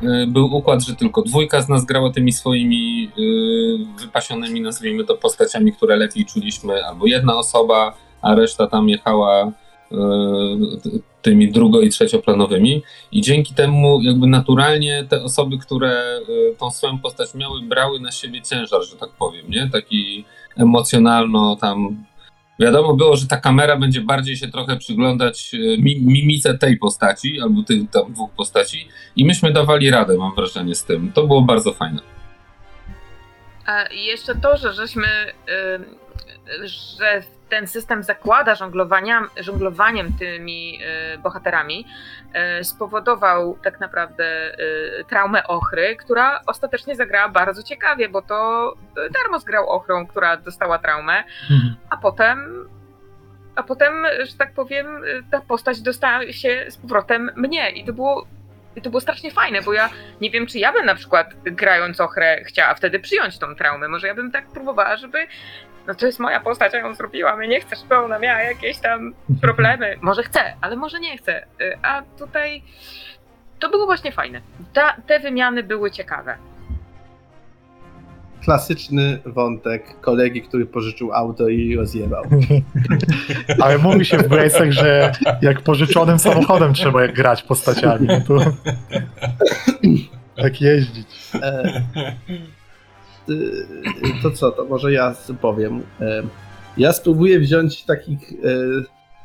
y, 0.03 0.27
był 0.27 0.55
układ, 0.55 0.83
że 0.83 0.95
tylko 0.95 1.21
dwójka 1.21 1.61
z 1.61 1.69
nas 1.69 1.85
grała 1.85 2.11
tymi 2.11 2.33
swoimi 2.33 3.11
y, 3.19 4.01
wypasionymi, 4.01 4.61
nazwijmy 4.61 5.03
to, 5.03 5.15
postaciami, 5.15 5.73
które 5.73 5.95
lepiej 5.95 6.25
czuliśmy, 6.25 6.85
albo 6.85 7.07
jedna 7.07 7.37
osoba, 7.37 7.93
a 8.21 8.35
reszta 8.35 8.67
tam 8.67 8.89
jechała 8.89 9.51
y, 9.91 9.95
tymi 11.21 11.51
drugo- 11.51 11.81
i 11.81 11.89
trzecioplanowymi. 11.89 12.83
I 13.11 13.21
dzięki 13.21 13.53
temu 13.53 14.01
jakby 14.01 14.27
naturalnie 14.27 15.05
te 15.09 15.23
osoby, 15.23 15.57
które 15.57 16.19
tą 16.59 16.71
swoją 16.71 16.99
postać 16.99 17.33
miały, 17.35 17.61
brały 17.61 17.99
na 17.99 18.11
siebie 18.11 18.41
ciężar, 18.41 18.83
że 18.83 18.95
tak 18.95 19.09
powiem, 19.09 19.45
nie? 19.49 19.69
Taki 19.71 20.25
emocjonalno 20.57 21.55
tam 21.55 22.05
Wiadomo 22.61 22.93
było, 22.93 23.15
że 23.15 23.27
ta 23.27 23.37
kamera 23.37 23.77
będzie 23.77 24.01
bardziej 24.01 24.37
się 24.37 24.47
trochę 24.47 24.77
przyglądać 24.77 25.51
e, 25.53 25.57
mi- 25.81 26.01
mimice 26.01 26.57
tej 26.57 26.77
postaci, 26.77 27.41
albo 27.41 27.63
tych 27.63 27.89
tam 27.89 28.13
dwóch 28.13 28.31
postaci, 28.31 28.87
i 29.15 29.25
myśmy 29.25 29.51
dawali 29.53 29.89
radę, 29.91 30.17
mam 30.17 30.35
wrażenie, 30.35 30.75
z 30.75 30.83
tym. 30.83 31.11
To 31.11 31.27
było 31.27 31.41
bardzo 31.41 31.73
fajne. 31.73 32.01
A 33.65 33.83
jeszcze 33.93 34.35
to, 34.35 34.57
że 34.57 34.73
żeśmy, 34.73 35.07
y, 36.63 36.67
że 36.67 37.23
ten 37.51 37.67
system 37.67 38.03
zakłada 38.03 38.55
żonglowania, 38.55 39.21
żonglowaniem 39.37 40.13
tymi 40.19 40.79
y, 41.15 41.17
bohaterami, 41.17 41.85
y, 42.59 42.63
spowodował 42.63 43.57
tak 43.63 43.79
naprawdę 43.79 44.25
y, 44.59 45.05
traumę 45.09 45.47
Ochry, 45.47 45.95
która 45.95 46.41
ostatecznie 46.47 46.95
zagrała 46.95 47.29
bardzo 47.29 47.63
ciekawie, 47.63 48.09
bo 48.09 48.21
to 48.21 48.73
y, 49.07 49.09
Darmos 49.09 49.43
grał 49.43 49.69
Ochrą, 49.69 50.07
która 50.07 50.37
dostała 50.37 50.79
traumę, 50.79 51.23
Mhm. 51.51 51.75
a 51.89 51.97
potem 51.97 52.67
a 53.55 53.63
potem, 53.63 53.93
że 54.23 54.33
tak 54.37 54.53
powiem, 54.53 55.01
ta 55.31 55.41
postać 55.41 55.81
dostała 55.81 56.31
się 56.31 56.65
z 56.69 56.77
powrotem 56.77 57.31
mnie 57.35 57.69
i 57.69 57.85
to 57.85 57.93
było 57.93 58.25
i 58.75 58.81
to 58.81 58.89
było 58.89 59.01
strasznie 59.01 59.31
fajne, 59.31 59.61
bo 59.61 59.73
ja 59.73 59.89
nie 60.21 60.31
wiem, 60.31 60.47
czy 60.47 60.59
ja 60.59 60.73
bym 60.73 60.85
na 60.85 60.95
przykład 60.95 61.33
grając 61.43 61.99
Ochrę 61.99 62.43
chciała 62.43 62.73
wtedy 62.73 62.99
przyjąć 62.99 63.37
tą 63.39 63.55
traumę. 63.55 63.87
Może 63.87 64.07
ja 64.07 64.15
bym 64.15 64.31
tak 64.31 64.47
próbowała, 64.47 64.97
żeby. 64.97 65.27
No 65.87 65.95
to 65.95 66.05
jest 66.05 66.19
moja 66.19 66.39
postać, 66.39 66.73
ja 66.73 66.79
ją 66.79 66.95
zrobiłam. 66.95 67.41
Ja 67.41 67.47
nie 67.47 67.61
chcę, 67.61 67.75
żeby 67.75 67.95
ona 67.95 68.19
miała 68.19 68.41
jakieś 68.41 68.77
tam 68.77 69.13
problemy. 69.41 69.97
Może 70.01 70.23
chcę, 70.23 70.53
ale 70.61 70.75
może 70.75 70.99
nie 70.99 71.17
chcę. 71.17 71.45
Y, 71.61 71.77
A 71.81 72.01
tutaj 72.19 72.63
to 73.59 73.69
było 73.69 73.85
właśnie 73.85 74.11
fajne. 74.11 74.41
Ta, 74.73 74.95
te 75.07 75.19
wymiany 75.19 75.63
były 75.63 75.91
ciekawe. 75.91 76.35
Klasyczny 78.43 79.19
wątek 79.25 79.99
kolegi, 80.01 80.41
który 80.41 80.65
pożyczył 80.65 81.13
auto 81.13 81.47
i 81.47 81.75
rozjebał. 81.75 82.23
Ale 83.63 83.77
mówi 83.77 84.05
się 84.05 84.17
w 84.17 84.27
Brace'ach, 84.27 84.71
że 84.71 85.11
jak 85.41 85.61
pożyczonym 85.61 86.19
samochodem 86.19 86.73
trzeba 86.73 87.01
jak 87.01 87.13
grać 87.13 87.43
postaciami. 87.43 88.07
No 88.07 88.21
to 88.21 88.45
tak 90.41 90.61
jeździć. 90.61 91.07
E, 91.41 91.81
to 94.23 94.31
co, 94.31 94.51
to 94.51 94.65
może 94.65 94.91
ja 94.93 95.15
powiem. 95.41 95.81
E, 96.01 96.23
Ja 96.77 96.93
spróbuję 96.93 97.39
wziąć 97.39 97.83
takich 97.83 98.33
e, 98.33 98.35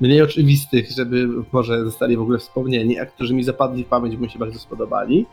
mniej 0.01 0.23
oczywistych, 0.23 0.91
żeby 0.91 1.29
może 1.53 1.85
zostali 1.85 2.17
w 2.17 2.21
ogóle 2.21 2.39
wspomnieni, 2.39 2.99
a 2.99 3.07
którzy 3.07 3.35
mi 3.35 3.45
zapadli 3.45 3.85
w 3.85 3.87
pamięć, 3.89 4.17
bo 4.17 4.23
mi 4.23 4.31
się 4.31 4.39
bardzo 4.39 4.59
spodobali. 4.59 5.27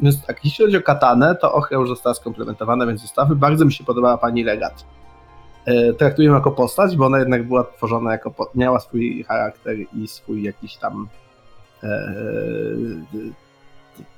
Więc 0.00 0.26
tak, 0.26 0.44
jeśli 0.44 0.64
chodzi 0.64 0.76
o 0.76 0.82
katanę, 0.82 1.36
to 1.40 1.52
Ochra 1.52 1.78
już 1.78 1.88
została 1.88 2.14
skomplementowana, 2.14 2.86
więc 2.86 3.00
zestawy. 3.02 3.36
Bardzo 3.36 3.64
mi 3.64 3.72
się 3.72 3.84
podobała 3.84 4.18
pani 4.18 4.44
Legat. 4.44 4.84
E, 5.64 5.92
Traktuję 5.92 6.28
ją 6.28 6.34
jako 6.34 6.50
postać, 6.50 6.96
bo 6.96 7.06
ona 7.06 7.18
jednak 7.18 7.46
była 7.48 7.64
tworzona 7.64 8.12
jako, 8.12 8.50
miała 8.54 8.80
swój 8.80 9.24
charakter 9.28 9.76
i 9.94 10.08
swój 10.08 10.42
jakiś 10.42 10.76
tam 10.76 11.08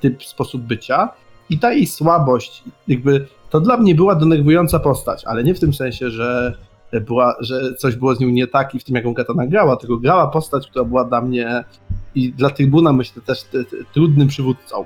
typ, 0.01 0.24
sposób 0.24 0.62
bycia. 0.62 1.09
I 1.51 1.59
ta 1.59 1.72
jej 1.72 1.86
słabość, 1.86 2.64
jakby 2.89 3.26
to 3.50 3.60
dla 3.60 3.76
mnie 3.76 3.94
była 3.94 4.14
denerwująca 4.14 4.78
postać, 4.78 5.24
ale 5.24 5.44
nie 5.44 5.54
w 5.54 5.60
tym 5.60 5.74
sensie, 5.74 6.10
że 6.10 6.54
była, 7.06 7.34
że 7.40 7.74
coś 7.74 7.96
było 7.96 8.14
z 8.14 8.20
nią 8.20 8.28
nie 8.28 8.46
tak 8.46 8.74
i 8.74 8.78
w 8.80 8.84
tym, 8.84 8.96
jaką 8.96 9.14
katana 9.14 9.46
grała, 9.46 9.76
tylko 9.76 9.96
grała 9.96 10.26
postać, 10.26 10.66
która 10.70 10.84
była 10.84 11.04
dla 11.04 11.20
mnie 11.20 11.64
i 12.14 12.32
dla 12.32 12.50
trybuna, 12.50 12.92
myślę, 12.92 13.22
też 13.22 13.44
trudnym 13.94 14.28
przywódcą. 14.28 14.84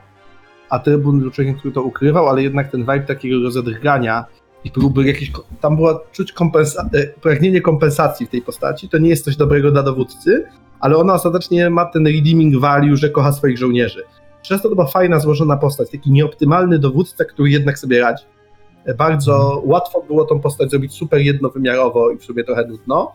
A 0.70 0.78
trybun 0.78 1.20
był 1.20 1.30
człowiekiem, 1.30 1.58
który 1.58 1.74
to 1.74 1.82
ukrywał, 1.82 2.28
ale 2.28 2.42
jednak 2.42 2.70
ten 2.70 2.80
vibe 2.80 3.00
takiego 3.00 3.42
rozedrgania 3.42 4.24
i 4.64 4.70
próby 4.70 5.04
jakieś. 5.06 5.30
ko- 5.30 5.44
Tam 5.60 5.76
była 5.76 6.00
czuć 6.12 6.32
kompensa- 6.32 6.88
e, 6.94 7.06
pragnienie 7.06 7.60
kompensacji 7.60 8.26
w 8.26 8.30
tej 8.30 8.42
postaci. 8.42 8.88
To 8.88 8.98
nie 8.98 9.08
jest 9.08 9.24
coś 9.24 9.36
dobrego 9.36 9.70
dla 9.70 9.82
dowódcy, 9.82 10.44
ale 10.80 10.96
ona 10.96 11.14
ostatecznie 11.14 11.70
ma 11.70 11.84
ten 11.84 12.06
redeeming 12.06 12.56
value, 12.60 12.96
że 12.96 13.10
kocha 13.10 13.32
swoich 13.32 13.58
żołnierzy. 13.58 14.02
Przez 14.42 14.62
to 14.62 14.68
była 14.68 14.86
fajna, 14.86 15.18
złożona 15.18 15.56
postać, 15.56 15.90
taki 15.90 16.10
nieoptymalny 16.10 16.78
dowódca, 16.78 17.24
który 17.24 17.50
jednak 17.50 17.78
sobie 17.78 18.00
radzi. 18.00 18.24
Bardzo 18.98 19.62
łatwo 19.64 20.02
było 20.02 20.24
tą 20.24 20.40
postać 20.40 20.70
zrobić 20.70 20.92
super 20.92 21.20
jednowymiarowo 21.20 22.10
i 22.10 22.18
w 22.18 22.24
sumie 22.24 22.44
trochę 22.44 22.66
nudno, 22.66 23.12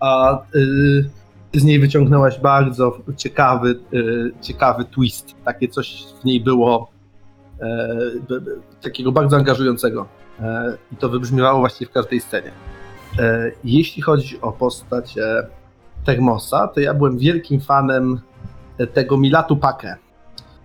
a 0.00 0.38
ty 1.52 1.60
z 1.60 1.64
niej 1.64 1.80
wyciągnęłaś 1.80 2.40
bardzo 2.40 2.98
ciekawy, 3.16 3.78
y, 3.94 4.32
ciekawy 4.40 4.84
twist. 4.84 5.34
Takie 5.44 5.68
coś 5.68 6.04
w 6.22 6.24
niej 6.24 6.40
było 6.40 6.90
e, 7.60 7.88
takiego 8.82 9.12
bardzo 9.12 9.36
angażującego. 9.36 10.06
E, 10.40 10.76
I 10.92 10.96
to 10.96 11.08
wybrzmiewało 11.08 11.58
właściwie 11.58 11.90
w 11.90 11.94
każdej 11.94 12.20
scenie. 12.20 12.50
E, 13.18 13.50
jeśli 13.64 14.02
chodzi 14.02 14.40
o 14.40 14.52
postać 14.52 15.14
Termosa, 16.04 16.68
to 16.68 16.80
ja 16.80 16.94
byłem 16.94 17.18
wielkim 17.18 17.60
fanem 17.60 18.20
tego 18.92 19.16
Milatu 19.16 19.56
Pakę. 19.56 19.96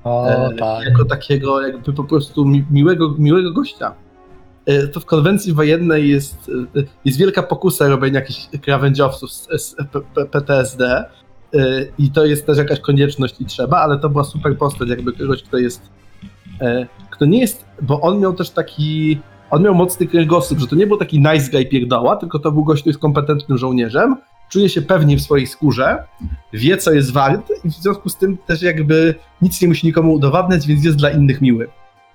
O, 0.04 0.50
tak. 0.60 0.86
Jako 0.86 1.06
takiego 1.06 1.62
jakby 1.62 1.94
po 1.94 2.04
prostu 2.04 2.46
mi, 2.46 2.66
miłego, 2.72 3.16
miłego 3.18 3.54
gościa. 3.54 3.94
E, 4.70 4.88
To 4.88 5.00
w 5.00 5.06
konwencji 5.06 5.54
wojennej 5.54 6.10
jest, 6.10 6.52
e, 6.78 6.84
jest 7.06 7.18
wielka 7.18 7.44
pokusa 7.44 7.88
robienia 7.88 8.20
jakichś 8.20 8.48
krawędziowców 8.62 9.32
z, 9.32 9.48
z 9.62 9.76
PTSD 10.32 11.06
e, 11.54 11.86
i 11.98 12.12
to 12.12 12.26
jest 12.26 12.46
też 12.46 12.58
jakaś 12.58 12.80
konieczność 12.80 13.42
i 13.42 13.46
trzeba, 13.46 13.78
ale 13.78 14.00
to 14.00 14.10
była 14.10 14.24
super 14.24 14.58
postać 14.58 14.90
jakby 14.90 15.14
kogoś, 15.14 15.44
kto 15.44 15.58
jest 15.58 15.82
e, 16.62 16.88
to 17.20 17.26
nie 17.26 17.40
jest, 17.40 17.66
bo 17.82 18.02
on 18.02 18.20
miał 18.20 18.34
też 18.34 18.50
taki, 18.50 19.20
on 19.50 19.64
miał 19.64 19.76
mocny 19.76 20.08
kręgosłup, 20.08 20.60
że 20.60 20.68
to 20.68 20.76
nie 20.76 20.88
był 20.88 20.98
taki 20.98 21.20
nice 21.20 21.52
guy 21.52 21.66
pierdoła, 21.66 22.16
tylko 22.16 22.40
to 22.40 22.52
był 22.52 22.64
gość, 22.64 22.82
który 22.82 22.92
jest 22.92 23.02
kompetentnym 23.02 23.58
żołnierzem, 23.58 24.16
czuje 24.50 24.70
się 24.70 24.82
pewnie 24.82 25.18
w 25.18 25.22
swojej 25.22 25.48
skórze, 25.48 26.04
wie 26.54 26.78
co 26.78 26.94
jest 26.94 27.12
wart 27.12 27.52
i 27.64 27.70
w 27.70 27.74
związku 27.74 28.10
z 28.10 28.18
tym 28.18 28.38
też 28.38 28.62
jakby 28.62 29.16
nic 29.42 29.62
nie 29.62 29.68
musi 29.68 29.88
nikomu 29.88 30.14
udowadniać, 30.14 30.68
więc 30.68 30.86
jest 30.86 30.98
dla 30.98 31.10
innych 31.10 31.42
miły. 31.42 31.68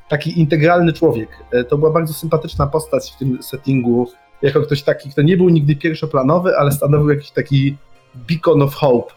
Taki 0.09 0.41
integralny 0.41 0.93
człowiek. 0.93 1.29
E, 1.51 1.65
To 1.65 1.79
była 1.79 1.91
bardzo 1.91 2.15
sympatyczna 2.15 2.67
postać 2.67 3.13
w 3.13 3.19
tym 3.19 3.43
settingu, 3.43 4.09
jako 4.43 4.61
ktoś 4.61 4.83
taki, 4.83 5.11
kto 5.11 5.23
nie 5.23 5.37
był 5.37 5.49
nigdy 5.49 5.77
pierwszoplanowy, 5.77 6.57
ale 6.59 6.73
stanowił 6.73 7.11
jakiś 7.11 7.31
taki 7.31 7.77
beacon 8.15 8.63
of 8.63 8.75
hope. 8.75 9.15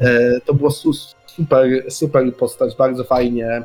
E, 0.00 0.40
To 0.40 0.54
było 0.54 0.70
su- 0.70 0.92
super, 1.26 1.68
super 1.90 2.36
postać, 2.36 2.76
bardzo 2.76 3.04
fajnie 3.04 3.62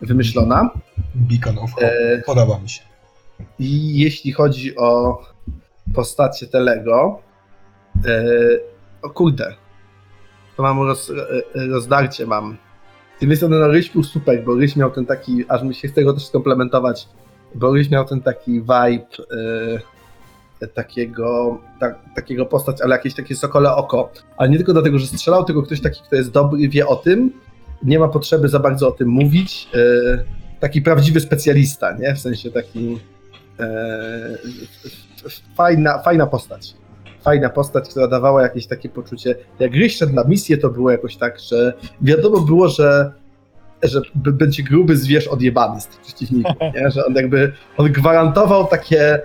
wymyślona. 0.00 0.70
Beacon 1.14 1.58
of 1.58 1.72
Hope. 1.72 1.92
E, 2.12 2.22
Podoba 2.26 2.58
mi 2.58 2.68
się. 2.70 2.82
I 3.58 3.98
jeśli 3.98 4.32
chodzi 4.32 4.76
o 4.76 5.18
postacie 5.94 6.46
Telego, 6.46 7.18
o 9.02 9.10
kurde, 9.10 9.54
to 10.56 10.62
mam 10.62 10.82
roz, 10.82 11.12
rozdarcie 11.54 12.26
mam. 12.26 12.56
Z 13.18 13.20
jednej 13.20 13.36
strony 13.36 13.58
no, 13.58 13.68
Ryś 13.68 13.90
był 13.90 14.02
super, 14.02 14.44
bo 14.44 14.54
Ryś 14.54 14.76
miał 14.76 14.90
ten 14.90 15.06
taki, 15.06 15.44
aż 15.48 15.62
mi 15.62 15.74
się 15.74 15.88
chce 15.88 16.04
go 16.04 16.12
też 16.12 16.26
skomplementować, 16.26 17.08
bo 17.54 17.72
Ryś 17.72 17.90
miał 17.90 18.04
ten 18.04 18.20
taki 18.20 18.52
vibe 18.60 19.06
e, 20.62 20.68
takiego, 20.74 21.60
tak, 21.80 21.98
takiego 22.14 22.46
postać, 22.46 22.82
ale 22.82 22.96
jakieś 22.96 23.14
takie 23.14 23.36
sokole 23.36 23.74
oko. 23.74 24.12
Ale 24.36 24.48
nie 24.48 24.56
tylko 24.56 24.72
dlatego, 24.72 24.98
że 24.98 25.06
strzelał, 25.06 25.44
tylko 25.44 25.62
ktoś 25.62 25.80
taki, 25.80 26.00
kto 26.02 26.16
jest 26.16 26.30
dobry, 26.30 26.68
wie 26.68 26.86
o 26.86 26.96
tym, 26.96 27.32
nie 27.82 27.98
ma 27.98 28.08
potrzeby 28.08 28.48
za 28.48 28.58
bardzo 28.58 28.88
o 28.88 28.92
tym 28.92 29.08
mówić. 29.08 29.68
E, 29.74 30.24
taki 30.60 30.82
prawdziwy 30.82 31.20
specjalista, 31.20 31.96
nie? 31.96 32.14
W 32.14 32.18
sensie 32.18 32.50
taki 32.50 32.98
e, 33.60 34.38
fajna, 35.56 35.98
fajna 35.98 36.26
postać. 36.26 36.74
Fajna 37.24 37.50
postać, 37.50 37.88
która 37.88 38.08
dawała 38.08 38.42
jakieś 38.42 38.66
takie 38.66 38.88
poczucie. 38.88 39.34
Jak 39.58 39.70
gry 39.70 39.90
szedł 39.90 40.12
na 40.12 40.24
misję, 40.24 40.58
to 40.58 40.70
było 40.70 40.90
jakoś 40.90 41.16
tak, 41.16 41.40
że 41.40 41.72
wiadomo 42.00 42.40
było, 42.40 42.68
że, 42.68 43.12
że 43.82 44.00
będzie 44.14 44.62
gruby 44.62 44.96
zwierz 44.96 45.28
odjebany 45.28 45.80
z 45.80 45.86
tych 45.86 46.00
przeciwników, 46.00 46.52
nie? 46.74 46.90
Że 46.90 47.06
on 47.06 47.14
jakby 47.14 47.52
on 47.76 47.92
gwarantował 47.92 48.66
takie, 48.66 49.14
e, 49.14 49.20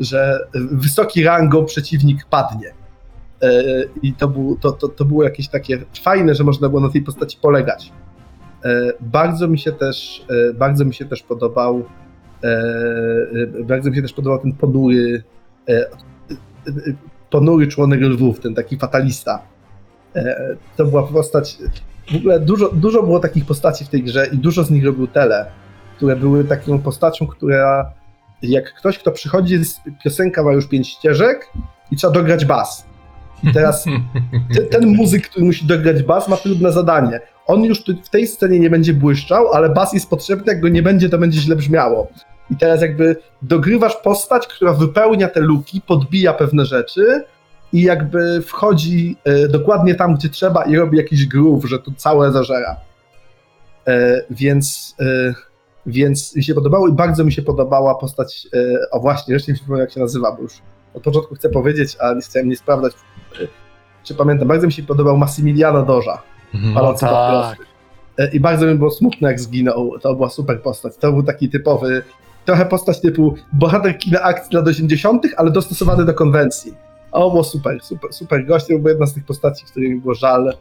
że 0.00 0.38
wysoki 0.54 1.24
rango 1.24 1.62
przeciwnik 1.62 2.24
padnie. 2.30 2.74
E, 3.42 3.62
I 4.02 4.12
to, 4.12 4.28
był, 4.28 4.56
to, 4.60 4.72
to, 4.72 4.88
to 4.88 5.04
było 5.04 5.24
jakieś 5.24 5.48
takie 5.48 5.78
fajne, 6.02 6.34
że 6.34 6.44
można 6.44 6.68
było 6.68 6.80
na 6.80 6.88
tej 6.88 7.02
postaci 7.02 7.38
polegać. 7.42 7.92
E, 8.64 8.92
Bardzo 9.00 9.48
mi 9.48 9.58
się 9.58 9.72
też, 9.72 10.24
e, 10.50 10.54
bardzo 10.54 10.84
mi 10.84 10.94
się 10.94 11.04
też 11.04 11.22
podobał, 11.22 11.84
e, 12.44 12.48
e, 12.48 13.64
bardzo 13.64 13.90
mi 13.90 13.96
się 13.96 14.02
też 14.02 14.12
podobał 14.12 14.38
ten 14.38 14.52
ponury, 14.52 15.22
ponury 17.30 17.66
członek 17.66 18.00
lwów, 18.00 18.40
ten 18.40 18.54
taki 18.54 18.78
fatalista. 18.78 19.42
E, 20.16 20.56
To 20.76 20.84
była 20.84 21.02
postać, 21.02 21.58
w 22.12 22.16
ogóle 22.16 22.40
dużo, 22.40 22.68
dużo 22.72 23.02
było 23.02 23.20
takich 23.20 23.46
postaci 23.46 23.84
w 23.84 23.88
tej 23.88 24.02
grze 24.02 24.26
i 24.32 24.38
dużo 24.38 24.64
z 24.64 24.70
nich 24.70 24.84
robił 24.84 25.06
tele, 25.06 25.46
które 25.96 26.16
były 26.16 26.44
taką 26.44 26.78
postacią, 26.78 27.26
która 27.26 27.92
jak 28.42 28.74
ktoś, 28.74 28.98
kto 28.98 29.12
przychodzi, 29.12 29.60
piosenka 30.04 30.42
ma 30.42 30.52
już 30.52 30.66
pięć 30.66 30.88
ścieżek 30.88 31.52
i 31.90 31.96
trzeba 31.96 32.12
dograć 32.12 32.44
bas. 32.44 32.86
I 33.42 33.52
teraz 33.52 33.84
ten, 34.70 34.86
muzyk, 34.86 35.28
który 35.28 35.46
musi 35.46 35.66
dograć 35.66 36.02
bas, 36.02 36.28
ma 36.28 36.36
trudne 36.36 36.72
zadanie. 36.72 37.20
On 37.46 37.64
już 37.64 37.84
w 38.04 38.08
tej 38.08 38.26
scenie 38.26 38.60
nie 38.60 38.70
będzie 38.70 38.94
błyszczał, 38.94 39.52
ale 39.52 39.68
bas 39.68 39.92
jest 39.92 40.10
potrzebny, 40.10 40.52
jak 40.52 40.60
go 40.60 40.68
nie 40.68 40.82
będzie, 40.82 41.08
to 41.08 41.18
będzie 41.18 41.40
źle 41.40 41.56
brzmiało. 41.56 42.08
I 42.50 42.56
teraz 42.56 42.82
jakby 42.82 43.16
dogrywasz 43.42 43.96
postać, 43.96 44.46
która 44.46 44.72
wypełnia 44.72 45.28
te 45.28 45.40
luki, 45.40 45.80
podbija 45.80 46.32
pewne 46.34 46.64
rzeczy 46.64 47.24
i 47.72 47.82
jakby 47.82 48.42
wchodzi 48.42 49.16
e, 49.24 49.48
dokładnie 49.48 49.94
tam, 49.94 50.14
gdzie 50.14 50.28
trzeba 50.28 50.62
i 50.62 50.76
robi 50.76 50.98
jakiś 50.98 51.26
groove, 51.26 51.64
że 51.64 51.78
to 51.78 51.90
całe 51.96 52.32
zażera. 52.32 52.76
E, 53.86 54.22
więc, 54.30 54.94
e, 55.00 55.34
więc 55.86 56.36
mi 56.36 56.44
się 56.44 56.54
podobało 56.54 56.88
i 56.88 56.92
bardzo 56.92 57.24
mi 57.24 57.32
się 57.32 57.42
podobała 57.42 57.94
postać, 57.94 58.48
o 58.92 59.00
właśnie, 59.00 59.34
jeszcze 59.34 59.52
mi 59.52 59.58
się 59.58 59.62
przypomniał 59.62 59.86
jak 59.86 59.92
się 59.92 60.00
nazywa, 60.00 60.32
bo 60.32 60.42
już 60.42 60.52
od 60.94 61.02
początku 61.02 61.34
chcę 61.34 61.48
powiedzieć, 61.48 61.96
a 62.00 62.14
nie 62.14 62.20
chciałem 62.20 62.48
nie 62.48 62.56
sprawdzać, 62.56 62.92
czy 64.02 64.14
pamiętam. 64.14 64.48
Bardzo 64.48 64.66
mi 64.66 64.72
się 64.72 64.82
podobał 64.82 65.16
Massimiliano 65.16 65.82
Doża. 65.82 66.22
Mhm. 66.54 66.74
palący 66.74 67.00
tak. 67.00 67.10
papierosy. 67.10 67.56
E, 68.18 68.30
I 68.36 68.40
bardzo 68.40 68.66
mi 68.66 68.74
było 68.74 68.90
smutno, 68.90 69.28
jak 69.28 69.40
zginął. 69.40 69.98
To 69.98 70.14
była 70.14 70.28
super 70.28 70.62
postać. 70.62 70.96
To 70.96 71.12
był 71.12 71.22
taki 71.22 71.48
typowy, 71.48 72.02
trochę 72.46 72.66
postać 72.66 73.00
typu 73.00 73.34
bohater 73.52 73.98
kina 73.98 74.20
akcji 74.20 74.56
lat 74.56 74.68
80., 74.68 75.26
ale 75.36 75.50
dostosowany 75.50 76.04
do 76.04 76.14
konwencji. 76.14 76.74
O, 77.12 77.30
było 77.30 77.44
super, 77.44 77.78
super, 77.82 78.12
super 78.12 78.46
gość. 78.46 78.66
To 78.66 78.78
była 78.78 78.90
jedna 78.90 79.06
z 79.06 79.14
tych 79.14 79.24
postaci, 79.24 79.64
której 79.64 79.90
mi 79.90 80.00
było 80.00 80.14
żal, 80.14 80.52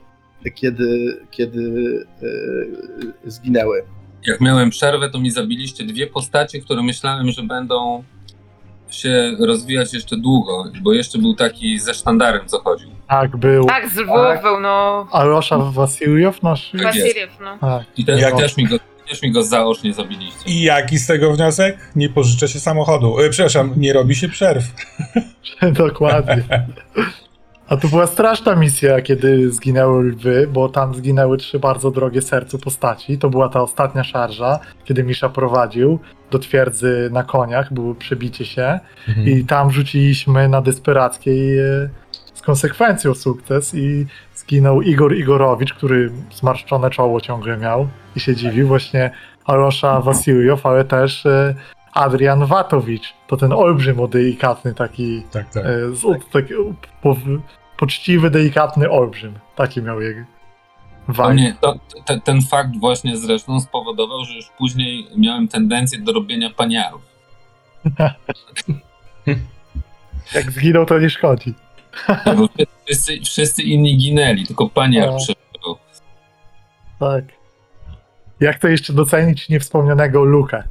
kiedy, 0.56 1.18
kiedy 1.32 1.62
e, 3.26 3.30
zginęły. 3.32 3.84
Jak 4.28 4.42
miałem 4.42 4.70
przerwę, 4.70 5.10
to 5.10 5.20
mi 5.20 5.32
zabiliście 5.32 5.84
dwie 5.84 6.08
postacie, 6.08 6.62
które 6.62 6.84
myślałem, 6.84 7.32
że 7.32 7.44
będą 7.44 8.04
się 8.90 9.32
rozwijać 9.40 9.94
jeszcze 9.94 10.18
długo, 10.18 10.64
bo 10.82 10.94
jeszcze 10.94 11.18
był 11.18 11.36
taki 11.36 11.80
ze 11.80 11.94
sztandarem, 11.94 12.42
co 12.48 12.60
chodził. 12.60 12.90
Tak, 13.10 13.38
był. 13.38 13.66
Tak, 13.66 13.90
z 13.90 13.98
Lwów 13.98 14.16
Tak. 14.16 14.42
był, 14.42 14.60
no. 14.60 15.08
Arosza 15.12 15.58
Wasiljew 15.58 16.44
nasz. 16.44 16.72
Tak 16.72 16.82
Wasiriew, 16.82 17.40
no. 17.42 17.58
Tak. 17.62 17.84
I 17.98 18.06
też, 18.06 18.22
Jak- 18.22 18.38
też, 18.38 18.58
mi, 18.58 18.66
go, 18.66 18.76
też 19.10 19.22
mi 19.22 19.32
go 19.32 19.44
zaocznie 19.44 19.94
zabiliście. 19.94 20.46
I 20.46 20.62
jaki 20.62 20.98
z 20.98 21.08
tego 21.08 21.34
wniosek? 21.34 21.78
Nie 21.96 22.10
pożycza 22.10 22.48
się 22.48 22.60
samochodu. 22.60 23.20
E, 23.20 23.30
przepraszam, 23.30 23.74
nie 23.78 23.94
robi 23.94 24.16
się 24.16 24.30
przerw. 24.30 24.64
Dokładnie. 25.72 26.44
A 27.68 27.78
to 27.78 27.88
była 27.88 28.08
straszna 28.08 28.56
misja, 28.56 29.02
kiedy 29.02 29.52
zginęły 29.52 30.04
lwy, 30.04 30.48
bo 30.54 30.70
tam 30.70 30.96
zginęły 30.96 31.38
trzy 31.38 31.60
bardzo 31.60 31.92
drogie 31.92 32.22
sercu 32.22 32.60
postaci. 32.60 33.18
To 33.18 33.30
była 33.30 33.50
ta 33.50 33.62
ostatnia 33.62 34.04
szarża, 34.04 34.60
kiedy 34.84 35.04
Misza 35.04 35.30
prowadził 35.30 36.00
do 36.32 36.40
twierdzy 36.40 37.10
na 37.14 37.24
koniach, 37.24 37.74
było 37.74 37.96
przebicie 37.96 38.46
się 38.46 38.80
i 39.26 39.46
tam 39.46 39.72
rzuciliśmy 39.72 40.50
na 40.50 40.62
desperackiej 40.62 41.60
e, 41.60 41.90
konsekwencją 42.46 43.14
sukces 43.14 43.74
i 43.74 44.06
zginął 44.36 44.82
Igor 44.82 45.16
Igorowicz, 45.16 45.74
który 45.74 46.12
zmarszczone 46.34 46.90
czoło 46.90 47.22
ciągle 47.22 47.58
miał 47.58 47.88
i 48.16 48.20
się 48.20 48.36
dziwił. 48.36 48.68
Właśnie 48.68 49.12
Arosza 49.46 50.02
Wasiljow, 50.02 50.66
ale 50.66 50.86
też 50.86 51.26
e, 51.26 51.56
Adrian 51.94 52.46
Watowicz. 52.46 53.14
To 53.28 53.38
ten 53.38 53.54
olbrzym 53.54 54.10
delikatny 54.10 54.74
taki 54.74 55.24
Tak, 55.32 55.50
tak. 55.50 55.66
E, 55.66 55.96
Z, 55.96 56.32
taki, 56.32 56.54
po, 57.02 57.16
poczciwy, 57.78 58.30
delikatny 58.30 58.90
olbrzym. 58.90 59.34
Taki 59.56 59.82
miał 59.82 60.02
jego 60.02 60.22
To 61.16 61.30
mnie, 61.30 61.56
to, 61.62 61.80
te, 62.06 62.20
ten 62.20 62.42
fakt 62.42 62.80
właśnie 62.80 63.18
zresztą 63.18 63.60
spowodował, 63.60 64.26
że 64.26 64.34
już 64.34 64.50
później 64.58 65.08
miałem 65.18 65.48
tendencję 65.48 66.00
do 66.00 66.14
robienia 66.14 66.50
paniarów. 66.50 67.02
Jak 70.36 70.52
zginął, 70.52 70.86
to 70.86 71.00
nie 71.00 71.10
szkodzi. 71.10 71.54
Bo 72.38 72.48
wszyscy, 72.86 73.20
wszyscy 73.22 73.62
inni 73.64 73.98
ginęli, 73.98 74.46
tylko 74.48 74.70
paniar 74.70 75.10
O. 75.10 75.18
przeżył. 75.18 75.76
Tak. 77.00 77.26
Jak 78.40 78.60
to 78.60 78.68
jeszcze 78.68 78.94
docenić 78.94 79.50
niewspomnianego 79.50 80.24
Lukę? 80.24 80.64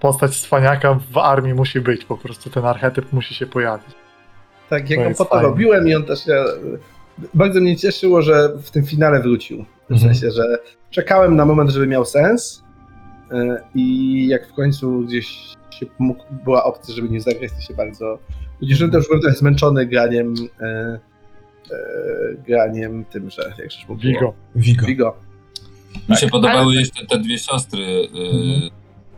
Postać 0.00 0.36
cwaniaka 0.40 0.98
w 1.10 1.18
armii 1.18 1.54
musi 1.54 1.80
być, 1.80 2.04
po 2.04 2.16
prostu 2.16 2.50
ten 2.50 2.64
archetyp 2.64 3.12
musi 3.12 3.34
się 3.34 3.46
pojawić. 3.46 3.86
Tak, 4.70 4.90
ja 4.90 4.96
To 4.96 5.02
go 5.02 5.08
jest 5.08 5.18
po 5.18 5.24
to 5.24 5.30
fajne. 5.30 5.48
robiłem 5.48 5.88
i 5.88 5.94
on 5.94 6.04
też 6.04 6.24
się... 6.24 6.44
Bardzo 7.34 7.60
mnie 7.60 7.76
cieszyło, 7.76 8.22
że 8.22 8.48
w 8.62 8.70
tym 8.70 8.86
finale 8.86 9.20
wrócił. 9.20 9.64
W 9.88 9.92
Mhm. 9.92 10.14
sensie, 10.14 10.30
że 10.30 10.58
czekałem 10.90 11.36
na 11.36 11.44
moment, 11.46 11.70
żeby 11.70 11.86
miał 11.86 12.04
sens 12.04 12.62
e, 13.32 13.60
i 13.74 14.26
jak 14.28 14.48
w 14.48 14.52
końcu 14.54 15.00
gdzieś 15.00 15.26
się 15.70 15.86
mógł, 15.98 16.24
była 16.44 16.64
opcja, 16.64 16.94
żeby 16.94 17.08
nim 17.08 17.20
zagrać, 17.20 17.52
to 17.52 17.60
się 17.60 17.74
bardzo 17.74 18.18
ucieszyłem. 18.64 18.90
Też 18.92 19.06
byłem 19.06 19.20
trochę 19.20 19.36
zmęczony 19.36 19.86
graniem 19.86 20.34
e, 20.60 20.66
e, 20.66 20.98
graniem 22.46 23.04
tym, 23.04 23.30
że 23.30 23.42
jak 23.58 23.70
żeś 23.72 23.88
mówił. 23.88 24.10
Vigo. 24.12 24.32
Vigo. 24.56 24.86
Vigo. 24.86 25.16
Mi 26.08 26.16
się 26.16 26.28
podobały 26.28 26.60
Ale- 26.60 26.74
jeszcze 26.74 27.06
te 27.06 27.18
dwie 27.18 27.38
siostry. 27.38 27.80
Yy, 27.82 28.70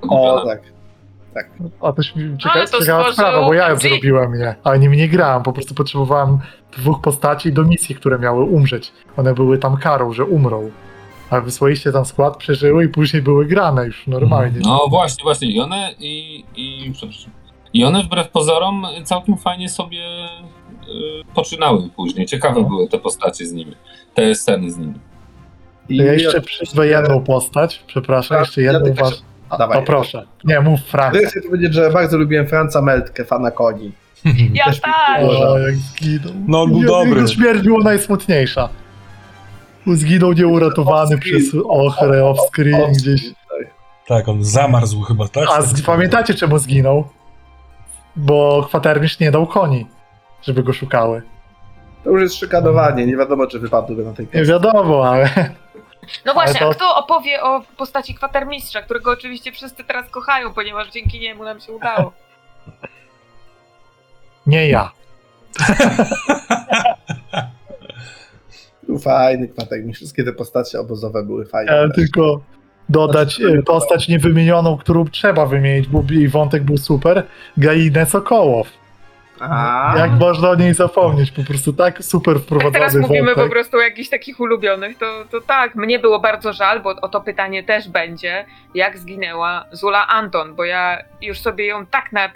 O, 0.09 0.45
tak. 0.47 0.63
A 1.81 1.93
też 1.93 2.17
mi 2.17 2.39
cieka- 2.39 2.51
Ale 2.55 2.69
to 2.69 2.81
ciekawa 2.81 2.99
stworzył 3.01 3.13
sprawa, 3.13 3.47
bo 3.47 3.55
ja 3.55 3.67
Andy. 3.67 3.89
zrobiłem 3.89 4.35
je, 4.35 4.55
ale 4.65 4.79
nimi 4.79 4.97
nie 4.97 5.09
grałem, 5.09 5.43
po 5.43 5.53
prostu 5.53 5.75
potrzebowałem 5.75 6.39
dwóch 6.79 7.01
postaci 7.01 7.53
do 7.53 7.63
misji, 7.65 7.95
które 7.95 8.19
miały 8.19 8.45
umrzeć. 8.45 8.93
One 9.17 9.35
były 9.35 9.59
tam 9.59 9.77
karą, 9.77 10.13
że 10.13 10.25
umrą. 10.25 10.71
A 11.31 11.41
wysłaliście 11.41 11.93
tam 11.93 12.05
skład, 12.05 12.37
przeżyły 12.37 12.85
i 12.85 12.89
później 12.89 13.23
były 13.23 13.47
grane 13.47 13.87
już 13.87 14.07
normalnie. 14.07 14.61
No 14.65 14.87
właśnie, 14.91 15.23
właśnie. 15.25 15.51
I 15.51 15.61
one, 15.61 15.91
i, 15.99 16.45
i, 16.57 16.91
przepraszam. 16.93 17.31
I 17.77 17.85
one 17.85 18.03
wbrew 18.03 18.29
pozorom 18.29 18.87
całkiem 19.05 19.37
fajnie 19.37 19.69
sobie 19.69 19.99
yy, 19.99 21.25
poczynały 21.35 21.89
później. 21.97 22.27
Ciekawe 22.27 22.61
No. 22.63 22.69
były 22.69 22.89
te 22.89 22.99
postacie 22.99 23.47
z 23.47 23.53
nimi. 23.53 23.73
Te 24.15 24.35
sceny 24.35 24.71
z 24.71 24.79
nimi. 24.79 24.95
I 25.89 25.97
Ja 25.97 26.13
jeszcze 26.13 26.41
przyzwę 26.41 26.87
jedną 26.87 27.25
postać, 27.25 27.85
przepraszam, 27.87 28.39
jeszcze 28.39 28.63
Ja 28.63 28.73
jedną 28.73 28.87
tylko 28.87 29.05
wasz... 29.05 29.11
jeszcze- 29.13 29.27
A, 29.49 29.57
dawaj. 29.57 29.79
To 29.79 29.85
proszę. 29.85 30.27
Nie, 30.45 30.61
mów 30.61 30.81
Franc. 30.81 31.17
Ja 31.23 31.29
chcę 31.29 31.41
powiedzieć, 31.43 31.75
że 31.75 31.91
bardzo 31.91 32.19
lubiłem 32.19 32.47
Franca 32.47 32.83
Meltkę, 32.83 33.25
fana 33.25 33.51
koni. 33.51 33.93
Ja 34.55 34.65
Też 34.65 34.81
tak! 34.81 35.23
O, 35.23 35.59
jak 35.59 35.75
zginął. 35.75 36.33
No, 36.49 36.63
on 36.63 36.71
był 36.71 36.83
dobry. 36.85 37.15
Jego 37.21 37.27
śmierć 37.29 37.63
była 37.63 37.83
najsmutniejsza. 37.83 38.69
Zginął 39.87 40.33
nieuratowany 40.33 41.19
przez 41.19 41.45
ochrę 41.69 42.23
off-screen 42.23 42.93
gdzieś. 42.93 43.23
Tak, 44.07 44.29
on 44.29 44.45
zamarzł 44.45 45.01
chyba, 45.01 45.29
tak? 45.29 45.49
A 45.51 45.63
z, 45.63 45.83
pamiętacie 45.83 46.35
czemu 46.35 46.59
zginął? 46.59 47.05
Bo 48.17 48.67
kwatermistrz 48.69 49.21
nie 49.21 49.31
dał 49.31 49.47
koni, 49.47 49.87
żeby 50.43 50.63
go 50.63 50.73
szukały. 50.73 51.23
To 52.05 52.11
już 52.11 52.23
jest 52.23 52.35
szykanowanie, 52.35 53.07
nie 53.07 53.17
wiadomo 53.17 53.47
czy 53.47 53.59
wypadłby 53.59 54.05
na 54.05 54.13
tej 54.13 54.29
Nie 54.35 54.45
wiadomo, 54.45 55.09
ale 55.09 55.31
No 56.25 56.35
właśnie, 56.35 56.61
Ale 56.61 56.71
a 56.71 56.75
to- 56.75 56.79
kto 56.79 56.97
opowie 56.97 57.43
o 57.43 57.63
postaci 57.77 58.15
kwatermistrza, 58.15 58.83
którego 58.83 59.11
oczywiście 59.11 59.53
wszyscy 59.53 59.85
teraz 59.85 60.11
kochają, 60.11 60.55
ponieważ 60.55 60.91
dzięki 60.91 61.21
niemu 61.21 61.45
nam 61.45 61.61
się 61.61 61.73
udało. 61.73 62.13
nie 64.47 64.69
ja. 64.69 64.91
Był 68.83 68.99
fajny 69.09 69.49
kwatek, 69.49 69.85
mi 69.85 69.93
wszystkie 69.95 70.25
te 70.25 70.33
postacie 70.33 70.81
obozowe 70.81 71.23
były 71.23 71.47
fajne. 71.47 71.73
Chciałem 71.73 71.93
tylko 71.93 72.41
dodać 72.89 73.41
e, 73.41 73.63
postać 73.63 74.09
niewymienioną, 74.09 74.77
którą 74.77 75.05
trzeba 75.05 75.47
wymienić, 75.47 75.89
bo 75.89 76.03
jej 76.11 76.29
wątek 76.29 76.63
był 76.65 76.77
super. 76.77 77.27
Gainę 77.57 78.07
Sokołow. 78.07 78.69
A, 79.41 79.95
Jak 79.99 80.11
można 80.11 80.51
o 80.51 80.55
niej 80.55 80.75
zapomnieć? 80.75 81.31
Po 81.31 81.43
prostu 81.45 81.73
tak 81.73 82.05
super 82.05 82.41
wprowadzony 82.41 82.73
teraz 82.73 82.95
mówimy 82.95 83.31
po 83.31 83.35
wątek. 83.41 83.53
prostu 83.53 83.77
o 83.77 83.81
jakichś 83.81 84.09
takich 84.09 84.41
ulubionych, 84.41 84.99
to, 84.99 85.25
to 85.31 85.41
tak, 85.41 85.75
mnie 85.75 85.99
było 85.99 86.21
bardzo 86.21 86.53
żal, 86.53 86.81
bo 86.83 86.91
o 86.91 87.09
to 87.09 87.21
pytanie 87.21 87.63
też 87.63 87.89
będzie, 87.89 88.45
jak 88.75 88.99
zginęła 88.99 89.65
Zula 89.73 90.07
Anton, 90.07 90.55
bo 90.55 90.65
ja 90.65 91.03
już 91.23 91.41
sobie 91.41 91.67
ją 91.67 91.87
tak 91.87 92.13
na... 92.13 92.31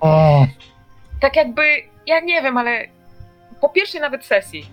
O, 0.00 0.46
tak 1.20 1.36
jakby, 1.36 1.62
ja 2.06 2.20
nie 2.20 2.42
wiem, 2.42 2.56
ale 2.56 2.86
po 3.60 3.68
pierwszej 3.68 4.00
nawet 4.00 4.24
sesji, 4.24 4.66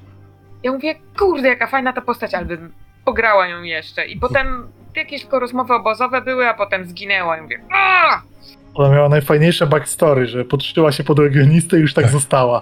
ja 0.63 0.71
mówię, 0.71 0.95
kurde, 1.19 1.47
jaka 1.49 1.67
fajna 1.67 1.93
ta 1.93 2.01
postać, 2.01 2.33
ale 2.33 2.45
bym 2.45 2.73
pograła 3.05 3.47
ją 3.47 3.61
jeszcze. 3.63 4.05
I 4.05 4.19
potem 4.19 4.67
jakieś 4.95 5.21
tylko 5.21 5.39
rozmowy 5.39 5.73
obozowe 5.73 6.21
były, 6.21 6.47
a 6.47 6.53
potem 6.53 6.85
zginęła. 6.85 7.37
I 7.37 7.41
mówię, 7.41 7.59
aaa! 7.73 8.21
ona 8.73 8.95
miała 8.95 9.09
najfajniejsze 9.09 9.67
backstory, 9.67 10.27
że 10.27 10.45
podszyła 10.45 10.91
się 10.91 11.03
pod 11.03 11.19
legionistę 11.19 11.77
i 11.77 11.81
już 11.81 11.93
tak 11.93 12.07
została. 12.09 12.61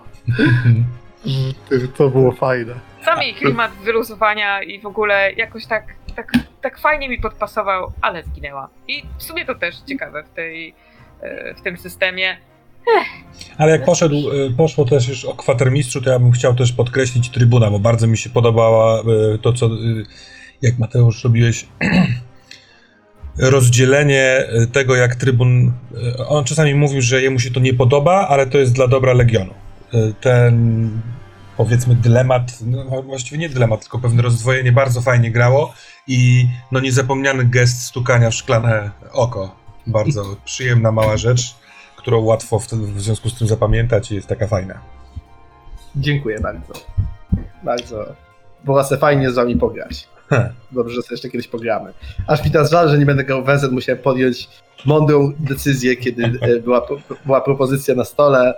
To- 1.70 1.88
To 1.98 2.10
było 2.10 2.32
fajne. 2.32 2.74
Sam 3.06 3.22
jej 3.22 3.34
klimat 3.36 3.72
wyluzowania 3.84 4.64
i 4.64 4.80
w 4.82 4.86
ogóle 4.86 5.32
jakoś 5.34 5.66
tak, 5.66 5.84
tak, 6.16 6.32
tak 6.62 6.80
fajnie 6.80 7.10
mi 7.10 7.22
podpasował, 7.22 7.92
ale 8.02 8.24
zginęła. 8.24 8.70
I 8.88 9.04
w 9.18 9.24
sumie 9.24 9.46
to 9.46 9.56
też 9.56 9.76
ciekawe 9.88 10.24
w, 10.24 10.30
tej, 10.30 10.74
e, 11.22 11.54
w 11.54 11.62
tym 11.62 11.78
systemie. 11.78 12.38
Ale 13.58 13.72
jak 13.72 13.86
poszedł, 13.86 14.16
y, 14.16 14.52
poszło 14.58 14.86
też 14.86 15.08
już 15.08 15.26
o 15.26 15.34
kwatermistrzu, 15.34 16.02
to 16.02 16.10
ja 16.10 16.20
bym 16.20 16.32
chciał 16.32 16.56
też 16.56 16.72
podkreślić 16.74 17.30
trybuna, 17.30 17.72
bo 17.72 17.80
bardzo 17.80 18.08
mi 18.08 18.18
się 18.18 18.30
podobała 18.30 19.02
y, 19.02 19.38
to, 19.42 19.54
co 19.54 19.70
jak 20.62 20.80
Mateusz 20.80 21.24
robiłeś 21.24 21.68
rozdzielenie 23.38 24.48
y, 24.64 24.68
tego, 24.68 24.96
jak 24.96 25.16
trybun. 25.16 25.72
y, 26.18 26.28
On 26.28 26.44
czasami 26.44 26.76
mówił, 26.76 27.02
że 27.02 27.22
jemu 27.22 27.40
się 27.40 27.52
to 27.52 27.60
nie 27.60 27.74
podoba, 27.74 28.28
ale 28.28 28.48
to 28.48 28.58
jest 28.58 28.74
dla 28.74 28.88
dobra 28.88 29.14
legionu. 29.14 29.54
Y, 29.94 30.14
Ten 30.22 30.90
powiedzmy 31.58 31.96
dylemat, 31.96 32.58
no 32.62 33.04
właściwie 33.04 33.38
nie 33.38 33.50
dylemat, 33.50 33.82
tylko 33.82 34.00
pewne 34.00 34.22
rozdwojenie 34.22 34.72
bardzo 34.72 35.02
fajnie 35.02 35.32
grało 35.32 35.74
i 36.08 36.48
no 36.72 36.80
niezapomniany 36.80 37.46
gest 37.46 37.82
stukania 37.84 38.30
w 38.30 38.34
szklane 38.34 38.92
oko. 39.12 39.56
Bardzo 39.88 40.36
przyjemna 40.46 40.92
mała 40.92 41.18
rzecz 41.18 41.56
którą 42.00 42.22
łatwo 42.22 42.60
w, 42.60 42.68
w 42.68 43.02
związku 43.02 43.30
z 43.30 43.38
tym 43.38 43.48
zapamiętać 43.48 44.12
i 44.12 44.16
jest 44.16 44.28
taka 44.28 44.48
fajna. 44.48 44.80
dziękuję 45.96 46.40
bardzo. 46.40 46.74
Bardzo. 47.64 48.06
Było 48.66 48.84
se 48.84 48.98
fajnie 48.98 49.32
z 49.32 49.36
wami 49.36 49.56
pograć. 49.56 50.08
Dobrze, 50.72 50.96
że 50.96 51.02
sobie 51.02 51.14
jeszcze 51.14 51.30
kiedyś 51.30 51.48
pogramy. 51.48 51.94
Aż 52.28 52.46
mi 52.46 52.52
teraz 52.52 52.72
żal, 52.72 52.90
że 52.90 52.98
nie 52.98 53.06
będę 53.06 53.24
grał 53.24 53.44
w 53.44 53.48
WZ, 53.48 53.72
musiałem 53.72 54.04
podjąć 54.04 54.50
mądrą 54.86 55.34
decyzję, 55.40 55.96
kiedy 55.96 56.24
e, 56.42 56.60
była, 56.60 56.88
była 57.26 57.42
propozycja 57.42 57.96
na 57.96 58.04
stole 58.04 58.54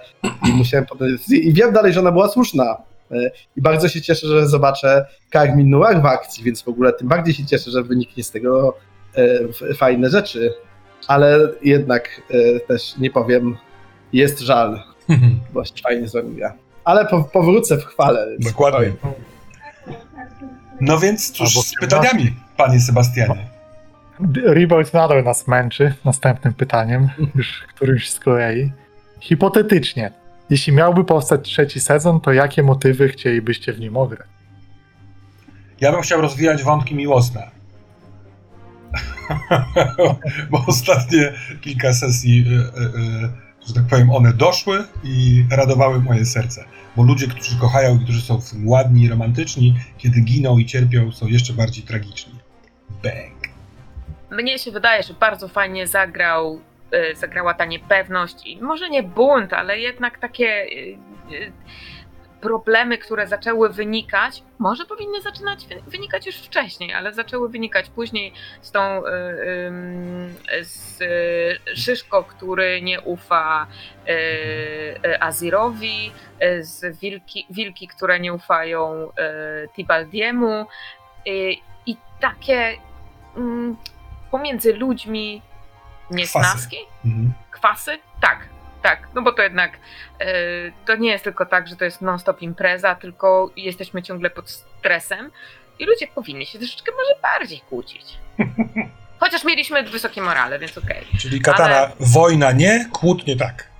i 0.49 0.52
musiałem 0.53 0.85
podjąć 0.85 1.11
decyzję. 1.11 1.39
I 1.39 1.53
wiem 1.53 1.73
dalej, 1.73 1.93
że 1.93 1.99
ona 1.99 2.11
była 2.11 2.30
słuszna. 2.30 2.77
E, 3.11 3.31
I 3.57 3.61
bardzo 3.61 3.89
się 3.89 4.02
cieszę, 4.02 4.27
że 4.27 4.48
zobaczę 4.48 5.06
Karmin 5.30 5.69
Noir 5.69 6.02
w 6.02 6.06
akcji, 6.06 6.43
więc 6.43 6.61
w 6.61 6.68
ogóle 6.68 6.93
tym 6.93 7.07
bardziej 7.07 7.34
się 7.34 7.45
cieszę, 7.45 7.72
że 7.72 7.84
wyniknie 7.84 8.23
z 8.23 8.31
tego 8.31 8.77
e, 9.15 9.73
fajne 9.73 10.10
rzeczy. 10.10 10.53
Ale 11.07 11.49
jednak 11.64 12.22
też 12.68 12.98
nie 12.98 13.11
powiem, 13.11 13.57
jest 14.14 14.39
żal, 14.39 14.84
bo 15.53 15.65
się 15.65 15.73
fajnie 15.84 16.07
z. 16.07 16.15
Ale 16.84 17.06
po, 17.06 17.23
powrócę 17.23 17.77
w 17.77 17.85
chwale. 17.85 18.27
Dokładnie. 18.39 18.93
No 20.81 20.99
więc 20.99 21.31
cóż 21.31 21.47
Albo 21.47 21.61
z 21.61 21.73
pytaniami, 21.81 22.35
panie 22.57 22.81
Sebastianie. 22.81 23.47
Revolt 24.45 24.93
nadal 24.93 25.23
nas 25.23 25.47
męczy 25.47 25.93
następnym 26.05 26.53
pytaniem, 26.53 27.09
już 27.35 27.63
którymś 27.75 28.09
z 28.09 28.19
kolei. 28.19 28.71
Hipotetycznie, 29.19 30.11
jeśli 30.49 30.73
miałby 30.73 31.05
powstać 31.05 31.41
trzeci 31.41 31.79
sezon, 31.79 32.21
to 32.21 32.33
jakie 32.33 32.63
motywy 32.63 33.09
chcielibyście 33.09 33.73
w 33.73 33.79
nim 33.79 33.97
ograć? 33.97 34.27
Ja 35.81 35.91
bym 35.91 36.01
chciał 36.01 36.21
rozwijać 36.21 36.63
wątki 36.63 36.95
miłosne. 36.95 37.51
Bo 40.51 40.65
ostatnie 40.67 41.33
kilka 41.61 41.93
sesji, 41.93 42.45
y, 42.47 42.81
y, 42.81 42.83
y, 43.25 43.29
że 43.67 43.73
tak 43.73 43.83
powiem, 43.89 44.09
one 44.09 44.33
doszły 44.33 44.83
i 45.03 45.45
radowały 45.51 46.01
moje 46.01 46.25
serce. 46.25 46.65
Bo 46.95 47.03
ludzie, 47.03 47.27
którzy 47.27 47.59
kochają 47.59 47.95
i 47.95 48.03
którzy 48.03 48.21
są 48.21 48.39
ładni 48.65 49.03
i 49.03 49.09
romantyczni, 49.09 49.75
kiedy 49.97 50.21
giną 50.21 50.57
i 50.57 50.65
cierpią, 50.65 51.11
są 51.11 51.27
jeszcze 51.27 51.53
bardziej 51.53 51.83
tragiczni. 51.83 52.33
Bang. 53.03 53.51
Mnie 54.31 54.59
się 54.59 54.71
wydaje, 54.71 55.03
że 55.03 55.13
bardzo 55.13 55.47
fajnie 55.47 55.88
zagrał, 55.88 56.61
e, 56.91 57.15
zagrała 57.15 57.53
ta 57.53 57.65
niepewność 57.65 58.45
i 58.45 58.61
może 58.61 58.89
nie 58.89 59.03
bunt, 59.03 59.53
ale 59.53 59.79
jednak 59.79 60.19
takie 60.19 60.47
e, 60.47 60.65
e, 60.67 61.51
problemy, 62.41 62.97
które 62.97 63.27
zaczęły 63.27 63.69
wynikać, 63.69 64.43
może 64.59 64.85
powinny 64.85 65.22
zaczynać 65.22 65.65
wy- 65.68 65.81
wynikać 65.88 66.26
już 66.26 66.35
wcześniej, 66.35 66.93
ale 66.93 67.13
zaczęły 67.13 67.49
wynikać 67.49 67.89
później 67.89 68.34
z 68.61 68.72
tą 68.72 68.81
em, 69.05 70.35
z 70.63 71.01
e, 71.01 71.76
Szyszko, 71.76 72.23
który 72.23 72.81
nie 72.81 73.01
ufa 73.01 73.68
e, 75.03 75.23
Azirowi, 75.23 76.11
z 76.59 76.99
wilki, 76.99 77.45
wilki, 77.49 77.88
które 77.88 78.19
nie 78.19 78.34
ufają 78.34 79.11
Tibaldiemu 79.76 80.65
i 81.85 81.97
takie 82.19 82.77
mm, 83.38 83.77
pomiędzy 84.31 84.73
ludźmi 84.73 85.41
niesnaski, 86.11 86.77
Mhm. 87.05 87.34
kwasy? 87.51 87.97
Tak, 88.22 88.39
tak, 88.83 89.07
no 89.15 89.21
bo 89.21 89.31
to 89.31 89.41
jednak 89.41 89.71
e, 90.19 90.25
to 90.85 90.95
nie 90.95 91.09
jest 91.11 91.23
tylko 91.23 91.45
tak, 91.45 91.67
że 91.67 91.75
to 91.75 91.85
jest 91.85 92.01
non-stop 92.01 92.41
impreza, 92.41 92.95
tylko 92.95 93.51
jesteśmy 93.55 94.03
ciągle 94.03 94.29
pod 94.29 94.49
stresem 94.49 95.31
i 95.79 95.85
ludzie 95.85 96.07
powinni 96.15 96.45
się 96.45 96.59
troszeczkę 96.59 96.91
może 96.91 97.21
bardziej 97.21 97.59
kłócić. 97.59 98.05
Chociaż 99.19 99.43
mieliśmy 99.43 99.83
wysokie 99.83 100.21
morale, 100.21 100.59
więc 100.59 100.77
okej. 100.77 101.05
Czyli 101.19 101.41
katana, 101.41 101.75
Ale- 101.77 101.91
wojna 101.99 102.51
nie, 102.51 102.85
kłótnie 102.91 103.35
tak. 103.35 103.71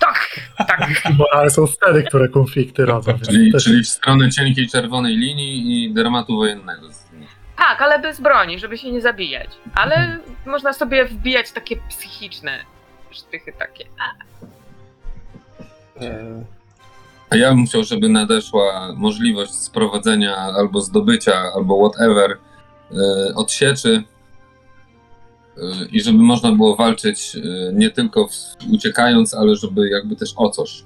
Tak, 0.00 0.40
tak. 0.68 0.88
Bo 1.18 1.24
ale 1.32 1.50
są 1.50 1.66
sceny, 1.66 2.02
które 2.02 2.28
konflikty 2.28 2.84
rodzą. 2.86 3.12
więc 3.12 3.28
Czyli, 3.28 3.52
też- 3.52 3.64
czyli 3.64 3.84
w 3.84 3.88
stronę 3.88 4.30
cienkiej 4.30 4.68
czerwonej 4.68 5.16
linii 5.16 5.84
i 5.84 5.94
dramatu 5.94 6.36
wojennego. 6.36 6.88
Tak, 7.56 7.82
ale 7.82 7.98
bez 7.98 8.20
broni, 8.20 8.58
żeby 8.58 8.78
się 8.78 8.92
nie 8.92 9.00
zabijać. 9.00 9.50
Ale 9.74 10.18
można 10.46 10.72
sobie 10.72 11.04
wbijać 11.04 11.52
takie 11.52 11.76
psychiczne 11.88 12.58
sztychy 13.18 13.52
takie. 13.58 13.84
E, 16.00 16.44
A 17.30 17.36
ja 17.36 17.50
bym 17.54 17.66
chciał, 17.66 17.84
żeby 17.84 18.08
nadeszła 18.08 18.92
możliwość 18.96 19.52
sprowadzenia 19.54 20.36
albo 20.36 20.80
zdobycia, 20.80 21.52
albo 21.54 21.88
whatever 21.90 22.30
y, 22.30 23.34
odsieczy 23.34 24.02
y, 25.58 25.62
i 25.92 26.00
żeby 26.00 26.18
można 26.18 26.52
było 26.52 26.76
walczyć 26.76 27.36
y, 27.36 27.70
nie 27.74 27.90
tylko 27.90 28.28
w, 28.28 28.32
uciekając, 28.72 29.34
ale 29.34 29.56
żeby 29.56 29.88
jakby 29.88 30.16
też 30.16 30.32
o 30.36 30.50
coś. 30.50 30.82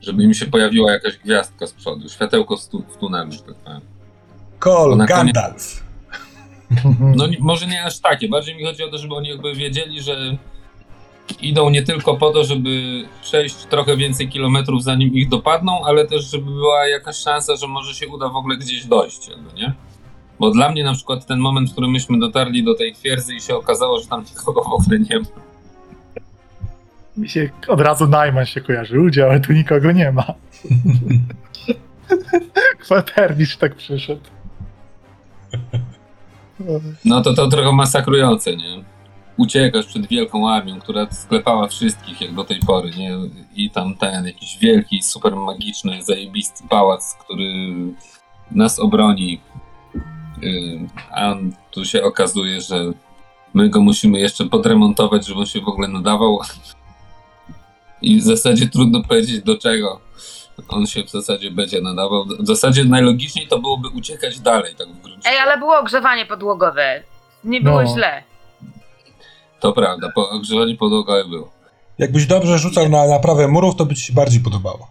Żeby 0.00 0.22
im 0.22 0.34
się 0.34 0.46
pojawiła 0.46 0.92
jakaś 0.92 1.18
gwiazdka 1.18 1.66
z 1.66 1.72
przodu, 1.72 2.08
światełko 2.08 2.56
w, 2.56 2.68
tu, 2.68 2.82
w 2.88 2.96
tunelu, 2.96 3.32
że 3.32 3.38
tak 3.38 3.54
powiem. 3.54 3.80
Kol, 4.58 4.90
koniec- 4.92 5.06
Gandalf. 5.08 5.84
Mhm. 6.84 7.14
No 7.16 7.26
nie- 7.26 7.36
może 7.40 7.66
nie 7.66 7.84
aż 7.84 8.00
takie, 8.00 8.28
bardziej 8.28 8.56
mi 8.56 8.64
chodzi 8.64 8.82
o 8.82 8.88
to, 8.90 8.98
żeby 8.98 9.14
oni 9.14 9.28
jakby 9.28 9.54
wiedzieli, 9.54 10.02
że 10.02 10.36
idą 11.40 11.70
nie 11.70 11.82
tylko 11.82 12.16
po 12.16 12.30
to, 12.30 12.44
żeby 12.44 13.02
przejść 13.22 13.54
trochę 13.54 13.96
więcej 13.96 14.28
kilometrów 14.28 14.82
zanim 14.82 15.14
ich 15.14 15.28
dopadną, 15.28 15.84
ale 15.84 16.06
też 16.06 16.30
żeby 16.30 16.50
była 16.50 16.88
jakaś 16.88 17.16
szansa, 17.16 17.56
że 17.56 17.66
może 17.66 17.94
się 17.94 18.08
uda 18.08 18.28
w 18.28 18.36
ogóle 18.36 18.56
gdzieś 18.56 18.84
dojść, 18.84 19.28
jakby, 19.28 19.60
nie? 19.60 19.74
Bo 20.40 20.50
dla 20.50 20.70
mnie 20.70 20.84
na 20.84 20.94
przykład 20.94 21.26
ten 21.26 21.38
moment, 21.38 21.68
w 21.68 21.72
którym 21.72 21.90
myśmy 21.90 22.18
dotarli 22.18 22.64
do 22.64 22.74
tej 22.74 22.94
twierdzy 22.94 23.34
i 23.34 23.40
się 23.40 23.56
okazało, 23.56 24.00
że 24.00 24.06
tam 24.06 24.24
nikogo 24.30 24.62
w 24.62 24.72
ogóle 24.72 24.98
nie 24.98 25.18
ma. 25.18 25.26
Mi 27.16 27.28
się 27.28 27.50
od 27.68 27.80
razu 27.80 28.06
Najman 28.06 28.46
się 28.46 28.60
kojarzy. 28.60 28.94
Ludzie, 28.94 29.24
ale 29.24 29.40
tu 29.40 29.52
nikogo 29.52 29.92
nie 29.92 30.12
ma. 30.12 30.24
Kwaterwicz 32.80 33.56
tak 33.56 33.74
przyszedł. 33.74 34.20
No 37.04 37.22
to 37.22 37.34
to 37.34 37.48
trochę 37.48 37.72
masakrujące, 37.72 38.56
nie? 38.56 38.84
Uciekasz 39.36 39.86
przed 39.86 40.06
wielką 40.06 40.50
armią, 40.50 40.80
która 40.80 41.06
sklepała 41.10 41.68
wszystkich 41.68 42.20
jak 42.20 42.34
do 42.34 42.44
tej 42.44 42.60
pory, 42.60 42.90
nie? 42.90 43.12
I 43.56 43.70
tam 43.70 43.94
ten 43.94 44.26
jakiś 44.26 44.58
wielki, 44.58 45.02
super 45.02 45.36
magiczny, 45.36 46.02
zajebisty 46.02 46.64
pałac, 46.68 47.14
który 47.14 47.46
nas 48.50 48.78
obroni. 48.78 49.40
A 51.10 51.34
tu 51.70 51.84
się 51.84 52.02
okazuje, 52.02 52.60
że 52.60 52.84
my 53.54 53.68
go 53.68 53.80
musimy 53.80 54.18
jeszcze 54.18 54.44
podremontować, 54.44 55.26
żeby 55.26 55.40
on 55.40 55.46
się 55.46 55.60
w 55.60 55.68
ogóle 55.68 55.88
nadawał. 55.88 56.40
I 58.02 58.20
w 58.20 58.22
zasadzie 58.22 58.68
trudno 58.68 59.02
powiedzieć 59.02 59.42
do 59.42 59.58
czego 59.58 60.00
on 60.68 60.86
się 60.86 61.04
w 61.04 61.10
zasadzie 61.10 61.50
będzie 61.50 61.80
nadawał. 61.80 62.24
W 62.24 62.46
zasadzie 62.46 62.84
najlogiczniej 62.84 63.48
to 63.48 63.58
byłoby 63.58 63.88
uciekać 63.88 64.40
dalej, 64.40 64.74
tak 64.78 64.88
w 64.88 65.00
gruncie. 65.02 65.30
Ej, 65.30 65.38
ale 65.38 65.58
było 65.58 65.78
ogrzewanie 65.78 66.26
podłogowe. 66.26 67.02
Nie 67.44 67.60
było 67.60 67.82
No. 67.82 67.94
źle. 67.94 68.22
To 69.64 69.72
prawda, 69.72 70.08
po 70.14 70.30
ogrzewanie 70.30 70.76
podłogowe 70.76 71.24
było. 71.28 71.50
Jakbyś 71.98 72.26
dobrze 72.26 72.58
rzucał 72.58 72.88
na 72.88 73.06
naprawę 73.06 73.48
murów, 73.48 73.76
to 73.76 73.86
by 73.86 73.94
ci 73.94 74.02
się 74.02 74.12
bardziej 74.12 74.40
podobało. 74.40 74.88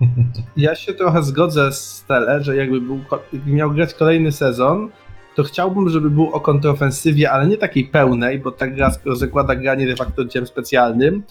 Ja 0.56 0.74
się 0.74 0.94
trochę 0.94 1.22
zgodzę 1.22 1.72
z 1.72 2.04
Tele, 2.08 2.42
że 2.42 2.56
jakby, 2.56 2.80
był, 2.80 3.00
miał 3.46 3.70
grać 3.70 3.94
kolejny 3.94 4.32
sezon, 4.32 4.90
to 5.34 5.42
chciałbym, 5.42 5.88
żeby 5.88 6.10
był 6.10 6.30
o 6.30 6.40
kontrofensywie, 6.40 7.30
ale 7.30 7.46
nie 7.46 7.56
takiej 7.56 7.84
pełnej, 7.84 8.38
bo 8.38 8.50
ta 8.50 8.66
gra, 8.66 8.90
skoro 8.90 9.16
zakłada 9.16 9.54
granie 9.54 9.86
de 9.86 9.96
facto 9.96 10.24
dziełem 10.24 10.46
specjalnym, 10.46 11.22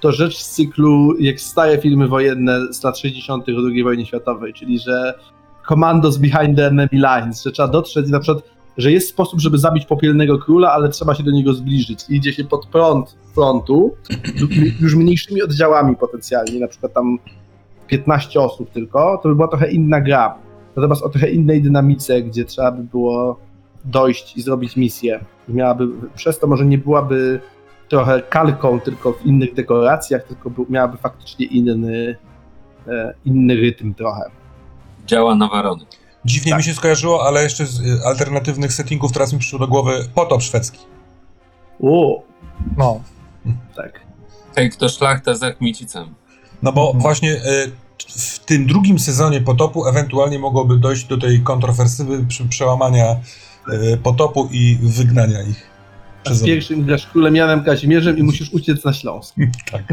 to 0.00 0.12
rzecz 0.12 0.38
z 0.38 0.50
cyklu, 0.50 1.16
jak 1.20 1.40
stare 1.40 1.78
filmy 1.78 2.08
wojenne 2.08 2.72
z 2.72 2.82
lat 2.84 2.98
60. 2.98 3.44
II 3.48 3.84
wojny 3.84 4.06
światowej, 4.06 4.52
czyli 4.52 4.78
że 4.78 5.14
Commandos 5.68 6.16
behind 6.16 6.56
the 6.56 6.66
enemy 6.66 6.88
lines, 6.92 7.42
że 7.42 7.52
trzeba 7.52 7.68
dotrzeć 7.68 8.08
na 8.08 8.20
przykład, 8.20 8.44
że 8.78 8.92
jest 8.92 9.08
sposób, 9.08 9.40
żeby 9.40 9.58
zabić 9.58 9.86
popielnego 9.86 10.38
króla, 10.38 10.72
ale 10.72 10.88
trzeba 10.88 11.14
się 11.14 11.22
do 11.22 11.30
niego 11.30 11.54
zbliżyć. 11.54 12.04
I 12.08 12.16
idzie 12.16 12.32
się 12.32 12.44
pod 12.44 12.66
prąd 12.66 13.16
frontu, 13.34 13.96
już 14.80 14.94
mniejszymi 14.94 15.42
oddziałami 15.42 15.96
potencjalnie, 15.96 16.60
na 16.60 16.68
przykład 16.68 16.92
tam 16.92 17.18
15 17.86 18.40
osób 18.40 18.70
tylko, 18.70 19.20
to 19.22 19.28
by 19.28 19.34
była 19.34 19.48
trochę 19.48 19.70
inna 19.70 20.00
gra. 20.00 20.34
Natomiast 20.76 21.02
o 21.02 21.08
trochę 21.08 21.30
innej 21.30 21.62
dynamice, 21.62 22.22
gdzie 22.22 22.44
trzeba 22.44 22.72
by 22.72 22.82
było 22.82 23.40
dojść 23.84 24.36
i 24.36 24.42
zrobić 24.42 24.76
misję. 24.76 25.24
Miałaby, 25.48 25.88
przez 26.14 26.38
to 26.38 26.46
może 26.46 26.66
nie 26.66 26.78
byłaby 26.78 27.40
trochę 27.88 28.22
kalką, 28.22 28.80
tylko 28.80 29.12
w 29.12 29.26
innych 29.26 29.54
dekoracjach, 29.54 30.24
tylko 30.24 30.50
by, 30.50 30.62
miałaby 30.68 30.96
faktycznie 30.96 31.46
inny, 31.46 32.16
e, 32.88 33.14
inny 33.24 33.54
rytm 33.56 33.94
trochę. 33.94 34.22
Działa 35.06 35.34
na 35.34 35.48
warony. 35.48 35.84
Dziwnie 36.24 36.50
Tak. 36.50 36.58
mi 36.58 36.64
się 36.64 36.74
skojarzyło, 36.74 37.26
ale 37.26 37.42
jeszcze 37.42 37.66
z 37.66 37.80
y, 37.80 38.00
alternatywnych 38.04 38.72
settingów 38.72 39.12
teraz 39.12 39.32
mi 39.32 39.38
przyszło 39.38 39.58
do 39.58 39.68
głowy 39.68 40.08
potop 40.14 40.42
szwedzki. 40.42 40.78
O, 41.82 42.22
No, 42.76 43.00
tak. 43.76 44.00
Hej, 44.56 44.70
kto 44.70 44.88
szlachta 44.88 45.34
za 45.34 45.52
Kmicicem. 45.52 46.14
No 46.62 46.72
bo 46.72 46.86
Mhm. 46.86 47.02
właśnie 47.02 47.30
y, 47.32 47.72
w 48.16 48.38
tym 48.38 48.66
drugim 48.66 48.98
sezonie 48.98 49.40
potopu 49.40 49.86
ewentualnie 49.86 50.38
mogłoby 50.38 50.76
dojść 50.76 51.04
do 51.04 51.18
tej 51.18 51.40
kontrowersywy 51.40 52.26
przełamania 52.48 53.16
y, 53.72 53.96
potopu 54.02 54.48
i 54.52 54.78
wygnania 54.82 55.42
ich. 55.42 55.66
A 56.24 56.34
z 56.34 56.42
pierwszym 56.44 56.84
grasz 56.84 57.06
królem 57.06 57.36
Janem 57.36 57.64
Kazimierzem 57.64 58.18
i 58.18 58.22
musisz 58.22 58.52
uciec 58.52 58.84
na 58.84 58.92
Śląsk. 58.92 59.34
Tak. 59.72 59.82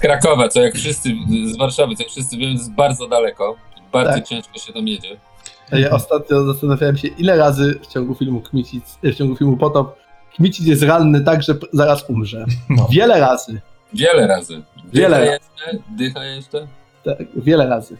Z 0.00 0.02
Krakowa, 0.02 0.48
co 0.48 0.60
jak 0.62 0.74
wszyscy, 0.74 1.10
z 1.54 1.56
Warszawy, 1.56 1.94
co 1.96 2.02
jak 2.02 2.10
wszyscy 2.12 2.36
wiemy, 2.36 2.52
jest 2.52 2.72
bardzo 2.72 3.08
daleko. 3.08 3.56
Bardzo 3.92 4.12
Tak. 4.14 4.24
ciężko 4.28 4.58
się 4.58 4.72
tam 4.72 4.88
jedzie. 4.88 5.16
Ja 5.72 5.90
ostatnio 5.90 6.44
zastanawiałem 6.44 6.96
się, 6.96 7.08
ile 7.08 7.36
razy 7.36 7.78
w 7.82 7.86
ciągu 7.86 8.14
filmu 8.14 8.40
Kmicic, 8.40 8.98
w 9.02 9.14
ciągu 9.14 9.36
filmu 9.36 9.56
Potop 9.56 9.96
Kmicic 10.36 10.66
jest 10.66 10.82
ranny 10.82 11.20
tak, 11.20 11.42
że 11.42 11.54
zaraz 11.72 12.04
umrze. 12.10 12.44
No. 12.68 12.88
Wiele 12.90 13.20
razy. 13.20 13.60
Wiele 13.94 14.26
razy. 14.26 14.62
Wiele 14.92 15.18
Dycha 15.18 15.30
razy. 15.32 15.38
jeszcze, 15.66 15.82
dycha 15.96 16.24
jeszcze. 16.24 16.66
Tak, 17.04 17.16
wiele 17.36 17.66
razy. 17.68 17.96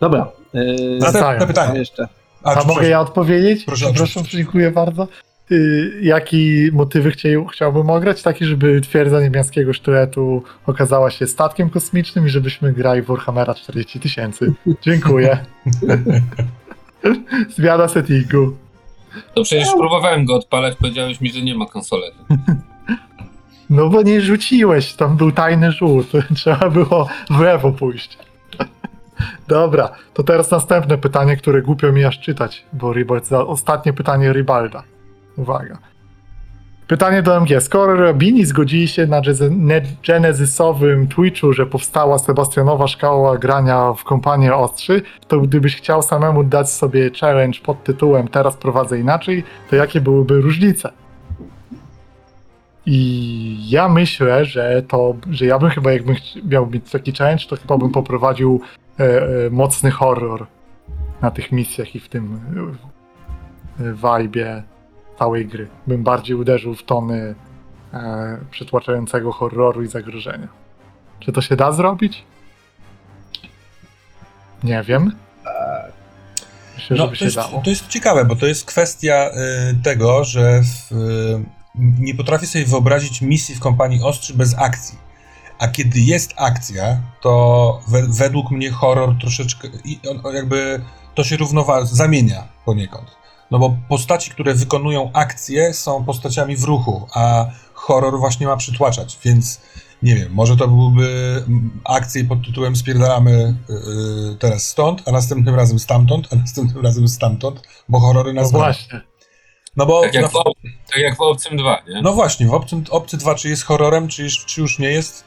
Dobra. 0.00 0.30
Yy, 0.54 0.98
Następne 1.00 1.46
pytanie. 1.46 1.78
jeszcze. 1.78 2.08
A, 2.42 2.50
A, 2.54 2.64
mogę 2.64 2.80
coś- 2.80 2.88
ja 2.88 3.00
odpowiedzieć? 3.00 3.64
Proszę, 3.64 3.84
Przepraszam, 3.84 4.20
oczywiście. 4.22 4.38
dziękuję 4.38 4.70
bardzo. 4.70 5.08
Y, 5.50 5.98
jaki 6.02 6.70
motywy 6.72 7.10
chciał, 7.10 7.46
chciałbym 7.46 7.90
ograć? 7.90 8.22
Taki, 8.22 8.44
żeby 8.44 8.80
twierdza 8.80 9.20
niebiańskiego 9.20 9.72
sztyletu 9.72 10.42
okazała 10.66 11.10
się 11.10 11.26
statkiem 11.26 11.70
kosmicznym 11.70 12.26
i 12.26 12.30
żebyśmy 12.30 12.72
grali 12.72 13.02
w 13.02 13.06
Warhammera 13.06 13.54
40 13.54 14.00
tysięcy. 14.00 14.52
Dziękuję. 14.82 15.38
Zmiana 17.56 17.88
settingu. 17.88 18.56
To 19.34 19.42
przecież 19.42 19.68
próbowałem 19.78 20.24
go 20.24 20.34
odpalać, 20.34 20.76
powiedziałeś 20.76 21.20
mi, 21.20 21.32
że 21.32 21.42
nie 21.42 21.54
ma 21.54 21.66
konsolety. 21.66 22.18
No 23.70 23.88
bo 23.88 24.02
nie 24.02 24.20
rzuciłeś, 24.20 24.94
tam 24.94 25.16
był 25.16 25.32
tajny 25.32 25.72
rzut. 25.72 26.12
Trzeba 26.36 26.70
było 26.70 27.08
w 27.30 27.40
lewo 27.40 27.72
pójść. 27.72 28.18
Dobra, 29.48 29.90
to 30.14 30.22
teraz 30.22 30.50
następne 30.50 30.98
pytanie, 30.98 31.36
które 31.36 31.62
głupio 31.62 31.92
mi 31.92 32.04
aż 32.04 32.20
czytać, 32.20 32.64
bo 32.72 32.92
Ribald 32.92 33.26
za 33.26 33.46
ostatnie 33.46 33.92
pytanie 33.92 34.32
Ribalda. 34.32 34.82
Uwaga. 35.36 35.78
Pytanie 36.86 37.22
do 37.22 37.36
MG. 37.36 37.60
Skoro 37.60 37.94
Robini 37.94 38.44
zgodzili 38.44 38.88
się 38.88 39.06
na 39.06 39.20
Genesisowym 40.06 41.08
Twitchu, 41.08 41.52
że 41.52 41.66
powstała 41.66 42.18
Sebastianowa 42.18 42.88
szkoła 42.88 43.38
grania 43.38 43.92
w 43.92 44.04
kompanię 44.04 44.54
ostrzy, 44.54 45.02
to 45.28 45.40
gdybyś 45.40 45.76
chciał 45.76 46.02
samemu 46.02 46.44
dać 46.44 46.70
sobie 46.70 47.10
challenge 47.20 47.58
pod 47.64 47.84
tytułem 47.84 48.28
Teraz 48.28 48.56
prowadzę 48.56 49.00
inaczej, 49.00 49.44
to 49.70 49.76
jakie 49.76 50.00
byłyby 50.00 50.40
różnice? 50.40 50.92
I 52.86 53.70
ja 53.70 53.88
myślę, 53.88 54.44
że 54.44 54.82
to, 54.88 55.14
że 55.30 55.46
ja 55.46 55.58
bym 55.58 55.70
chyba 55.70 55.92
jakbym 55.92 56.16
miał 56.44 56.66
mieć 56.66 56.90
taki 56.90 57.12
challenge, 57.12 57.44
to 57.48 57.56
chyba 57.56 57.78
bym 57.78 57.90
poprowadził 57.90 58.60
e, 59.00 59.04
e, 59.46 59.50
mocny 59.50 59.90
horror 59.90 60.46
na 61.22 61.30
tych 61.30 61.52
misjach 61.52 61.94
i 61.94 62.00
w 62.00 62.08
tym 62.08 62.40
e, 63.80 63.84
e, 63.84 63.92
vibe'ie 63.92 64.62
całej 65.22 65.46
gry. 65.46 65.68
Bym 65.86 66.02
bardziej 66.02 66.36
uderzył 66.36 66.74
w 66.74 66.82
tony 66.82 67.34
e, 67.92 68.38
przytłaczającego 68.50 69.32
horroru 69.32 69.82
i 69.82 69.88
zagrożenia. 69.88 70.48
Czy 71.20 71.32
to 71.32 71.42
się 71.42 71.56
da 71.56 71.72
zrobić? 71.72 72.24
Nie 74.64 74.82
wiem. 74.82 75.12
Myślę, 76.74 76.96
No, 76.96 77.08
to, 77.08 77.24
jest, 77.24 77.36
dało. 77.36 77.62
to 77.64 77.70
jest 77.70 77.88
ciekawe, 77.88 78.24
bo 78.24 78.36
to 78.36 78.46
jest 78.46 78.64
kwestia 78.64 79.30
y, 79.70 79.82
tego, 79.82 80.24
że 80.24 80.62
w, 80.62 80.92
y, 80.92 81.44
nie 81.74 82.14
potrafię 82.14 82.46
sobie 82.46 82.64
wyobrazić 82.64 83.22
misji 83.22 83.54
w 83.54 83.60
kompanii 83.60 84.02
ostrzy 84.02 84.34
bez 84.34 84.58
akcji. 84.58 84.98
A 85.58 85.68
kiedy 85.68 86.00
jest 86.00 86.34
akcja, 86.36 87.00
to 87.20 87.80
we, 87.88 88.02
według 88.08 88.50
mnie 88.50 88.70
horror 88.70 89.14
troszeczkę 89.20 89.68
i 89.84 90.00
on, 90.10 90.20
on 90.22 90.34
jakby 90.34 90.80
to 91.14 91.24
się 91.24 91.36
równowa 91.36 91.84
zamienia 91.84 92.48
poniekąd. 92.64 93.21
No 93.52 93.58
bo 93.58 93.76
postaci, 93.88 94.30
które 94.30 94.54
wykonują 94.54 95.10
akcje 95.12 95.74
są 95.74 96.04
postaciami 96.04 96.56
w 96.56 96.64
ruchu, 96.64 97.06
a 97.14 97.46
horror 97.74 98.18
właśnie 98.18 98.46
ma 98.46 98.56
przytłaczać, 98.56 99.18
więc 99.24 99.60
nie 100.02 100.14
wiem, 100.14 100.32
może 100.32 100.56
to 100.56 100.68
byłby 100.68 101.06
mm, 101.48 101.80
akcje 101.84 102.24
pod 102.24 102.46
tytułem 102.46 102.76
spierdalamy 102.76 103.54
yy, 103.68 104.36
teraz 104.38 104.66
stąd, 104.68 105.02
a 105.08 105.12
następnym 105.12 105.54
razem 105.54 105.78
stamtąd, 105.78 106.28
a 106.32 106.36
następnym 106.36 106.84
razem 106.84 107.08
stamtąd, 107.08 107.62
bo 107.88 108.00
horrory 108.00 108.32
No 108.32 108.40
nas 108.42 108.52
gonią. 108.52 108.64
właśnie. 108.64 109.00
No 109.76 109.86
bo 109.86 110.02
Tak 110.02 110.14
jak, 110.14 110.22
na, 110.22 110.28
w, 110.28 110.32
tak 110.92 110.98
jak 110.98 111.16
w 111.16 111.20
Obcym 111.20 111.56
2, 111.56 111.82
nie? 111.88 112.02
no 112.02 112.12
właśnie, 112.12 112.46
w 112.46 112.54
Obcym, 112.54 112.84
Obcy 112.90 113.16
2 113.16 113.34
czy 113.34 113.48
jest 113.48 113.62
horrorem, 113.64 114.08
czy, 114.08 114.22
już- 114.22 114.44
czy 114.44 114.60
już 114.60 114.78
nie 114.78 114.88
jest, 114.90 115.24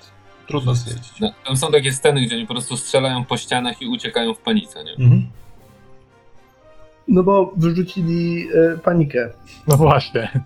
trudno 0.47 0.75
stwierdzić. 0.75 1.11
No, 1.19 1.31
tam 1.45 1.57
są 1.57 1.71
takie 1.71 1.93
sceny, 1.93 2.21
gdzie 2.21 2.35
oni 2.35 2.47
po 2.47 2.53
prostu 2.53 2.77
strzelają 2.77 3.25
po 3.25 3.37
ścianach 3.37 3.81
i 3.81 3.87
uciekają 3.87 4.33
w 4.33 4.37
panice, 4.39 4.83
nie? 4.83 4.91
Mhm. 4.91 5.31
No 7.07 7.23
bo 7.23 7.53
wyrzucili 7.57 8.47
e, 8.73 8.77
panikę. 8.77 9.29
No 9.67 9.77
właśnie. 9.77 10.41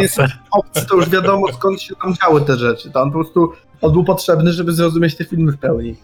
Jest 0.00 0.20
obcy, 0.50 0.86
to 0.86 0.96
już 0.96 1.10
wiadomo 1.10 1.52
skąd 1.52 1.82
się 1.82 1.94
tam 2.02 2.14
działy 2.14 2.40
te 2.40 2.56
rzeczy. 2.56 2.90
To 2.90 3.02
on 3.02 3.12
po 3.12 3.18
prostu 3.18 3.52
on 3.80 3.92
był 3.92 4.04
potrzebny, 4.04 4.52
żeby 4.52 4.72
zrozumieć 4.72 5.16
te 5.16 5.24
filmy 5.24 5.52
w 5.52 5.58
pełni. 5.58 5.96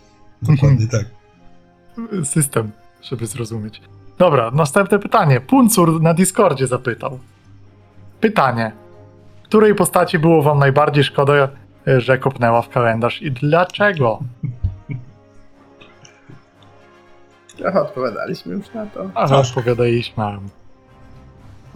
Dokładnie 0.43 0.87
tak. 0.89 1.05
system, 2.27 2.71
żeby 3.03 3.27
zrozumieć. 3.27 3.81
Dobra, 4.19 4.51
następne 4.51 4.99
pytanie. 4.99 5.41
Puncur 5.41 6.03
na 6.03 6.15
Discordzie 6.15 6.67
zapytał. 6.67 7.19
Pytanie. 8.21 8.73
Której 9.43 9.75
postaci 9.75 10.19
było 10.19 10.43
wam 10.43 10.59
najbardziej 10.59 11.05
szkoda, 11.05 11.49
e, 11.89 12.01
że 12.01 12.19
kopnęła 12.19 12.63
w 12.63 12.69
kalendarz 12.69 13.23
i 13.23 13.33
dlaczego? 13.33 14.19
Trochę 17.61 17.83
odpowiadaliśmy 17.83 18.55
już 18.55 18.75
na 18.75 18.87
to. 18.87 19.11
Ale 19.15 19.29
Troszkę. 19.29 19.49
odpowiadaliśmy. 19.49 20.25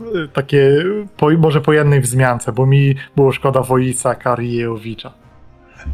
Y, 0.01 0.29
Takie, 0.29 0.85
po, 1.17 1.31
może 1.39 1.61
po 1.61 1.73
jednej 1.73 2.01
wzmiance, 2.01 2.53
bo 2.53 2.67
mi 2.67 2.95
było 3.17 3.33
szkoda 3.33 3.61
Wojisa 3.63 4.15
Karijewicza. 4.15 5.13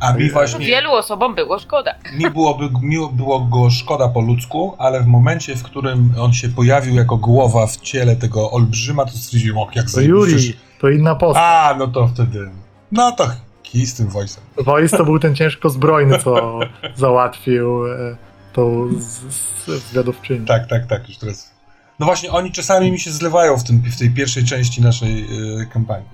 A 0.00 0.12
mi 0.12 0.30
właśnie... 0.30 0.66
Wielu 0.66 0.92
osobom 0.92 1.34
było 1.34 1.58
szkoda. 1.58 1.94
Mi 2.18 2.30
byłoby, 2.30 2.68
miło 2.82 3.08
było 3.08 3.40
go 3.40 3.70
szkoda 3.70 4.08
po 4.08 4.20
ludzku, 4.20 4.74
ale 4.78 5.00
w 5.00 5.06
momencie, 5.06 5.56
w 5.56 5.62
którym 5.62 6.14
on 6.20 6.32
się 6.32 6.48
pojawił 6.48 6.94
jako 6.94 7.16
głowa 7.16 7.66
w 7.66 7.76
ciele 7.76 8.16
tego 8.16 8.50
olbrzyma, 8.50 9.04
to 9.04 9.10
stwierdziłem, 9.10 9.58
ok, 9.58 9.76
jak 9.76 9.84
To 9.84 9.90
sobie 9.90 10.06
Yuri, 10.06 10.54
to 10.80 10.88
inna 10.88 11.14
postać. 11.14 11.44
A, 11.46 11.74
no 11.78 11.86
to 11.86 12.08
wtedy. 12.08 12.50
No 12.92 13.12
to 13.12 13.24
kij 13.62 13.86
z 13.86 13.94
tym 13.94 14.08
voice'em. 14.08 14.40
Wojs 14.64 14.90
to 14.90 15.04
był 15.04 15.18
ten 15.18 15.34
ciężko 15.34 15.70
zbrojny, 15.70 16.18
co 16.18 16.58
załatwił 16.94 17.86
e, 17.86 18.16
tą 18.52 18.88
z, 18.98 19.34
z, 19.34 19.66
zwiadowczynią. 19.90 20.44
Tak, 20.44 20.68
tak, 20.68 20.86
tak, 20.86 21.08
już 21.08 21.18
teraz. 21.18 21.50
No 21.98 22.06
właśnie, 22.06 22.30
oni 22.30 22.52
czasami 22.52 22.92
mi 22.92 23.00
się 23.00 23.10
zlewają 23.10 23.56
w, 23.56 23.64
tym, 23.64 23.82
w 23.92 23.98
tej 23.98 24.10
pierwszej 24.10 24.44
części 24.44 24.82
naszej 24.82 25.24
y, 25.60 25.66
kampanii. 25.66 26.08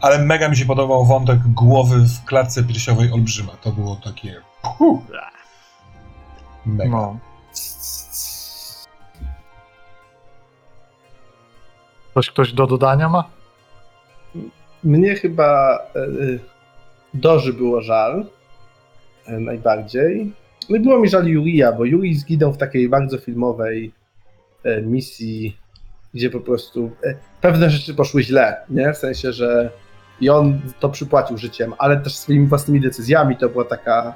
Ale 0.00 0.18
mega 0.18 0.48
mi 0.48 0.56
się 0.56 0.64
podobał 0.64 1.04
wątek 1.04 1.38
głowy 1.38 1.96
w 1.96 2.24
klatce 2.24 2.64
piersiowej 2.64 3.12
olbrzyma. 3.12 3.52
To 3.62 3.72
było 3.72 3.96
takie. 3.96 4.40
Puh, 4.62 5.02
mega. 6.66 6.90
No. 6.90 7.18
Coś 12.14 12.30
ktoś 12.30 12.52
do 12.52 12.66
dodania 12.66 13.08
ma? 13.08 13.24
Mnie 14.84 15.14
chyba 15.14 15.78
e, 15.94 15.98
e, 15.98 16.60
Doży 17.14 17.52
było 17.52 17.82
żal 17.82 18.26
e, 19.26 19.38
najbardziej. 19.38 20.32
No 20.68 20.76
i 20.76 20.80
było 20.80 20.98
mi 20.98 21.08
żal 21.08 21.26
Jurija, 21.26 21.72
bo 21.72 21.84
Juri 21.84 22.14
zginął 22.14 22.52
w 22.52 22.58
takiej 22.58 22.88
bardzo 22.88 23.18
filmowej 23.18 23.92
e, 24.64 24.82
misji, 24.82 25.56
gdzie 26.14 26.30
po 26.30 26.40
prostu 26.40 26.90
e, 27.04 27.14
pewne 27.40 27.70
rzeczy 27.70 27.94
poszły 27.94 28.22
źle, 28.22 28.56
nie? 28.70 28.92
W 28.92 28.96
sensie, 28.96 29.32
że 29.32 29.70
i 30.20 30.30
on 30.30 30.60
to 30.80 30.88
przypłacił 30.88 31.38
życiem, 31.38 31.74
ale 31.78 31.96
też 31.96 32.16
swoimi 32.16 32.46
własnymi 32.46 32.80
decyzjami. 32.80 33.36
To 33.36 33.48
była 33.48 33.64
taka 33.64 34.14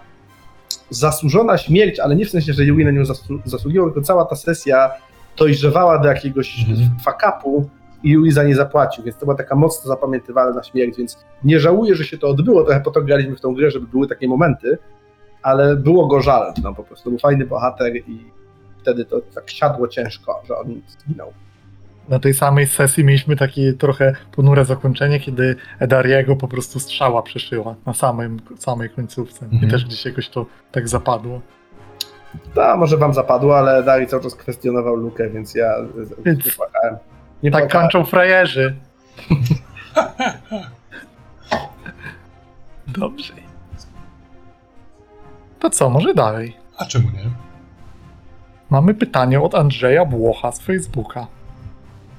zasłużona 0.90 1.58
śmierć, 1.58 1.98
ale 2.00 2.16
nie 2.16 2.26
w 2.26 2.30
sensie, 2.30 2.52
że 2.52 2.64
Yuri 2.64 2.84
na 2.84 2.90
nią 2.90 3.02
zasłu- 3.02 3.40
zasługiwał, 3.44 3.90
tylko 3.90 4.06
cała 4.06 4.24
ta 4.24 4.36
sesja 4.36 4.90
dojrzewała 5.36 5.98
do 5.98 6.08
jakiegoś 6.08 6.66
Mhm. 6.70 6.90
fakapu 7.04 7.70
i 8.02 8.10
Yuri 8.10 8.32
za 8.32 8.42
nie 8.44 8.54
zapłacił, 8.54 9.04
więc 9.04 9.16
to 9.18 9.26
była 9.26 9.36
taka 9.36 9.56
mocno 9.56 9.88
zapamiętywalna 9.88 10.62
śmierć, 10.62 10.96
więc 10.98 11.18
nie 11.44 11.60
żałuję, 11.60 11.94
że 11.94 12.04
się 12.04 12.18
to 12.18 12.28
odbyło, 12.28 12.64
trochę 12.64 12.80
po 12.80 12.90
to 12.90 13.02
graliśmy 13.02 13.36
w 13.36 13.40
tą 13.40 13.54
grę, 13.54 13.70
żeby 13.70 13.86
były 13.86 14.08
takie 14.08 14.28
momenty, 14.28 14.78
ale 15.44 15.76
było 15.76 16.06
go 16.06 16.20
żal, 16.22 16.52
no 16.62 16.74
po 16.74 16.84
prostu 16.84 17.10
był 17.10 17.18
fajny 17.18 17.46
bohater 17.46 17.96
i 17.96 18.24
wtedy 18.78 19.04
to 19.04 19.20
tak 19.34 19.50
siadło 19.50 19.88
ciężko, 19.88 20.42
że 20.48 20.58
on 20.58 20.80
zginął. 20.88 21.32
Na 22.08 22.18
tej 22.18 22.34
samej 22.34 22.66
sesji 22.66 23.04
mieliśmy 23.04 23.36
takie 23.36 23.72
trochę 23.72 24.14
ponure 24.36 24.64
zakończenie, 24.64 25.20
kiedy 25.20 25.56
Edariego 25.78 26.36
po 26.36 26.48
prostu 26.48 26.80
strzała 26.80 27.22
przeszyła 27.22 27.74
na 27.86 27.94
samym, 27.94 28.40
samej 28.58 28.90
końcówce. 28.90 29.46
I 29.50 29.54
Mhm. 29.54 29.70
też 29.72 29.84
gdzieś 29.84 30.04
jakoś 30.04 30.28
to 30.28 30.46
tak 30.72 30.88
zapadło. 30.88 31.40
Ta, 32.54 32.76
może 32.76 32.96
wam 32.96 33.14
zapadło, 33.14 33.58
ale 33.58 33.82
Dari 33.82 34.06
cały 34.06 34.22
czas 34.22 34.34
kwestionował 34.34 34.96
Lukę, 34.96 35.30
więc 35.30 35.54
ja 35.54 35.74
Więc- 36.24 36.46
nie 36.46 36.52
płakałem. 36.52 36.96
Nie 37.42 37.50
Tak 37.50 37.60
płakałem. 37.62 37.88
kończą 37.90 38.04
frajerzy. 38.10 38.76
Dobrze. 42.88 43.32
To 45.64 45.70
co, 45.70 45.90
może 45.90 46.14
dalej? 46.14 46.56
A 46.78 46.84
czemu 46.84 47.10
nie? 47.10 47.30
Mamy 48.70 48.94
pytanie 48.94 49.40
od 49.40 49.54
Andrzeja 49.54 50.04
Błocha 50.04 50.52
z 50.52 50.60
Facebooka. 50.60 51.26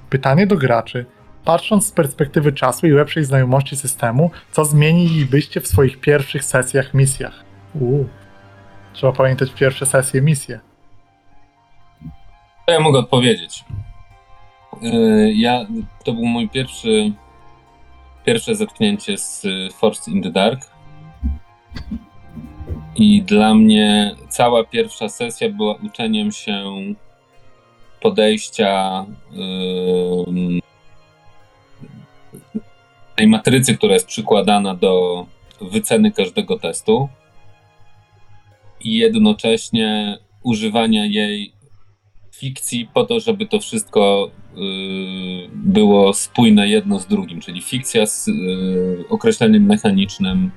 Pytanie 0.10 0.48
do 0.48 0.56
graczy. 0.56 1.06
Patrząc 1.44 1.88
z 1.88 1.92
perspektywy 1.92 2.54
czasu 2.54 2.88
i 2.88 2.92
lepszej 2.92 3.24
znajomości 3.26 3.76
systemu, 3.76 4.32
co 4.52 4.66
zmienilibyście 4.66 5.62
w 5.62 5.68
swoich 5.68 6.00
pierwszych 6.00 6.44
sesjach, 6.44 6.94
misjach? 6.94 7.44
Uuu. 7.76 8.10
Trzeba 8.94 9.14
pamiętać 9.14 9.52
pierwsze 9.52 9.86
sesje, 9.86 10.22
misje. 10.22 10.60
To 12.66 12.74
ja 12.74 12.80
mogę 12.80 13.00
odpowiedzieć. 13.00 13.66
Yy, 14.82 15.34
Ja, 15.34 15.66
to 16.06 16.14
był 16.14 16.26
mój 16.26 16.50
pierwszy, 16.50 17.12
pierwsze 18.26 18.56
zetknięcie 18.56 19.18
z 19.18 19.46
Force 19.74 20.12
in 20.12 20.24
the 20.24 20.32
Dark. 20.32 20.76
I 22.96 23.22
dla 23.22 23.56
mnie 23.56 24.16
cała 24.30 24.64
pierwsza 24.64 25.10
sesja 25.10 25.50
była 25.50 25.76
uczeniem 25.84 26.32
się 26.32 26.64
podejścia 28.02 29.06
ym, 30.28 30.60
tej 33.16 33.28
matrycy, 33.28 33.78
która 33.78 33.94
jest 33.94 34.08
przykładana 34.08 34.76
do 34.76 35.26
wyceny 35.62 36.12
każdego 36.12 36.60
testu 36.60 37.10
i 38.82 38.98
jednocześnie 38.98 40.18
używania 40.44 41.06
jej 41.06 41.54
fikcji 42.36 42.90
po 42.94 43.06
to, 43.06 43.20
żeby 43.20 43.46
to 43.46 43.60
wszystko 43.60 44.32
y, 44.58 45.50
było 45.54 46.14
spójne 46.14 46.68
jedno 46.68 47.00
z 47.00 47.08
drugim, 47.08 47.42
czyli 47.42 47.62
fikcja 47.62 48.06
z 48.06 48.28
y, 48.28 49.06
określeniem 49.10 49.66
mechanicznym 49.66 50.52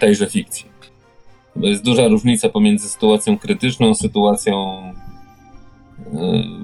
tejże 0.00 0.26
fikcji. 0.26 0.66
Bo 1.56 1.66
jest 1.66 1.84
duża 1.84 2.08
różnica 2.08 2.48
pomiędzy 2.48 2.88
sytuacją 2.88 3.38
krytyczną, 3.38 3.94
sytuacją 3.94 4.82
y, 5.98 6.12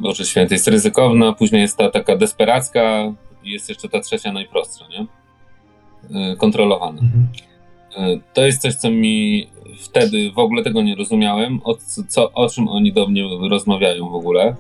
Boże 0.00 0.24
Święty, 0.24 0.54
jest 0.54 0.68
ryzykowna, 0.68 1.32
później 1.32 1.62
jest 1.62 1.76
ta 1.76 1.90
taka 1.90 2.16
desperacka 2.16 3.12
i 3.44 3.50
jest 3.50 3.68
jeszcze 3.68 3.88
ta 3.88 4.00
trzecia 4.00 4.32
najprostsza, 4.32 4.84
nie? 4.88 5.06
Y, 6.32 6.36
kontrolowana. 6.36 7.00
Mhm. 7.00 7.28
To 8.34 8.46
jest 8.46 8.62
coś, 8.62 8.74
co 8.74 8.90
mi 8.90 9.46
wtedy 9.78 10.32
w 10.32 10.38
ogóle 10.38 10.62
tego 10.62 10.82
nie 10.82 10.94
rozumiałem, 10.94 11.60
o, 11.64 11.76
co, 12.08 12.32
o 12.32 12.48
czym 12.48 12.68
oni 12.68 12.92
do 12.92 13.06
mnie 13.06 13.24
rozmawiają 13.50 14.08
w 14.08 14.14
ogóle. 14.14 14.56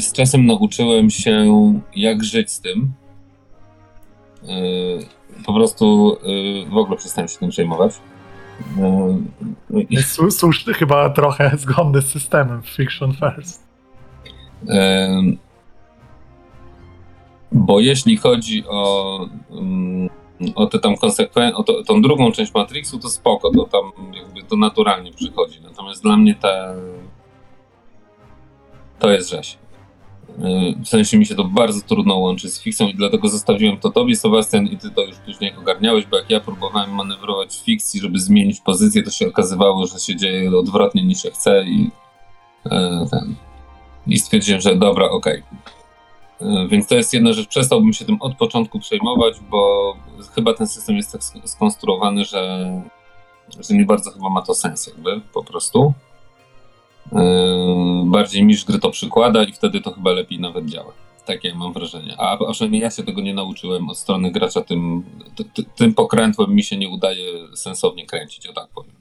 Z 0.00 0.12
czasem 0.12 0.46
nauczyłem 0.46 1.10
się, 1.10 1.46
jak 1.96 2.24
żyć 2.24 2.50
z 2.50 2.60
tym. 2.60 2.92
E, 4.44 5.44
Po 5.46 5.54
prostu 5.54 6.16
e, 6.66 6.70
w 6.70 6.76
ogóle 6.76 6.96
przestałem 6.98 7.28
się 7.28 7.38
tym 7.38 7.48
przejmować. 7.50 7.92
E, 8.78 9.18
i- 9.80 9.86
Jest 9.90 10.20
słuszny 10.38 10.74
chyba 10.74 11.10
trochę 11.10 11.50
zgodny 11.58 12.02
z 12.02 12.06
systemem 12.06 12.62
Fiction 12.62 13.12
First. 13.12 13.64
Bo 17.52 17.80
jeśli 17.80 18.16
chodzi 18.16 18.64
o, 18.68 19.20
mm, 19.50 20.08
o 20.54 20.66
te 20.66 20.78
tam 20.78 20.96
konsekwencje, 20.96 21.56
o 21.56 21.62
to, 21.62 21.84
tą 21.84 22.02
drugą 22.02 22.32
część 22.32 22.54
Matrixu, 22.54 22.98
to 22.98 23.08
spoko, 23.08 23.50
to 23.50 23.64
tam 23.64 24.12
jakby 24.14 24.42
to 24.42 24.56
naturalnie 24.56 25.12
przychodzi. 25.12 25.60
Natomiast 25.62 26.02
dla 26.02 26.16
mnie 26.16 26.34
te, 26.34 26.74
to 28.98 29.10
jest 29.10 29.30
rzeź. 29.30 29.58
Y, 30.38 30.74
W 30.84 30.88
sensie 30.88 31.18
mi 31.18 31.26
się 31.26 31.34
to 31.34 31.44
bardzo 31.44 31.80
trudno 31.80 32.16
łączy 32.16 32.50
z 32.50 32.60
fikcją 32.62 32.88
i 32.88 32.94
dlatego 32.94 33.28
zostawiłem 33.28 33.76
to 33.76 33.90
tobie, 33.90 34.16
Sebastian, 34.16 34.66
i 34.66 34.76
ty 34.78 34.90
to 34.90 35.02
już 35.02 35.16
później 35.16 35.56
ogarniałeś, 35.56 36.06
bo 36.06 36.16
jak 36.16 36.30
ja 36.30 36.40
próbowałem 36.40 36.94
manewrować 36.94 37.56
w 37.56 37.64
fikcji, 37.64 38.00
żeby 38.00 38.18
zmienić 38.18 38.60
pozycję, 38.60 39.02
to 39.02 39.10
się 39.10 39.28
okazywało, 39.28 39.86
że 39.86 39.98
się 39.98 40.16
dzieje 40.16 40.58
odwrotnie 40.58 41.04
niż 41.04 41.22
się 41.22 41.30
chce 41.30 41.64
i 41.64 41.90
e, 42.66 43.06
ten. 43.10 43.34
I 44.06 44.18
stwierdziłem, 44.18 44.60
że 44.60 44.76
dobra, 44.76 45.10
okej. 45.10 45.42
E, 46.40 46.68
Więc 46.68 46.86
to 46.86 46.94
jest 46.94 47.14
jedna 47.14 47.32
rzecz, 47.32 47.48
przestałbym 47.48 47.92
się 47.92 48.04
tym 48.04 48.16
od 48.20 48.36
początku 48.36 48.78
przejmować, 48.78 49.40
bo 49.50 49.92
chyba 50.34 50.54
ten 50.54 50.66
system 50.66 50.96
jest 50.96 51.12
tak 51.12 51.20
sk- 51.20 51.46
skonstruowany, 51.48 52.24
że, 52.24 52.68
że 53.68 53.74
nie 53.74 53.84
bardzo 53.84 54.10
chyba 54.10 54.28
ma 54.30 54.42
to 54.42 54.54
sens, 54.54 54.86
jakby 54.86 55.20
po 55.20 55.44
prostu. 55.44 55.92
Yy, 57.12 57.20
bardziej 58.04 58.44
mistrz 58.44 58.64
gry 58.64 58.78
to 58.78 58.90
przykłada 58.90 59.44
i 59.44 59.52
wtedy 59.52 59.80
to 59.80 59.92
chyba 59.92 60.12
lepiej 60.12 60.40
nawet 60.40 60.66
działa. 60.66 60.92
Takie 61.24 61.54
mam 61.54 61.72
wrażenie. 61.72 62.14
A, 62.18 62.52
przynajmniej 62.52 62.82
ja 62.82 62.90
się 62.90 63.02
tego 63.02 63.20
nie 63.20 63.34
nauczyłem 63.34 63.90
od 63.90 63.98
strony 63.98 64.30
gracza, 64.30 64.60
tym, 64.60 65.04
ty, 65.36 65.44
ty, 65.44 65.64
tym 65.76 65.94
pokrętłem 65.94 66.54
mi 66.54 66.62
się 66.62 66.76
nie 66.76 66.88
udaje 66.88 67.24
sensownie 67.54 68.06
kręcić, 68.06 68.46
o 68.46 68.52
tak 68.52 68.68
powiem. 68.74 68.94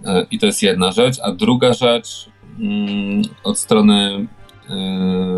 Yy, 0.00 0.26
I 0.30 0.38
to 0.38 0.46
jest 0.46 0.62
jedna 0.62 0.92
rzecz. 0.92 1.16
A 1.22 1.32
druga 1.32 1.72
rzecz 1.72 2.30
mm, 2.60 3.22
od 3.44 3.58
strony, 3.58 4.26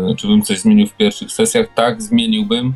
yy, 0.07 0.15
czy 0.15 0.27
bym 0.27 0.41
coś 0.41 0.59
zmienił 0.59 0.87
w 0.87 0.97
pierwszych 0.97 1.31
sesjach? 1.31 1.73
Tak, 1.73 2.01
zmieniłbym. 2.01 2.73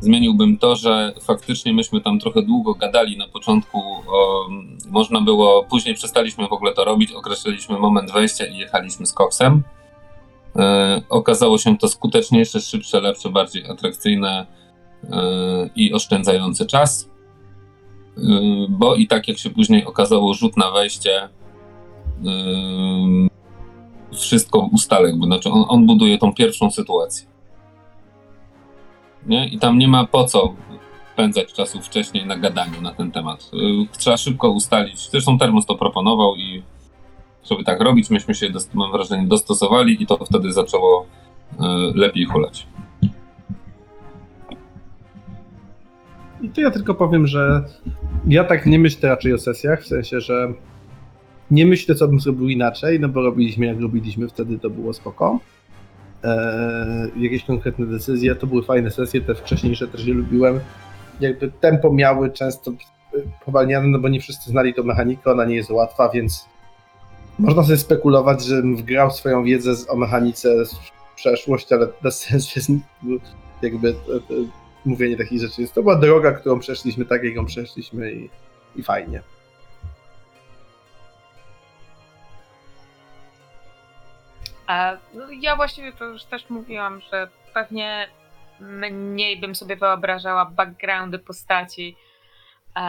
Zmieniłbym 0.00 0.58
to, 0.58 0.76
że 0.76 1.12
faktycznie 1.20 1.72
myśmy 1.72 2.00
tam 2.00 2.18
trochę 2.18 2.42
długo 2.42 2.74
gadali 2.74 3.18
na 3.18 3.28
początku. 3.28 3.78
O, 4.08 4.48
można 4.90 5.20
było, 5.20 5.64
później 5.64 5.94
przestaliśmy 5.94 6.48
w 6.48 6.52
ogóle 6.52 6.74
to 6.74 6.84
robić, 6.84 7.12
określiliśmy 7.12 7.78
moment 7.78 8.12
wejścia 8.12 8.46
i 8.46 8.56
jechaliśmy 8.56 9.06
z 9.06 9.12
koksem. 9.12 9.62
E, 10.56 11.02
okazało 11.08 11.58
się 11.58 11.78
to 11.78 11.88
skuteczniejsze, 11.88 12.60
szybsze, 12.60 13.00
lepsze, 13.00 13.30
bardziej 13.30 13.66
atrakcyjne 13.70 14.46
e, 15.10 15.70
i 15.76 15.92
oszczędzające 15.92 16.66
czas. 16.66 17.10
E, 18.16 18.20
bo 18.68 18.94
i 18.94 19.06
tak 19.06 19.28
jak 19.28 19.38
się 19.38 19.50
później 19.50 19.84
okazało, 19.84 20.34
rzut 20.34 20.56
na 20.56 20.70
wejście 20.70 21.28
ym, 22.26 23.30
wszystko 24.12 24.68
ustala, 24.72 25.08
jakby, 25.08 25.26
znaczy 25.26 25.50
on, 25.50 25.64
on 25.68 25.86
buduje 25.86 26.18
tą 26.18 26.34
pierwszą 26.34 26.70
sytuację. 26.70 27.35
Nie? 29.26 29.48
I 29.48 29.58
tam 29.58 29.78
nie 29.78 29.88
ma 29.88 30.06
po 30.06 30.24
co 30.24 30.54
spędzać 31.12 31.52
czasu 31.52 31.80
wcześniej 31.80 32.26
na 32.26 32.36
gadaniu 32.36 32.80
na 32.80 32.94
ten 32.94 33.12
temat. 33.12 33.50
Yy, 33.52 33.86
Trzeba 33.98 34.16
szybko 34.16 34.50
ustalić. 34.50 35.10
Zresztą 35.10 35.38
Termos 35.38 35.66
to 35.66 35.74
proponował 35.74 36.36
i 36.36 36.62
żeby 37.50 37.64
tak 37.64 37.80
robić, 37.80 38.10
myśmy 38.10 38.34
się, 38.34 38.46
mam 38.74 38.92
wrażenie, 38.92 39.26
dostosowali 39.26 40.02
i 40.02 40.06
to 40.06 40.24
wtedy 40.24 40.52
zaczęło 40.52 41.06
yy, 41.60 41.66
lepiej 41.94 42.24
hulać. 42.24 42.66
I 46.42 46.48
to 46.48 46.60
ja 46.60 46.70
tylko 46.70 46.94
powiem, 46.94 47.26
że 47.26 47.64
ja 48.28 48.44
tak 48.44 48.66
nie 48.66 48.78
myślę 48.78 49.08
raczej 49.08 49.32
o 49.32 49.38
sesjach, 49.38 49.82
w 49.82 49.86
sensie, 49.86 50.20
że 50.20 50.52
nie 51.50 51.66
myślę, 51.66 51.94
co 51.94 52.08
bym 52.08 52.20
zrobił 52.20 52.48
inaczej, 52.48 53.00
no 53.00 53.08
bo 53.08 53.22
robiliśmy 53.22 53.66
jak 53.66 53.80
robiliśmy, 53.80 54.28
wtedy 54.28 54.58
to 54.58 54.70
było 54.70 54.92
spoko. 54.92 55.38
Eee, 56.24 57.24
jakieś 57.24 57.44
konkretne 57.44 57.86
decyzje, 57.86 58.34
to 58.34 58.46
były 58.46 58.62
fajne 58.62 58.90
sesje, 58.90 59.20
te 59.20 59.34
wcześniejsze 59.34 59.88
też 59.88 60.06
je 60.06 60.14
lubiłem. 60.14 60.60
Jakby 61.20 61.52
tempo 61.60 61.92
miały 61.92 62.30
często 62.30 62.72
powalniane, 63.44 63.88
no 63.88 63.98
bo 63.98 64.08
nie 64.08 64.20
wszyscy 64.20 64.50
znali 64.50 64.74
tą 64.74 64.82
mechanikę, 64.82 65.30
ona 65.30 65.44
nie 65.44 65.56
jest 65.56 65.70
łatwa, 65.70 66.08
więc 66.08 66.46
można 67.38 67.62
sobie 67.62 67.76
spekulować, 67.76 68.44
że 68.44 68.62
wgrał 68.62 69.10
swoją 69.10 69.44
wiedzę 69.44 69.72
o 69.88 69.96
mechanice 69.96 70.66
z 70.66 70.76
przeszłości, 71.16 71.74
ale 71.74 71.88
bez 72.02 72.20
sensu 72.20 72.52
jest 72.56 72.70
jakby 73.62 73.88
e, 73.88 73.92
e, 73.92 73.96
mówienie 74.84 75.16
takich 75.16 75.40
rzeczy. 75.40 75.54
Więc 75.58 75.72
to 75.72 75.82
była 75.82 75.96
droga, 75.96 76.32
którą 76.32 76.58
przeszliśmy, 76.58 77.04
tak 77.04 77.24
jak 77.24 77.34
ją 77.34 77.46
przeszliśmy 77.46 78.12
i, 78.12 78.30
i 78.76 78.82
fajnie. 78.82 79.22
No, 85.14 85.26
ja 85.40 85.56
właściwie 85.56 85.92
to 85.92 86.04
już 86.04 86.24
też 86.24 86.50
mówiłam, 86.50 87.00
że 87.00 87.28
pewnie 87.54 88.08
mniej 88.90 89.40
bym 89.40 89.54
sobie 89.54 89.76
wyobrażała 89.76 90.44
backgroundy 90.44 91.18
postaci, 91.18 91.96
e, 92.76 92.80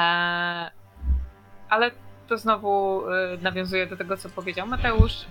ale 1.70 1.92
to 2.28 2.38
znowu 2.38 3.04
e, 3.12 3.38
nawiązuje 3.42 3.88
do 3.88 3.98
tego, 3.98 4.18
co 4.18 4.30
powiedział 4.30 4.68
Mateusz. 4.68 5.26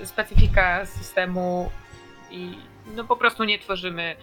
E, 0.00 0.06
specyfika 0.06 0.86
systemu 0.86 1.70
i 2.30 2.58
no 2.96 3.04
po 3.04 3.16
prostu 3.16 3.44
nie 3.44 3.58
tworzymy, 3.58 4.16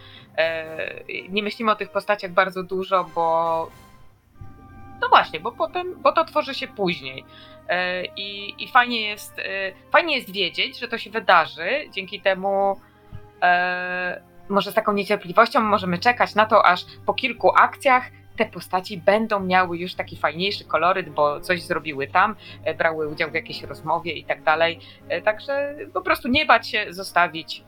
nie 1.29 1.43
myślimy 1.43 1.71
o 1.71 1.75
tych 1.75 1.91
postaciach 1.91 2.31
bardzo 2.31 2.63
dużo, 2.63 3.03
bo 3.15 3.71
no 5.01 5.09
właśnie, 5.09 5.39
bo 5.39 5.51
potem, 5.51 6.01
bo 6.01 6.11
to 6.11 6.25
tworzy 6.25 6.53
się 6.53 6.67
później. 6.67 7.25
E, 7.69 8.05
I, 8.05 8.55
i 8.63 8.67
fajnie, 8.67 9.01
jest, 9.01 9.39
e, 9.39 9.43
fajnie 9.91 10.15
jest 10.15 10.31
wiedzieć, 10.31 10.79
że 10.79 10.87
to 10.87 10.97
się 10.97 11.09
wydarzy. 11.09 11.69
Dzięki 11.91 12.21
temu 12.21 12.79
e, 13.41 14.21
może 14.49 14.71
z 14.71 14.73
taką 14.73 14.93
niecierpliwością 14.93 15.61
możemy 15.61 15.97
czekać 15.97 16.35
na 16.35 16.45
to, 16.45 16.65
aż 16.65 16.85
po 17.05 17.13
kilku 17.13 17.51
akcjach 17.57 18.03
te 18.37 18.45
postaci 18.45 18.97
będą 18.97 19.39
miały 19.39 19.77
już 19.77 19.95
taki 19.95 20.17
fajniejszy 20.17 20.65
koloryt, 20.65 21.09
bo 21.09 21.39
coś 21.39 21.61
zrobiły 21.61 22.07
tam, 22.07 22.35
brały 22.77 23.07
udział 23.07 23.31
w 23.31 23.33
jakiejś 23.33 23.63
rozmowie 23.63 24.13
i 24.13 24.25
tak 24.25 24.43
dalej. 24.43 24.79
Także 25.23 25.75
po 25.93 26.01
prostu 26.01 26.27
nie 26.27 26.45
bać 26.45 26.69
się, 26.69 26.85
zostawić. 26.89 27.63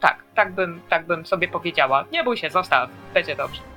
Tak, 0.00 0.24
tak 0.34 0.52
bym, 0.52 0.80
tak 0.88 1.06
bym 1.06 1.26
sobie 1.26 1.48
powiedziała. 1.48 2.04
Nie 2.12 2.24
bój 2.24 2.36
się, 2.36 2.50
zostaw, 2.50 2.90
będzie 3.14 3.36
dobrze. 3.36 3.73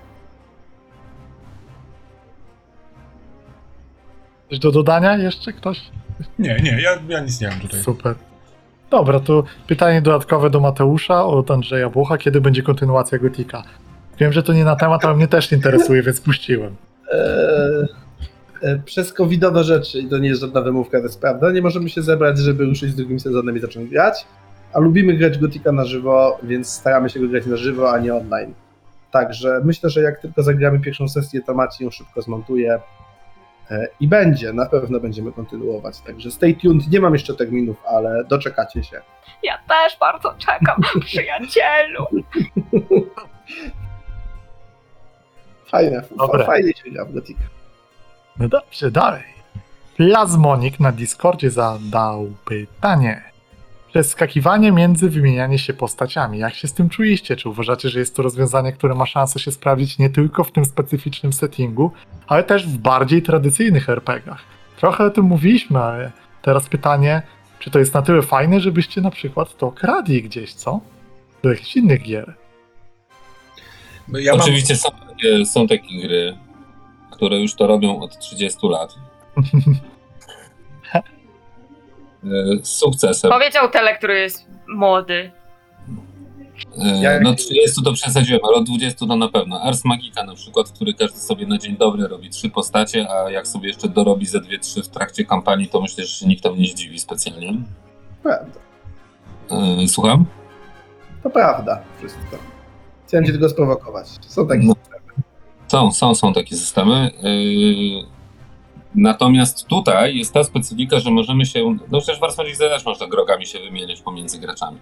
Coś 4.49 4.59
do 4.59 4.71
dodania 4.71 5.17
jeszcze 5.17 5.53
ktoś? 5.53 5.81
Nie, 6.39 6.59
nie, 6.63 6.81
ja, 6.81 6.91
ja 7.07 7.19
nic 7.19 7.41
nie 7.41 7.47
mam 7.47 7.59
tutaj. 7.59 7.79
Super. 7.79 8.15
Dobra, 8.89 9.19
to 9.19 9.43
pytanie 9.67 10.01
dodatkowe 10.01 10.49
do 10.49 10.59
Mateusza 10.59 11.25
od 11.25 11.51
Andrzeja 11.51 11.89
Bucha. 11.89 12.17
Kiedy 12.17 12.41
będzie 12.41 12.63
kontynuacja 12.63 13.17
Gotika? 13.17 13.63
Wiem, 14.19 14.33
że 14.33 14.43
to 14.43 14.53
nie 14.53 14.65
na 14.65 14.75
temat, 14.75 15.05
ale 15.05 15.15
mnie 15.15 15.27
też 15.27 15.51
interesuje, 15.51 16.03
więc 16.03 16.21
puściłem. 16.21 16.75
Eee, 17.13 17.87
e, 18.63 18.79
przez 18.85 19.13
covidowe 19.13 19.63
rzeczy, 19.63 19.99
i 19.99 20.07
to 20.07 20.17
nie 20.17 20.29
jest 20.29 20.41
żadna 20.41 20.61
wymówka, 20.61 20.97
to 20.97 21.03
jest 21.03 21.21
prawda, 21.21 21.51
nie 21.51 21.61
możemy 21.61 21.89
się 21.89 22.01
zebrać, 22.01 22.37
żeby 22.37 22.65
ruszyć 22.65 22.91
z 22.91 22.95
drugim 22.95 23.19
sezonem 23.19 23.57
i 23.57 23.59
zacząć 23.59 23.89
grać, 23.89 24.25
a 24.73 24.79
lubimy 24.79 25.13
grać 25.13 25.37
Gotika 25.37 25.71
na 25.71 25.85
żywo, 25.85 26.39
więc 26.43 26.69
staramy 26.69 27.09
się 27.09 27.19
go 27.19 27.27
grać 27.27 27.45
na 27.45 27.57
żywo, 27.57 27.91
a 27.91 27.99
nie 27.99 28.15
online. 28.15 28.53
Także 29.11 29.61
myślę, 29.63 29.89
że 29.89 30.01
jak 30.01 30.21
tylko 30.21 30.43
zagramy 30.43 30.79
pierwszą 30.79 31.07
sesję, 31.07 31.41
to 31.41 31.53
Maciej 31.53 31.85
ją 31.85 31.91
szybko 31.91 32.21
zmontuje 32.21 32.79
i 33.99 34.07
będzie, 34.07 34.53
na 34.53 34.65
pewno 34.65 34.99
będziemy 34.99 35.31
kontynuować. 35.31 36.01
Także 36.01 36.31
stay 36.31 36.53
tuned, 36.55 36.91
nie 36.91 36.99
mam 36.99 37.13
jeszcze 37.13 37.33
terminów, 37.35 37.77
ale 37.85 38.23
doczekacie 38.25 38.83
się. 38.83 39.01
Ja 39.43 39.57
też 39.67 39.97
bardzo 39.99 40.33
czekam, 40.37 40.81
przyjacielu. 41.05 42.05
Fajne, 45.65 46.03
Dobre. 46.17 46.45
fajnie 46.45 46.73
się 46.73 46.91
gra 46.91 47.05
w 47.05 47.13
Gotika. 47.13 47.43
No 48.39 48.47
dobrze, 48.47 48.91
dalej. 48.91 49.23
Plazmonik 49.97 50.79
na 50.79 50.91
Discordzie 50.91 51.51
zadał 51.51 52.27
pytanie. 52.45 53.23
Przeskakiwanie 53.97 54.71
między 54.71 55.09
wymienianie 55.09 55.59
się 55.59 55.73
postaciami. 55.73 56.39
Jak 56.39 56.55
się 56.55 56.67
z 56.67 56.73
tym 56.73 56.89
czujecie? 56.89 57.35
Czy 57.35 57.49
uważacie, 57.49 57.89
że 57.89 57.99
jest 57.99 58.15
to 58.15 58.23
rozwiązanie, 58.23 58.73
które 58.73 58.95
ma 58.95 59.05
szansę 59.05 59.39
się 59.39 59.51
sprawdzić 59.51 59.97
nie 59.97 60.09
tylko 60.09 60.43
w 60.43 60.51
tym 60.51 60.65
specyficznym 60.65 61.33
settingu, 61.33 61.91
ale 62.27 62.43
też 62.43 62.67
w 62.67 62.77
bardziej 62.77 63.21
tradycyjnych 63.21 63.89
RPGach? 63.89 64.43
Trochę 64.79 65.05
o 65.05 65.09
tym 65.09 65.25
mówiliśmy, 65.25 65.79
ale 65.79 66.11
teraz 66.41 66.69
pytanie, 66.69 67.21
czy 67.59 67.71
to 67.71 67.79
jest 67.79 67.93
na 67.93 68.01
tyle 68.01 68.21
fajne, 68.21 68.59
żebyście 68.59 69.01
na 69.01 69.11
przykład 69.11 69.57
to 69.57 69.71
kradli 69.71 70.23
gdzieś, 70.23 70.53
co? 70.53 70.79
Do 71.43 71.49
jakichś 71.49 71.75
innych 71.75 72.01
gier. 72.01 72.33
Ja 74.13 74.31
mam, 74.31 74.41
Oczywiście 74.41 74.75
są 74.75 74.89
takie, 75.09 75.45
są 75.45 75.67
takie 75.67 76.01
gry, 76.01 76.37
które 77.11 77.41
już 77.41 77.55
to 77.55 77.67
robią 77.67 77.99
od 77.99 78.19
30 78.19 78.59
lat. 78.67 78.95
E, 82.23 82.27
Z 82.63 82.67
sukcesem. 82.69 83.31
Powiedział 83.31 83.69
tele, 83.69 83.97
który 83.97 84.19
jest 84.19 84.45
młody. 84.67 85.31
Jak- 87.01 87.21
No 87.23 87.35
30 87.35 87.83
to 87.83 87.93
przesadziłem, 87.93 88.41
ale 88.43 88.53
od 88.57 88.65
20 88.65 89.05
to 89.07 89.15
na 89.15 89.27
pewno. 89.27 89.61
Ars 89.61 89.85
Magica 89.85 90.23
na 90.23 90.35
przykład, 90.35 90.69
który 90.71 90.93
każdy 90.93 91.19
sobie 91.19 91.47
na 91.47 91.57
dzień 91.57 91.77
dobry 91.77 92.07
robi 92.07 92.29
trzy 92.29 92.49
postacie, 92.49 93.07
a 93.11 93.31
jak 93.31 93.47
sobie 93.47 93.67
jeszcze 93.67 93.87
dorobi 93.87 94.25
ze 94.25 94.41
dwie, 94.41 94.59
trzy 94.59 94.83
w 94.83 94.87
trakcie 94.87 95.25
kampanii, 95.25 95.67
to 95.67 95.81
myślę, 95.81 96.03
że 96.05 96.09
się 96.09 96.25
nikt 96.27 96.43
tam 96.43 96.59
nie 96.59 96.67
zdziwi 96.67 96.99
specjalnie. 96.99 97.53
Prawda. 98.23 98.59
E, 99.83 99.87
Słucham? 99.87 100.25
To 101.23 101.29
prawda, 101.29 101.81
wszystko. 101.97 102.37
Chciałem 103.07 103.25
cię 103.25 103.31
tylko 103.31 103.49
sprowokować. 103.49 104.07
Są 104.27 104.47
takie 104.47 104.63
No. 104.63 104.73
Są, 105.67 105.91
są, 105.91 106.15
są 106.15 106.33
takie 106.33 106.55
systemy. 106.55 107.11
Yy, 107.23 108.03
Natomiast 108.97 109.67
tutaj 109.67 110.17
jest 110.17 110.33
ta 110.33 110.43
specyfika, 110.43 110.99
że 110.99 111.11
możemy 111.11 111.45
się. 111.45 111.77
No 111.91 111.99
przecież 112.01 112.19
w 112.19 112.23
Ars 112.23 112.37
Magica 112.37 112.69
też 112.69 112.85
można 112.85 113.07
grogami 113.07 113.45
się 113.45 113.59
wymieniać 113.59 114.01
pomiędzy 114.01 114.39
graczami. 114.39 114.77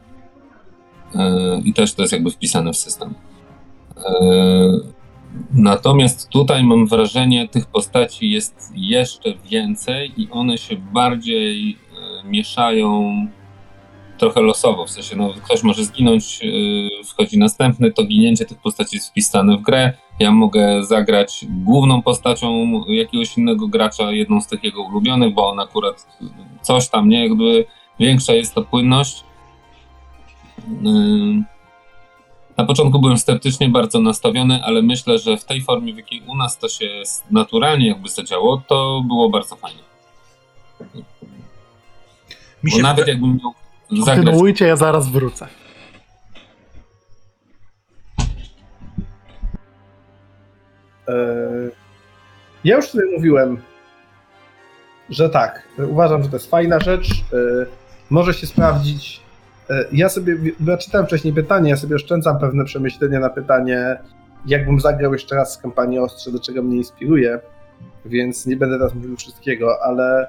Yy, 1.15 1.21
I 1.65 1.73
też 1.73 1.93
to 1.93 2.01
jest 2.01 2.13
jakby 2.13 2.31
wpisane 2.31 2.73
w 2.73 2.77
system. 2.77 3.13
Yy, 3.97 4.95
Natomiast 5.53 6.29
tutaj 6.29 6.63
mam 6.63 6.87
wrażenie, 6.87 7.47
tych 7.47 7.65
postaci 7.65 8.31
jest 8.31 8.71
jeszcze 8.75 9.33
więcej 9.33 10.21
i 10.21 10.27
one 10.31 10.57
się 10.57 10.75
bardziej 10.75 11.69
yy, 11.69 11.77
mieszają 12.29 13.13
trochę 14.17 14.41
losowo. 14.41 14.85
W 14.85 14.89
sensie, 14.89 15.15
no, 15.15 15.33
ktoś 15.43 15.63
może 15.63 15.85
zginąć, 15.85 16.39
wchodzi 17.05 17.37
następny, 17.37 17.91
to 17.91 18.03
ginięcie 18.03 18.45
tych 18.45 18.57
postaci 18.57 18.95
jest 18.95 19.09
wpisane 19.09 19.57
w 19.57 19.61
grę. 19.61 19.93
Ja 20.19 20.31
mogę 20.31 20.83
zagrać 20.83 21.45
główną 21.49 22.01
postacią 22.01 22.81
jakiegoś 22.87 23.37
innego 23.37 23.67
gracza, 23.67 24.11
jedną 24.11 24.41
z 24.41 24.47
tych 24.47 24.63
jego 24.63 24.83
ulubionych, 24.83 25.33
bo 25.33 25.49
on 25.49 25.59
akurat 25.59 26.07
coś 26.61 26.89
tam, 26.89 27.09
nie? 27.09 27.27
Jakby 27.27 27.65
większa 27.99 28.33
jest 28.33 28.55
ta 28.55 28.61
płynność. 28.61 29.23
Na 32.57 32.65
początku 32.65 32.99
byłem 32.99 33.17
sceptycznie 33.17 33.69
bardzo 33.69 33.99
nastawiony, 33.99 34.63
ale 34.63 34.81
myślę, 34.81 35.19
że 35.19 35.37
w 35.37 35.45
tej 35.45 35.61
formie, 35.61 35.93
w 35.93 35.97
jakiej 35.97 36.21
u 36.27 36.35
nas 36.35 36.57
to 36.57 36.69
się 36.69 37.03
naturalnie 37.31 37.87
jakby 37.87 38.09
zadziało, 38.09 38.61
to 38.67 39.03
było 39.07 39.29
bardzo 39.29 39.55
fajne. 39.55 39.81
mi 42.63 42.71
Bo 42.71 42.77
nawet 42.77 43.07
jakbym 43.07 43.39
miał 43.43 43.53
zagrać 44.05 44.25
Kontynuujcie, 44.25 44.65
ja 44.65 44.75
zaraz 44.75 45.09
wrócę. 45.09 45.47
Ja 52.64 52.76
już 52.76 52.86
sobie 52.86 53.03
mówiłem, 53.15 53.57
że 55.10 55.30
tak, 55.30 55.64
uważam, 55.90 56.23
że 56.23 56.30
to 56.30 56.36
jest 56.36 56.49
fajna 56.49 56.80
rzecz, 56.80 57.10
eee, 57.10 57.65
może 58.10 58.34
się 58.34 58.48
sprawdzić. 58.48 59.22
Eee, 59.69 59.86
Ja 59.91 60.10
sobie, 60.10 60.38
ja 60.68 60.77
czytałem 60.77 61.07
wcześniej 61.07 61.34
pytanie, 61.34 61.69
ja 61.69 61.76
sobie 61.76 61.95
oszczędzam 61.95 62.40
pewne 62.40 62.65
przemyślenia 62.65 63.19
na 63.19 63.30
pytanie, 63.30 63.98
jakbym 64.45 64.80
zagrał 64.80 65.14
jeszcze 65.14 65.36
raz 65.36 65.53
z 65.53 65.57
kampanii 65.57 65.99
Ostrze, 65.99 66.32
do 66.32 66.40
czego 66.40 66.64
mnie 66.64 66.77
inspiruje, 66.77 67.40
więc 68.06 68.45
nie 68.45 68.57
będę 68.57 68.77
teraz 68.77 68.95
mówił 68.95 69.18
wszystkiego, 69.18 69.84
ale 69.84 70.27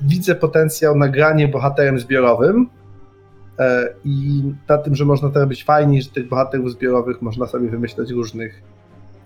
widzę 0.00 0.34
potencjał 0.34 0.96
na 0.96 1.08
granie 1.08 1.48
bohaterem 1.48 1.98
zbiorowym 1.98 2.68
e, 3.58 3.88
i 4.04 4.42
na 4.68 4.78
tym, 4.78 4.94
że 4.94 5.04
można 5.04 5.30
to 5.30 5.40
robić 5.40 5.64
fajnie, 5.64 6.02
że 6.02 6.10
tych 6.10 6.28
bohaterów 6.28 6.72
zbiorowych 6.72 7.22
można 7.22 7.46
sobie 7.46 7.68
wymyślać 7.68 8.10
różnych 8.10 8.62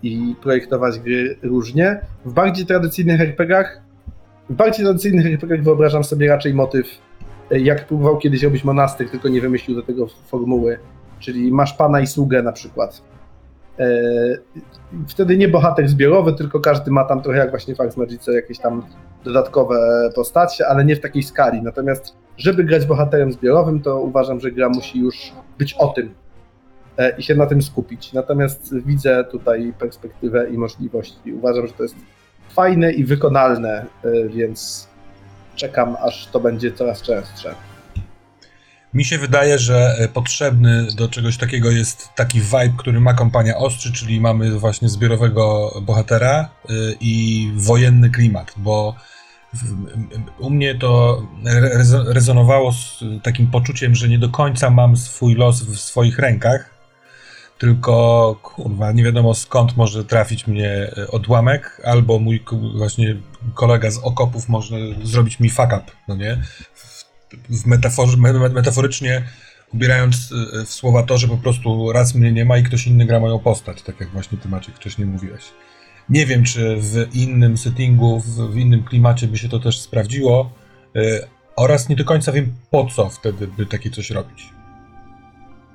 i 0.05 0.35
projektować 0.43 0.99
gry 0.99 1.37
różnie. 1.43 2.01
W 2.25 2.33
bardziej 2.33 2.67
tradycyjnych 2.67 3.21
RPGach 3.21 3.81
w 4.51 4.55
bardziej 4.55 4.85
tradycyjnych 4.85 5.27
RPGach 5.27 5.63
wyobrażam 5.63 6.05
sobie 6.05 6.29
raczej 6.29 6.55
motyw, 6.55 6.87
e, 7.51 7.61
jak 7.61 7.87
próbował 7.87 8.19
kiedyś 8.19 8.43
robić 8.43 8.65
monastyk, 8.65 9.11
tylko 9.11 9.29
nie 9.29 9.41
wymyślił 9.41 9.77
do 9.77 9.83
tego 9.83 10.07
formuły, 10.07 10.79
czyli 11.19 11.53
masz 11.53 11.73
pana 11.73 12.01
i 12.01 12.07
sługę 12.07 12.43
na 12.43 12.53
przykład. 12.53 13.03
E, 13.79 13.89
Wtedy 15.09 15.37
nie 15.37 15.49
bohater 15.49 15.89
zbiorowy, 15.89 16.33
tylko 16.33 16.61
każdy 16.61 16.91
ma 16.91 17.05
tam 17.05 17.23
trochę 17.23 17.39
jak 17.39 17.51
właśnie 17.51 17.75
Fax 17.75 17.97
Magice 17.97 18.33
jakieś 18.33 18.59
tam 18.59 18.83
dodatkowe 19.25 20.11
postacie, 20.15 20.69
ale 20.69 20.85
nie 20.85 20.97
w 20.97 21.01
takiej 21.01 21.23
skali. 21.23 21.63
Natomiast, 21.63 22.17
żeby 22.37 22.65
grać 22.65 22.87
bohaterem 22.87 23.33
zbiorowym, 23.33 23.81
to 23.81 24.01
uważam, 24.01 24.41
że 24.41 24.53
gra 24.53 24.69
musi 24.69 25.01
już 25.01 25.33
być 25.59 25.75
o 25.75 25.89
tym 25.89 26.15
i 27.19 27.23
się 27.23 27.35
na 27.35 27.47
tym 27.47 27.63
skupić. 27.63 28.13
Natomiast 28.13 28.75
widzę 28.87 29.25
tutaj 29.25 29.73
perspektywę 29.79 30.51
i 30.51 30.59
możliwości. 30.59 31.33
Uważam, 31.33 31.67
że 31.67 31.73
to 31.73 31.83
jest 31.83 31.97
fajne 32.55 32.93
i 32.93 33.05
wykonalne, 33.05 33.87
e, 34.05 34.29
więc 34.29 34.89
czekam, 35.57 35.97
aż 36.01 36.27
to 36.27 36.41
będzie 36.41 36.73
coraz 36.73 37.03
częstsze. 37.03 37.55
Mi 38.95 39.05
się 39.05 39.19
wydaje, 39.19 39.59
że 39.59 39.97
e, 39.99 40.09
potrzebny 40.09 40.87
do 40.97 41.09
czegoś 41.09 41.39
takiego 41.39 41.71
jest 41.71 42.09
taki 42.17 42.41
vibe, 42.41 42.75
który 42.79 43.01
ma 43.01 43.15
kompania 43.15 43.57
Ostrzy, 43.57 43.93
czyli 43.93 44.21
mamy 44.21 44.59
właśnie 44.59 44.89
zbiorowego 44.89 45.73
bohatera 45.83 46.49
i 47.01 47.51
wojenny 47.57 48.11
klimat, 48.11 48.55
bo 48.57 48.95
u 50.39 50.51
mnie 50.51 50.75
to 50.75 51.23
rezo- 51.79 52.13
rezonowało 52.13 52.73
z 52.73 53.05
takim 53.23 53.47
poczuciem, 53.47 53.95
że 53.95 54.09
nie 54.09 54.19
do 54.19 54.29
końca 54.29 54.71
mam 54.71 54.97
swój 54.97 55.35
los 55.35 55.63
w 55.63 55.81
swoich 55.81 56.19
rękach, 56.19 56.74
tylko 57.59 58.37
kurwa, 58.43 58.93
nie 58.93 59.05
wiadomo 59.05 59.35
skąd 59.35 59.77
może 59.77 60.05
trafić 60.05 60.47
mnie 60.47 60.71
e, 60.71 61.11
odłamek, 61.11 61.81
albo 61.85 62.19
mój 62.19 62.45
właśnie 62.77 63.17
kolega 63.55 63.91
z 63.91 63.99
okopów 63.99 64.49
może 64.49 64.77
zrobić 65.03 65.41
mi 65.41 65.51
fuck 65.51 65.67
up, 65.67 65.85
no 66.09 66.17
nie? 66.17 66.43
W, 66.75 67.05
w 67.63 67.67
metaforze, 67.67 68.17
me- 68.17 68.33
me- 68.33 68.49
metaforycznie 68.49 69.23
ubierając 69.75 70.33
e, 70.63 70.65
w 70.65 70.73
słowa 70.73 71.03
to, 71.03 71.19
że 71.19 71.29
po 71.29 71.37
prostu 71.37 71.93
raz 71.93 72.15
mnie 72.15 72.33
nie 72.33 72.45
ma 72.45 72.59
i 72.59 72.63
ktoś 72.63 72.87
inny 72.87 73.07
gra 73.07 73.21
moją 73.21 73.39
postać, 73.39 73.83
tak 73.83 74.01
jak 74.01 74.11
właśnie 74.11 74.39
ty 74.39 74.49
Maciek 74.49 74.77
wcześniej 74.77 75.07
mówiłeś. 75.07 75.43
Nie 76.09 76.27
wiem, 76.27 76.45
czy 76.45 76.77
w 76.81 77.09
innym 77.15 77.59
settingu, 77.59 78.21
w, 78.21 78.57
innym 78.57 78.85
klimacie 78.85 79.27
by 79.27 79.39
się 79.39 79.49
to 79.49 79.59
też 79.59 79.81
sprawdziło, 79.81 80.51
e, 80.97 81.01
oraz 81.57 81.89
nie 81.89 81.97
do 81.97 82.05
końca 82.05 82.33
wiem 82.33 82.55
po 82.71 82.87
co 82.87 83.11
wtedy 83.11 83.47
by 83.47 83.67
takie 83.67 83.91
coś 83.91 84.11
robić. 84.11 84.49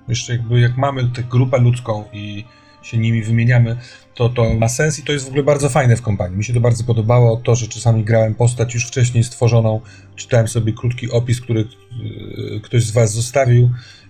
Jeszcze 0.09 0.33
jakby 0.33 0.59
jak 0.59 0.77
mamy 0.77 1.03
tę 1.07 1.23
grupę 1.23 1.57
ludzką 1.57 2.03
i 2.13 2.45
się 2.81 2.97
nimi 2.97 3.23
wymieniamy, 3.23 3.77
to 4.15 4.29
to 4.29 4.53
ma 4.53 4.69
sens 4.69 4.99
i 4.99 5.03
to 5.03 5.11
jest 5.11 5.25
w 5.25 5.27
ogóle 5.27 5.43
bardzo 5.43 5.69
fajne 5.69 5.95
w 5.95 6.01
kompanii. 6.01 6.37
Mi 6.37 6.43
się 6.43 6.53
to 6.53 6.59
bardzo 6.59 6.83
podobało, 6.83 7.37
to, 7.37 7.55
że 7.55 7.67
czasami 7.67 8.03
grałem 8.03 8.35
postać 8.35 8.73
już 8.73 8.87
wcześniej 8.87 9.23
stworzoną, 9.23 9.81
czytałem 10.15 10.47
sobie 10.47 10.73
krótki 10.73 11.11
opis, 11.11 11.41
który 11.41 11.61
e, 11.61 12.59
ktoś 12.59 12.83
z 12.83 12.91
was 12.91 13.13
zostawił 13.13 13.69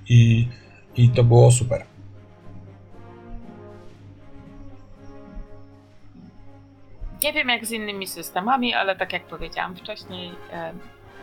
i, 0.09 0.47
i 0.97 1.09
to 1.09 1.23
było 1.23 1.51
super. 1.51 1.85
Nie 7.23 7.34
wiem 7.34 7.49
jak 7.49 7.65
z 7.65 7.71
innymi 7.71 8.07
systemami, 8.07 8.73
ale 8.73 8.95
tak 8.95 9.13
jak 9.13 9.23
powiedziałam 9.27 9.76
wcześniej, 9.76 10.31
e, 10.51 10.73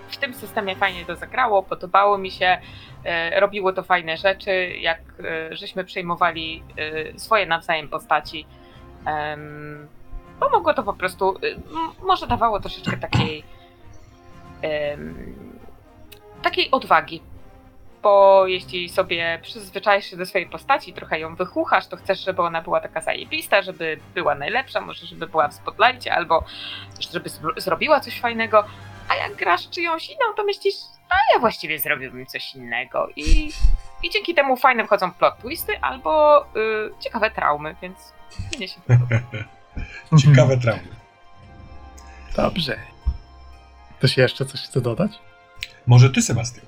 w 0.09 0.17
tym 0.17 0.35
systemie 0.35 0.77
fajnie 0.77 1.05
to 1.05 1.17
zagrało, 1.17 1.63
podobało 1.63 2.19
mi 2.19 2.31
się, 2.31 2.59
e, 3.05 3.41
robiło 3.41 3.73
to 3.73 3.83
fajne 3.83 4.17
rzeczy, 4.17 4.69
jak 4.69 4.99
e, 5.01 5.57
żeśmy 5.57 5.85
przejmowali 5.85 6.63
e, 7.15 7.19
swoje 7.19 7.47
nawzajem 7.47 7.89
postaci. 7.89 8.47
Pomogło 10.41 10.75
to 10.75 10.83
po 10.83 10.93
prostu, 10.93 11.35
może 12.03 12.27
dawało 12.27 12.61
troszeczkę 12.61 12.97
takiej 12.97 13.45
takiej 16.43 16.71
odwagi. 16.71 17.23
Bo 18.03 18.47
jeśli 18.47 18.89
sobie 18.89 19.39
przyzwyczaisz 19.43 20.07
się 20.07 20.17
do 20.17 20.27
swojej 20.27 20.49
postaci, 20.49 20.93
trochę 20.93 21.21
ją 21.21 21.37
wychuchasz, 21.37 21.87
to 21.87 21.97
chcesz, 21.97 22.25
żeby 22.25 22.43
ona 22.43 22.63
była 22.63 22.81
taka 22.81 23.01
zajebista, 23.01 23.63
żeby 23.63 23.99
była 24.15 24.35
najlepsza, 24.35 24.81
może 24.81 25.07
żeby 25.07 25.27
była 25.27 25.49
w 25.49 25.55
spotlightie, 25.55 26.15
albo 26.15 26.45
żeby 27.11 27.29
zro- 27.29 27.61
zrobiła 27.61 28.01
coś 28.01 28.21
fajnego. 28.21 28.65
A 29.09 29.15
jak 29.15 29.37
grasz 29.37 29.71
czyjąś 29.71 30.09
inną, 30.09 30.35
to 30.37 30.45
myślisz, 30.45 30.75
a 31.09 31.15
ja 31.33 31.41
właściwie 31.41 31.79
zrobiłbym 31.79 32.27
coś 32.27 32.55
innego. 32.55 33.09
I, 33.17 33.53
i 34.03 34.11
dzięki 34.11 34.35
temu 34.35 34.57
fajne 34.57 34.87
wchodzą 34.87 35.13
plot 35.13 35.39
twisty 35.39 35.81
albo 35.81 36.43
y, 36.45 36.47
ciekawe 37.01 37.31
traumy, 37.31 37.77
więc 37.83 37.97
mnie 38.57 38.69
się 38.69 38.81
podoba. 38.81 39.21
Ciekawe 40.25 40.57
traumy. 40.57 40.97
Dobrze. 42.37 42.79
Ktoś 43.99 44.17
jeszcze 44.17 44.47
coś 44.47 44.61
chce 44.61 44.81
dodać? 44.81 45.11
Może 45.87 46.11
ty, 46.11 46.23
Sebastian? 46.23 46.67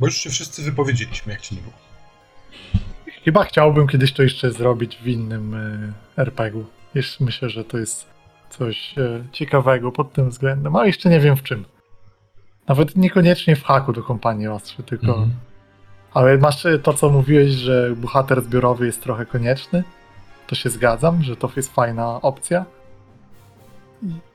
Bo 0.00 0.06
już 0.06 0.16
się 0.16 0.30
wszyscy 0.30 0.62
wypowiedzieliśmy, 0.62 1.32
jak 1.32 1.42
ci 1.42 1.54
nie 1.54 1.60
było. 1.60 1.74
Chyba 3.24 3.44
chciałbym 3.44 3.88
kiedyś 3.88 4.12
to 4.12 4.22
jeszcze 4.22 4.52
zrobić 4.52 4.96
w 4.96 5.06
innym 5.08 5.54
e, 5.54 6.20
RPG-u. 6.20 6.66
Jeszcze 6.94 7.24
myślę, 7.24 7.50
że 7.50 7.64
to 7.64 7.78
jest 7.78 8.11
coś 8.52 8.98
e, 8.98 9.24
ciekawego 9.32 9.92
pod 9.92 10.12
tym 10.12 10.30
względem, 10.30 10.76
ale 10.76 10.86
jeszcze 10.86 11.10
nie 11.10 11.20
wiem 11.20 11.36
w 11.36 11.42
czym. 11.42 11.64
Nawet 12.68 12.96
niekoniecznie 12.96 13.56
w 13.56 13.64
haku 13.64 13.92
do 13.92 14.02
kompanii 14.02 14.48
ostrzy, 14.48 14.82
tylko. 14.82 15.06
Mhm. 15.06 15.30
Ale 16.14 16.38
masz 16.38 16.66
e, 16.66 16.78
to, 16.78 16.94
co 16.94 17.10
mówiłeś, 17.10 17.50
że 17.50 17.94
bohater 17.96 18.42
zbiorowy 18.42 18.86
jest 18.86 19.02
trochę 19.02 19.26
konieczny. 19.26 19.84
To 20.46 20.54
się 20.54 20.70
zgadzam, 20.70 21.22
że 21.22 21.36
to 21.36 21.50
jest 21.56 21.74
fajna 21.74 22.20
opcja. 22.22 22.64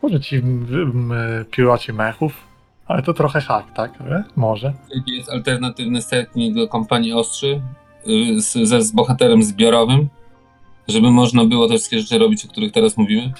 Może 0.01 0.19
ci 0.19 0.35
m, 0.35 1.13
piloci 1.51 1.93
mechów, 1.93 2.33
ale 2.85 3.03
to 3.03 3.13
trochę 3.13 3.41
hak, 3.41 3.73
tak? 3.73 4.01
Ale 4.01 4.23
może. 4.35 4.73
Jaki 4.95 5.11
jest 5.11 5.29
alternatywny 5.29 6.01
setting 6.01 6.55
do 6.55 6.67
kampanii 6.67 7.13
Ostrzy 7.13 7.61
y, 8.07 8.41
z, 8.41 8.53
ze, 8.53 8.81
z 8.81 8.91
bohaterem 8.91 9.43
zbiorowym, 9.43 10.07
żeby 10.87 11.11
można 11.11 11.45
było 11.45 11.67
te 11.67 11.73
wszystkie 11.73 11.99
rzeczy 11.99 12.17
robić, 12.17 12.45
o 12.45 12.47
których 12.47 12.71
teraz 12.71 12.97
mówimy? 12.97 13.33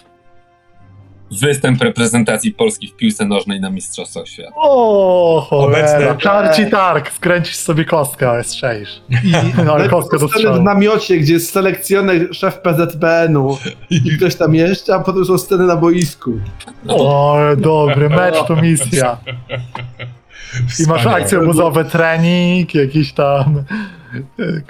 Występ 1.32 1.82
reprezentacji 1.82 2.52
Polski 2.52 2.88
w 2.88 2.96
piłce 2.96 3.26
nożnej 3.26 3.62
na 3.62 3.70
Mistrzostwach 3.70 4.28
Świata. 4.28 4.52
O, 4.56 5.48
cholera. 5.50 5.78
Obecny. 6.00 6.22
Czarci 6.22 6.70
targ, 6.72 7.12
skręcisz 7.12 7.56
sobie 7.56 7.86
kostkę, 7.86 8.30
ale 8.30 8.44
strzelisz. 8.44 9.02
No, 9.66 9.74
ale 9.74 9.90
kostkę 9.90 10.20
do 10.20 10.28
Sceny 10.28 10.40
w 10.44 10.46
strzału. 10.48 10.64
namiocie, 10.64 11.18
gdzie 11.18 11.34
jest 11.34 11.52
selekcjoner 11.52 12.36
szef 12.36 12.60
PZPN-u 12.60 13.58
i 13.90 14.18
ktoś 14.18 14.36
tam 14.36 14.56
jeszcze, 14.56 14.96
a 14.96 15.00
potem 15.00 15.26
są 15.26 15.38
sceny 15.38 15.66
na 15.66 15.76
boisku. 15.76 16.32
O, 16.88 17.38
dobry, 17.58 18.10
mecz 18.10 18.36
to 18.48 18.56
misja. 18.56 19.18
I 20.54 20.88
masz 20.88 21.00
Wspaniałe. 21.00 21.16
akcje 21.24 21.40
obozowe, 21.40 21.86
trening, 21.86 22.76
jakiś 22.76 23.14
tam... 23.14 23.64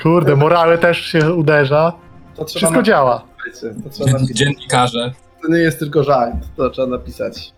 Kurde, 0.04 0.36
morale 0.36 0.78
też 0.78 1.06
się 1.06 1.34
uderza. 1.34 1.94
To 2.36 2.46
trzeba 2.46 2.60
Wszystko 2.68 2.84
działa. 2.84 3.24
napisać. 3.46 3.74
To, 3.84 3.90
trzeba 3.90 4.20
Dzien, 4.20 4.28
dziennikarze 4.34 5.12
to 5.42 5.52
nie 5.52 5.60
jest 5.60 5.80
tylko 5.80 6.04
żart, 6.04 6.36
to 6.58 6.70
trzeba 6.70 6.88
napisać. 6.88 7.52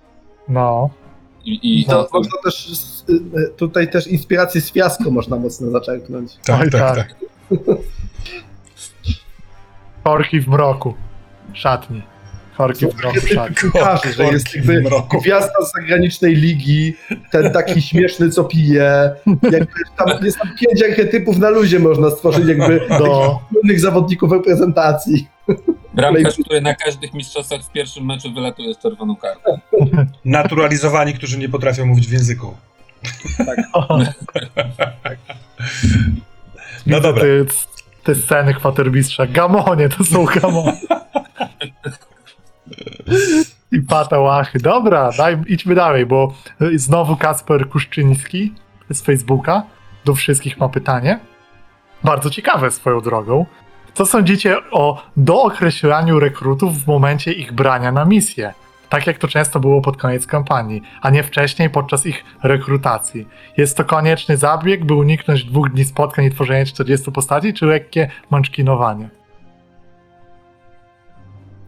No. 0.47 0.89
i, 1.45 1.81
i 1.81 1.85
To 1.85 1.91
No, 1.91 2.07
można 2.19 2.37
też, 2.43 2.69
s- 2.71 3.05
y, 3.09 3.49
tutaj 3.57 3.91
też 3.91 4.07
inspirację 4.07 4.61
z 4.61 4.71
fiasko 4.71 5.11
można 5.11 5.35
mocno 5.37 5.71
zaczerpnąć. 5.71 6.37
Tak, 6.45 6.61
Oj, 6.61 6.69
tak, 6.71 6.95
tak. 6.95 7.07
tak. 7.07 7.15
Korki 10.03 10.39
w 10.41 10.47
mroku. 10.47 10.93
Szatni. 11.53 12.01
Korki 12.57 12.87
w 12.87 12.95
mroku 12.97 13.19
szatni. 13.33 13.55
Piłkarzy, 13.55 14.13
że 14.13 14.23
jest 14.25 14.55
jakby 14.55 14.83
gwiazda 15.21 15.65
z 15.65 15.71
zagranicznej 15.71 16.35
ligi, 16.35 16.95
ten 17.31 17.53
taki 17.53 17.81
śmieszny, 17.81 18.29
co 18.29 18.43
pije. 18.43 19.11
Jakby 19.43 19.67
tam 19.97 20.25
jest 20.25 20.37
tam 20.39 20.49
pięć 20.59 20.83
archetypów 20.83 21.37
na 21.37 21.49
luzie 21.49 21.79
można 21.79 22.09
stworzyć 22.09 22.47
jakby 22.47 22.81
No. 22.89 23.41
innych 23.63 23.79
zawodników 23.79 24.31
reprezentacji. 24.31 25.27
Bramkarz, 25.93 26.35
który 26.45 26.61
na 26.61 26.75
każdych 26.75 27.13
mistrzostwach 27.13 27.61
w 27.61 27.71
pierwszym 27.71 28.05
meczu 28.05 28.33
wylatuje 28.33 28.73
z 28.73 28.79
czerwoną 28.79 29.15
kartą. 29.15 29.59
Naturalizowani, 30.25 31.13
którzy 31.13 31.37
nie 31.37 31.49
potrafią 31.49 31.85
mówić 31.85 32.07
w 32.07 32.11
języku. 32.11 32.57
No 36.85 36.95
Widzę 36.97 37.01
dobra. 37.01 37.23
Te, 37.23 37.45
te 38.03 38.15
sceny 38.15 38.53
kwatermistrza. 38.53 39.25
Gamonie, 39.27 39.89
to 39.89 40.03
są 40.03 40.25
gamony. 40.25 40.77
I 43.71 43.81
patałachy. 43.81 44.59
Dobra, 44.59 45.11
daj, 45.17 45.37
idźmy 45.47 45.75
dalej, 45.75 46.05
bo 46.05 46.33
znowu 46.75 47.15
Kasper 47.15 47.69
Kuszczyński 47.69 48.53
z 48.89 49.01
Facebooka 49.01 49.63
do 50.05 50.15
wszystkich 50.15 50.57
ma 50.57 50.69
pytanie. 50.69 51.19
Bardzo 52.03 52.29
ciekawe 52.29 52.71
swoją 52.71 53.01
drogą. 53.01 53.45
Co 53.93 54.05
sądzicie 54.05 54.57
o 54.71 55.03
dookreślaniu 55.17 56.19
rekrutów 56.19 56.83
w 56.83 56.87
momencie 56.87 57.33
ich 57.33 57.53
brania 57.53 57.91
na 57.91 58.05
misję? 58.05 58.53
tak 58.89 59.07
jak 59.07 59.17
to 59.17 59.27
często 59.27 59.59
było 59.59 59.81
pod 59.81 59.97
koniec 59.97 60.27
kampanii, 60.27 60.81
a 61.01 61.09
nie 61.09 61.23
wcześniej 61.23 61.69
podczas 61.69 62.05
ich 62.05 62.23
rekrutacji. 62.43 63.27
Jest 63.57 63.77
to 63.77 63.85
konieczny 63.85 64.37
zabieg, 64.37 64.85
by 64.85 64.93
uniknąć 64.93 65.43
dwóch 65.43 65.69
dni 65.69 65.85
spotkań 65.85 66.25
i 66.25 66.31
tworzenia 66.31 66.65
40 66.65 67.11
postaci, 67.11 67.53
czy 67.53 67.65
lekkie 67.65 68.09
mączkinowanie? 68.29 69.09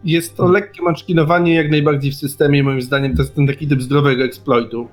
Jest 0.04 0.38
to 0.38 0.48
lekkie 0.48 0.84
maczkinowanie 0.84 1.56
jak 1.56 1.72
najbardziej 1.72 2.12
w 2.12 2.16
systemie, 2.16 2.64
moim 2.64 2.82
zdaniem 2.82 3.16
to 3.16 3.22
jest 3.22 3.36
ten 3.36 3.48
taki 3.48 3.68
typ 3.68 3.82
zdrowego 3.82 4.24
exploitu, 4.24 4.88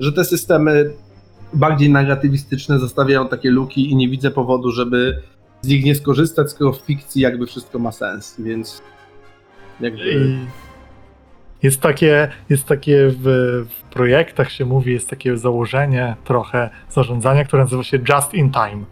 że 0.00 0.12
te 0.12 0.24
systemy 0.24 0.90
bardziej 1.54 1.90
narratywistyczne 1.90 2.78
zostawiają 2.78 3.28
takie 3.28 3.50
luki 3.50 3.90
i 3.90 3.96
nie 3.96 4.08
widzę 4.08 4.30
powodu, 4.30 4.70
żeby 4.70 5.22
z 5.64 5.66
nich 5.66 5.84
nie 5.84 5.94
skorzystać, 5.94 6.50
skoro 6.50 6.72
w 6.72 6.78
fikcji 6.78 7.22
jakby 7.22 7.46
wszystko 7.46 7.78
ma 7.78 7.92
sens, 7.92 8.36
więc 8.38 8.82
jakby... 9.80 10.36
Jest 11.62 11.80
takie, 11.80 12.28
jest 12.50 12.64
takie 12.64 13.08
w, 13.08 13.22
w 13.68 13.92
projektach 13.92 14.52
się 14.52 14.64
mówi, 14.64 14.92
jest 14.92 15.10
takie 15.10 15.36
założenie 15.36 16.16
trochę 16.24 16.70
zarządzania, 16.90 17.44
które 17.44 17.62
nazywa 17.62 17.82
się 17.82 17.98
just 18.08 18.34
in 18.34 18.50
time. 18.50 18.84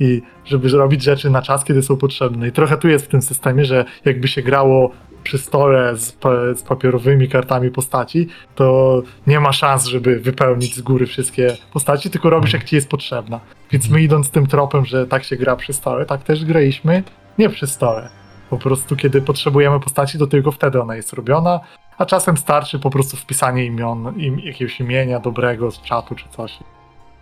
I 0.00 0.22
żeby 0.44 0.68
robić 0.68 1.02
rzeczy 1.02 1.30
na 1.30 1.42
czas, 1.42 1.64
kiedy 1.64 1.82
są 1.82 1.96
potrzebne. 1.96 2.48
I 2.48 2.52
trochę 2.52 2.76
tu 2.76 2.88
jest 2.88 3.04
w 3.04 3.08
tym 3.08 3.22
systemie, 3.22 3.64
że 3.64 3.84
jakby 4.04 4.28
się 4.28 4.42
grało 4.42 4.90
przy 5.26 5.38
stole 5.38 5.96
z, 5.96 6.16
z 6.56 6.62
papierowymi 6.62 7.28
kartami 7.28 7.70
postaci, 7.70 8.28
to 8.54 9.02
nie 9.26 9.40
ma 9.40 9.52
szans, 9.52 9.86
żeby 9.86 10.20
wypełnić 10.20 10.74
z 10.74 10.80
góry 10.80 11.06
wszystkie 11.06 11.56
postaci, 11.72 12.10
tylko 12.10 12.30
robisz 12.30 12.52
jak 12.52 12.64
ci 12.64 12.76
jest 12.76 12.88
potrzebna. 12.88 13.40
Więc 13.70 13.88
my 13.88 14.02
idąc 14.02 14.30
tym 14.30 14.46
tropem, 14.46 14.84
że 14.84 15.06
tak 15.06 15.24
się 15.24 15.36
gra 15.36 15.56
przy 15.56 15.72
stole, 15.72 16.06
tak 16.06 16.22
też 16.22 16.44
graliśmy 16.44 17.02
nie 17.38 17.48
przy 17.48 17.66
stole. 17.66 18.08
Po 18.50 18.58
prostu 18.58 18.96
kiedy 18.96 19.22
potrzebujemy 19.22 19.80
postaci, 19.80 20.18
to 20.18 20.26
tylko 20.26 20.52
wtedy 20.52 20.82
ona 20.82 20.96
jest 20.96 21.12
robiona, 21.12 21.60
a 21.98 22.06
czasem 22.06 22.36
starczy 22.36 22.78
po 22.78 22.90
prostu 22.90 23.16
wpisanie 23.16 23.64
imion, 23.64 24.14
im, 24.16 24.40
jakiegoś 24.40 24.80
imienia 24.80 25.20
dobrego 25.20 25.70
z 25.70 25.82
czatu 25.82 26.14
czy 26.14 26.28
coś. 26.28 26.58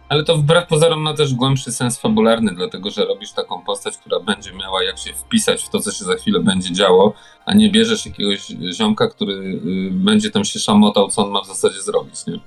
Ale 0.08 0.24
to 0.24 0.36
wbrew 0.36 0.66
pozorom 0.66 1.00
ma 1.00 1.14
też 1.14 1.34
głębszy 1.34 1.72
sens 1.72 2.00
fabularny, 2.00 2.54
dlatego 2.54 2.90
że 2.90 3.04
robisz 3.04 3.32
taką 3.32 3.62
postać, 3.64 3.98
która 3.98 4.20
będzie 4.20 4.52
miała 4.52 4.82
jak 4.82 4.98
się 4.98 5.12
wpisać 5.12 5.64
w 5.64 5.68
to, 5.68 5.80
co 5.80 5.92
się 5.92 6.04
za 6.04 6.14
chwilę 6.14 6.40
będzie 6.40 6.72
działo, 6.72 7.14
a 7.46 7.54
nie 7.54 7.70
bierzesz 7.70 8.06
jakiegoś 8.06 8.46
ziomka, 8.72 9.08
który 9.08 9.32
y, 9.32 9.60
będzie 9.90 10.30
tam 10.30 10.44
się 10.44 10.58
szamotał, 10.58 11.08
co 11.08 11.26
on 11.26 11.30
ma 11.30 11.40
w 11.40 11.46
zasadzie 11.46 11.80
zrobić, 11.80 12.26
nie? 12.26 12.40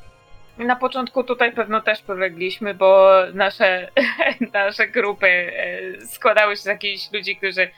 Na 0.66 0.76
początku 0.76 1.24
tutaj 1.24 1.54
pewno 1.54 1.82
też 1.82 2.02
polegliśmy, 2.02 2.74
bo 2.74 3.12
nasze, 3.34 3.92
nasze 4.54 4.88
grupy 4.88 5.28
e, 5.28 6.06
składały 6.06 6.56
się 6.56 6.62
z 6.62 6.66
jakichś 6.66 7.12
ludzi, 7.14 7.36
którzy. 7.36 7.70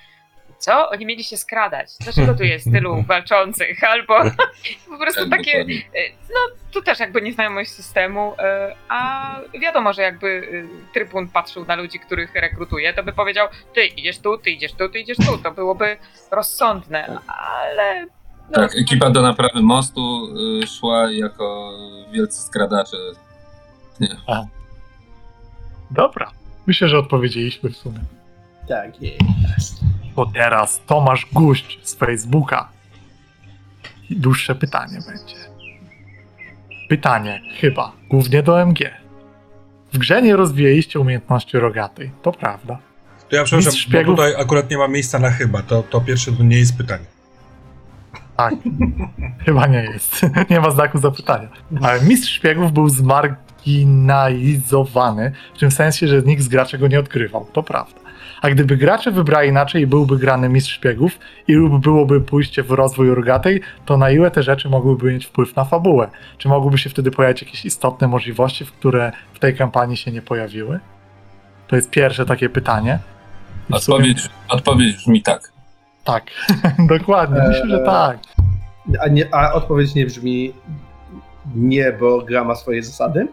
Co? 0.60 0.90
Oni 0.90 1.06
mieli 1.06 1.24
się 1.24 1.38
skradać. 1.38 1.90
Dlaczego 2.00 2.34
tu 2.34 2.44
jest 2.44 2.72
tylu 2.72 3.02
walczących? 3.08 3.84
Albo 3.84 4.14
po 4.90 4.98
prostu 4.98 5.30
Tak, 5.30 5.40
takie. 5.40 5.60
e, 5.62 5.66
No, 6.30 6.56
tu 6.72 6.82
też 6.82 7.00
jakby 7.00 7.22
nieznajomość 7.22 7.72
systemu, 7.72 8.34
e, 8.40 8.76
a 8.90 9.36
wiadomo, 9.62 9.94
że 9.94 10.02
jakby 10.02 10.28
e, 10.90 10.94
trybun 10.94 11.28
patrzył 11.28 11.66
na 11.66 11.76
ludzi, 11.76 12.00
których 12.00 12.36
rekrutuje, 12.36 12.94
to 12.94 13.04
by 13.04 13.14
powiedział: 13.14 13.48
Ty 13.76 13.86
idziesz 13.86 14.20
tu, 14.20 14.38
ty 14.38 14.50
idziesz 14.52 14.74
tu, 14.74 14.90
ty 14.90 15.00
idziesz 15.00 15.18
tu. 15.18 15.38
To 15.38 15.52
byłoby 15.52 15.98
rozsądne, 16.32 17.18
ale. 17.28 18.06
no, 18.50 18.54
Tak, 18.54 18.72
ekipa 18.76 19.10
do 19.10 19.22
naprawy 19.22 19.62
mostu 19.62 20.28
y, 20.64 20.68
szła 20.68 21.12
jako 21.12 21.72
wielcy 22.12 22.42
skradacze. 22.42 22.98
Dobra. 25.92 26.32
Myślę, 26.68 26.90
że 26.90 26.98
odpowiedzieliśmy 26.98 27.70
w 27.70 27.78
sumie. 27.78 28.00
Tak 28.68 29.02
jest. 29.02 29.80
To 30.20 30.26
teraz 30.26 30.82
Tomasz 30.88 31.28
Guść 31.34 31.80
z 31.84 31.96
Facebooka. 31.96 32.70
I 34.10 34.16
dłuższe 34.16 34.56
pytanie 34.56 35.00
będzie. 35.08 35.36
Pytanie, 36.90 37.42
chyba, 37.62 37.92
głównie 38.10 38.44
do 38.44 38.62
MG. 38.62 38.80
W 39.94 39.98
grze 39.98 40.22
nie 40.22 40.36
rozwijaliście 40.36 41.00
umiejętności 41.00 41.60
rogatej, 41.60 42.12
to 42.22 42.32
prawda. 42.32 42.78
To 43.30 43.36
ja 43.36 43.44
przepraszam, 43.44 43.72
Mistrz 43.72 43.88
szpiegów- 43.88 44.16
tutaj 44.16 44.36
akurat 44.42 44.72
nie 44.72 44.78
ma 44.78 44.88
miejsca 44.88 45.20
na 45.20 45.32
chyba. 45.32 45.62
To, 45.62 45.84
to 45.84 46.02
pierwsze 46.02 46.32
to 46.32 46.44
nie 46.44 46.60
jest 46.60 46.78
pytanie. 46.78 47.06
Tak, 48.38 48.54
chyba 49.46 49.68
nie 49.68 49.84
jest. 49.84 50.26
nie 50.50 50.60
ma 50.60 50.72
znaku 50.72 50.98
zapytania. 50.98 51.48
Ale 51.82 52.02
mistrz 52.02 52.34
szpiegów 52.34 52.72
był 52.72 52.90
zmarginalizowany, 52.90 55.32
w 55.56 55.60
tym 55.60 55.72
sensie, 55.72 56.08
że 56.08 56.22
nikt 56.22 56.44
z 56.44 56.48
graczy 56.48 56.78
go 56.78 56.88
nie 56.88 57.00
odkrywał, 57.00 57.46
to 57.54 57.64
prawda. 57.64 58.00
A 58.42 58.50
gdyby 58.50 58.78
gracze 58.78 59.12
wybrali 59.12 59.50
inaczej 59.50 59.82
i 59.82 59.88
byłby 59.88 60.18
grany 60.18 60.50
mistrz 60.50 60.74
szpiegów 60.74 61.20
i 61.48 61.54
lub 61.54 61.84
byłoby 61.84 62.22
pójście 62.22 62.64
w 62.64 62.72
rozwój 62.72 63.16
rogatej, 63.16 63.62
to 63.86 63.98
na 63.98 64.12
ile 64.12 64.32
te 64.32 64.44
rzeczy 64.44 64.70
mogłyby 64.70 65.14
mieć 65.14 65.26
wpływ 65.26 65.56
na 65.56 65.66
fabułę? 65.66 66.08
Czy 66.38 66.48
mogłyby 66.48 66.78
się 66.78 66.90
wtedy 66.90 67.12
pojawić 67.12 67.42
jakieś 67.42 67.66
istotne 67.66 68.08
możliwości, 68.08 68.66
w 68.66 68.72
które 68.72 69.12
w 69.34 69.40
tej 69.40 69.56
kampanii 69.56 69.98
się 69.98 70.12
nie 70.12 70.22
pojawiły? 70.22 70.80
To 71.68 71.76
jest 71.76 71.90
pierwsze 71.90 72.26
takie 72.26 72.50
pytanie. 72.50 73.00
W 73.70 73.74
sumie- 73.74 73.96
Odpowiedź, 73.96 74.30
odpowiedź 74.50 74.96
brzmi 74.96 75.22
tak. 75.22 75.52
Tak, 76.04 76.24
dokładnie, 76.98 77.42
myślę, 77.48 77.70
że 77.70 77.80
Eee, 77.80 77.86
tak. 77.86 78.20
A, 79.02 79.08
nie, 79.08 79.36
a 79.36 79.54
odpowiedź 79.54 79.96
nie 79.96 80.06
brzmi 80.06 80.54
nie, 81.56 81.92
bo 82.00 82.22
gra 82.22 82.44
ma 82.44 82.56
swoje 82.56 82.84
zasady? 82.84 83.28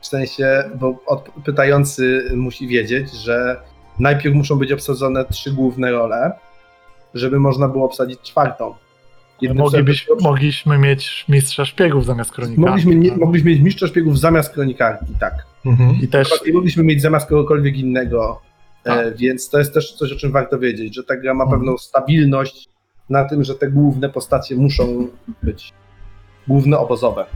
W 0.00 0.06
sensie, 0.06 0.64
bo 0.74 0.94
od, 1.06 1.30
pytający 1.44 2.30
musi 2.36 2.68
wiedzieć, 2.68 3.12
że 3.12 3.56
najpierw 3.98 4.34
muszą 4.36 4.56
być 4.58 4.72
obsadzone 4.72 5.24
trzy 5.24 5.52
główne 5.52 5.90
role, 5.90 6.32
żeby 7.14 7.40
można 7.40 7.68
było 7.68 7.84
obsadzić 7.84 8.20
czwartą. 8.20 8.74
Moglibyś, 9.54 10.08
mogliśmy 10.20 10.78
mieć 10.78 11.24
mistrza 11.28 11.64
szpiegów 11.64 12.04
zamiast 12.04 12.32
kronikarza. 12.32 12.66
mogliśmy, 12.68 12.96
nie, 12.96 13.16
mogliśmy 13.16 13.50
mieć 13.50 13.60
mistrza 13.60 13.86
szpiegów 13.86 14.18
zamiast 14.18 14.52
kronikarki, 14.54 15.06
tak. 15.20 15.34
I 16.02 16.08
też 16.08 16.28
I 16.46 16.52
mogliśmy 16.52 16.84
mieć 16.84 17.02
zamiast 17.02 17.28
kogokolwiek 17.28 17.76
innego, 17.76 18.40
e, 18.84 18.88
Tak. 19.04 19.16
więc 19.16 19.50
to 19.50 19.58
jest 19.58 19.74
też 19.74 19.92
coś, 19.92 20.12
o 20.12 20.16
czym 20.16 20.32
warto 20.32 20.58
wiedzieć, 20.58 20.94
że 20.94 21.04
ta 21.04 21.16
gra 21.16 21.34
ma 21.34 21.44
Mhm. 21.44 21.60
pewną 21.60 21.78
stabilność 21.78 22.68
na 23.10 23.24
tym, 23.24 23.44
że 23.44 23.54
te 23.54 23.70
główne 23.70 24.08
postacie 24.08 24.56
muszą 24.56 25.08
być 25.42 25.72
główne 26.48 26.78
obozowe. 26.78 27.26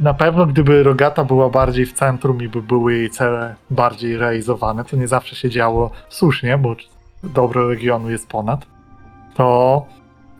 Na 0.00 0.14
pewno 0.14 0.46
gdyby 0.46 0.82
Rogata 0.82 1.24
była 1.24 1.50
bardziej 1.50 1.86
w 1.86 1.92
centrum 1.92 2.42
i 2.42 2.48
by 2.48 2.62
były 2.62 2.94
jej 2.94 3.10
cele 3.10 3.54
bardziej 3.70 4.16
realizowane, 4.16 4.84
to 4.84 4.96
nie 4.96 5.08
zawsze 5.08 5.36
się 5.36 5.50
działo 5.50 5.90
słusznie, 6.08 6.58
bo 6.58 6.76
dobro 7.22 7.68
regionu 7.68 8.10
jest 8.10 8.28
ponad, 8.28 8.66
to 9.34 9.86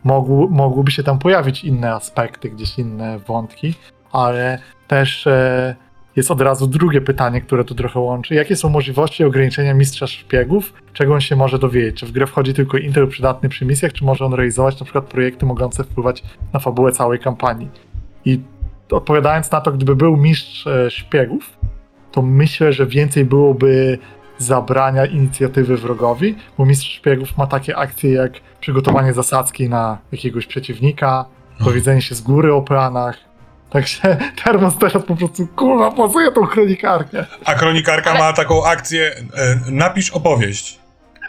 mogły, 0.05 0.48
mogłyby 0.51 0.90
się 0.90 1.03
tam 1.03 1.19
pojawić 1.19 1.65
inne 1.65 1.94
aspekty, 1.94 2.51
gdzieś 2.51 2.78
inne 2.78 3.19
wątki, 3.19 3.74
ale 4.12 4.59
też 4.89 5.27
e, 5.27 5.77
jest 6.16 6.31
od 6.31 6.40
razu 6.40 6.66
drugie 6.66 7.01
pytanie, 7.01 7.40
które 7.40 7.65
tu 7.65 7.74
trochę 7.74 8.01
łączy. 8.01 8.35
Jakie 8.35 8.57
są 8.57 8.69
możliwości 8.69 9.24
ograniczenia 9.24 9.74
mistrza 9.74 10.07
szpiegów? 10.07 10.73
Czego 10.93 11.15
on 11.15 11.20
się 11.20 11.36
może 11.36 11.59
dowiedzieć? 11.59 11.97
Czy 11.97 12.07
w 12.07 12.12
grę 12.12 12.27
wchodzi 12.27 12.55
tylko 12.55 12.78
intel 12.78 13.09
przydatny 13.09 13.48
przy 13.48 13.65
misjach, 13.65 13.93
czy 13.93 14.05
może 14.05 14.24
on 14.24 14.35
realizować 14.35 14.81
na 14.81 14.85
przykład 14.85 15.05
projekty 15.05 15.47
mogące 15.47 15.85
wpływać 15.85 16.23
na 16.53 16.61
fabułę 16.61 16.93
całej 16.93 17.19
kampanii? 17.19 17.70
I 18.24 18.40
odpowiadając 18.90 19.50
na 19.50 19.60
to, 19.60 19.72
gdyby 19.72 19.96
był 19.96 20.16
mistrz 20.16 20.66
e, 20.66 20.90
szpiegów, 20.90 21.58
to 22.12 22.22
myślę, 22.22 22.72
że 22.72 22.86
więcej 22.86 23.24
byłoby 23.24 23.98
zabrania 24.38 25.06
inicjatywy 25.06 25.76
wrogowi, 25.76 26.36
bo 26.58 26.66
mistrz 26.66 26.92
szpiegów 26.96 27.36
ma 27.36 27.46
takie 27.46 27.76
akcje 27.76 28.12
jak 28.12 28.32
przygotowanie 28.60 29.12
zasadzki 29.12 29.68
na 29.68 29.98
jakiegoś 30.12 30.46
przeciwnika, 30.46 31.24
dowiedzenie 31.60 32.02
się 32.02 32.14
z 32.14 32.20
góry 32.20 32.54
o 32.54 32.62
planach. 32.62 33.18
Także 33.70 34.16
Termos 34.44 34.78
teraz 34.78 35.02
po 35.04 35.16
prostu, 35.16 35.46
kurwa, 35.46 35.90
po 35.90 36.08
co 36.08 36.20
ja 36.20 36.30
tą 36.30 36.46
kronikarkę? 36.46 37.26
A 37.44 37.54
kronikarka 37.54 38.10
Ale- 38.10 38.18
ma 38.18 38.32
taką 38.32 38.64
akcję, 38.66 39.12
e, 39.34 39.56
napisz 39.70 40.10
opowieść 40.10 40.78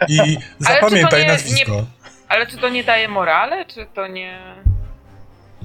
i 0.08 0.36
zapamiętaj 0.58 1.22
nie- 1.22 1.28
nazwisko. 1.28 1.84
Ale 2.28 2.46
czy 2.46 2.56
to 2.56 2.68
nie 2.68 2.84
daje 2.84 3.08
morale, 3.08 3.64
czy 3.64 3.86
to 3.94 4.06
nie. 4.06 4.38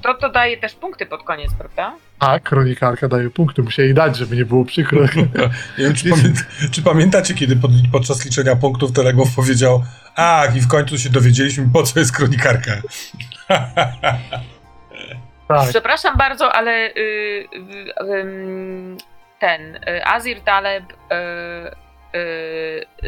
To 0.03 0.13
to 0.13 0.29
daje 0.29 0.57
też 0.57 0.73
punkty 0.73 1.05
pod 1.05 1.23
koniec, 1.23 1.53
prawda? 1.53 1.95
A, 2.19 2.39
kronikarka 2.39 3.07
daje 3.07 3.29
punkty, 3.29 3.63
musieli 3.63 3.93
dać, 3.93 4.17
żeby 4.17 4.35
nie 4.35 4.45
było 4.45 4.65
przykro. 4.65 5.01
Nie 5.77 5.85
wiem, 5.85 5.93
czy, 5.93 6.09
pamię 6.09 6.33
czy 6.71 6.81
pamiętacie, 6.81 7.33
kiedy 7.33 7.55
pod, 7.55 7.71
podczas 7.91 8.25
liczenia 8.25 8.55
punktów 8.55 8.91
Telegow 8.91 9.35
powiedział 9.35 9.83
Ach, 10.15 10.55
i 10.55 10.61
w 10.61 10.67
końcu 10.67 10.97
się 10.97 11.09
dowiedzieliśmy, 11.09 11.69
po 11.73 11.83
co 11.83 11.99
jest 11.99 12.11
kronikarka. 12.11 12.71
tak, 15.47 15.69
Przepraszam 15.69 16.17
bardzo, 16.17 16.53
ale 16.53 16.89
y, 16.89 16.91
y, 16.97 17.47
ym, 18.01 18.97
ten 19.39 19.75
y, 19.75 20.05
Azir 20.05 20.41
Taleb, 20.41 20.83
y, 20.83 20.95
y, 20.95 21.82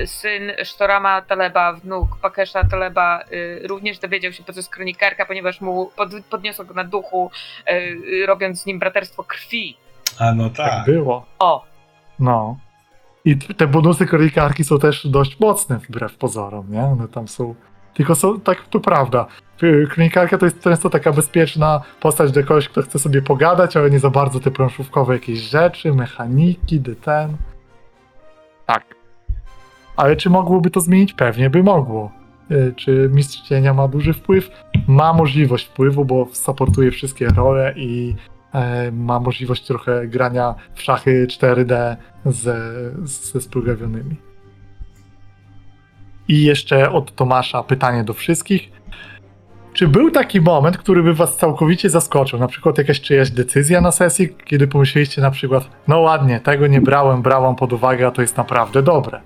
syn 0.05 0.51
Sztorama 0.63 1.21
Taleba, 1.21 1.73
wnuk 1.73 2.17
Pakesza 2.21 2.63
Taleba, 2.63 3.23
y, 3.31 3.67
również 3.67 3.99
dowiedział 3.99 4.31
się, 4.31 4.43
po 4.43 4.53
co 4.53 4.59
jest 4.59 4.69
kronikarka, 4.69 5.25
ponieważ 5.25 5.61
mu 5.61 5.91
pod, 5.95 6.09
podniosło 6.29 6.65
go 6.65 6.73
na 6.73 6.83
duchu, 6.83 7.31
y, 7.69 7.73
y, 7.73 8.25
robiąc 8.25 8.61
z 8.61 8.65
nim 8.65 8.79
braterstwo 8.79 9.23
krwi. 9.23 9.77
A 10.19 10.33
no 10.33 10.49
tak 10.49 10.69
tak. 10.69 10.85
było. 10.85 11.25
O, 11.39 11.65
No. 12.19 12.57
I 13.25 13.37
te 13.37 13.67
bonusy 13.67 14.05
kronikarki 14.05 14.63
są 14.63 14.79
też 14.79 15.07
dość 15.07 15.39
mocne 15.39 15.77
wbrew 15.77 16.17
pozorom, 16.17 16.71
nie? 16.71 16.83
One 16.83 17.07
tam 17.07 17.27
są 17.27 17.55
Tylko 17.93 18.15
są, 18.15 18.39
tak 18.39 18.67
to 18.67 18.79
prawda. 18.79 19.25
Y, 19.63 19.87
Kronikarka 19.91 20.37
to 20.37 20.45
jest 20.45 20.61
często 20.61 20.89
taka 20.89 21.11
bezpieczna 21.11 21.81
postać 21.99 22.31
dla 22.31 22.43
kogoś, 22.43 22.69
kto 22.69 22.81
chce 22.81 22.99
sobie 22.99 23.21
pogadać, 23.21 23.77
ale 23.77 23.89
nie 23.89 23.99
za 23.99 24.09
bardzo 24.09 24.39
te 24.39 24.51
planszówkowe 24.51 25.13
jakieś 25.13 25.39
rzeczy, 25.39 25.93
mechaniki, 25.93 26.81
ten. 27.01 27.37
Tak. 28.65 28.94
Ale 29.95 30.15
czy 30.15 30.29
mogłoby 30.29 30.69
to 30.69 30.81
zmienić? 30.81 31.13
Pewnie 31.13 31.49
by 31.49 31.63
mogło. 31.63 32.11
Y, 32.51 32.73
Czy 32.75 33.09
Mistrz 33.13 33.41
Cienia 33.41 33.73
ma 33.73 33.87
duży 33.87 34.13
wpływ? 34.13 34.49
Ma 34.87 35.13
możliwość 35.13 35.65
wpływu, 35.65 36.05
bo 36.05 36.27
supportuje 36.31 36.91
wszystkie 36.91 37.27
role 37.27 37.73
i 37.77 38.15
e, 38.53 38.91
ma 38.91 39.19
możliwość 39.19 39.65
trochę 39.67 40.07
grania 40.07 40.55
w 40.73 40.81
szachy 40.81 41.27
4D 41.29 41.95
ze, 42.25 42.57
ze. 43.03 43.39
I 46.27 46.43
jeszcze 46.43 46.91
od 46.91 47.15
Tomasza 47.15 47.63
pytanie 47.63 48.03
do 48.03 48.13
wszystkich. 48.13 48.71
Czy 49.73 49.87
był 49.87 50.11
taki 50.11 50.41
moment, 50.41 50.77
który 50.77 51.03
by 51.03 51.13
was 51.13 51.37
całkowicie 51.37 51.89
zaskoczył? 51.89 52.39
Na 52.39 52.47
przykład 52.47 52.77
jakaś 52.77 53.01
czyjaś 53.01 53.31
decyzja 53.31 53.81
na 53.81 53.91
sesji, 53.91 54.29
kiedy 54.45 54.67
pomyśleliście 54.67 55.21
na 55.21 55.31
przykład, 55.31 55.69
no 55.87 55.99
ładnie, 55.99 56.39
tego 56.39 56.67
nie 56.67 56.81
brałem, 56.81 57.21
brałam 57.21 57.55
pod 57.55 57.73
uwagę, 57.73 58.07
a 58.07 58.11
to 58.11 58.21
jest 58.21 58.37
naprawdę 58.37 58.83
dobre. 58.83 59.21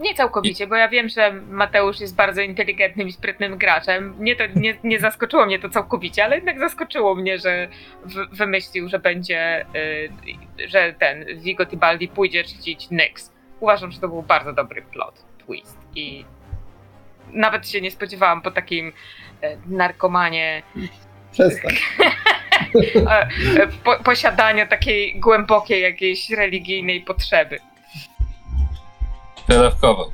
Nie 0.00 0.14
całkowicie, 0.14 0.66
bo 0.66 0.74
ja 0.74 0.88
wiem, 0.88 1.08
że 1.08 1.32
Mateusz 1.32 2.00
jest 2.00 2.16
bardzo 2.16 2.40
inteligentnym 2.40 3.08
i 3.08 3.12
sprytnym 3.12 3.58
graczem. 3.58 4.14
Nie, 4.18 4.36
to, 4.36 4.44
nie, 4.56 4.76
nie 4.84 5.00
zaskoczyło 5.00 5.46
mnie 5.46 5.58
to 5.58 5.68
całkowicie, 5.68 6.24
ale 6.24 6.36
jednak 6.36 6.58
zaskoczyło 6.58 7.14
mnie, 7.14 7.38
że 7.38 7.68
w, 8.04 8.36
wymyślił, 8.36 8.88
że 8.88 8.98
będzie, 8.98 9.66
y, 9.76 10.68
że 10.68 10.94
ten 10.98 11.24
Vigo 11.40 11.66
Tibaldi 11.66 12.08
pójdzie 12.08 12.44
czcić 12.44 12.90
Nyx. 12.90 13.32
Uważam, 13.60 13.92
że 13.92 14.00
to 14.00 14.08
był 14.08 14.22
bardzo 14.22 14.52
dobry 14.52 14.82
plot 14.82 15.24
twist 15.38 15.78
i 15.94 16.24
nawet 17.32 17.68
się 17.68 17.80
nie 17.80 17.90
spodziewałam 17.90 18.42
po 18.42 18.50
takim 18.50 18.88
y, 18.88 18.92
narkomanie 19.66 20.62
Przestań. 21.32 21.74
po, 23.84 24.04
posiadaniu 24.04 24.66
takiej 24.66 25.20
głębokiej 25.20 25.82
jakiejś 25.82 26.30
religijnej 26.30 27.00
potrzeby. 27.00 27.58
Przedawkowo. 29.48 30.10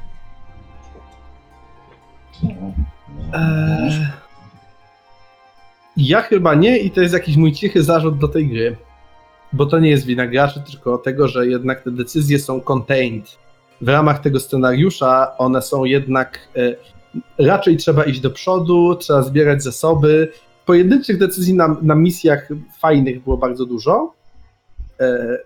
Eee, 3.33 4.09
ja 5.97 6.23
chyba 6.23 6.55
nie 6.55 6.79
i 6.79 6.91
to 6.91 7.01
jest 7.01 7.15
jakiś 7.15 7.37
mój 7.37 7.53
cichy 7.53 7.83
zarzut 7.83 8.19
do 8.19 8.29
tej 8.29 8.49
gry. 8.49 8.77
Bo 9.53 9.67
to 9.67 9.79
nie 9.79 9.91
jest 9.91 10.07
wina 10.07 10.27
graczy, 10.27 10.63
tylko 10.71 10.99
tego, 10.99 11.29
że 11.29 11.47
jednak 11.47 11.83
te 11.83 11.91
decyzje 11.91 12.39
są 12.39 12.61
contained. 12.61 13.39
W 13.81 13.89
ramach 13.89 14.19
tego 14.19 14.41
scenariusza 14.41 15.37
one 15.39 15.63
są 15.63 15.85
jednak 15.85 16.39
e, 16.57 16.75
raczej 17.39 17.77
trzeba 17.77 18.05
iść 18.05 18.21
do 18.21 18.31
przodu, 18.31 18.95
trzeba 18.95 19.23
zbierać 19.23 19.63
zasoby. 19.63 20.33
Pojedynczych 20.67 21.19
decyzji 21.19 21.55
na, 21.55 21.77
na 21.83 21.95
misjach 21.95 22.49
fajnych 22.81 23.23
było 23.23 23.37
bardzo 23.37 23.67
dużo. 23.67 24.15
E, 25.01 25.39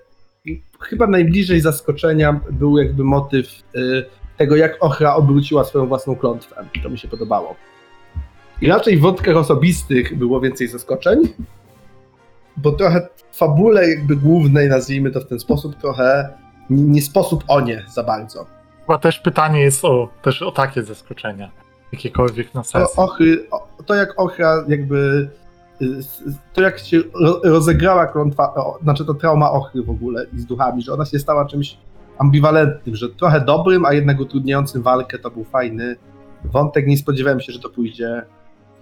chyba 0.80 1.06
najbliżej 1.06 1.60
zaskoczenia 1.60 2.40
był 2.50 2.78
jakby 2.78 3.04
motyw 3.04 3.46
e, 3.74 3.78
tego, 4.36 4.56
jak 4.56 4.76
Ochra 4.80 5.14
obróciła 5.14 5.64
swoją 5.64 5.86
własną 5.86 6.16
klątwę. 6.16 6.66
To 6.82 6.90
mi 6.90 6.98
się 6.98 7.08
podobało. 7.08 7.56
I 8.60 8.66
raczej 8.68 8.96
w 8.96 9.00
wątkach 9.00 9.36
osobistych 9.36 10.18
było 10.18 10.40
więcej 10.40 10.68
zaskoczeń, 10.68 11.18
bo 12.56 12.72
trochę 12.72 13.08
fabule 13.32 13.88
jakby 13.88 14.16
głównej, 14.16 14.68
nazwijmy 14.68 15.10
to 15.10 15.20
w 15.20 15.26
ten 15.26 15.40
sposób, 15.40 15.76
trochę 15.76 16.28
nie, 16.70 16.82
nie 16.82 17.02
sposób 17.02 17.44
o 17.48 17.60
nie 17.60 17.84
za 17.94 18.02
bardzo. 18.02 18.46
Chyba 18.80 18.98
też 18.98 19.18
pytanie 19.18 19.60
jest 19.60 19.84
o, 19.84 20.08
też 20.22 20.42
o 20.42 20.52
takie 20.52 20.82
zaskoczenia. 20.82 21.50
Jakiekolwiek 21.92 22.54
na 22.54 22.62
To, 22.62 22.68
sesji. 22.68 22.96
ochry, 22.96 23.46
o, 23.50 23.68
to 23.86 23.94
jak 23.94 24.20
Ochra 24.20 24.64
jakby 24.68 24.96
y, 24.96 25.39
to 26.52 26.62
jak 26.62 26.78
się 26.78 26.98
ro- 27.20 27.40
rozegrała 27.44 28.06
klątwa, 28.06 28.54
znaczy 28.82 29.04
to 29.04 29.14
trauma 29.14 29.50
Ochry 29.50 29.82
w 29.82 29.90
ogóle 29.90 30.26
i 30.36 30.38
z 30.40 30.46
duchami, 30.46 30.82
że 30.82 30.92
ona 30.92 31.04
się 31.04 31.18
stała 31.18 31.44
czymś 31.44 31.76
ambiwalentnym, 32.18 32.96
że 32.96 33.08
trochę 33.08 33.40
dobrym, 33.40 33.84
a 33.84 33.92
jednak 33.92 34.20
utrudniającym 34.20 34.82
walkę, 34.82 35.18
to 35.18 35.30
był 35.30 35.44
fajny 35.44 35.96
wątek, 36.44 36.86
nie 36.86 36.96
spodziewałem 36.96 37.40
się, 37.40 37.52
że 37.52 37.58
to 37.58 37.68
pójdzie 37.70 38.22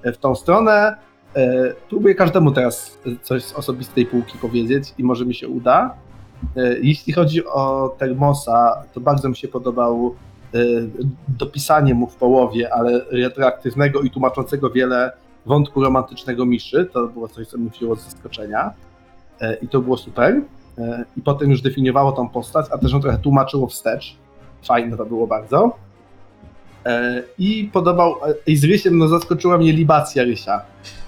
w 0.05 0.17
tą 0.17 0.35
stronę. 0.35 0.97
E, 1.37 1.73
Próbuję 1.89 2.15
każdemu 2.15 2.51
teraz 2.51 2.99
coś 3.23 3.45
z 3.45 3.53
osobistej 3.53 4.07
półki 4.07 4.39
powiedzieć 4.39 4.95
i 4.99 5.05
może 5.05 5.27
mi 5.27 5.35
się 5.35 5.49
uda. 5.49 5.95
E, 6.57 6.79
Jeśli 6.81 7.13
chodzi 7.13 7.47
o 7.47 7.95
Termosa, 7.99 8.83
to 8.93 9.01
bardzo 9.01 9.29
mi 9.29 9.37
się 9.37 9.49
podobał 9.49 10.15
e, 10.55 10.59
dopisanie 11.29 11.95
mu 11.95 12.07
w 12.07 12.17
połowie, 12.17 12.75
ale 12.75 13.01
retroaktywnego 13.11 14.01
i 14.01 14.11
tłumaczącego 14.11 14.71
wiele 14.71 15.13
wątku 15.49 15.85
romantycznego 15.85 16.47
Miszy. 16.47 16.89
To 16.93 17.07
było 17.07 17.29
coś, 17.29 17.47
co 17.47 17.59
mi 17.59 17.71
wzięło 17.71 17.97
z 17.97 18.05
zaskoczenia. 18.05 18.71
E, 19.41 19.55
I 19.55 19.69
to 19.69 19.81
było 19.81 19.97
super. 19.97 20.41
E, 20.79 21.05
I 21.17 21.23
potem 21.23 21.51
już 21.51 21.63
definiowało 21.63 22.13
tą 22.13 22.29
postać, 22.29 22.67
a 22.71 22.79
też 22.79 22.93
ją 22.93 23.01
trochę 23.01 23.19
tłumaczyło 23.19 23.67
wstecz. 23.67 24.17
Fajne 24.65 24.97
to 24.97 25.07
było 25.07 25.27
bardzo. 25.27 25.77
E, 26.87 27.23
I 27.39 27.71
podobał, 27.73 28.17
i 28.47 28.57
z 28.57 28.65
Rysiem 28.65 28.99
no 28.99 29.09
zaskoczyła 29.09 29.59
mnie 29.59 29.73
libacja 29.73 30.25
Rysia. 30.25 30.63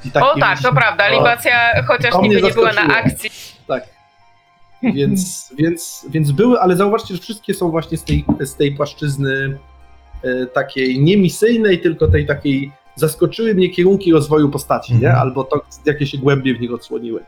I 0.04 0.10
taki 0.10 0.26
o 0.26 0.40
tak, 0.40 0.62
to 0.62 0.72
prawda, 0.72 1.08
libacja 1.08 1.82
chociaż 1.86 2.14
mnie 2.18 2.28
niby 2.28 2.42
nie 2.42 2.52
była 2.52 2.72
na 2.72 2.82
akcji. 2.82 3.30
Tak. 3.66 3.84
Więc, 4.94 5.52
więc, 5.58 6.06
więc 6.10 6.30
były, 6.30 6.60
ale 6.60 6.76
zauważcie, 6.76 7.14
że 7.14 7.20
wszystkie 7.20 7.54
są 7.54 7.70
właśnie 7.70 7.98
z 7.98 8.04
tej, 8.04 8.24
z 8.40 8.56
tej 8.56 8.72
płaszczyzny 8.72 9.58
takiej 10.52 11.00
nie 11.00 11.16
misyjnej, 11.16 11.80
tylko 11.80 12.08
tej 12.08 12.26
takiej 12.26 12.72
zaskoczyły 13.00 13.54
mnie 13.54 13.68
kierunki 13.70 14.12
rozwoju 14.12 14.48
postaci, 14.48 14.92
nie? 14.92 15.08
Mhm. 15.08 15.18
Albo 15.18 15.44
to, 15.44 15.60
jakie 15.86 16.06
się 16.06 16.18
głębiej 16.18 16.54
w 16.54 16.60
nich 16.60 16.72
odsłoniły. 16.72 17.20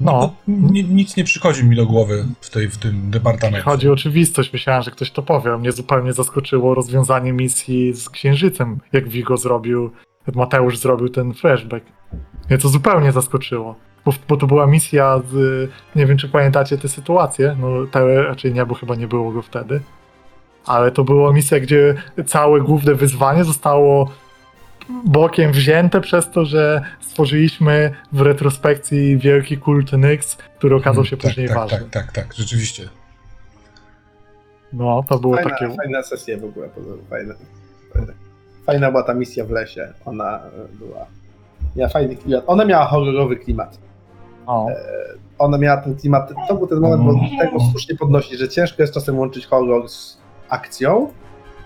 No. 0.00 0.34
Ni- 0.48 0.84
nic 0.84 1.16
nie 1.16 1.24
przychodzi 1.24 1.64
mi 1.64 1.76
do 1.76 1.86
głowy 1.86 2.26
w, 2.40 2.50
tej, 2.50 2.68
w 2.68 2.78
tym 2.78 3.10
departamencie. 3.10 3.64
Chodzi 3.64 3.88
o 3.88 3.92
oczywistość, 3.92 4.52
myślałem, 4.52 4.82
że 4.82 4.90
ktoś 4.90 5.10
to 5.10 5.22
powie. 5.22 5.58
Mnie 5.58 5.72
zupełnie 5.72 6.12
zaskoczyło 6.12 6.74
rozwiązanie 6.74 7.32
misji 7.32 7.92
z 7.94 8.10
Księżycem, 8.10 8.78
jak 8.92 9.08
Vigo 9.08 9.36
zrobił, 9.36 9.90
jak 10.26 10.36
Mateusz 10.36 10.78
zrobił 10.78 11.08
ten 11.08 11.34
flashback. 11.34 11.86
Mnie 12.48 12.58
to 12.58 12.68
zupełnie 12.68 13.12
zaskoczyło. 13.12 13.74
Bo, 14.04 14.12
bo 14.28 14.36
to 14.36 14.46
była 14.46 14.66
misja 14.66 15.20
z, 15.30 15.70
nie 15.96 16.06
wiem 16.06 16.18
czy 16.18 16.28
pamiętacie 16.28 16.78
tę 16.78 16.88
sytuację, 16.88 17.56
no 17.60 17.86
te, 17.86 18.22
raczej 18.22 18.52
nie, 18.54 18.66
bo 18.66 18.74
chyba 18.74 18.94
nie 18.94 19.08
było 19.08 19.32
go 19.32 19.42
wtedy. 19.42 19.80
Ale 20.66 20.90
to 20.90 21.04
była 21.04 21.32
misja, 21.32 21.60
gdzie 21.60 21.94
całe 22.26 22.60
główne 22.60 22.94
wyzwanie 22.94 23.44
zostało 23.44 24.10
bokiem 25.04 25.52
wzięte 25.52 26.00
przez 26.00 26.30
to, 26.30 26.44
że 26.44 26.82
stworzyliśmy 27.00 27.90
w 28.12 28.20
retrospekcji 28.20 29.18
wielki 29.18 29.58
kult 29.58 29.92
Nyx, 29.92 30.36
który 30.58 30.76
okazał 30.76 31.04
się 31.04 31.16
tak, 31.16 31.30
później 31.30 31.48
tak, 31.48 31.56
ważny. 31.56 31.78
tak, 31.78 31.90
tak, 31.90 32.12
tak, 32.12 32.34
rzeczywiście. 32.34 32.88
No, 34.72 35.04
to 35.08 35.18
było 35.18 35.36
Fajna, 35.36 35.50
takie. 35.50 35.76
fajna 35.76 36.02
sesja 36.02 36.38
w 36.38 36.44
ogóle. 36.44 36.68
Fajna, 37.10 37.34
fajna 38.66 38.90
była 38.90 39.02
ta 39.02 39.14
misja 39.14 39.44
w 39.44 39.50
lesie. 39.50 39.92
Ona 40.04 40.36
e, 40.38 40.50
była. 40.78 41.06
Miała 41.76 41.88
fajny 41.88 42.16
klimat. 42.16 42.44
Ona 42.46 42.64
miała 42.64 42.84
horrorowy 42.86 43.36
klimat. 43.36 43.78
O, 44.46 44.66
Ona 45.38 45.58
miała 45.58 45.80
ten 45.80 45.96
klimat. 45.96 46.32
To 46.48 46.54
był 46.54 46.66
ten 46.66 46.80
moment, 46.80 47.02
bo 47.02 47.12
tego 47.44 47.60
słusznie 47.70 47.96
podnosi, 47.96 48.36
że 48.36 48.48
ciężko 48.48 48.82
jest 48.82 48.94
czasem 48.94 49.18
łączyć 49.18 49.46
horror 49.46 49.88
z 49.88 50.18
akcją, 50.48 51.12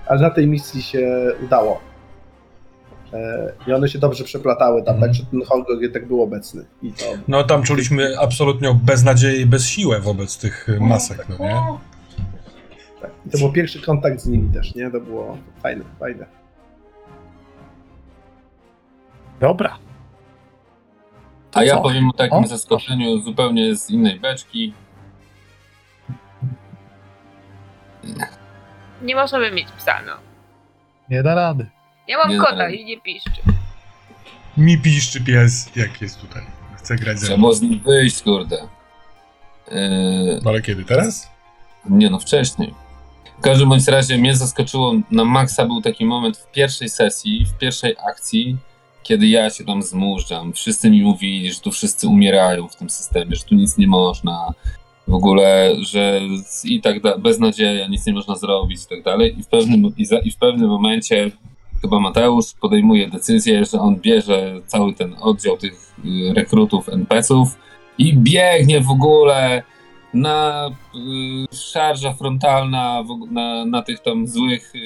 ale 0.06 0.20
na 0.20 0.30
tej 0.30 0.46
misji 0.46 0.82
się 0.82 1.32
udało. 1.44 1.80
E, 3.12 3.52
I 3.66 3.72
one 3.72 3.88
się 3.88 3.98
dobrze 3.98 4.24
przeplatały 4.24 4.82
tam, 4.82 4.94
Mhm. 4.94 5.12
tak, 5.12 5.20
że 5.20 5.26
ten 5.30 5.42
horror 5.44 5.82
jednak 5.82 6.06
był 6.06 6.22
obecny. 6.22 6.64
I 6.82 6.92
to 6.92 7.04
No 7.28 7.44
tam 7.44 7.62
czuliśmy 7.62 8.18
absolutnie 8.20 8.78
beznadzieję 8.82 9.40
i 9.40 9.46
bezsiłę 9.46 10.00
wobec 10.00 10.38
tych 10.38 10.66
masek, 10.80 11.26
no 11.28 11.38
nie? 11.46 11.56
Tak. 13.00 13.10
I 13.26 13.30
to 13.30 13.38
był 13.38 13.52
pierwszy 13.52 13.82
kontakt 13.82 14.20
z 14.20 14.26
nimi 14.26 14.52
też, 14.54 14.74
nie? 14.74 14.90
To 14.90 15.00
było 15.00 15.36
fajne, 15.62 15.84
fajne. 16.00 16.26
dobra. 19.40 19.78
A 21.54 21.64
ja 21.64 21.74
co? 21.76 21.82
powiem 21.82 22.08
o 22.08 22.12
takim 22.12 22.38
O, 22.38 22.46
zaskoczeniu 22.46 23.18
zupełnie 23.18 23.76
z 23.76 23.90
innej 23.90 24.20
beczki. 24.20 24.74
Nie 29.02 29.14
możemy 29.14 29.50
mieć 29.50 29.68
psa, 29.78 30.02
no. 30.06 30.12
Nie 31.08 31.22
da 31.22 31.34
rady. 31.34 31.66
Ja 32.08 32.18
mam 32.18 32.30
Nie 32.30 32.38
kota 32.38 32.70
i 32.70 32.84
nie 32.84 33.00
piszczy. 33.00 33.30
Mi 34.56 34.78
piszczy 34.78 35.20
pies, 35.20 35.70
jak 35.76 36.02
jest 36.02 36.20
tutaj. 36.20 36.42
Chce 36.76 36.96
grać 36.96 37.18
ze 37.18 37.26
Trzeba 37.26 37.36
mną. 37.38 37.42
było 37.42 37.54
z 37.54 37.62
nim 37.62 37.80
wyjść, 37.80 38.22
kurde. 38.22 38.56
Yy, 39.70 40.40
No 40.44 40.50
ale 40.50 40.62
kiedy? 40.62 40.84
Teraz? 40.84 41.30
Nie 41.90 42.10
no, 42.10 42.18
wcześniej. 42.18 42.74
W 43.38 43.42
każdym 43.42 43.68
bądź 43.68 43.88
razie 43.88 44.18
mnie 44.18 44.36
zaskoczyło 44.36 44.92
na 45.10 45.24
maksa 45.24 45.66
był 45.66 45.80
taki 45.82 46.04
moment 46.04 46.38
w 46.38 46.50
pierwszej 46.50 46.88
sesji, 46.88 47.46
w 47.46 47.58
pierwszej 47.58 47.96
akcji, 48.10 48.56
kiedy 49.02 49.26
ja 49.26 49.50
się 49.50 49.64
tam 49.64 49.82
zmużdżam. 49.82 50.52
Wszyscy 50.52 50.90
mi 50.90 51.02
mówili, 51.02 51.52
że 51.52 51.60
tu 51.60 51.70
wszyscy 51.70 52.08
umierają 52.08 52.68
w 52.68 52.76
tym 52.76 52.90
systemie, 52.90 53.36
że 53.36 53.44
tu 53.44 53.54
nic 53.54 53.78
nie 53.78 53.86
można. 53.86 54.52
W 55.10 55.14
ogóle, 55.14 55.74
że 55.80 56.20
i 56.64 56.80
tak 56.80 57.00
da, 57.00 57.18
beznadzieja, 57.18 57.88
nic 57.88 58.06
nie 58.06 58.12
można 58.12 58.36
zrobić 58.36 58.84
i 58.84 58.88
tak 58.88 59.02
dalej. 59.02 59.38
I 59.38 59.42
w 59.42 59.46
pewnym, 59.46 59.92
i, 59.96 60.04
za, 60.04 60.18
i 60.18 60.30
w 60.30 60.36
pewnym 60.36 60.68
momencie 60.68 61.30
chyba 61.80 62.00
Mateusz 62.00 62.54
podejmuje 62.60 63.08
decyzję, 63.08 63.64
że 63.64 63.80
on 63.80 63.96
bierze 63.96 64.60
cały 64.66 64.94
ten 64.94 65.14
oddział 65.20 65.56
tych 65.56 65.94
y, 66.04 66.34
rekrutów 66.34 66.88
NPC-ów 66.88 67.58
i 67.98 68.16
biegnie 68.16 68.80
w 68.80 68.90
ogóle 68.90 69.62
na 70.14 70.68
y, 71.52 71.56
szarża 71.56 72.12
frontalna 72.12 73.02
w, 73.02 73.32
na, 73.32 73.64
na 73.64 73.82
tych 73.82 74.00
tam 74.00 74.26
złych 74.26 74.72
y, 74.74 74.78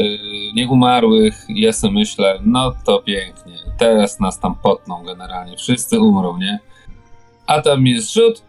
y, 0.00 0.18
nieumarłych. 0.54 1.44
Ja 1.48 1.72
sobie 1.72 1.94
myślę, 1.94 2.38
no 2.44 2.72
to 2.84 3.02
pięknie, 3.02 3.58
teraz 3.78 4.20
nas 4.20 4.40
tam 4.40 4.54
potną 4.54 5.04
generalnie, 5.04 5.56
wszyscy 5.56 6.00
umrą, 6.00 6.38
nie? 6.38 6.58
A 7.46 7.60
tam 7.60 7.86
jest 7.86 8.14
rzut, 8.14 8.47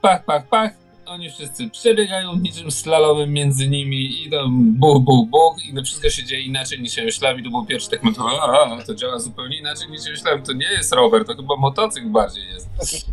pach, 0.00 0.24
pach, 0.24 0.48
pach, 0.48 0.70
oni 1.06 1.30
wszyscy 1.30 1.70
przebiegają 1.70 2.36
niczym 2.36 2.70
slalomem 2.70 3.32
między 3.32 3.68
nimi 3.68 4.22
i 4.26 4.30
tam 4.30 4.72
buch, 4.74 5.02
buch, 5.04 5.28
buch 5.28 5.64
i 5.66 5.74
no 5.74 5.82
wszystko 5.82 6.10
się 6.10 6.24
dzieje 6.24 6.42
inaczej 6.42 6.80
niż 6.80 6.92
się 6.92 7.04
myślałem 7.04 7.40
i 7.40 7.42
to 7.44 7.50
był 7.50 7.66
pierwszy 7.66 7.90
tak 7.90 8.02
moment, 8.02 8.18
a, 8.42 8.82
to 8.86 8.94
działa 8.94 9.18
zupełnie 9.18 9.58
inaczej 9.58 9.90
niż 9.90 10.04
się 10.04 10.10
myślałem, 10.10 10.42
to 10.42 10.52
nie 10.52 10.66
jest 10.72 10.92
rower, 10.92 11.24
to 11.24 11.36
chyba 11.36 11.56
motocykl 11.56 12.06
bardziej 12.08 12.44
jest. 12.48 12.70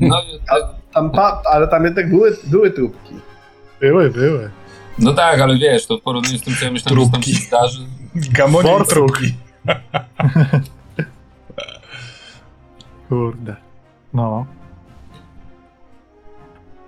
No, 0.00 0.22
i- 0.22 0.40
Tam 0.94 1.10
pa, 1.10 1.42
ale 1.52 1.68
tam 1.68 1.84
jednak 1.84 2.10
były, 2.10 2.36
były 2.44 2.70
trupki. 2.70 3.14
Były, 3.80 4.10
były. 4.10 4.50
no 4.98 5.12
tak, 5.12 5.40
ale 5.40 5.58
wiesz, 5.58 5.86
to 5.86 5.98
w 5.98 6.00
porównaniu 6.02 6.38
z 6.38 6.42
tym, 6.42 6.54
co 6.56 6.64
ja 6.64 6.70
myślałem, 6.70 7.04
że 7.04 7.10
tam 7.10 7.22
się 7.22 7.30
Trupki. 7.30 7.46
zdarzy, 7.46 7.78
Gamonie 8.14 8.84
trupki. 8.88 9.34
Kurde. 13.08 13.56
No. 14.14 14.46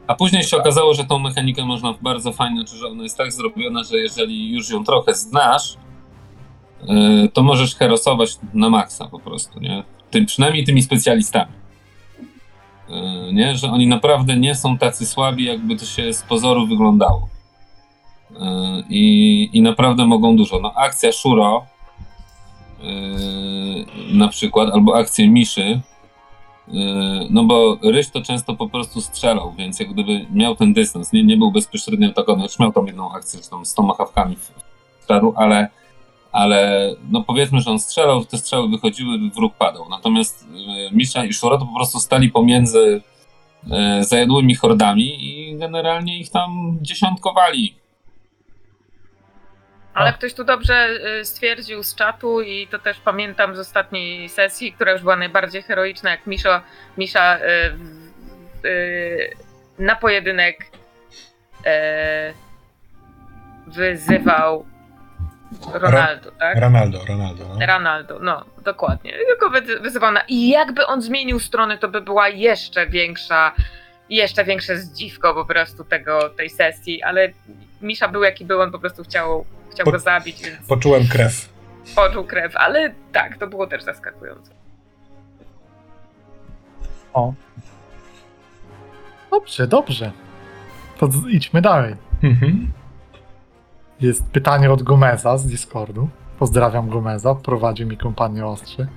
A 0.06 0.14
później 0.14 0.44
się 0.44 0.56
okazało, 0.56 0.94
że 0.94 1.04
tą 1.04 1.18
mechanikę 1.18 1.64
można 1.64 1.94
bardzo 2.02 2.32
fajny, 2.32 2.64
czy 2.64 2.76
że 2.76 2.86
ona 2.86 3.02
jest 3.02 3.18
tak 3.18 3.32
zrobiona, 3.32 3.84
że 3.84 3.96
jeżeli 3.98 4.52
już 4.52 4.70
ją 4.70 4.84
trochę 4.84 5.14
znasz, 5.14 5.76
yy, 6.82 7.28
to 7.28 7.42
możesz 7.42 7.74
herosować 7.74 8.38
na 8.54 8.70
maksa 8.70 9.08
po 9.08 9.18
prostu, 9.18 9.60
nie? 9.60 9.84
Tym, 10.10 10.26
przynajmniej 10.26 10.64
tymi 10.64 10.82
specjalistami. 10.82 11.52
Yy, 12.88 13.32
nie? 13.32 13.56
Że 13.56 13.70
oni 13.70 13.86
naprawdę 13.86 14.36
nie 14.36 14.54
są 14.54 14.78
tacy 14.78 15.06
słabi, 15.06 15.44
jakby 15.44 15.76
to 15.76 15.84
się 15.84 16.12
z 16.12 16.22
pozoru 16.22 16.66
wyglądało. 16.66 17.28
Yy, 18.30 18.38
I, 18.88 19.50
I 19.52 19.62
naprawdę 19.62 20.06
mogą 20.06 20.36
dużo. 20.36 20.60
No 20.60 20.72
akcja 20.74 21.12
Shuro 21.12 21.66
na 24.12 24.28
przykład, 24.28 24.70
albo 24.72 24.96
akcja 24.96 25.30
Miszy, 25.30 25.80
No 27.30 27.44
bo 27.44 27.78
Ryś 27.82 28.10
to 28.10 28.22
często 28.22 28.54
po 28.54 28.68
prostu 28.68 29.00
strzelał, 29.00 29.52
więc 29.58 29.80
jak 29.80 29.92
gdyby 29.92 30.26
miał 30.32 30.56
ten 30.56 30.72
dystans, 30.72 31.12
nie, 31.12 31.24
nie 31.24 31.36
był 31.36 31.52
bezpośrednio 31.52 32.08
atakowany, 32.08 32.44
już 32.44 32.58
miał 32.58 32.72
tam 32.72 32.86
jedną 32.86 33.12
akcję 33.12 33.42
z, 33.42 33.74
tą, 33.74 33.82
machawkami 33.82 34.36
w 34.36 34.66
wtarł, 35.06 35.34
ale, 35.36 35.68
ale 36.32 36.90
no 37.10 37.22
powiedzmy, 37.22 37.60
że 37.60 37.70
on 37.70 37.78
strzelał, 37.78 38.24
te 38.24 38.38
strzały 38.38 38.68
wychodziły, 38.68 39.18
wróg 39.34 39.54
padał. 39.54 39.88
Natomiast 39.90 40.48
yy, 40.50 40.90
Misza 40.92 41.24
i 41.24 41.32
Szura 41.32 41.58
to 41.58 41.66
po 41.66 41.74
prostu 41.74 42.00
stali 42.00 42.30
pomiędzy 42.30 43.02
yy, 43.66 44.04
zajadłymi 44.04 44.54
hordami 44.54 45.24
i 45.24 45.56
generalnie 45.56 46.18
ich 46.18 46.30
tam 46.30 46.78
dziesiątkowali. 46.82 47.74
Ale 49.96 50.12
ktoś 50.12 50.34
tu 50.34 50.44
dobrze 50.44 50.88
y, 51.20 51.24
stwierdził 51.24 51.82
z 51.82 51.94
czatu 51.94 52.40
i 52.40 52.66
to 52.66 52.78
też 52.78 53.00
pamiętam 53.00 53.56
z 53.56 53.58
ostatniej 53.58 54.28
sesji, 54.28 54.72
która 54.72 54.92
już 54.92 55.00
była 55.02 55.16
najbardziej 55.16 55.62
heroiczna, 55.62 56.10
jak 56.10 56.26
Misza, 56.26 56.62
Misza 56.98 57.38
y, 57.38 57.42
y, 58.68 59.30
na 59.78 59.96
pojedynek 59.96 60.56
y, 61.66 62.34
wyzywał 63.66 64.66
Ronaldo, 65.72 66.30
tak? 66.32 66.58
Ronaldo, 66.58 67.00
Ronaldo. 67.08 67.44
No. 67.48 67.66
Ronaldo, 67.66 68.18
no, 68.20 68.44
dokładnie. 68.64 69.12
Tylko 69.12 69.50
wy- 69.50 69.80
wyzywał 69.80 70.12
na... 70.12 70.20
I 70.28 70.48
jakby 70.48 70.86
on 70.86 71.02
zmienił 71.02 71.40
stronę, 71.40 71.78
to 71.78 71.88
by 71.88 72.00
była 72.00 72.28
jeszcze 72.28 72.86
większa, 72.86 73.52
jeszcze 74.10 74.44
większe 74.44 74.76
zdziwko 74.76 75.34
po 75.34 75.44
prostu 75.44 75.84
tego, 75.84 76.28
tej 76.28 76.50
sesji, 76.50 77.02
ale 77.02 77.28
Misza 77.82 78.08
był 78.08 78.22
jaki 78.22 78.44
był, 78.44 78.60
on 78.60 78.72
po 78.72 78.78
prostu 78.78 79.02
chciał, 79.04 79.46
chciał 79.76 79.84
Po- 79.84 79.92
go 79.92 79.98
zabić, 79.98 80.42
więc 80.42 80.68
Poczułem 80.68 81.06
krew. 81.08 81.48
poczuł 81.96 82.24
krew, 82.24 82.56
ale 82.56 82.94
tak, 83.12 83.38
to 83.38 83.46
było 83.46 83.66
też 83.66 83.82
zaskakujące. 83.82 84.50
O. 87.14 87.32
Dobrze, 89.30 89.66
dobrze. 89.66 90.12
To 90.98 91.08
idźmy 91.28 91.62
dalej. 91.62 91.94
Mhm. 92.22 92.72
Jest 94.00 94.24
pytanie 94.24 94.70
od 94.72 94.82
Gomeza 94.82 95.38
z 95.38 95.46
Discordu. 95.46 96.08
Pozdrawiam 96.38 96.88
Gomeza, 96.90 97.34
prowadzi 97.34 97.86
mi 97.86 97.96
kompanię 97.96 98.46
Ostrzy. 98.46 98.88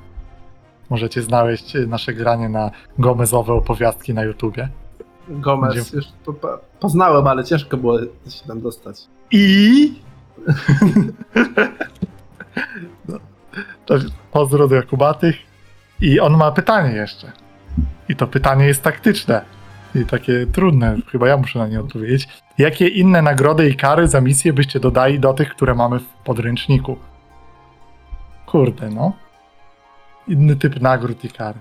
Możecie 0.89 1.21
znaleźć 1.21 1.75
y, 1.75 1.87
nasze 1.87 2.13
granie 2.13 2.49
na 2.49 2.71
Gomezowe 2.99 3.53
opowiastki 3.53 4.13
na 4.13 4.23
YouTubie. 4.23 4.69
Gomez 5.29 5.71
Gdzie- 5.89 5.97
już 5.97 6.05
po, 6.25 6.33
po, 6.33 6.59
poznałem, 6.79 7.27
ale 7.27 7.43
ciężko 7.43 7.77
było 7.77 7.99
się 8.01 8.47
tam 8.47 8.61
dostać. 8.61 8.95
I... 9.31 10.08
no, 13.07 13.19
pozdro 14.31 14.67
do 14.67 14.75
Jakubatych. 14.75 15.35
I 16.01 16.19
on 16.19 16.37
ma 16.37 16.51
pytanie 16.51 16.95
jeszcze. 16.95 17.31
I 18.09 18.15
to 18.15 18.27
pytanie 18.27 18.65
jest 18.65 18.83
taktyczne. 18.83 19.41
I 19.95 20.05
takie 20.05 20.45
trudne, 20.45 20.97
chyba 21.11 21.27
ja 21.27 21.37
muszę 21.37 21.59
na 21.59 21.67
nie 21.67 21.79
odpowiedzieć. 21.79 22.27
Jakie 22.57 22.87
inne 22.87 23.21
nagrody 23.21 23.69
i 23.69 23.75
kary 23.75 24.07
za 24.07 24.21
misje 24.21 24.53
byście 24.53 24.79
dodali 24.79 25.19
do 25.19 25.33
tych, 25.33 25.49
które 25.49 25.75
mamy 25.75 25.99
w 25.99 26.05
podręczniku? 26.05 26.97
Kurde, 28.45 28.89
no. 28.89 29.13
Inny 30.27 30.55
typ 30.55 30.81
nagród 30.81 31.23
i 31.25 31.29
kar. 31.29 31.55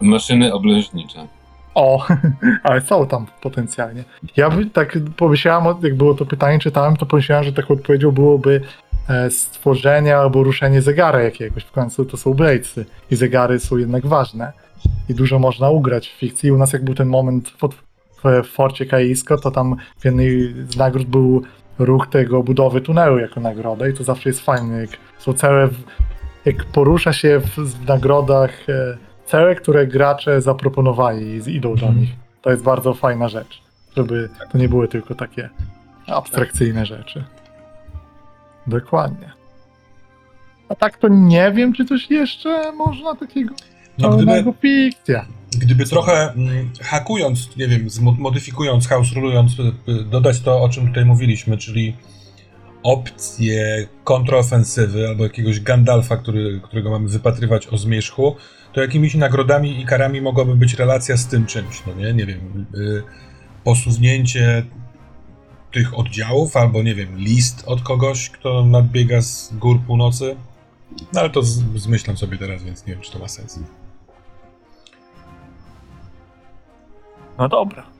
Maszyny 0.00 0.52
oblężnicze. 0.52 1.28
O, 1.74 2.06
ale 2.62 2.80
są 2.80 3.06
tam 3.06 3.26
potencjalnie. 3.40 4.04
Ja 4.36 4.50
by 4.50 4.66
tak 4.66 4.98
pomyślałem, 5.16 5.76
jak 5.82 5.94
było 5.94 6.14
to 6.14 6.26
pytanie, 6.26 6.58
czytałem, 6.58 6.96
to 6.96 7.06
pomyślałem, 7.06 7.44
że 7.44 7.52
taką 7.52 7.74
odpowiedzią 7.74 8.10
byłoby 8.10 8.60
e, 9.08 9.30
stworzenie 9.30 10.16
albo 10.16 10.42
ruszenie 10.42 10.82
zegara 10.82 11.22
jakiegoś. 11.22 11.64
W 11.64 11.72
końcu 11.72 12.04
to 12.04 12.16
są 12.16 12.34
Bladesy 12.34 12.86
i 13.10 13.16
zegary 13.16 13.60
są 13.60 13.76
jednak 13.76 14.06
ważne. 14.06 14.52
I 15.08 15.14
dużo 15.14 15.38
można 15.38 15.70
ugrać 15.70 16.08
w 16.08 16.18
fikcji. 16.18 16.52
U 16.52 16.58
nas 16.58 16.72
jak 16.72 16.84
był 16.84 16.94
ten 16.94 17.08
moment 17.08 17.48
w, 17.48 17.68
w 18.44 18.46
Forcie 18.46 18.86
Kaisko, 18.86 19.38
to 19.38 19.50
tam 19.50 19.76
w 19.98 20.04
jednej 20.04 20.54
z 20.68 20.76
nagród 20.76 21.06
był 21.06 21.42
ruch 21.78 22.06
tego 22.06 22.42
budowy 22.42 22.80
tunelu 22.80 23.18
jako 23.18 23.40
nagroda 23.40 23.88
i 23.88 23.94
to 23.94 24.04
zawsze 24.04 24.28
jest 24.28 24.40
fajne, 24.40 24.80
jak 24.80 24.90
są 25.18 25.32
całe, 25.32 25.68
jak 26.44 26.64
porusza 26.64 27.12
się 27.12 27.40
w, 27.40 27.56
w 27.56 27.86
nagrodach 27.88 28.68
e, 28.68 29.07
cele, 29.28 29.54
które 29.54 29.86
gracze 29.86 30.40
zaproponowali 30.40 31.26
i 31.46 31.56
idą 31.56 31.68
do 31.74 31.86
Mhm. 31.86 32.00
nich. 32.00 32.10
To 32.42 32.50
jest 32.50 32.62
bardzo 32.62 32.94
fajna 32.94 33.28
rzecz, 33.28 33.62
żeby 33.96 34.28
to 34.52 34.58
nie 34.58 34.68
były 34.68 34.88
tylko 34.88 35.14
takie 35.14 35.48
abstrakcyjne 36.06 36.86
rzeczy. 36.86 37.24
Dokładnie. 38.66 39.30
A 40.68 40.74
tak 40.74 40.98
to 40.98 41.08
nie 41.08 41.52
wiem, 41.52 41.72
czy 41.72 41.84
coś 41.84 42.10
jeszcze 42.10 42.72
można 42.72 43.14
takiego 43.14 43.54
No 43.98 44.10
gdyby, 44.10 44.52
fikcja. 44.62 45.24
gdyby 45.58 45.84
trochę 45.86 46.32
mm, 46.32 46.70
hakując, 46.82 47.56
nie 47.56 47.68
wiem, 47.68 47.86
modyfikując, 48.18 48.88
house 48.88 49.12
rulując, 49.12 49.58
y, 49.58 49.62
y, 49.92 50.04
dodać 50.04 50.40
to, 50.40 50.62
o 50.62 50.68
czym 50.68 50.86
tutaj 50.88 51.04
mówiliśmy, 51.04 51.56
czyli 51.58 51.96
opcję 52.88 53.86
kontrofensywy 54.04 55.08
albo 55.08 55.24
jakiegoś 55.24 55.60
Gandalfa, 55.60 56.16
który, 56.16 56.60
którego 56.64 56.90
mamy 56.90 57.08
wypatrywać 57.08 57.66
o 57.66 57.78
zmierzchu, 57.78 58.36
to 58.72 58.80
jakimiś 58.80 59.14
nagrodami 59.14 59.80
i 59.80 59.86
karami 59.86 60.20
mogłaby 60.20 60.56
być 60.56 60.74
relacja 60.74 61.16
z 61.16 61.26
tym 61.26 61.46
czymś, 61.46 61.82
no 61.86 61.94
nie? 61.94 62.12
Nie 62.12 62.26
wiem, 62.26 62.66
y, 62.74 63.02
posunięcie 63.64 64.66
tych 65.72 65.98
oddziałów, 65.98 66.56
albo 66.56 66.82
nie 66.82 66.94
wiem, 66.94 67.16
list 67.16 67.62
od 67.66 67.82
kogoś, 67.82 68.30
kto 68.30 68.64
nadbiega 68.64 69.22
z 69.22 69.54
gór 69.54 69.80
północy. 69.86 70.36
No 71.12 71.20
ale 71.20 71.30
to 71.30 71.42
z, 71.42 71.64
zmyślam 71.76 72.16
sobie 72.16 72.38
teraz, 72.38 72.62
więc 72.62 72.86
nie 72.86 72.92
wiem, 72.92 73.02
czy 73.02 73.12
to 73.12 73.18
ma 73.18 73.28
sens. 73.28 73.60
No 77.38 77.48
dobra. 77.48 77.97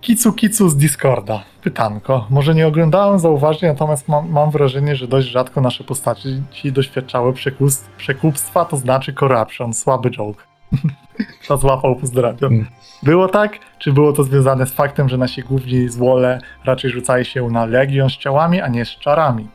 Kicu 0.00 0.32
Kicu 0.32 0.68
z 0.68 0.76
Discorda. 0.76 1.42
Pytanko. 1.62 2.26
Może 2.30 2.54
nie 2.54 2.66
oglądałem 2.66 3.18
zauważnie, 3.18 3.68
natomiast 3.68 4.08
mam, 4.08 4.30
mam 4.30 4.50
wrażenie, 4.50 4.96
że 4.96 5.08
dość 5.08 5.28
rzadko 5.28 5.60
nasze 5.60 5.84
postaci 5.84 6.42
doświadczały 6.64 7.32
przekus- 7.32 7.84
przekupstwa, 7.96 8.64
to 8.64 8.76
znaczy 8.76 9.12
corruption. 9.14 9.74
Słaby 9.74 10.10
joke. 10.10 10.44
to 11.48 11.56
złapał, 11.56 11.96
pozdrawiam. 11.96 12.52
Mm. 12.52 12.66
Było 13.02 13.28
tak? 13.28 13.58
Czy 13.78 13.92
było 13.92 14.12
to 14.12 14.24
związane 14.24 14.66
z 14.66 14.72
faktem, 14.72 15.08
że 15.08 15.16
nasi 15.18 15.42
główni 15.42 15.88
złole 15.88 16.40
raczej 16.64 16.90
rzucali 16.90 17.24
się 17.24 17.48
na 17.50 17.64
legion 17.66 18.10
z 18.10 18.16
ciałami, 18.16 18.60
a 18.60 18.68
nie 18.68 18.84
z 18.84 18.90
czarami? 18.98 19.48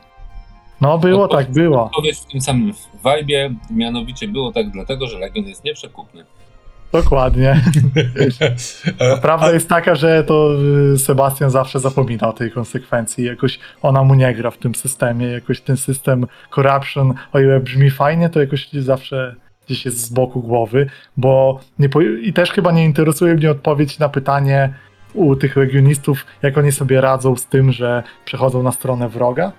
No 0.80 0.98
było 0.98 1.24
Odpowiedź- 1.28 1.46
tak, 1.46 1.50
było. 1.52 1.84
Odpowiedź 1.84 2.18
w 2.18 2.24
tym 2.24 2.40
samym 2.40 2.72
vibe, 3.04 3.54
mianowicie 3.70 4.28
było 4.28 4.52
tak 4.52 4.70
dlatego, 4.70 5.06
że 5.06 5.18
Legion 5.18 5.44
jest 5.44 5.64
nieprzekupny. 5.64 6.24
Dokładnie. 6.92 7.60
Prawda 9.22 9.52
jest 9.52 9.68
taka, 9.68 9.94
że 9.94 10.24
to 10.24 10.50
y, 10.94 10.98
Sebastian 10.98 11.50
zawsze 11.50 11.80
zapomina 11.80 12.28
o 12.28 12.32
tej 12.32 12.50
konsekwencji. 12.50 13.24
Jakoś 13.24 13.58
ona 13.82 14.04
mu 14.04 14.14
nie 14.14 14.34
gra 14.34 14.50
w 14.50 14.58
tym 14.58 14.74
systemie. 14.74 15.26
Jakoś 15.26 15.60
ten 15.60 15.76
system 15.76 16.26
corruption, 16.54 17.14
o 17.32 17.40
ile 17.40 17.60
brzmi 17.60 17.90
fajnie, 17.90 18.28
to 18.28 18.40
jakoś 18.40 18.72
zawsze 18.72 19.34
gdzieś 19.66 19.84
jest 19.84 20.00
z 20.00 20.08
boku 20.08 20.42
głowy, 20.42 20.86
bo 21.16 21.60
nie 21.78 21.88
po... 21.88 22.00
i 22.00 22.32
też 22.32 22.50
chyba 22.50 22.72
nie 22.72 22.84
interesuje 22.84 23.34
mnie 23.34 23.50
odpowiedź 23.50 23.98
na 23.98 24.08
pytanie 24.08 24.74
u 25.14 25.36
tych 25.36 25.56
legionistów, 25.56 26.26
jak 26.42 26.58
oni 26.58 26.72
sobie 26.72 27.00
radzą 27.00 27.36
z 27.36 27.46
tym, 27.46 27.72
że 27.72 28.02
przechodzą 28.24 28.62
na 28.62 28.72
stronę 28.72 29.08
wroga 29.08 29.52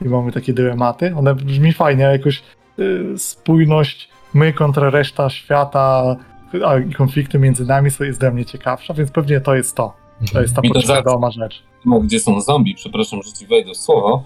i 0.00 0.04
mamy 0.04 0.32
takie 0.32 0.52
dylematy. 0.52 1.14
One 1.16 1.34
brzmi 1.34 1.72
fajnie, 1.72 2.04
jakoś 2.04 2.42
y, 2.78 3.18
spójność 3.18 4.08
my 4.34 4.52
kontra 4.52 4.90
reszta 4.90 5.30
świata, 5.30 6.16
a 6.64 6.78
i 6.78 6.90
między 7.38 7.66
nami 7.66 7.90
są 7.90 8.04
jest 8.04 8.20
dla 8.20 8.30
mnie 8.30 8.44
ciekawsza, 8.44 8.94
więc 8.94 9.10
pewnie 9.10 9.40
to 9.40 9.54
jest 9.54 9.76
to. 9.76 9.92
To 10.32 10.42
jest 10.42 10.56
ta 10.56 10.62
podświadoma 10.62 11.30
rzecz. 11.30 11.62
No, 11.84 12.00
gdzie 12.00 12.20
są 12.20 12.40
zombie, 12.40 12.74
przepraszam, 12.74 13.22
że 13.22 13.32
ci 13.32 13.46
wejdę 13.46 13.72
w 13.72 13.76
słowo, 13.76 14.24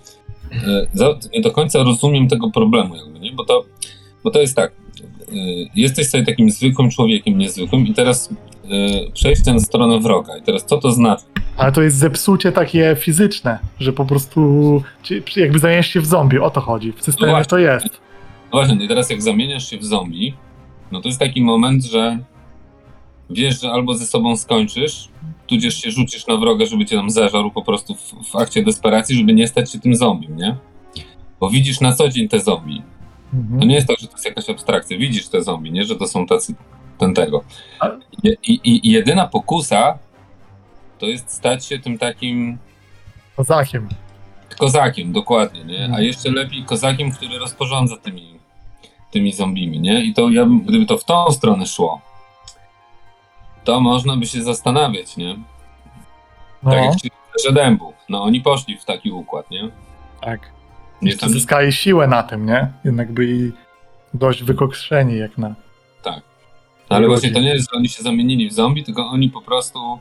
e, 0.53 0.87
nie 1.33 1.41
do 1.41 1.51
końca 1.51 1.83
rozumiem 1.83 2.29
tego 2.29 2.51
problemu, 2.51 2.97
jakby, 2.97 3.21
nie? 3.21 3.33
Bo 3.33 3.45
to, 3.45 3.65
bo 4.25 4.31
to 4.31 4.41
jest 4.41 4.57
tak, 4.57 4.73
e, 4.73 5.35
jesteś 5.75 6.09
sobie 6.09 6.25
takim 6.25 6.51
zwykłym 6.51 6.91
człowiekiem, 6.91 7.39
niezwykłym 7.39 7.87
i 7.87 7.95
teraz 7.95 8.29
e, 8.29 9.11
przejście 9.13 9.53
na 9.53 9.61
stronę 9.61 10.01
wroga. 10.01 10.37
I 10.37 10.43
teraz 10.43 10.65
co 10.65 10.79
to 10.79 10.93
znaczy? 10.93 11.25
Ale 11.57 11.73
to 11.73 11.83
jest 11.83 11.97
zepsucie 11.97 12.53
takie 12.53 12.97
fizyczne, 12.99 13.59
że 13.81 13.93
po 13.93 14.05
prostu 14.05 14.83
jakby 15.37 15.59
zamieniasz 15.59 15.89
się 15.89 16.01
w 16.01 16.07
zombie, 16.07 16.39
o 16.39 16.51
to 16.51 16.61
chodzi. 16.61 16.93
W 16.93 17.03
systemie 17.03 17.33
No 17.33 17.45
to 17.45 17.59
jest. 17.59 17.87
No 18.53 18.59
właśnie, 18.59 18.85
i 18.85 18.89
teraz 18.89 19.11
jak 19.11 19.23
zamieniasz 19.23 19.71
się 19.71 19.79
w 19.79 19.85
zombie, 19.85 20.35
no 20.93 21.01
to 21.01 21.09
jest 21.09 21.21
taki 21.21 21.43
moment, 21.43 21.85
że 21.85 22.19
wiesz, 23.31 23.61
że 23.61 23.71
albo 23.73 23.95
ze 23.95 24.07
sobą 24.07 24.37
skończysz, 24.37 25.09
tudzież 25.47 25.75
się 25.83 25.91
rzucisz 25.91 26.27
na 26.27 26.37
wroga, 26.37 26.67
żeby 26.67 26.87
cię 26.87 26.97
tam 26.97 27.11
zeżarł 27.11 27.51
po 27.51 27.63
prostu 27.63 27.95
w, 27.95 28.15
w 28.31 28.37
akcie 28.37 28.63
desperacji, 28.63 29.17
żeby 29.17 29.33
nie 29.33 29.49
stać 29.49 29.73
się 29.73 29.79
tym 29.81 29.97
zombiem, 29.97 30.37
nie? 30.37 30.57
Bo 31.41 31.51
widzisz 31.51 31.81
na 31.81 31.93
co 31.93 32.09
dzień 32.09 32.29
te 32.29 32.41
zombie. 32.41 32.83
To 33.31 33.37
Mhm. 33.37 33.69
nie 33.69 33.75
jest 33.75 33.87
tak, 33.87 33.99
że 34.01 34.07
to 34.07 34.13
jest 34.13 34.25
jakaś 34.25 34.51
abstrakcja. 34.51 34.99
Widzisz 34.99 35.29
te 35.29 35.43
zombie, 35.43 35.73
nie? 35.73 35.85
Że 35.85 35.97
to 35.97 36.07
są 36.09 36.27
tacy, 36.27 36.55
ten 36.99 37.15
tego. 37.15 37.45
I, 38.23 38.29
i, 38.53 38.89
I 38.89 38.91
jedyna 38.91 39.27
pokusa 39.27 39.99
to 40.99 41.07
jest 41.07 41.31
stać 41.33 41.65
się 41.67 41.79
tym 41.79 41.99
takim 41.99 42.59
Kozakiem. 43.37 43.89
kozakiem, 44.59 45.13
dokładnie, 45.13 45.65
nie? 45.65 45.83
A 45.83 45.85
Mhm. 45.87 46.05
jeszcze 46.05 46.31
lepiej 46.31 46.65
kozakiem, 46.65 47.13
który 47.13 47.39
rozporządza 47.39 47.97
tymi, 47.97 48.39
tymi 49.11 49.33
zombimi, 49.33 49.81
nie? 49.81 50.05
I 50.05 50.15
to 50.15 50.31
ja, 50.31 50.45
bym- 50.45 50.61
gdyby 50.61 50.87
to 50.87 50.99
w 50.99 51.05
tą 51.05 51.31
stronę 51.31 51.67
szło, 51.67 52.01
to 53.65 53.81
można 53.81 54.17
by 54.17 54.27
się 54.27 54.43
zastanawiać, 54.43 55.17
nie? 55.17 55.37
No, 56.63 56.71
Tak 56.71 56.85
jak 56.85 56.97
ci 56.97 57.11
że 57.47 57.53
dębu. 57.53 57.93
No 58.09 58.23
oni 58.23 58.41
poszli 58.41 58.79
w 58.79 58.85
taki 58.85 59.11
układ, 59.11 59.51
nie? 59.51 59.69
tak. 60.21 60.41
Nie 61.03 61.17
tam, 61.17 61.31
zyskali 61.31 61.73
siłę 61.73 62.07
na 62.07 62.23
tym, 62.23 62.47
nie? 62.47 62.73
Jednak 62.85 63.13
byli 63.13 63.53
dość 64.15 64.43
wykokszeni 64.43 65.19
jak 65.19 65.39
na... 65.39 65.55
no, 66.91 66.97
ale 66.97 67.07
właśnie 67.09 67.31
to 67.31 67.41
nie 67.41 67.49
jest, 67.55 67.71
że 67.73 67.77
oni 67.79 67.89
się 67.89 68.03
zamienili 68.03 68.49
w 68.49 68.53
zombie, 68.53 68.85
tylko 68.85 69.07
oni 69.07 69.29
po 69.31 69.41
prostu 69.43 69.99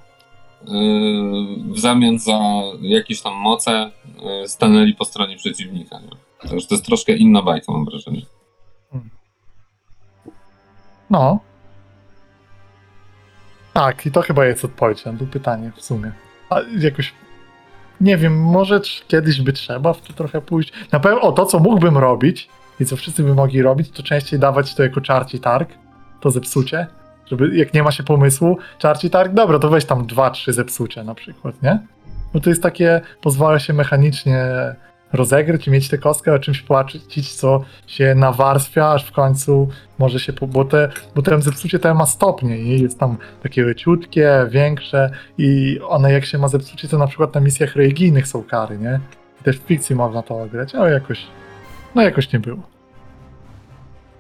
yy, 0.68 1.73
w 1.73 1.80
zamian 1.80 2.19
za 2.19 2.40
jakieś 2.81 3.22
tam 3.22 3.34
moce 3.34 3.91
yy, 4.41 4.48
stanęli 4.48 4.94
po 4.95 5.06
stronie 5.06 5.38
przeciwnika, 5.38 5.99
nie? 5.99 6.10
Także 6.49 6.68
to 6.68 6.76
jest 6.76 6.86
troszkę 6.86 7.15
inna 7.15 7.41
bajka, 7.41 7.72
mam 7.72 7.86
wrażenie. 7.86 8.22
No. 11.10 11.40
Tak, 13.73 14.06
i 14.06 14.11
to 14.11 14.22
chyba 14.22 14.45
jest 14.45 14.65
odpowiedź 14.65 15.06
na 15.06 15.14
to 15.14 15.26
pytanie 15.26 15.72
w 15.76 15.81
sumie. 15.81 16.11
A 16.49 16.60
jakoś. 16.77 17.14
Nie 18.02 18.18
wiem, 18.18 18.41
może 18.41 18.81
kiedyś 19.07 19.41
by 19.41 19.53
trzeba 19.53 19.94
w 19.94 20.02
to 20.02 20.14
trochę 20.14 20.41
pójść. 20.41 20.73
Na 20.91 20.99
pewno 20.99 21.22
o 21.22 21.31
to, 21.31 21.45
co 21.45 21.60
mógłbym 21.60 21.98
robić 21.98 22.49
i 22.80 22.86
co 22.86 22.95
wszyscy 22.95 23.23
by 23.23 23.36
mogli 23.36 23.61
robić, 23.61 23.91
to 23.91 24.03
częściej 24.03 24.40
dawać 24.40 24.76
to 24.76 24.84
jako 24.84 25.02
czarci 25.02 25.40
targ, 25.40 25.69
to 26.22 26.31
zepsucie. 26.31 26.88
Żeby 27.26 27.57
jak 27.57 27.73
nie 27.73 27.84
ma 27.84 27.91
się 27.91 28.03
pomysłu, 28.03 28.57
czarci 28.77 29.10
targ, 29.10 29.34
dobra, 29.34 29.60
to 29.60 29.69
weź 29.69 29.86
tam 29.86 30.07
dwa, 30.07 30.30
trzy 30.30 30.53
zepsucie 30.53 31.03
na 31.03 31.15
przykład, 31.15 31.64
nie? 31.64 31.80
No 32.34 32.40
to 32.40 32.49
jest 32.49 32.64
takie, 32.64 33.02
pozwala 33.22 33.60
się 33.60 33.73
mechanicznie 33.73 34.45
rozegrać 35.14 35.68
i 35.68 35.72
mieć 35.72 35.90
tę 35.90 35.98
kostkę, 35.98 36.34
o 36.34 36.40
czymś 36.40 36.61
płacić, 36.61 37.36
co 37.36 37.64
się 37.88 38.15
nawarstwia, 38.15 38.91
aż 38.91 39.06
w 39.06 39.11
końcu 39.11 39.69
może 39.99 40.19
się, 40.19 40.34
bo, 40.34 40.65
te, 40.65 40.90
bo 41.15 41.22
ten 41.22 41.41
zepsucie 41.41 41.80
te 41.80 41.94
ma 41.94 42.06
stopnie 42.06 42.57
i 42.57 42.81
jest 42.81 42.99
tam 42.99 43.18
takie 43.44 43.64
leciutkie, 43.64 44.48
większe 44.49 45.10
i 45.38 45.80
one 45.88 46.11
jak 46.11 46.26
się 46.26 46.38
ma 46.38 46.48
zepsucie, 46.48 46.88
to 46.88 46.98
na 46.98 47.07
przykład 47.07 47.36
na 47.36 47.41
misjach 47.41 47.76
religijnych 47.76 48.27
są 48.27 48.44
kary, 48.44 48.77
nie? 48.77 48.99
I 49.41 49.44
też 49.44 49.60
w 49.60 49.64
fikcji 49.64 49.95
można 49.95 50.23
to 50.23 50.48
grać, 50.52 50.76
ale 50.76 50.91
jakoś, 50.91 51.27
no 51.95 52.02
jakoś 52.02 52.34
nie 52.34 52.40
było. 52.40 52.60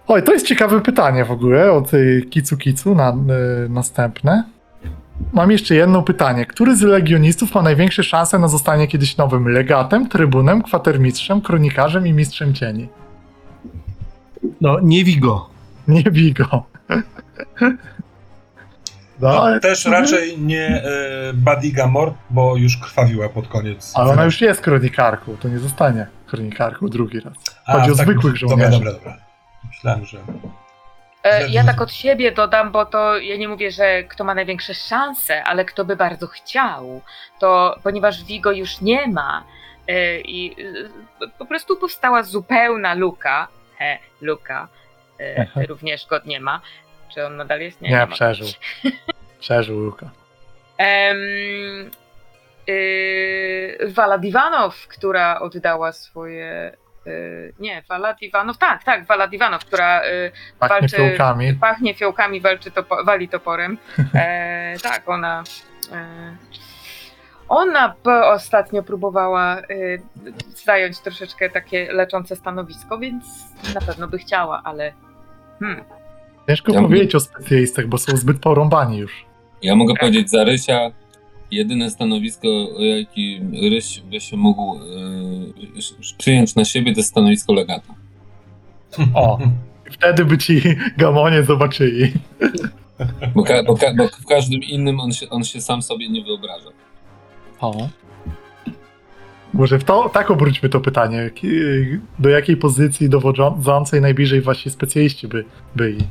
Oj, 0.07 0.23
to 0.23 0.33
jest 0.33 0.47
ciekawe 0.47 0.81
pytanie 0.81 1.25
w 1.25 1.31
ogóle 1.31 1.71
od 1.71 1.93
y, 1.93 2.21
Kicu 2.29 2.57
Kicu 2.57 2.95
na 2.95 3.09
y, 3.65 3.69
następne. 3.69 4.43
Mam 5.33 5.51
jeszcze 5.51 5.75
jedno 5.75 6.01
pytanie. 6.03 6.45
Który 6.45 6.75
z 6.75 6.81
legionistów 6.81 7.55
ma 7.55 7.61
największe 7.61 8.03
szanse 8.03 8.39
na 8.39 8.47
zostanie 8.47 8.87
kiedyś 8.87 9.17
nowym 9.17 9.47
legatem, 9.47 10.09
trybunem, 10.09 10.61
kwatermistrzem, 10.63 11.41
kronikarzem 11.41 12.07
i 12.07 12.13
mistrzem 12.13 12.53
cieni? 12.53 12.89
No, 14.61 14.79
nie 14.83 15.03
Vigo. 15.03 15.49
Nie 15.87 16.03
bij 16.03 16.33
go. 16.33 16.45
No, 16.89 17.03
No, 19.19 19.29
ale, 19.43 19.59
też 19.59 19.85
raczej 19.85 20.37
nie 20.39 20.67
e, 20.67 20.83
Badiga 21.33 21.87
Mort, 21.87 22.13
bo 22.29 22.55
już 22.55 22.77
krwawiła 22.77 23.29
pod 23.29 23.47
koniec. 23.47 23.91
ale 23.95 24.11
ona 24.11 24.23
już 24.25 24.41
jest 24.41 24.61
kronikarką, 24.61 25.37
to 25.37 25.47
nie 25.47 25.59
zostanie 25.59 26.07
kronikarką 26.27 26.87
drugi 26.87 27.19
raz. 27.19 27.33
A, 27.65 27.73
chodzi 27.73 27.91
o 27.91 27.95
tak, 27.95 28.05
zwykłych 28.05 28.33
Dobra, 28.33 28.47
żołnierzy. 28.49 28.71
dobra, 28.71 28.91
dobra. 28.91 29.17
Myślałem, 29.67 30.05
że... 30.05 30.17
E, 31.23 31.47
Ja 31.49 31.63
tak 31.63 31.81
od 31.81 31.91
siebie 31.91 32.31
dodam, 32.31 32.71
bo 32.71 32.85
to 32.85 33.17
ja 33.17 33.37
nie 33.37 33.47
mówię, 33.47 33.71
że 33.71 34.03
kto 34.03 34.23
ma 34.23 34.35
największe 34.35 34.73
szanse, 34.73 35.43
ale 35.43 35.65
kto 35.65 35.85
by 35.85 35.95
bardzo 35.95 36.27
chciał, 36.27 37.01
to 37.39 37.75
ponieważ 37.83 38.23
Vigo 38.23 38.51
już 38.51 38.81
nie 38.81 39.07
ma 39.07 39.43
e, 39.87 40.19
i 40.19 40.55
e, 41.21 41.27
po 41.37 41.45
prostu 41.45 41.77
powstała 41.77 42.23
zupełna 42.23 42.93
luka, 42.93 43.47
he, 43.77 43.97
luka, 44.21 44.67
Aha. 45.41 45.61
również 45.67 46.05
go 46.07 46.19
nie 46.25 46.39
ma. 46.39 46.61
Czy 47.13 47.25
on 47.25 47.37
nadal 47.37 47.59
jest? 47.61 47.81
Nie, 47.81 47.89
Nie, 47.89 47.95
nie 47.97 48.07
przeżył. 48.07 48.47
Przeżył 49.39 49.79
Luka. 49.79 50.09
Y, 52.69 53.77
Wala 53.87 54.17
Divanow, 54.17 54.87
która 54.87 55.39
oddała 55.39 55.91
swoje. 55.91 56.77
Y, 57.09 57.53
nie, 57.59 57.83
Wala 57.89 58.13
Divanow, 58.13 58.57
tak, 58.57 58.83
tak, 58.83 59.05
Wala 59.05 59.27
Divanow, 59.27 59.65
która 59.65 60.01
y, 60.05 60.31
Pachnie 60.59 60.77
Walczy- 60.87 60.97
fiołkami. 60.97 61.53
pachnie 61.53 61.93
fiołkami, 61.93 62.41
walczy 62.41 62.71
topo, 62.71 63.03
wali 63.05 63.29
toporem. 63.29 63.77
E, 64.15 64.75
tak, 64.83 65.09
ona. 65.09 65.43
E, 65.91 66.35
ona 67.49 67.95
ostatnio 68.33 68.83
próbowała 68.83 69.57
e, 69.59 69.63
zająć 70.65 70.99
troszeczkę 70.99 71.49
takie 71.49 71.93
leczące 71.93 72.35
stanowisko, 72.35 72.97
więc 72.99 73.25
na 73.75 73.81
pewno 73.81 74.07
by 74.07 74.17
chciała, 74.17 74.61
ale. 74.63 74.93
Hmm, 75.59 75.83
Ciężko 76.47 76.73
Ja 76.73 76.81
powiedzieć 76.81 77.15
o 77.15 77.19
specjalistach, 77.19 77.87
bo 77.87 77.97
są 77.97 78.17
zbyt 78.17 78.39
porąbani 78.39 78.97
już. 78.97 79.25
Ja 79.61 79.75
mogę 79.75 79.93
powiedzieć 79.99 80.29
za 80.29 80.43
Rysia, 80.43 80.91
jedyne 81.51 81.89
stanowisko, 81.89 82.47
o 82.77 82.81
jakim 82.83 83.51
Ryś 83.71 83.99
by 83.99 84.19
się 84.21 84.37
mógł 84.37 84.75
yy, 84.75 85.38
przyjąć 86.17 86.55
na 86.55 86.65
siebie, 86.65 86.95
to 86.95 87.03
stanowisko 87.03 87.53
legata. 87.53 87.93
O. 89.13 89.39
Wtedy 89.91 90.25
by 90.25 90.37
ci 90.37 90.61
gamonie 90.97 91.43
zobaczyli. 91.43 92.11
Bo, 93.35 93.43
ka- 93.43 93.63
bo, 93.63 93.75
ka- 93.75 93.93
bo 93.97 94.07
w 94.07 94.25
każdym 94.25 94.61
innym 94.63 94.99
on 94.99 95.11
się, 95.13 95.29
on 95.29 95.43
się 95.43 95.61
sam 95.61 95.81
sobie 95.81 96.09
nie 96.09 96.23
wyobraża. 96.23 96.69
O. 97.61 97.87
Może 99.53 99.79
w 99.79 99.83
to, 99.83 100.09
tak 100.09 100.31
obróćmy 100.31 100.69
to 100.69 100.79
pytanie. 100.79 101.29
Do 102.19 102.29
jakiej 102.29 102.57
pozycji 102.57 103.09
dowodzącej 103.09 104.01
najbliżej 104.01 104.41
wasi 104.41 104.69
specjaliści 104.69 105.27
by 105.27 105.45
byli? 105.75 106.07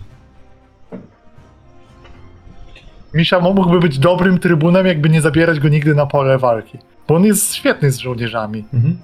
Misza 3.14 3.40
mógłby 3.40 3.80
być 3.80 3.98
dobrym 3.98 4.38
trybunem, 4.38 4.86
jakby 4.86 5.08
nie 5.08 5.20
zabierać 5.20 5.60
go 5.60 5.68
nigdy 5.68 5.94
na 5.94 6.06
pole 6.06 6.38
walki. 6.38 6.78
Bo 7.08 7.14
on 7.14 7.24
jest 7.24 7.54
świetny 7.54 7.90
z 7.90 7.98
żołnierzami. 7.98 8.64
Mhm. 8.74 8.98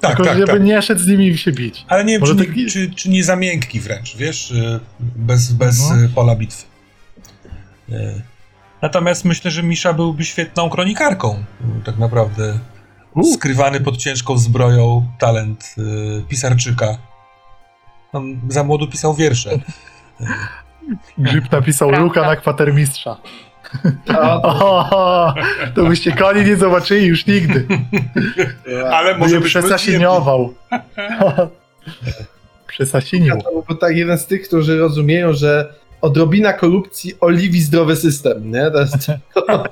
Tak, 0.00 0.10
tylko 0.16 0.24
tak, 0.30 0.38
żeby 0.38 0.52
tak. 0.52 0.62
nie 0.62 0.82
szedł 0.82 1.00
z 1.00 1.06
nimi 1.06 1.38
się 1.38 1.52
bić. 1.52 1.84
Ale 1.88 2.04
nie 2.04 2.12
wiem, 2.12 2.20
Może 2.20 2.34
czy, 2.36 2.44
taki- 2.46 2.64
nie, 2.64 2.70
czy, 2.70 2.90
czy 2.90 3.08
nie 3.10 3.24
za 3.24 3.36
miękki 3.36 3.80
wręcz, 3.80 4.16
wiesz, 4.16 4.50
y, 4.50 4.80
bez, 5.00 5.52
bez 5.52 5.90
No. 5.90 5.96
y, 6.04 6.08
pola 6.08 6.36
bitwy. 6.36 6.64
Y, 7.90 8.22
Natomiast 8.82 9.24
myślę, 9.24 9.50
że 9.50 9.62
Misza 9.62 9.92
byłby 9.92 10.24
świetną 10.24 10.70
kronikarką, 10.70 11.44
tak 11.84 11.98
naprawdę. 11.98 12.58
Skrywany 13.34 13.80
pod 13.80 13.96
ciężką 13.96 14.38
zbroją 14.38 15.06
talent 15.18 15.74
y, 15.78 16.22
pisarczyka. 16.28 16.98
On 18.12 18.40
za 18.48 18.64
młodu 18.64 18.86
pisał 18.88 19.14
wiersze. 19.14 19.50
Grzyb 21.18 21.52
napisał. 21.52 21.90
Luka 21.90 22.22
na 22.22 22.36
kwatermistrza. 22.36 23.16
To, 24.04 24.42
O, 24.42 25.34
to 25.74 25.84
byście 25.84 26.12
koni 26.12 26.44
nie 26.44 26.56
zobaczyli 26.56 27.06
już 27.06 27.26
nigdy. 27.26 27.66
Ale 28.92 29.18
może 29.18 29.40
przesasiniował. 29.40 30.54
Przesasinił. 32.66 33.36
to 33.42 33.62
był 33.66 33.76
tak 33.76 33.96
jeden 33.96 34.18
z 34.18 34.26
tych, 34.26 34.48
którzy 34.48 34.78
rozumieją, 34.78 35.32
że 35.32 35.74
odrobina 36.00 36.52
korupcji 36.52 37.14
oliwi 37.20 37.60
zdrowy 37.60 37.96
system, 37.96 38.50
nie? 38.52 38.70
To 38.70 38.80
jest 38.80 39.06
to, 39.34 39.64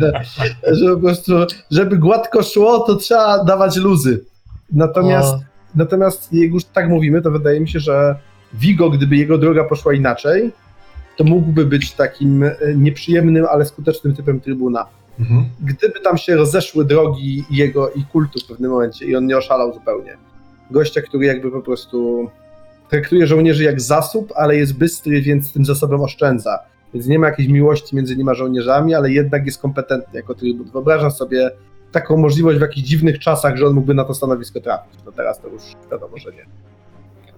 że, 0.00 0.12
że 0.76 0.94
po 0.94 1.00
prostu, 1.00 1.32
żeby 1.70 1.98
gładko 1.98 2.42
szło, 2.42 2.78
to 2.78 2.96
trzeba 2.96 3.44
dawać 3.44 3.76
luzy. 3.76 4.24
Natomiast 4.72 5.34
O, 5.34 5.40
Natomiast 5.74 6.32
jak 6.32 6.50
już 6.50 6.64
tak 6.64 6.88
mówimy, 6.88 7.22
to 7.22 7.30
wydaje 7.30 7.60
mi 7.60 7.68
się, 7.68 7.80
że 7.80 8.16
Vigo, 8.54 8.90
gdyby 8.90 9.16
jego 9.16 9.38
droga 9.38 9.64
poszła 9.64 9.94
inaczej, 9.94 10.52
to 11.22 11.28
mógłby 11.28 11.66
być 11.66 11.92
takim 11.92 12.42
e, 12.42 12.56
nieprzyjemnym, 12.76 13.46
ale 13.50 13.64
skutecznym 13.64 14.14
typem 14.16 14.40
trybuna. 14.40 14.86
Mhm. 15.20 15.44
Gdyby 15.60 16.00
tam 16.00 16.18
się 16.18 16.36
rozeszły 16.36 16.84
drogi 16.84 17.44
jego 17.50 17.90
i 17.90 18.04
kultu 18.04 18.40
w 18.40 18.46
pewnym 18.46 18.70
momencie 18.70 19.06
i 19.06 19.16
on 19.16 19.26
nie 19.26 19.36
oszalał 19.36 19.74
zupełnie. 19.74 20.16
Gościa, 20.70 21.02
który 21.02 21.26
jakby 21.26 21.50
po 21.50 21.60
prostu 21.60 22.30
traktuje 22.88 23.26
żołnierzy 23.26 23.64
jak 23.64 23.80
zasób, 23.80 24.32
ale 24.36 24.56
jest 24.56 24.78
bystry, 24.78 25.22
więc 25.22 25.52
tym 25.52 25.64
zasobem 25.64 26.00
oszczędza. 26.00 26.58
Więc 26.94 27.06
nie 27.06 27.18
ma 27.18 27.26
jakiejś 27.26 27.48
miłości 27.48 27.96
między 27.96 28.16
nim 28.16 28.28
a 28.28 28.34
żołnierzami, 28.34 28.94
ale 28.94 29.12
jednak 29.12 29.46
jest 29.46 29.62
kompetentny 29.62 30.18
jako 30.18 30.34
trybun. 30.34 30.70
Wyobrażam 30.70 31.10
sobie 31.10 31.50
taką 31.92 32.16
możliwość 32.16 32.58
w 32.58 32.62
jakichś 32.62 32.88
dziwnych 32.88 33.18
czasach, 33.18 33.56
że 33.56 33.66
on 33.66 33.74
mógłby 33.74 33.94
na 33.94 34.04
to 34.04 34.14
stanowisko 34.14 34.60
trafić. 34.60 35.00
No 35.06 35.12
teraz 35.12 35.40
to 35.40 35.48
już 35.48 35.62
wiadomo, 35.90 36.16
że 36.18 36.30
nie. 36.32 36.71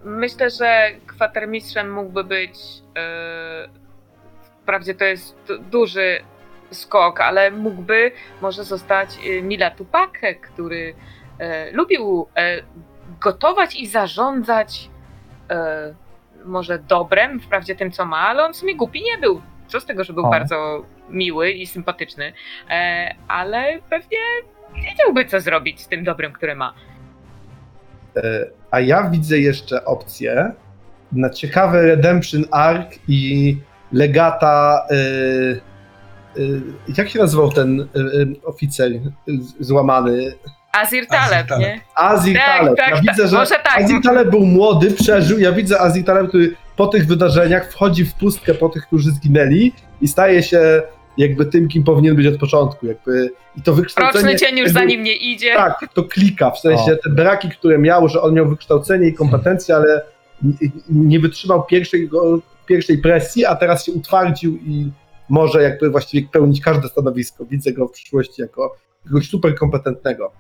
Myślę, 0.05 0.51
że 0.51 0.91
kwatermistrzem 1.07 1.93
mógłby 1.93 2.25
być. 2.25 2.59
Yy, 2.59 3.69
wprawdzie 4.63 4.95
to 4.95 5.05
jest 5.05 5.37
du- 5.49 5.59
duży 5.59 6.21
skok, 6.71 7.21
ale 7.21 7.51
mógłby 7.51 8.13
może 8.41 8.65
zostać 8.65 9.25
yy, 9.25 9.43
Mila 9.43 9.71
Tupakę, 9.71 10.35
który 10.35 10.95
yy, 11.39 11.47
lubił 11.73 12.29
gotować 13.21 13.77
i 13.77 13.87
zarządzać 13.87 14.91
może 16.45 16.79
dobrem, 16.79 17.41
wprawdzie 17.41 17.75
tym, 17.77 17.91
co 17.91 18.05
ma, 18.05 18.19
ale 18.19 18.45
on 18.45 18.53
w 18.53 18.57
sumie 18.57 18.77
głupi 18.77 19.03
nie 19.03 19.19
był. 19.19 19.43
Co 19.67 19.81
z 19.81 19.87
tego, 19.87 20.05
że 20.05 20.13
był 20.13 20.27
O. 20.27 20.31
bardzo 20.31 20.85
miły 21.09 21.51
i 21.51 21.67
sympatyczny, 21.67 22.33
e, 22.71 23.15
ale 23.29 23.79
pewnie 23.91 24.19
wiedziałby, 24.75 25.25
co 25.25 25.41
zrobić 25.41 25.81
z 25.81 25.89
tym 25.89 26.05
dobrem, 26.05 26.33
które 26.33 26.55
ma. 26.55 26.75
E, 28.17 28.47
A 28.71 28.81
ja 28.81 29.11
widzę 29.11 29.39
jeszcze 29.39 29.85
opcję 29.85 30.53
na 31.13 31.31
ciekawe 31.31 31.83
Redemption 31.83 32.45
Arc 32.51 32.99
i 33.09 33.57
legata. 33.93 34.87
e, 34.91 34.95
e, 34.95 36.47
jak 36.99 37.09
się 37.09 37.19
nazywał 37.19 37.51
ten 37.53 37.89
oficer 38.45 38.91
złamany? 39.61 40.33
Azir 40.73 41.07
Taleb, 41.07 41.51
Azir 41.53 41.59
nie? 41.59 41.81
Azir 41.97 42.37
Tak, 42.37 42.59
Taleb. 42.59 42.77
tak, 42.77 42.89
ja 42.91 42.95
tak. 42.97 43.03
widzę, 43.03 43.29
że 43.29 43.37
Może 43.37 43.55
tak. 43.55 43.79
Azir 43.79 43.97
Taleb 44.05 44.31
był 44.31 44.47
młody, 44.47 44.91
przeżył. 44.91 45.39
Ja 45.39 45.53
widzę 45.53 45.81
Azir 45.81 46.05
Taleb, 46.05 46.29
który 46.29 46.55
po 46.77 46.87
tych 46.87 47.07
wydarzeniach 47.07 47.71
wchodzi 47.73 48.05
w 48.05 48.15
pustkę 48.15 48.55
po 48.55 48.69
tych, 48.69 48.87
którzy 48.87 49.11
zginęli 49.11 49.73
i 50.01 50.09
staje 50.09 50.43
się 50.43 50.83
jakby 51.19 51.47
tym, 51.47 51.69
kim 51.69 51.85
powinien 51.85 52.17
być 52.17 52.27
od 52.27 52.37
początku. 52.39 52.87
Jakby, 52.87 53.31
I 53.57 53.63
to 53.63 53.75
wykształcenie... 53.75 54.25
Roczny 54.25 54.39
cień 54.39 54.59
już 54.59 54.67
jakby- 54.67 54.81
za 54.81 54.85
nim 54.85 55.03
nie 55.03 55.17
idzie. 55.17 55.55
Tak, 55.55 55.79
to 55.95 56.05
klika, 56.05 56.51
w 56.51 56.59
sensie 56.59 56.97
te 57.05 57.11
braki, 57.11 57.49
które 57.51 57.79
miał, 57.79 58.09
że 58.09 58.23
on 58.23 58.35
miał 58.35 58.49
wykształcenie 58.49 59.09
i 59.09 59.15
kompetencje, 59.15 59.77
ale 59.77 60.03
nie 60.89 61.21
wytrzymał 61.21 61.63
pierwszej, 61.67 62.11
pierwszej 62.67 62.99
presji, 62.99 63.45
a 63.47 63.57
teraz 63.57 63.85
się 63.87 63.93
utwardził 63.93 64.57
i 64.57 64.91
może 65.29 65.63
jakby 65.63 65.91
właściwie 65.91 66.29
pełnić 66.29 66.61
każde 66.61 66.89
stanowisko. 66.89 67.45
Widzę 67.45 67.73
go 67.73 67.89
w 67.89 67.93
przyszłości 67.93 68.43
jako 68.43 68.77
kogoś 69.09 69.29
super 69.29 69.55
kompetentnego. 69.55 70.33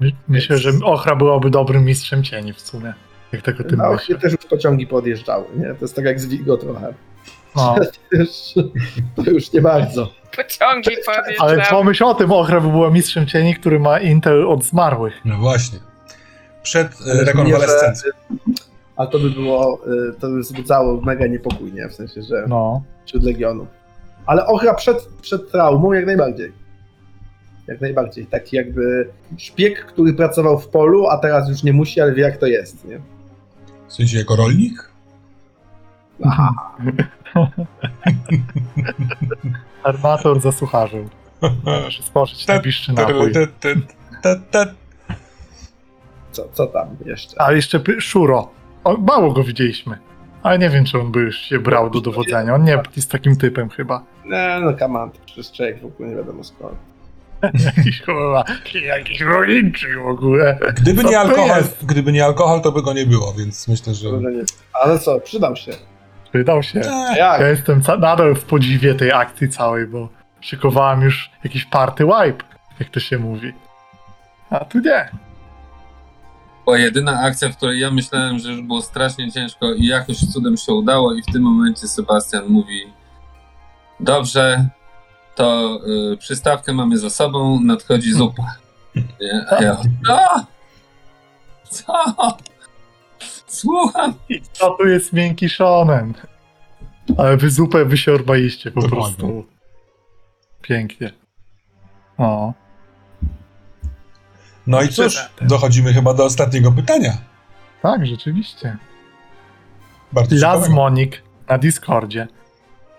my- 0.00 0.12
myślę, 0.28 0.58
że 0.58 0.70
Ochra 0.84 1.16
byłaby 1.16 1.50
dobrym 1.50 1.84
mistrzem 1.84 2.24
cieni 2.24 2.52
w 2.52 2.60
sumie. 2.60 2.94
Jak 3.32 3.42
tak 3.42 3.60
o 3.60 3.64
tym 3.64 3.78
No, 3.78 3.92
myślę. 3.92 4.14
się 4.14 4.20
też 4.20 4.32
już 4.32 4.46
pociągi 4.46 4.86
podjeżdżały, 4.86 5.44
nie? 5.56 5.64
To 5.74 5.76
jest 5.80 5.96
tak 5.96 6.04
jak 6.04 6.20
z 6.20 6.26
Vigo 6.26 6.56
trochę. 6.56 6.94
No. 7.56 7.76
Już, 8.12 8.28
to 9.16 9.30
już 9.30 9.52
nie 9.52 9.60
bardzo. 9.60 10.10
Pociągi 10.36 10.90
Ale 11.08 11.36
podjeżdżały. 11.38 11.80
pomyśl 11.82 12.04
o 12.04 12.14
tym, 12.14 12.32
Ochra 12.32 12.60
by 12.60 12.68
była 12.68 12.90
mistrzem 12.90 13.26
cieni, 13.26 13.54
który 13.54 13.80
ma 13.80 14.00
Intel 14.00 14.48
od 14.48 14.64
zmarłych. 14.64 15.14
No 15.24 15.36
właśnie. 15.36 15.78
Przed 16.62 16.92
e, 16.92 17.10
Ale 17.12 17.24
rekonwalescencją. 17.24 18.10
A 18.96 19.06
to 19.06 19.18
by 19.18 19.30
było, 19.30 19.80
y, 20.10 20.20
to 20.20 20.28
by 20.28 20.40
wzbudzało 20.40 21.00
mega 21.00 21.26
niepokój, 21.26 21.72
nie? 21.72 21.88
W 21.88 21.94
sensie, 21.94 22.22
że 22.22 22.44
No. 22.48 22.82
wśród 23.06 23.22
Legionu. 23.24 23.66
Ale 24.26 24.46
Ochra 24.46 24.74
przed, 24.74 25.08
przed 25.22 25.50
traumą 25.50 25.92
jak 25.92 26.06
najbardziej. 26.06 26.52
Jak 27.66 27.80
najbardziej. 27.80 28.26
Taki 28.26 28.56
jakby 28.56 29.08
szpieg, 29.38 29.84
który 29.86 30.14
pracował 30.14 30.58
w 30.58 30.68
polu, 30.68 31.06
a 31.06 31.18
teraz 31.18 31.48
już 31.48 31.62
nie 31.62 31.72
musi, 31.72 32.00
ale 32.00 32.12
wie 32.14 32.22
jak 32.22 32.36
to 32.36 32.46
jest, 32.46 32.84
nie? 32.84 33.00
W 33.88 33.92
sensie 33.92 34.18
jako 34.18 34.36
rolnik? 34.36 34.90
Aha. 36.24 36.48
Armator 39.82 40.40
zasłucharzył. 40.40 41.08
Muszę 41.84 42.02
spożyć 42.02 42.46
najbliższy 42.46 42.92
napój. 42.92 43.32
Co, 46.32 46.48
co 46.52 46.66
tam 46.66 46.88
jeszcze? 47.06 47.42
A 47.42 47.52
jeszcze 47.52 47.80
Szuro. 48.00 48.48
O, 48.84 48.96
mało 48.96 49.32
go 49.32 49.44
widzieliśmy. 49.44 49.98
Ale 50.42 50.58
nie 50.58 50.70
wiem, 50.70 50.84
czy 50.84 51.00
on 51.00 51.12
by 51.12 51.20
już 51.20 51.38
się 51.38 51.58
brał 51.58 51.90
do 51.90 52.00
dowodzenia. 52.00 52.54
On 52.54 52.64
nie 52.64 52.82
jest 52.96 53.10
takim 53.10 53.36
typem 53.36 53.68
chyba. 53.70 54.04
Nie, 54.24 54.58
no 54.60 54.74
kaman, 54.74 55.10
to 55.10 55.42
człowiek 55.56 55.80
w 55.80 55.84
ogóle 55.84 56.08
nie 56.08 56.16
wiadomo 56.16 56.44
skąd. 56.44 56.78
Jakiś 57.76 58.02
chyba, 58.02 58.44
jakiś 58.86 59.20
rolniczy 59.20 59.96
w 59.96 60.06
ogóle. 60.06 60.58
Gdyby 60.76 61.04
nie 61.04 61.18
alkohol, 61.18 61.62
gdyby 61.82 62.12
nie 62.12 62.24
alkohol, 62.24 62.60
to 62.60 62.72
by 62.72 62.82
go 62.82 62.92
nie 62.92 63.06
było, 63.06 63.34
więc 63.38 63.68
myślę, 63.68 63.94
że. 63.94 64.08
Ale 64.72 64.98
co, 64.98 65.20
przydał 65.20 65.56
się. 65.56 65.72
Wydał 66.32 66.62
się. 66.62 66.78
Jak? 67.16 67.40
Ja 67.40 67.48
jestem 67.48 67.82
ca- 67.82 67.96
nadal 67.96 68.34
w 68.34 68.44
podziwie 68.44 68.94
tej 68.94 69.12
akcji 69.12 69.48
całej, 69.48 69.86
bo 69.86 70.08
szykowałem 70.40 71.02
już 71.02 71.30
jakiś 71.44 71.64
party 71.64 72.04
wipe, 72.04 72.44
jak 72.80 72.88
to 72.90 73.00
się 73.00 73.18
mówi. 73.18 73.52
A 74.50 74.64
tu 74.64 74.78
nie. 74.78 75.08
była 76.64 76.78
jedyna 76.78 77.20
akcja, 77.20 77.48
w 77.48 77.56
której 77.56 77.80
ja 77.80 77.90
myślałem, 77.90 78.38
że 78.38 78.50
już 78.52 78.62
było 78.62 78.82
strasznie 78.82 79.32
ciężko 79.32 79.72
i 79.72 79.86
jakoś 79.86 80.16
cudem 80.32 80.56
się 80.56 80.72
udało 80.72 81.14
i 81.14 81.22
w 81.22 81.26
tym 81.26 81.42
momencie 81.42 81.88
Sebastian 81.88 82.46
mówi 82.48 82.80
dobrze, 84.00 84.68
to 85.34 85.78
y, 86.12 86.16
przystawkę 86.16 86.72
mamy 86.72 86.98
za 86.98 87.10
sobą, 87.10 87.60
nadchodzi 87.60 88.12
zupa. 88.12 88.42
Nie? 89.20 89.44
A 89.50 89.62
ja, 89.62 89.76
co? 90.06 90.46
Co? 91.70 92.04
Słucham. 93.58 94.14
I 94.28 94.40
to 94.58 94.70
tu 94.70 94.88
jest 94.88 95.12
miękki 95.12 95.48
shonen. 95.48 96.14
Ale 97.18 97.36
wy 97.36 97.50
zupę 97.50 97.84
wysiorbaliście 97.84 98.70
po 98.70 98.80
Dokładnie. 98.80 99.16
prostu. 99.16 99.44
Pięknie. 100.62 101.10
O. 102.18 102.52
No 104.66 104.82
i 104.82 104.88
cóż, 104.88 105.30
dochodzimy 105.40 105.94
chyba 105.94 106.14
do 106.14 106.24
ostatniego 106.24 106.72
pytania. 106.72 107.12
Tak, 107.82 108.06
rzeczywiście. 108.06 108.76
Bardzo 110.12 110.36
ciekawego. 110.36 110.60
Lazmonik 110.60 111.22
na 111.48 111.58
Discordzie. 111.58 112.28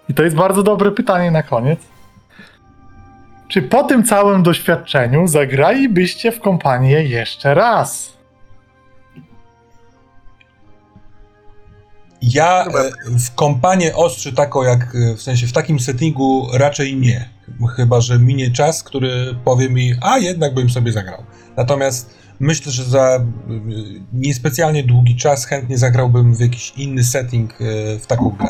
I 0.09 0.13
to 0.13 0.23
jest 0.23 0.35
bardzo 0.35 0.63
dobre 0.63 0.91
pytanie 0.91 1.31
na 1.31 1.43
koniec. 1.43 1.79
Czy 3.47 3.61
po 3.61 3.83
tym 3.83 4.03
całym 4.03 4.43
doświadczeniu 4.43 5.27
zagralibyście 5.27 6.31
w 6.31 6.39
kompanię 6.39 7.03
jeszcze 7.03 7.53
raz? 7.53 8.17
Ja 12.21 12.65
e, 12.65 12.91
w 13.19 13.35
kompanię 13.35 13.95
ostrzy 13.95 14.33
taką 14.33 14.63
jak, 14.63 14.95
e, 14.95 15.15
w 15.15 15.21
sensie 15.21 15.47
w 15.47 15.53
takim 15.53 15.79
settingu 15.79 16.47
raczej 16.53 16.97
nie. 16.97 17.29
Chyba, 17.75 18.01
że 18.01 18.19
minie 18.19 18.51
czas, 18.51 18.83
który 18.83 19.35
powie 19.45 19.69
mi, 19.69 19.93
a 20.01 20.17
jednak 20.17 20.53
bym 20.53 20.69
sobie 20.69 20.91
zagrał. 20.91 21.23
Natomiast 21.57 22.13
myślę, 22.39 22.71
że 22.71 22.83
za 22.83 23.15
e, 23.15 23.23
niespecjalnie 24.13 24.83
długi 24.83 25.15
czas 25.15 25.45
chętnie 25.45 25.77
zagrałbym 25.77 26.35
w 26.35 26.39
jakiś 26.39 26.73
inny 26.77 27.03
setting 27.03 27.53
w 27.99 28.05
taką 28.07 28.29
grę. 28.29 28.49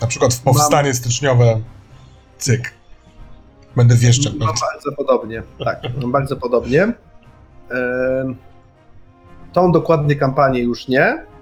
Na 0.00 0.06
przykład 0.06 0.34
w 0.34 0.40
powstanie 0.40 0.94
styczniowe 0.94 1.60
cyk. 2.38 2.74
Będę 3.76 3.96
wieszczał. 3.96 4.32
Mam 4.38 4.48
bardzo 4.48 4.92
podobnie. 4.96 5.42
Tak, 5.64 5.80
mam 6.00 6.12
bardzo 6.12 6.36
podobnie. 6.36 6.92
Tą 9.52 9.72
dokładnie 9.72 10.16
kampanię 10.16 10.60
już 10.60 10.88
nie. 10.88 11.33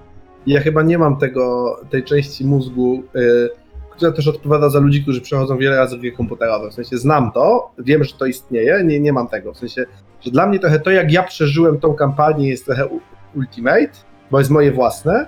Ja 0.47 0.61
chyba 0.61 0.83
nie 0.83 0.99
mam 0.99 1.17
tego, 1.17 1.77
tej 1.91 2.05
części 2.05 2.45
mózgu, 2.45 3.03
y, 3.17 3.51
która 3.91 4.13
też 4.13 4.29
odpowiada 4.29 4.71
za 4.71 4.79
ludzi, 4.79 5.03
którzy 5.03 5.21
przechodzą 5.21 5.59
wiele 5.59 5.77
razy 5.77 5.99
gry 5.99 6.13
komputerowe. 6.13 6.71
W 6.71 6.75
sensie 6.75 6.97
znam 6.97 7.33
to, 7.33 7.71
wiem, 7.79 8.05
że 8.05 8.15
to 8.15 8.27
istnieje, 8.27 8.85
nie, 8.85 9.01
nie 9.01 9.13
mam 9.13 9.29
tego. 9.29 9.53
W 9.53 9.59
sensie, 9.59 9.85
że 10.21 10.31
dla 10.31 10.47
mnie 10.47 10.59
trochę 10.59 10.81
to, 10.81 10.91
jak 10.91 11.13
ja 11.13 11.23
przeżyłem 11.23 11.81
tą 11.81 11.95
kampanię, 11.95 12.49
jest 12.49 12.67
trochę 12.67 12.89
ultimate, 13.35 13.93
bo 14.31 14.39
jest 14.39 14.51
moje 14.51 14.73
własne. 14.73 15.27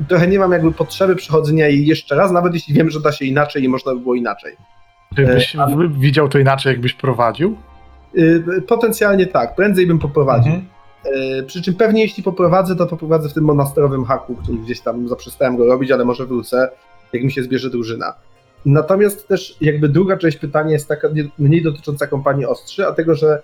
I 0.00 0.04
trochę 0.04 0.26
nie 0.26 0.38
mam 0.38 0.52
jakby 0.52 0.72
potrzeby 0.72 1.16
przechodzenia 1.16 1.68
jej 1.68 1.86
jeszcze 1.86 2.14
raz, 2.14 2.32
nawet 2.32 2.54
jeśli 2.54 2.74
wiem, 2.74 2.90
że 2.90 3.00
da 3.00 3.12
się 3.12 3.24
inaczej 3.24 3.64
i 3.64 3.68
można 3.68 3.94
by 3.94 4.00
było 4.00 4.14
inaczej. 4.14 4.56
Czy 5.16 5.26
byś 5.26 5.56
E, 5.56 5.66
widział 5.98 6.28
to 6.28 6.38
inaczej, 6.38 6.70
jakbyś 6.70 6.94
prowadził? 6.94 7.56
Yy, 8.14 8.62
potencjalnie 8.68 9.26
tak, 9.26 9.54
prędzej 9.54 9.86
bym 9.86 9.98
poprowadził. 9.98 10.52
Mhm. 10.52 10.70
Yy, 11.04 11.42
przy 11.42 11.62
czym 11.62 11.74
pewnie 11.74 12.02
jeśli 12.02 12.22
poprowadzę, 12.22 12.76
to 12.76 12.86
poprowadzę 12.86 13.28
w 13.28 13.34
tym 13.34 13.44
monasterowym 13.44 14.04
haku, 14.04 14.34
który 14.34 14.58
gdzieś 14.58 14.80
tam 14.80 15.08
zaprzestałem 15.08 15.56
go 15.56 15.66
robić, 15.66 15.90
ale 15.90 16.04
może 16.04 16.26
wrócę, 16.26 16.70
jak 17.12 17.22
mi 17.22 17.32
się 17.32 17.42
zbierze 17.42 17.70
drużyna. 17.70 18.14
Natomiast 18.66 19.28
też 19.28 19.56
jakby 19.60 19.88
druga 19.88 20.16
część 20.16 20.36
pytania 20.36 20.70
jest 20.70 20.88
taka 20.88 21.08
nie- 21.08 21.28
mniej 21.38 21.62
dotycząca 21.62 22.06
kompanii 22.06 22.46
Ostrzy, 22.46 22.86
a 22.86 22.92
tego, 22.92 23.14
że 23.14 23.42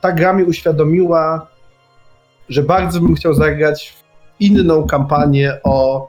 ta 0.00 0.12
gra 0.12 0.32
mi 0.32 0.44
uświadomiła, 0.44 1.46
że 2.48 2.62
bardzo 2.62 3.00
bym 3.00 3.14
chciał 3.14 3.34
zagrać 3.34 3.94
w 3.98 4.40
inną 4.40 4.86
kampanię 4.86 5.58
o 5.64 6.08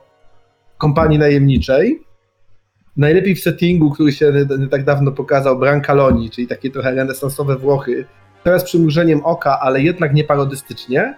kompanii 0.78 1.20
najemniczej. 1.20 2.04
Najlepiej 2.98 3.36
w 3.36 3.42
settingu, 3.42 3.92
który 3.92 4.12
się 4.12 4.34
nie 4.60 4.68
tak 4.68 4.84
dawno 4.84 5.12
pokazał, 5.12 5.60
Brancaloni, 5.60 6.30
czyli 6.30 6.48
takie 6.48 6.70
trochę 6.70 6.92
renesansowe 6.92 7.56
Włochy, 7.56 8.06
teraz 8.44 8.64
przymrużeniem 8.64 9.26
oka, 9.26 9.60
ale 9.60 9.82
jednak 9.82 10.14
nie 10.14 10.24
parodystycznie. 10.24 11.16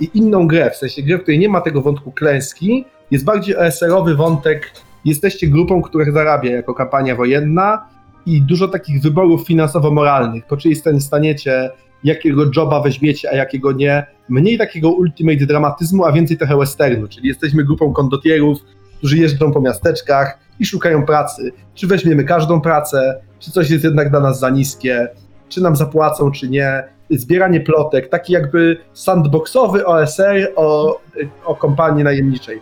I 0.00 0.10
inną 0.14 0.48
grę, 0.48 0.70
w 0.70 0.76
sensie 0.76 1.02
grę, 1.02 1.18
w 1.18 1.22
której 1.22 1.38
nie 1.38 1.48
ma 1.48 1.60
tego 1.60 1.82
wątku 1.82 2.12
klęski, 2.12 2.84
jest 3.10 3.24
bardziej 3.24 3.56
OSR-owy 3.56 4.14
wątek. 4.14 4.72
Jesteście 5.04 5.46
grupą, 5.46 5.82
która 5.82 6.12
zarabia 6.12 6.50
jako 6.50 6.74
kampania 6.74 7.16
wojenna 7.16 7.88
i 8.26 8.42
dużo 8.42 8.68
takich 8.68 9.02
wyborów 9.02 9.46
finansowo-moralnych. 9.46 10.46
Po 10.46 10.56
czyjej 10.56 10.76
stronie 10.76 11.00
staniecie, 11.00 11.70
jakiego 12.04 12.44
joba 12.56 12.80
weźmiecie, 12.80 13.30
a 13.32 13.36
jakiego 13.36 13.72
nie. 13.72 14.06
Mniej 14.28 14.58
takiego 14.58 14.90
ultimate 14.90 15.46
dramatyzmu, 15.46 16.04
a 16.04 16.12
więcej 16.12 16.38
trochę 16.38 16.56
westernu, 16.56 17.08
czyli 17.08 17.28
jesteśmy 17.28 17.64
grupą 17.64 17.92
kondotierów, 17.92 18.58
którzy 18.98 19.18
jeżdżą 19.18 19.52
po 19.52 19.60
miasteczkach 19.60 20.38
i 20.60 20.66
szukają 20.66 21.06
pracy. 21.06 21.52
Czy 21.74 21.86
weźmiemy 21.86 22.24
każdą 22.24 22.60
pracę, 22.60 23.20
czy 23.38 23.50
coś 23.50 23.70
jest 23.70 23.84
jednak 23.84 24.10
dla 24.10 24.20
nas 24.20 24.38
za 24.38 24.50
niskie, 24.50 25.08
czy 25.48 25.62
nam 25.62 25.76
zapłacą, 25.76 26.30
czy 26.30 26.48
nie. 26.48 26.84
Zbieranie 27.10 27.60
plotek, 27.60 28.08
taki 28.08 28.32
jakby 28.32 28.76
sandboxowy 28.92 29.86
OSR 29.86 30.52
o, 30.56 31.00
o 31.44 31.54
kompanii 31.56 32.04
najemniczej. 32.04 32.60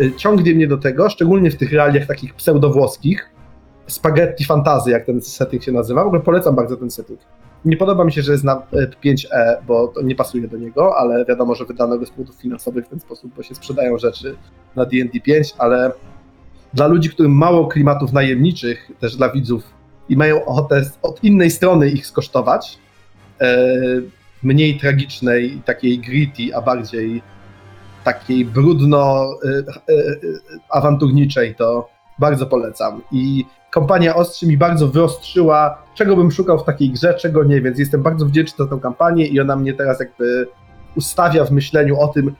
Y, 0.00 0.12
Ciągnie 0.16 0.54
mnie 0.54 0.66
do 0.66 0.78
tego, 0.78 1.10
szczególnie 1.10 1.50
w 1.50 1.56
tych 1.56 1.72
realiach 1.72 2.06
takich 2.06 2.34
pseudowłoskich, 2.34 3.30
spaghetti 3.86 4.44
fantazy, 4.44 4.90
jak 4.90 5.06
ten 5.06 5.20
setting 5.20 5.62
się 5.62 5.72
nazywa. 5.72 6.04
W 6.04 6.06
ogóle 6.06 6.22
polecam 6.22 6.54
bardzo 6.54 6.76
ten 6.76 6.90
setting. 6.90 7.20
Nie 7.64 7.76
podoba 7.76 8.04
mi 8.04 8.12
się, 8.12 8.22
że 8.22 8.32
jest 8.32 8.44
na 8.44 8.62
e, 8.72 8.86
5E, 9.04 9.56
bo 9.66 9.88
to 9.88 10.02
nie 10.02 10.14
pasuje 10.14 10.48
do 10.48 10.56
niego, 10.56 10.96
ale 10.96 11.24
wiadomo, 11.24 11.54
że 11.54 11.64
wydano 11.64 11.98
go 11.98 12.06
z 12.06 12.10
powodów 12.10 12.36
finansowych 12.36 12.86
w 12.86 12.88
ten 12.88 13.00
sposób, 13.00 13.32
bo 13.36 13.42
się 13.42 13.54
sprzedają 13.54 13.98
rzeczy 13.98 14.36
na 14.76 14.84
D&D 14.84 15.20
5, 15.20 15.54
ale 15.58 15.92
dla 16.74 16.86
ludzi, 16.86 17.10
którym 17.10 17.32
mało 17.32 17.66
klimatów 17.66 18.12
najemniczych, 18.12 18.90
też 19.00 19.16
dla 19.16 19.28
widzów 19.28 19.77
i 20.08 20.16
mają 20.16 20.44
ochotę 20.44 20.82
od 21.02 21.24
innej 21.24 21.50
strony 21.50 21.90
ich 21.90 22.06
skosztować, 22.06 22.78
e, 23.40 23.66
mniej 24.42 24.78
tragicznej, 24.78 25.62
takiej 25.64 25.98
gritty, 25.98 26.56
a 26.56 26.60
bardziej 26.60 27.22
takiej 28.04 28.44
brudno 28.44 29.26
e, 29.44 29.64
e, 31.48 31.54
to 31.54 31.88
bardzo 32.18 32.46
polecam. 32.46 33.02
I 33.12 33.44
kampania 33.70 34.14
Ostrzy 34.14 34.46
mi 34.46 34.56
bardzo 34.56 34.88
wyostrzyła, 34.88 35.82
czego 35.94 36.16
bym 36.16 36.30
szukał 36.30 36.58
w 36.58 36.64
takiej 36.64 36.90
grze, 36.90 37.14
czego 37.14 37.44
nie, 37.44 37.60
więc 37.60 37.78
jestem 37.78 38.02
bardzo 38.02 38.26
wdzięczny 38.26 38.64
za 38.64 38.70
tę 38.70 38.78
kampanię 38.82 39.26
i 39.26 39.40
ona 39.40 39.56
mnie 39.56 39.74
teraz 39.74 40.00
jakby 40.00 40.48
ustawia 40.96 41.44
w 41.44 41.50
myśleniu 41.50 42.00
o 42.00 42.08
tym, 42.08 42.34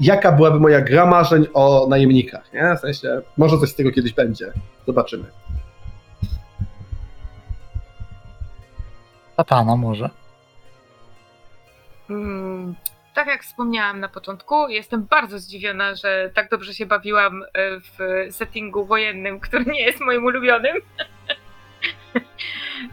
jaka 0.00 0.32
byłaby 0.32 0.60
moja 0.60 0.80
gra 0.80 1.06
marzeń 1.06 1.46
o 1.54 1.86
najemnikach, 1.90 2.52
nie? 2.52 2.76
W 2.76 2.80
sensie, 2.80 3.22
może 3.36 3.58
coś 3.58 3.70
z 3.70 3.74
tego 3.74 3.92
kiedyś 3.92 4.12
będzie. 4.12 4.52
Zobaczymy. 4.86 5.24
Satana 9.42 9.76
może. 9.76 10.10
Mm, 12.10 12.74
tak 13.14 13.26
jak 13.26 13.42
wspomniałam 13.42 14.00
na 14.00 14.08
początku, 14.08 14.68
jestem 14.68 15.02
bardzo 15.04 15.38
zdziwiona, 15.38 15.94
że 15.94 16.30
tak 16.34 16.50
dobrze 16.50 16.74
się 16.74 16.86
bawiłam 16.86 17.42
e, 17.42 17.46
w 17.80 17.98
settingu 18.34 18.84
wojennym, 18.84 19.40
który 19.40 19.64
nie 19.64 19.80
jest 19.80 20.00
moim 20.00 20.24
ulubionym. 20.24 20.76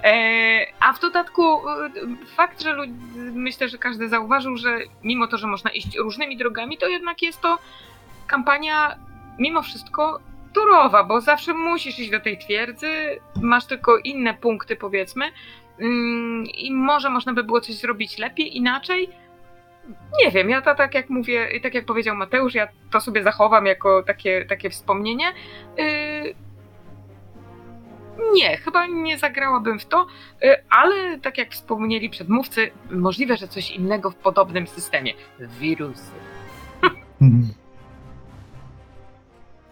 E, 0.04 0.66
A 0.80 0.94
w 0.94 1.00
dodatku 1.00 1.70
e, 1.70 1.90
fakt, 2.36 2.62
że 2.62 2.76
myślę, 3.16 3.70
że 3.70 3.78
każdy 3.78 4.10
zauważył, 4.10 4.58
że 4.58 4.80
mimo 5.04 5.28
to, 5.28 5.38
że 5.38 5.48
można 5.48 5.72
iść 5.72 5.98
różnymi 5.98 6.38
drogami, 6.38 6.78
to 6.78 6.88
jednak 6.88 7.22
jest 7.22 7.42
to 7.42 7.58
kampania 8.28 8.96
mimo 9.40 9.62
wszystko 9.62 10.20
turowa, 10.54 11.04
bo 11.04 11.22
zawsze 11.22 11.54
musisz 11.54 12.00
iść 12.00 12.12
do 12.12 12.20
tej 12.20 12.38
twierdzy, 12.38 13.20
masz 13.42 13.66
tylko 13.66 13.98
inne 13.98 14.34
punkty 14.34 14.76
powiedzmy 14.76 15.32
i 16.58 16.72
może 16.74 17.10
można 17.10 17.34
by 17.34 17.44
było 17.44 17.62
coś 17.62 17.76
zrobić 17.76 18.18
lepiej, 18.18 18.58
inaczej. 18.58 19.10
Nie 20.24 20.32
wiem, 20.32 20.50
ja 20.50 20.62
to 20.62 20.76
tak 20.76 20.94
jak 20.94 21.10
mówię, 21.10 21.60
tak 21.64 21.74
jak 21.74 21.86
powiedział 21.86 22.16
Mateusz, 22.16 22.56
ja 22.56 22.68
to 22.92 23.02
sobie 23.02 23.24
zachowam 23.24 23.66
jako 23.66 24.04
takie, 24.04 24.46
takie 24.46 24.70
wspomnienie. 24.70 25.26
Yy, 25.78 26.36
Nie, 28.34 28.58
chyba 28.58 28.88
nie 28.88 29.18
zagrałabym 29.18 29.80
w 29.80 29.86
to, 29.86 30.08
yy, 30.42 30.56
ale 30.70 31.20
tak 31.20 31.38
jak 31.38 31.52
wspomnieli 31.52 32.10
przedmówcy, 32.10 32.72
możliwe, 32.92 33.38
że 33.38 33.48
coś 33.48 33.72
innego 33.72 34.12
w 34.12 34.16
podobnym 34.16 34.68
systemie. 34.68 35.14
Wirusy. 35.60 36.12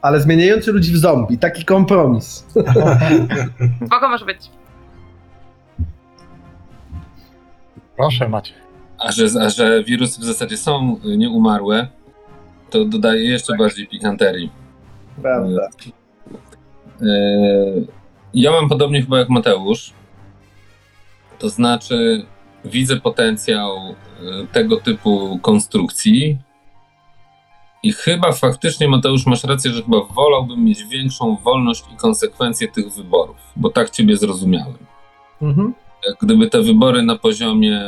Ale 0.02 0.22
zmieniający 0.22 0.72
ludzi 0.72 0.94
w 0.94 0.98
zombie, 0.98 1.38
taki 1.38 1.66
kompromis. 1.66 2.46
Spoko 3.88 4.10
może 4.10 4.26
być. 4.26 4.40
Proszę 7.98 8.30
Macie. 8.30 8.54
A 8.98 9.12
że, 9.12 9.26
a 9.42 9.50
że 9.50 9.84
wirusy 9.84 10.22
w 10.22 10.24
zasadzie 10.24 10.58
są 10.58 11.00
y, 11.06 11.18
nieumarłe, 11.18 11.88
to 12.70 12.86
dodaje 12.86 13.24
jeszcze 13.24 13.58
bardziej 13.58 13.88
pikanterii. 13.88 14.52
Prawda. 15.22 15.70
Yy, 17.02 17.88
Ja 18.34 18.52
mam 18.52 18.70
podobnie 18.70 19.02
chyba 19.02 19.20
jak 19.20 19.30
Mateusz. 19.30 19.94
To 21.40 21.50
znaczy, 21.50 22.26
widzę 22.66 22.98
potencjał 22.98 23.96
tego 24.52 24.78
typu 24.78 25.40
konstrukcji. 25.42 26.38
I 27.84 27.94
chyba 27.94 28.32
faktycznie, 28.32 28.88
Mateusz, 28.88 29.26
masz 29.26 29.44
rację, 29.44 29.72
że 29.72 29.82
chyba 29.84 30.02
wolałbym 30.04 30.64
mieć 30.64 30.84
większą 30.84 31.36
wolność 31.36 31.84
i 31.94 31.98
konsekwencje 31.98 32.68
tych 32.68 32.94
wyborów, 32.94 33.38
bo 33.56 33.70
tak 33.70 33.90
Ciebie 33.90 34.18
zrozumiałem. 34.18 34.78
Mhm. 35.42 35.74
Gdyby 36.22 36.50
te 36.50 36.62
wybory 36.62 37.02
na 37.02 37.16
poziomie, 37.16 37.82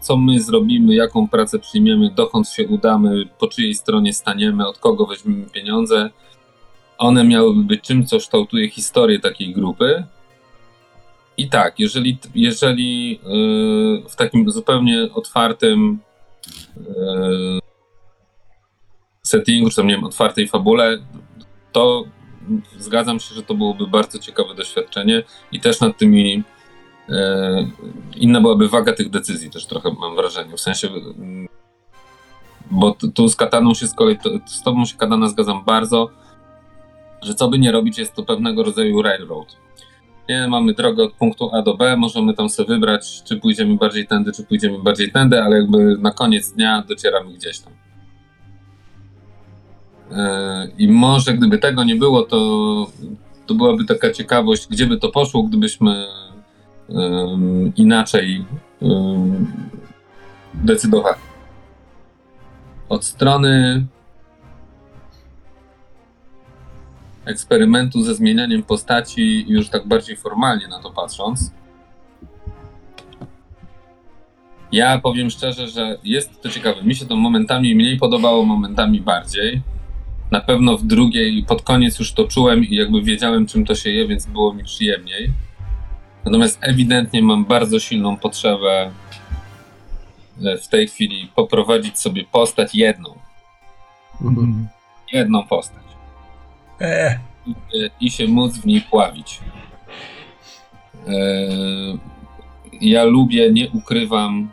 co 0.00 0.16
my 0.16 0.40
zrobimy, 0.40 0.94
jaką 0.94 1.28
pracę 1.28 1.58
przyjmiemy, 1.58 2.10
dokąd 2.10 2.48
się 2.48 2.68
udamy, 2.68 3.24
po 3.38 3.46
czyjej 3.46 3.74
stronie 3.74 4.12
staniemy, 4.14 4.68
od 4.68 4.78
kogo 4.78 5.06
weźmiemy 5.06 5.50
pieniądze, 5.50 6.10
one 6.98 7.24
miałyby 7.24 7.62
być 7.62 7.80
czymś, 7.80 8.08
co 8.08 8.18
kształtuje 8.18 8.70
historię 8.70 9.20
takiej 9.20 9.52
grupy. 9.54 10.04
I 11.36 11.48
tak, 11.48 11.80
jeżeli, 11.80 12.18
jeżeli 12.34 13.10
yy, 13.10 14.02
w 14.08 14.16
takim 14.16 14.50
zupełnie 14.50 15.08
otwartym 15.14 15.98
yy, 16.76 17.60
settingu, 19.22 19.70
czy 19.70 19.76
tam 19.76 19.86
nie 19.86 19.94
wiem, 19.94 20.04
otwartej 20.04 20.48
fabule, 20.48 20.98
to 21.72 22.04
zgadzam 22.78 23.20
się, 23.20 23.34
że 23.34 23.42
to 23.42 23.54
byłoby 23.54 23.86
bardzo 23.86 24.18
ciekawe 24.18 24.54
doświadczenie 24.54 25.22
i 25.52 25.60
też 25.60 25.80
nad 25.80 25.98
tymi 25.98 26.42
Inna 28.16 28.40
byłaby 28.40 28.68
waga 28.68 28.92
tych 28.92 29.10
decyzji, 29.10 29.50
też 29.50 29.66
trochę 29.66 29.90
mam 30.00 30.16
wrażenie. 30.16 30.56
W 30.56 30.60
sensie, 30.60 30.88
mm, 30.88 31.48
bo 32.70 32.96
tu 33.14 33.28
z 33.28 33.36
Kataną 33.36 33.74
się 33.74 33.86
z 33.86 33.94
kolei, 33.94 34.18
to, 34.18 34.30
z 34.46 34.62
Tobą 34.62 34.84
się 34.84 34.96
Katana 34.96 35.28
zgadzam 35.28 35.64
bardzo, 35.64 36.10
że 37.22 37.34
co 37.34 37.48
by 37.48 37.58
nie 37.58 37.72
robić, 37.72 37.98
jest 37.98 38.14
to 38.14 38.22
pewnego 38.22 38.62
rodzaju 38.62 39.02
railroad. 39.02 39.56
Nie, 40.28 40.48
mamy 40.48 40.74
drogę 40.74 41.04
od 41.04 41.12
punktu 41.12 41.50
A 41.54 41.62
do 41.62 41.76
B, 41.76 41.96
możemy 41.96 42.34
tam 42.34 42.50
sobie 42.50 42.68
wybrać, 42.68 43.22
czy 43.22 43.36
pójdziemy 43.36 43.76
bardziej 43.76 44.06
tędy, 44.06 44.32
czy 44.32 44.44
pójdziemy 44.44 44.78
bardziej 44.82 45.12
tędy, 45.12 45.42
ale 45.42 45.56
jakby 45.56 45.98
na 45.98 46.10
koniec 46.10 46.52
dnia 46.52 46.84
docieramy 46.88 47.32
gdzieś 47.32 47.58
tam. 47.58 47.72
E, 50.12 50.68
I 50.78 50.88
może 50.88 51.34
gdyby 51.34 51.58
tego 51.58 51.84
nie 51.84 51.96
było, 51.96 52.22
to, 52.22 52.36
to 53.46 53.54
byłaby 53.54 53.84
taka 53.84 54.12
ciekawość, 54.12 54.68
gdzie 54.68 54.86
by 54.86 54.96
to 54.96 55.08
poszło, 55.08 55.42
gdybyśmy 55.42 56.06
inaczej 57.76 58.44
decydowali. 60.54 61.20
Od 62.88 63.04
strony 63.04 63.86
eksperymentu 67.24 68.02
ze 68.02 68.14
zmienianiem 68.14 68.62
postaci, 68.62 69.44
już 69.48 69.68
tak 69.68 69.88
bardziej 69.88 70.16
formalnie 70.16 70.68
na 70.68 70.82
to 70.82 70.90
patrząc. 70.90 71.50
Ja 74.72 74.98
powiem 74.98 75.30
szczerze, 75.30 75.68
że 75.68 75.98
jest 76.04 76.42
to 76.42 76.48
ciekawe. 76.48 76.82
Mi 76.82 76.94
się 76.94 77.06
to 77.06 77.16
momentami 77.16 77.74
mniej 77.74 77.98
podobało, 77.98 78.44
momentami 78.44 79.00
bardziej. 79.00 79.62
Na 80.30 80.40
pewno 80.40 80.76
w 80.76 80.86
drugiej, 80.86 81.44
pod 81.44 81.62
koniec 81.62 81.98
już 81.98 82.12
to 82.12 82.24
czułem 82.24 82.64
i 82.64 82.74
jakby 82.74 83.02
wiedziałem, 83.02 83.46
czym 83.46 83.64
to 83.64 83.74
się 83.74 83.90
je, 83.90 84.08
więc 84.08 84.26
było 84.26 84.54
mi 84.54 84.64
przyjemniej. 84.64 85.32
Natomiast 86.26 86.58
ewidentnie 86.60 87.22
mam 87.22 87.44
bardzo 87.44 87.80
silną 87.80 88.16
potrzebę 88.16 88.92
e, 90.44 90.58
w 90.58 90.68
tej 90.68 90.88
chwili 90.88 91.32
poprowadzić 91.34 91.98
sobie 91.98 92.24
postać 92.24 92.74
jedną. 92.74 93.18
Mhm. 94.22 94.68
Jedną 95.12 95.46
postać. 95.46 95.84
E, 96.80 97.18
I, 97.46 97.54
i 98.00 98.10
się 98.10 98.28
móc 98.28 98.58
w 98.58 98.66
niej 98.66 98.80
pławić. 98.80 99.40
E, 101.08 101.12
ja 102.80 103.04
lubię, 103.04 103.52
nie 103.52 103.70
ukrywam, 103.70 104.50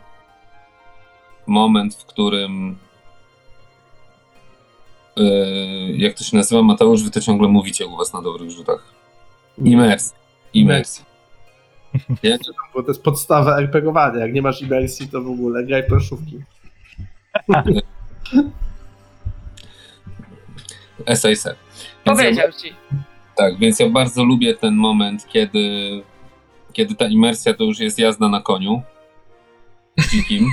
moment, 1.46 1.94
w 1.94 2.04
którym. 2.04 2.78
e, 5.16 5.22
jak 5.92 6.14
to 6.14 6.24
się 6.24 6.36
nazywa, 6.36 6.62
Mateusz, 6.62 7.02
wy 7.02 7.10
to 7.10 7.20
ciągle 7.20 7.48
mówicie 7.48 7.86
u 7.86 7.96
was 7.96 8.12
na 8.12 8.22
dobrych 8.22 8.50
rzutach. 8.50 8.94
Imersja. 9.58 10.16
Imersja. 10.54 11.13
Ja, 12.22 12.36
Bo 12.74 12.82
to 12.82 12.88
jest 12.88 13.02
podstawa 13.02 13.58
RPGowania. 13.58 14.20
Jak 14.20 14.32
nie 14.32 14.42
masz 14.42 14.62
imersji, 14.62 15.08
to 15.08 15.22
w 15.22 15.26
ogóle 15.30 15.64
graj 15.64 15.86
planszówki. 15.86 16.38
SASR. 21.14 21.56
Więc 22.06 22.06
ja- 22.06 22.14
Powiedział 22.24 22.52
ci. 22.52 22.72
Tak, 23.36 23.58
więc 23.58 23.80
ja 23.80 23.88
bardzo 23.88 24.24
lubię 24.24 24.54
ten 24.54 24.74
moment, 24.74 25.26
kiedy, 25.28 25.68
kiedy 26.72 26.94
ta 26.94 27.06
imersja 27.06 27.54
to 27.54 27.64
już 27.64 27.78
jest 27.80 27.98
jazda 27.98 28.28
na 28.28 28.40
koniu. 28.40 28.82
Dzikim. 30.10 30.48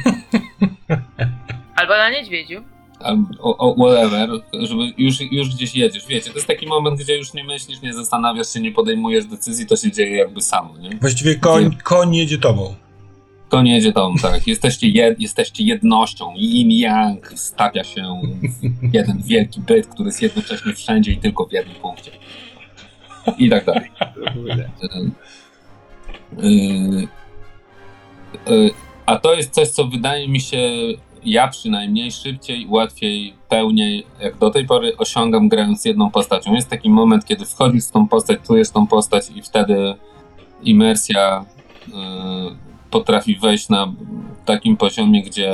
Albo 1.75 1.93
na 1.97 2.09
niedźwiedziu. 2.09 2.63
Albo 3.03 3.75
whatever, 3.77 4.29
żeby 4.53 4.93
już, 4.97 5.21
już 5.31 5.55
gdzieś 5.55 5.75
jedziesz. 5.75 6.07
Wiecie, 6.07 6.29
to 6.29 6.35
jest 6.35 6.47
taki 6.47 6.67
moment, 6.67 6.99
gdzie 6.99 7.17
już 7.17 7.33
nie 7.33 7.43
myślisz, 7.43 7.81
nie 7.81 7.93
zastanawiasz 7.93 8.53
się, 8.53 8.59
nie 8.59 8.71
podejmujesz 8.71 9.25
decyzji, 9.25 9.65
to 9.65 9.75
się 9.75 9.91
dzieje 9.91 10.17
jakby 10.17 10.41
samo, 10.41 10.77
nie? 10.77 10.89
właściwie 11.01 11.35
koń, 11.35 11.77
koń 11.83 12.15
jedzie 12.15 12.37
tobą. 12.37 12.75
Koń 13.49 13.67
jedzie 13.67 13.93
tą, 13.93 14.15
tak. 14.21 14.47
Jesteście, 14.47 14.87
jed, 14.87 15.19
jesteście 15.19 15.63
jednością. 15.63 16.33
Yin 16.35 16.71
Yang 16.71 17.33
stawia 17.35 17.83
się 17.83 18.21
w 18.81 18.93
jeden 18.93 19.21
wielki 19.21 19.61
byt, 19.61 19.87
który 19.87 20.07
jest 20.07 20.21
jednocześnie 20.21 20.73
wszędzie 20.73 21.11
i 21.11 21.17
tylko 21.17 21.45
w 21.45 21.51
jednym 21.51 21.75
punkcie. 21.75 22.11
I 23.37 23.49
tak 23.49 23.65
dalej. 23.65 23.91
Yy, 26.37 27.07
yy, 28.47 28.71
A 29.05 29.19
to 29.19 29.33
jest 29.33 29.51
coś, 29.51 29.67
co 29.67 29.87
wydaje 29.87 30.27
mi 30.27 30.39
się, 30.39 30.57
ja 31.25 31.47
przynajmniej 31.47 32.11
szybciej, 32.11 32.67
łatwiej, 32.69 33.33
pełniej, 33.49 34.05
jak 34.21 34.37
do 34.37 34.49
tej 34.49 34.65
pory 34.65 34.97
osiągam 34.97 35.49
grając 35.49 35.85
jedną 35.85 36.11
postacią. 36.11 36.53
Jest 36.53 36.69
taki 36.69 36.89
moment, 36.89 37.25
kiedy 37.25 37.45
wchodzisz 37.45 37.87
w 37.87 37.91
tą 37.91 38.07
postać, 38.07 38.39
czujesz 38.47 38.69
tą 38.69 38.87
postać 38.87 39.29
i 39.35 39.41
wtedy 39.41 39.95
imersja 40.63 41.45
yy, 41.87 41.93
potrafi 42.91 43.35
wejść 43.35 43.69
na 43.69 43.93
takim 44.45 44.77
poziomie, 44.77 45.23
gdzie, 45.23 45.51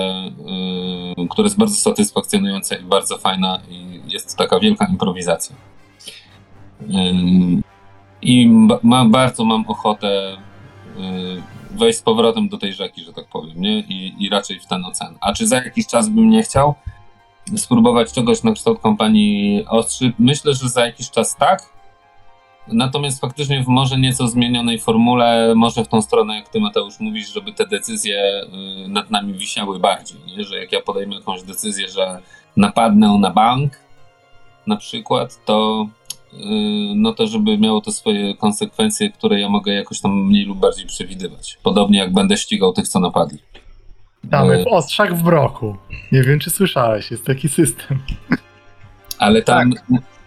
yy, 1.17 1.27
który 1.27 1.45
jest 1.45 1.57
bardzo 1.57 1.75
satysfakcjonujący 1.75 2.75
i 2.75 2.83
bardzo 2.83 3.17
fajna 3.17 3.59
i 3.69 4.01
jest 4.07 4.37
taka 4.37 4.59
wielka 4.59 4.87
improwizacja. 4.91 5.55
Yy, 6.87 7.61
I 8.21 8.49
ba- 8.67 8.79
ma, 8.83 9.05
bardzo 9.05 9.45
mam 9.45 9.65
ochotę 9.67 10.37
yy, 10.97 11.41
wejść 11.77 11.99
z 11.99 12.01
powrotem 12.01 12.49
do 12.49 12.57
tej 12.57 12.73
rzeki, 12.73 13.03
że 13.03 13.13
tak 13.13 13.25
powiem, 13.27 13.61
nie? 13.61 13.79
I, 13.79 14.15
I 14.19 14.29
raczej 14.29 14.59
w 14.59 14.65
ten 14.65 14.85
ocean. 14.85 15.17
A 15.21 15.33
czy 15.33 15.47
za 15.47 15.55
jakiś 15.55 15.87
czas 15.87 16.09
bym 16.09 16.29
nie 16.29 16.43
chciał 16.43 16.75
spróbować 17.55 18.13
czegoś 18.13 18.43
na 18.43 18.51
kształt 18.51 18.79
kompanii 18.79 19.65
Ostrzy? 19.69 20.13
Myślę, 20.19 20.53
że 20.53 20.69
za 20.69 20.85
jakiś 20.85 21.09
czas 21.09 21.35
tak. 21.35 21.77
Natomiast 22.67 23.21
faktycznie 23.21 23.63
w 23.63 23.67
może 23.67 23.99
nieco 23.99 24.27
zmienionej 24.27 24.79
formule, 24.79 25.53
może 25.55 25.83
w 25.83 25.87
tą 25.87 26.01
stronę, 26.01 26.35
jak 26.35 26.49
ty 26.49 26.59
Mateusz 26.59 26.99
mówisz, 26.99 27.33
żeby 27.33 27.53
te 27.53 27.67
decyzje 27.67 28.41
y, 28.85 28.87
nad 28.87 29.11
nami 29.11 29.33
wisiały 29.33 29.79
bardziej, 29.79 30.17
nie? 30.37 30.43
że 30.43 30.59
jak 30.59 30.71
ja 30.71 30.81
podejmę 30.81 31.15
jakąś 31.15 31.43
decyzję, 31.43 31.89
że 31.89 32.21
napadnę 32.57 33.17
na 33.19 33.29
bank 33.29 33.79
na 34.67 34.75
przykład, 34.75 35.45
to 35.45 35.87
no 36.95 37.13
to 37.13 37.27
żeby 37.27 37.57
miało 37.57 37.81
to 37.81 37.91
swoje 37.91 38.35
konsekwencje, 38.37 39.09
które 39.11 39.39
ja 39.39 39.49
mogę 39.49 39.73
jakoś 39.73 40.01
tam 40.01 40.25
mniej 40.25 40.45
lub 40.45 40.59
bardziej 40.59 40.85
przewidywać. 40.85 41.59
Podobnie 41.63 41.99
jak 41.99 42.13
będę 42.13 42.37
ścigał 42.37 42.73
tych, 42.73 42.87
co 42.87 42.99
napadli. 42.99 43.39
Mamy 44.31 44.53
E, 44.53 44.63
w 44.63 44.67
Ostrzach 44.67 45.17
w 45.17 45.23
Broku. 45.23 45.75
Nie 46.11 46.23
wiem, 46.23 46.39
czy 46.39 46.49
słyszałeś, 46.49 47.11
jest 47.11 47.25
taki 47.25 47.49
system. 47.49 47.99
ale, 49.19 49.41
tam, 49.41 49.73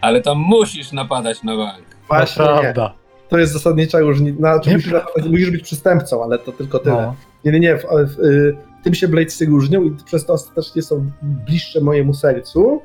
ale 0.01 0.21
tam 0.21 0.39
musisz 0.39 0.93
napadać 0.93 1.43
na 1.43 1.57
bank. 1.57 1.85
Właśnie 2.09 2.45
prawda. 2.45 2.95
To 3.29 3.39
jest 3.39 3.53
zasadnicza 3.53 3.99
różnica. 3.99 4.39
Znaczy, 4.39 4.71
Nie- 4.71 4.77
musisz, 4.77 4.93
musisz 5.31 5.51
być 5.51 5.63
przestępcą, 5.63 6.25
ale 6.25 6.39
to 6.39 6.53
tylko 6.53 6.79
tyle. 6.79 6.95
No. 7.03 7.15
Nie, 7.45 7.53
nie, 7.53 7.61
nie. 7.61 7.77
W, 7.77 7.83
w, 8.17 8.21
y, 8.25 8.57
tym 8.83 8.95
się 8.95 9.09
Bladesy 9.09 9.47
różnią 9.47 9.83
i 9.83 9.91
przez 10.05 10.27
to 10.27 10.33
ostatecznie 10.33 10.83
są 10.83 11.11
bliższe 11.23 11.81
mojemu 11.81 12.15
sercu. 12.15 12.81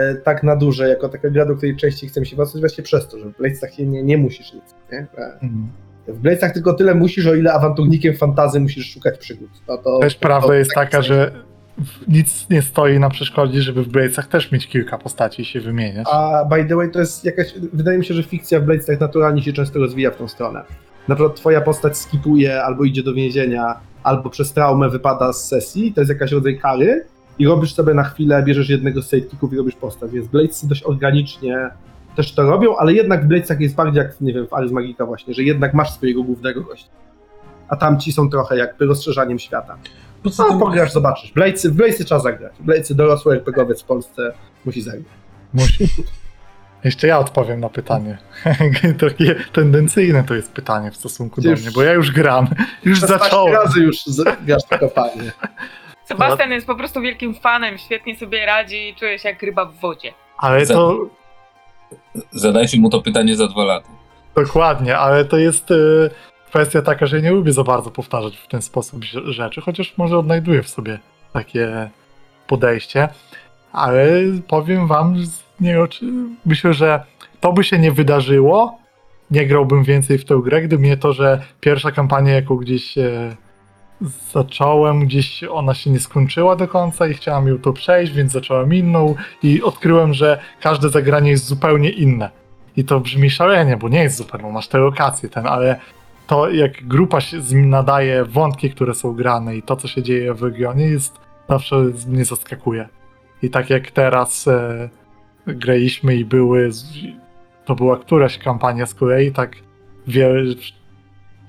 E, 0.00 0.14
tak 0.14 0.42
na 0.42 0.56
duże, 0.56 0.88
jako 0.88 1.08
taka 1.08 1.30
gra, 1.30 1.46
do 1.46 1.56
której 1.56 1.76
częściej 1.76 2.08
chcę 2.08 2.24
się 2.24 2.36
wracać, 2.36 2.60
właśnie 2.60 2.84
przez 2.84 3.08
to, 3.08 3.18
że 3.18 3.24
w 3.24 3.36
Bladesach 3.36 3.78
nie, 3.78 4.02
nie 4.02 4.18
musisz 4.18 4.52
nic. 4.52 4.64
Nie? 4.92 4.98
E, 4.98 5.32
Mhm. 5.42 5.68
W 6.08 6.18
Bladesach 6.18 6.52
tylko 6.52 6.74
tyle 6.74 6.94
musisz, 6.94 7.26
o 7.26 7.34
ile 7.34 7.52
awanturnikiem 7.52 8.16
fantazy 8.16 8.60
musisz 8.60 8.92
szukać 8.94 9.18
przygód. 9.18 9.50
No 9.68 9.78
to, 9.78 9.98
Też 9.98 10.14
to, 10.14 10.20
prawda 10.20 10.48
to, 10.48 10.54
jest 10.54 10.70
tak 10.74 10.90
taka, 10.90 11.02
że 11.02 11.32
nic 12.08 12.46
nie 12.50 12.62
stoi 12.62 12.98
na 12.98 13.10
przeszkodzie, 13.10 13.62
żeby 13.62 13.82
w 13.82 13.88
Bladesach 13.88 14.26
też 14.28 14.52
mieć 14.52 14.68
kilka 14.68 14.98
postaci 14.98 15.42
i 15.42 15.44
się 15.44 15.60
wymieniać. 15.60 16.06
A 16.12 16.44
by 16.44 16.64
the 16.64 16.76
way, 16.76 16.90
to 16.90 16.98
jest 16.98 17.24
jakaś. 17.24 17.54
Wydaje 17.72 17.98
mi 17.98 18.04
się, 18.04 18.14
że 18.14 18.22
fikcja 18.22 18.60
w 18.60 18.62
Bladesach 18.64 19.00
naturalnie 19.00 19.42
się 19.42 19.52
często 19.52 19.78
rozwija 19.78 20.10
w 20.10 20.16
tą 20.16 20.28
stronę. 20.28 20.62
Na 21.08 21.14
przykład 21.14 21.36
twoja 21.36 21.60
postać 21.60 21.96
skipuje, 21.96 22.62
albo 22.62 22.84
idzie 22.84 23.02
do 23.02 23.14
więzienia, 23.14 23.80
albo 24.02 24.30
przez 24.30 24.52
traumę 24.52 24.88
wypada 24.88 25.32
z 25.32 25.48
sesji, 25.48 25.92
to 25.92 26.00
jest 26.00 26.08
jakaś 26.08 26.32
rodzaj 26.32 26.58
kary, 26.58 27.06
i 27.38 27.46
robisz 27.46 27.74
sobie 27.74 27.94
na 27.94 28.04
chwilę, 28.04 28.42
bierzesz 28.42 28.68
jednego 28.68 29.02
z 29.02 29.10
sidekicków 29.10 29.52
i 29.52 29.56
robisz 29.56 29.74
postać. 29.74 30.10
Więc 30.10 30.26
Bladesy 30.28 30.68
dość 30.68 30.82
organicznie 30.82 31.70
też 32.16 32.32
to 32.34 32.42
robią, 32.42 32.76
ale 32.76 32.92
jednak 32.92 33.24
w 33.24 33.26
Bladesach 33.26 33.60
jest 33.60 33.74
bardziej 33.74 33.98
jak, 34.02 34.20
nie 34.20 34.32
wiem, 34.32 34.46
w 34.46 34.54
Ares 34.54 34.72
Magica 34.72 35.06
właśnie, 35.06 35.34
że 35.34 35.42
jednak 35.42 35.74
masz 35.74 35.90
swojego 35.90 36.22
głównego 36.22 36.60
gościa. 36.60 36.90
A 37.68 37.76
tamci 37.76 38.12
są 38.12 38.30
trochę 38.30 38.56
jakby 38.56 38.86
rozszerzaniem 38.86 39.38
świata. 39.38 39.76
Poza 40.22 40.42
No, 40.42 40.48
tym, 40.48 40.58
pograsz, 40.58 40.92
zobaczysz. 40.92 41.32
Bladesy, 41.32 41.70
w 41.70 41.74
Bladesy 41.74 42.04
trzeba 42.04 42.20
zagrać. 42.20 42.52
Bladesy 42.60 42.94
dorosły 42.94 43.32
RPGowiec 43.34 43.82
w 43.82 43.84
Polsce 43.84 44.32
musi 44.64 44.82
zagrać. 44.82 45.04
Musi. 45.54 45.86
Jeszcze 46.84 47.06
ja 47.06 47.18
odpowiem 47.18 47.60
na 47.60 47.68
pytanie. 47.68 48.18
Takie 49.08 49.34
tendencyjne 49.52 50.24
to 50.24 50.34
jest 50.34 50.52
pytanie 50.52 50.90
w 50.90 50.96
stosunku 50.96 51.40
do 51.40 51.50
Już- 51.50 51.62
mnie, 51.62 51.70
bo 51.74 51.82
ja 51.82 51.92
już 51.92 52.10
gram. 52.12 52.46
Już 52.84 53.00
16 53.00 53.24
zacząłem. 53.24 53.54
razy 53.54 53.80
już 53.80 53.96
grasz 54.46 54.62
w 54.70 54.78
kopalnię. 54.78 55.32
Sebastian 56.18 56.50
jest 56.50 56.66
po 56.66 56.74
prostu 56.74 57.00
wielkim 57.00 57.34
fanem, 57.34 57.78
świetnie 57.78 58.16
sobie 58.16 58.46
radzi 58.46 58.88
i 58.88 58.94
czuje 58.94 59.18
się 59.18 59.28
jak 59.28 59.42
ryba 59.42 59.64
w 59.64 59.74
wodzie. 59.74 60.12
Ale 60.38 60.66
to 60.66 60.96
Zadajcie 62.30 62.80
mu 62.80 62.90
to 62.90 63.02
pytanie 63.02 63.36
za 63.36 63.46
dwa 63.48 63.64
lata. 63.64 63.88
dokładnie, 64.34 64.98
ale 64.98 65.24
to 65.24 65.36
jest 65.38 65.70
y, 65.70 66.10
kwestia 66.48 66.82
taka, 66.82 67.06
że 67.06 67.22
nie 67.22 67.30
lubię 67.30 67.52
za 67.52 67.64
bardzo 67.64 67.90
powtarzać 67.90 68.36
w 68.36 68.46
ten 68.48 68.62
sposób 68.62 69.00
rze- 69.04 69.32
rzeczy, 69.32 69.60
chociaż 69.60 69.94
może 69.98 70.18
odnajduję 70.18 70.62
w 70.62 70.68
sobie 70.68 70.98
takie 71.32 71.90
podejście. 72.46 73.08
Ale 73.72 74.06
powiem 74.48 74.86
wam, 74.86 75.18
z- 75.26 75.42
nie, 75.60 75.80
oczy- 75.80 76.06
myślę, 76.46 76.74
że 76.74 77.02
to 77.40 77.52
by 77.52 77.64
się 77.64 77.78
nie 77.78 77.92
wydarzyło. 77.92 78.78
Nie 79.30 79.46
grałbym 79.46 79.84
więcej 79.84 80.18
w 80.18 80.24
tę 80.24 80.40
grę, 80.44 80.62
gdyby 80.62 80.82
nie 80.82 80.96
to, 80.96 81.12
że 81.12 81.42
pierwsza 81.60 81.90
kampania, 81.92 82.32
jaką 82.34 82.56
gdzieś 82.56 82.98
e, 82.98 83.36
zacząłem, 84.32 85.00
gdzieś 85.00 85.44
ona 85.44 85.74
się 85.74 85.90
nie 85.90 86.00
skończyła 86.00 86.56
do 86.56 86.68
końca 86.68 87.06
i 87.06 87.14
chciałem 87.14 87.48
ją 87.48 87.58
to 87.58 87.72
przejść, 87.72 88.12
więc 88.12 88.32
zacząłem 88.32 88.74
inną 88.74 89.14
i 89.42 89.62
odkryłem, 89.62 90.14
że 90.14 90.40
każde 90.60 90.88
zagranie 90.88 91.30
jest 91.30 91.46
zupełnie 91.46 91.90
inne. 91.90 92.30
I 92.76 92.84
to 92.84 93.00
brzmi 93.00 93.30
szalenie, 93.30 93.76
bo 93.76 93.88
nie 93.88 94.02
jest 94.02 94.16
zupełnie, 94.16 94.52
masz 94.52 94.68
te 94.68 94.78
lokacje 94.78 95.28
ten, 95.28 95.46
ale 95.46 95.80
to 96.26 96.50
jak 96.50 96.86
grupa 96.86 97.20
się 97.20 97.40
nadaje, 97.54 98.24
wątki, 98.24 98.70
które 98.70 98.94
są 98.94 99.12
grane 99.12 99.56
i 99.56 99.62
to, 99.62 99.76
co 99.76 99.88
się 99.88 100.02
dzieje 100.02 100.34
w 100.34 100.42
regionie 100.42 100.84
jest 100.84 101.18
zawsze 101.48 101.76
mnie 102.08 102.24
zaskakuje. 102.24 102.88
I 103.42 103.50
tak 103.50 103.70
jak 103.70 103.90
teraz 103.90 104.48
e, 104.48 104.88
graliśmy 105.46 106.16
i 106.16 106.24
były, 106.24 106.70
to 107.64 107.74
była 107.74 107.98
któraś 107.98 108.38
kampania 108.38 108.86
z 108.86 108.94
kolei, 108.94 109.32
tak 109.32 109.56
wie, 110.06 110.28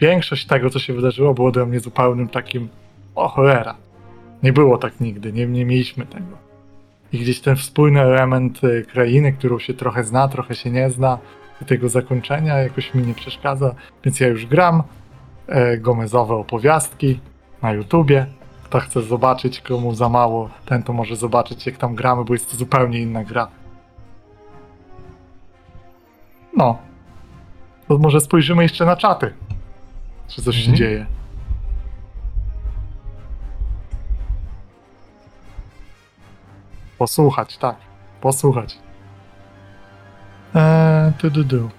większość 0.02 0.46
tego, 0.46 0.70
co 0.70 0.80
się 0.80 0.94
wydarzyło, 0.94 1.34
było 1.34 1.52
dla 1.52 1.66
mnie 1.66 1.80
zupełnym 1.80 2.28
takim 2.28 2.70
o 3.16 3.28
cholera. 3.28 3.76
Nie 4.44 4.54
było 4.54 4.78
tak 4.78 5.00
nigdy, 5.00 5.34
nie, 5.34 5.48
nie 5.48 5.66
mieliśmy 5.66 6.06
tego. 6.06 6.38
i 7.14 7.20
gdzieś 7.20 7.42
ten 7.42 7.56
wspólny 7.56 8.02
element 8.02 8.64
y, 8.64 8.86
krainy, 8.92 9.34
którą 9.34 9.60
się 9.60 9.74
trochę 9.74 10.04
zna, 10.04 10.28
trochę 10.28 10.56
się 10.56 10.70
nie 10.70 10.90
zna, 10.90 11.18
i 11.62 11.66
tego 11.66 11.90
zakończenia 11.90 12.58
jakoś 12.58 12.94
mi 12.94 13.04
nie 13.04 13.14
przeszkadza, 13.14 13.76
więc 14.04 14.20
ja 14.20 14.28
już 14.28 14.46
gram 14.46 14.84
e, 15.48 15.78
gomezowe 15.78 16.36
opowiastki 16.36 17.20
na 17.62 17.74
YouTubie. 17.74 18.26
Kto 18.64 18.80
chce 18.80 19.02
zobaczyć, 19.02 19.62
komu 19.62 19.96
za 19.96 20.10
mało, 20.10 20.50
ten 20.66 20.84
to 20.84 20.94
może 20.94 21.16
zobaczyć 21.16 21.66
jak 21.66 21.78
tam 21.78 21.96
gramy, 21.96 22.26
bo 22.26 22.34
jest 22.34 22.52
to 22.52 22.58
zupełnie 22.58 23.00
inna 23.00 23.24
gra. 23.24 23.48
No. 26.58 26.78
To 27.88 27.98
może 27.98 28.22
spojrzymy 28.22 28.64
jeszcze 28.64 28.86
na 28.86 28.96
czaty. 28.96 29.34
Czy 30.36 30.42
coś 30.42 30.56
się 30.56 30.62
Mhm. 30.62 30.78
dzieje. 30.78 31.06
Posłuchać, 36.98 37.58
tak. 37.58 37.76
Posłuchać. 38.22 38.78
Eee, 40.56 41.12
tu, 41.18 41.30
du, 41.30 41.44
du. 41.44 41.70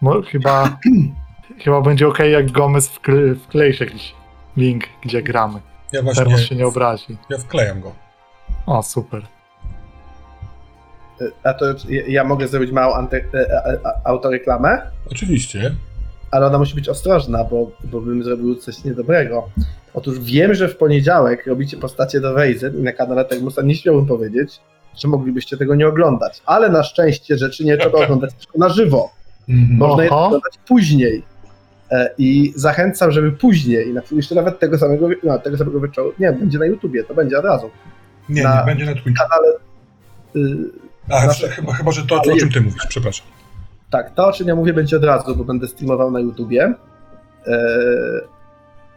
Mo, 0.00 0.22
chyba, 0.22 0.78
chyba 1.64 1.80
będzie 1.80 2.08
ok, 2.08 2.18
jak 2.18 2.50
Gomez 2.52 2.88
wkle, 2.88 3.34
wkleisz 3.34 3.80
jakiś 3.80 4.14
link, 4.56 4.84
gdzie 5.02 5.22
gramy. 5.22 5.60
Ja 5.92 6.02
właśnie 6.02 6.24
Termos 6.24 6.40
się 6.40 6.54
nie 6.56 6.66
obrazi. 6.66 7.16
ja 7.30 7.38
wklejam 7.38 7.80
go. 7.80 7.92
O, 8.66 8.82
super. 8.82 9.26
E, 11.20 11.24
A 11.48 11.54
to 11.54 11.64
ja, 11.88 12.02
ja 12.08 12.24
mogę 12.24 12.48
zrobić 12.48 12.72
małą 12.72 12.94
ante, 12.94 13.16
e, 13.16 13.22
e, 13.34 13.64
e, 13.66 13.78
autoreklamę? 14.06 14.90
Oczywiście. 15.10 15.74
Ale 16.32 16.46
ona 16.46 16.58
musi 16.58 16.74
być 16.74 16.88
ostrożna, 16.88 17.44
bo, 17.44 17.70
bo 17.84 18.00
bym 18.00 18.24
zrobił 18.24 18.54
coś 18.56 18.84
niedobrego. 18.84 19.48
Otóż 19.94 20.20
wiem, 20.20 20.54
że 20.54 20.68
w 20.68 20.76
poniedziałek 20.76 21.46
robicie 21.46 21.76
postacie 21.76 22.20
do 22.20 22.34
Weizen 22.34 22.78
i 22.78 22.82
na 22.82 22.92
kanale 22.92 23.24
Termusa 23.24 23.62
nie 23.62 23.74
śmiałbym 23.76 24.06
powiedzieć, 24.06 24.60
że 24.98 25.08
moglibyście 25.08 25.56
tego 25.56 25.74
nie 25.74 25.88
oglądać. 25.88 26.42
Ale 26.46 26.68
na 26.68 26.82
szczęście 26.82 27.38
rzeczy 27.38 27.64
nie 27.64 27.76
trzeba 27.76 27.98
oglądać 28.04 28.30
tylko 28.34 28.58
na 28.58 28.68
żywo. 28.68 29.10
Można 29.48 30.04
je 30.04 30.10
oglądać 30.10 30.58
później. 30.68 31.22
E, 31.90 32.10
I 32.18 32.52
zachęcam, 32.56 33.10
żeby 33.10 33.32
później, 33.32 33.92
na 33.94 34.00
przykład 34.00 34.16
jeszcze 34.16 34.34
nawet 34.34 34.58
tego 34.58 34.78
samego, 34.78 35.08
no, 35.22 35.38
tego 35.38 35.56
samego 35.56 35.80
wieczoru, 35.80 36.12
nie, 36.18 36.32
będzie 36.32 36.58
na 36.58 36.66
YouTubie, 36.66 37.04
to 37.04 37.14
będzie 37.14 37.38
od 37.38 37.44
razu. 37.44 37.70
Nie, 38.28 38.42
Na- 38.42 38.60
nie 38.60 38.66
będzie 38.66 38.84
na 38.84 38.92
Twitchu. 38.92 39.10
Kanale, 39.22 39.52
y, 40.36 40.70
A, 41.10 41.26
Nasze- 41.26 41.48
chyba, 41.48 41.72
chyba, 41.72 41.92
że 41.92 42.06
to, 42.06 42.14
o 42.16 42.36
czym 42.36 42.52
ty 42.52 42.60
mówisz, 42.60 42.86
przepraszam. 42.88 43.26
Tak, 43.92 44.14
to 44.14 44.26
o 44.26 44.32
czym 44.32 44.48
ja 44.48 44.54
mówię 44.54 44.72
będzie 44.72 44.96
od 44.96 45.04
razu, 45.04 45.36
bo 45.36 45.44
będę 45.44 45.66
streamował 45.66 46.10
na 46.10 46.20
YouTubie. 46.20 46.74
E, 47.46 47.54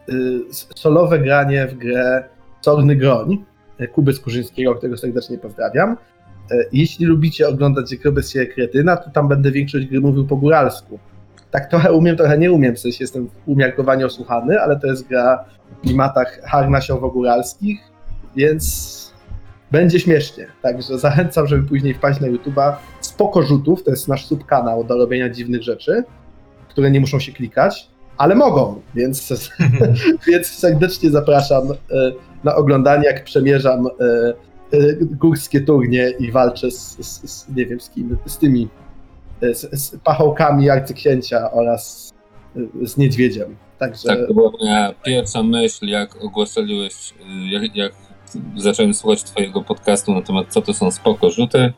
y, 0.10 0.42
solowe 0.76 1.20
granie 1.20 1.68
w 1.68 1.76
grę 1.76 2.24
Sorny 2.62 2.96
Groń 2.96 3.46
e, 3.78 3.88
Kuby 3.88 4.14
Skurzyńskiego, 4.14 4.76
którego 4.76 4.98
serdecznie 4.98 5.38
pozdrawiam. 5.38 5.98
E, 6.52 6.56
jeśli 6.72 7.06
lubicie 7.06 7.48
oglądać 7.48 7.92
jak 7.92 8.06
robię 8.06 8.24
się 8.24 8.46
kretyna, 8.46 8.98
to 8.98 9.10
tam 9.10 9.28
będę 9.28 9.52
większość 9.52 9.86
gry 9.86 10.02
mówił 10.02 10.28
po 10.28 10.36
góralsku. 10.36 11.00
Tak 11.52 11.70
trochę 11.70 11.94
umiem, 11.94 12.18
trochę 12.18 12.38
nie 12.38 12.52
umiem, 12.52 12.76
w 12.76 12.80
sensie 12.80 12.98
jestem 13.04 13.30
umiarkowanie 13.46 14.06
osłuchany, 14.06 14.62
ale 14.62 14.80
to 14.80 14.88
jest 14.88 15.08
gra 15.08 15.46
w 15.78 15.82
klimatach 15.82 16.42
harnasiowo-góralskich, 16.52 17.78
więc 18.36 18.96
będzie 19.72 20.00
śmiesznie. 20.00 20.48
Także 20.62 21.00
zachęcam, 21.00 21.48
żeby 21.48 21.68
później 21.68 21.94
wpaść 21.94 22.20
na 22.20 22.28
YouTube'a. 22.28 22.74
Spoko 23.16 23.42
rzutów, 23.42 23.84
to 23.84 23.92
jest 23.92 24.08
nasz 24.08 24.26
subkanał 24.26 24.84
do 24.84 24.98
robienia 24.98 25.30
dziwnych 25.30 25.64
rzeczy, 25.64 26.04
które 26.70 26.92
nie 26.92 27.00
muszą 27.00 27.20
się 27.20 27.32
klikać, 27.32 27.88
ale 28.18 28.36
mogą, 28.36 28.82
więc, 28.96 29.34
więc 30.28 30.48
serdecznie 30.48 31.10
zapraszam 31.10 31.72
e, 31.72 31.76
na 32.44 32.56
oglądanie, 32.56 33.06
jak 33.06 33.24
przemierzam 33.24 33.88
e, 33.88 33.90
e, 34.78 34.96
górskie 35.02 35.62
turnie 35.62 36.10
i 36.20 36.32
walczę 36.32 36.72
z, 36.72 36.98
z, 37.08 37.32
z 37.32 37.50
nie 37.56 37.66
wiem 37.66 37.80
z 37.80 37.90
kim, 37.90 38.18
z 38.26 38.38
tymi 38.38 38.70
z, 39.42 39.82
z 39.82 39.98
pachołkami 39.98 40.70
arcyksięcia 40.70 41.52
oraz 41.52 42.14
z 42.84 42.98
niedźwiedziem. 42.98 43.56
Także 43.80 44.08
Tak, 44.08 44.28
to 44.28 44.34
była 44.34 44.52
moja 44.60 44.94
pierwsza 45.06 45.44
myśl, 45.44 45.86
jak 45.86 46.24
ogłaszaliłeś, 46.24 46.94
y, 47.12 47.50
jak, 47.50 47.76
jak 47.76 47.94
zacząłem 48.58 48.94
słuchać 48.94 49.24
twojego 49.24 49.62
podcastu 49.62 50.14
na 50.14 50.22
temat 50.22 50.48
co 50.50 50.62
to 50.62 50.74
są 50.74 50.92
spoko 50.92 51.30
rzuty, 51.30 51.74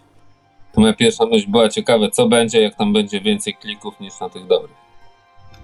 moja 0.77 0.93
pierwsza 0.93 1.25
myśl 1.25 1.49
była 1.49 1.69
ciekawe, 1.69 2.09
co 2.11 2.27
będzie, 2.27 2.61
jak 2.61 2.75
tam 2.75 2.93
będzie 2.93 3.21
więcej 3.21 3.55
klików 3.55 3.99
niż 3.99 4.19
na 4.19 4.29
tych 4.29 4.47
dobrych. 4.47 4.77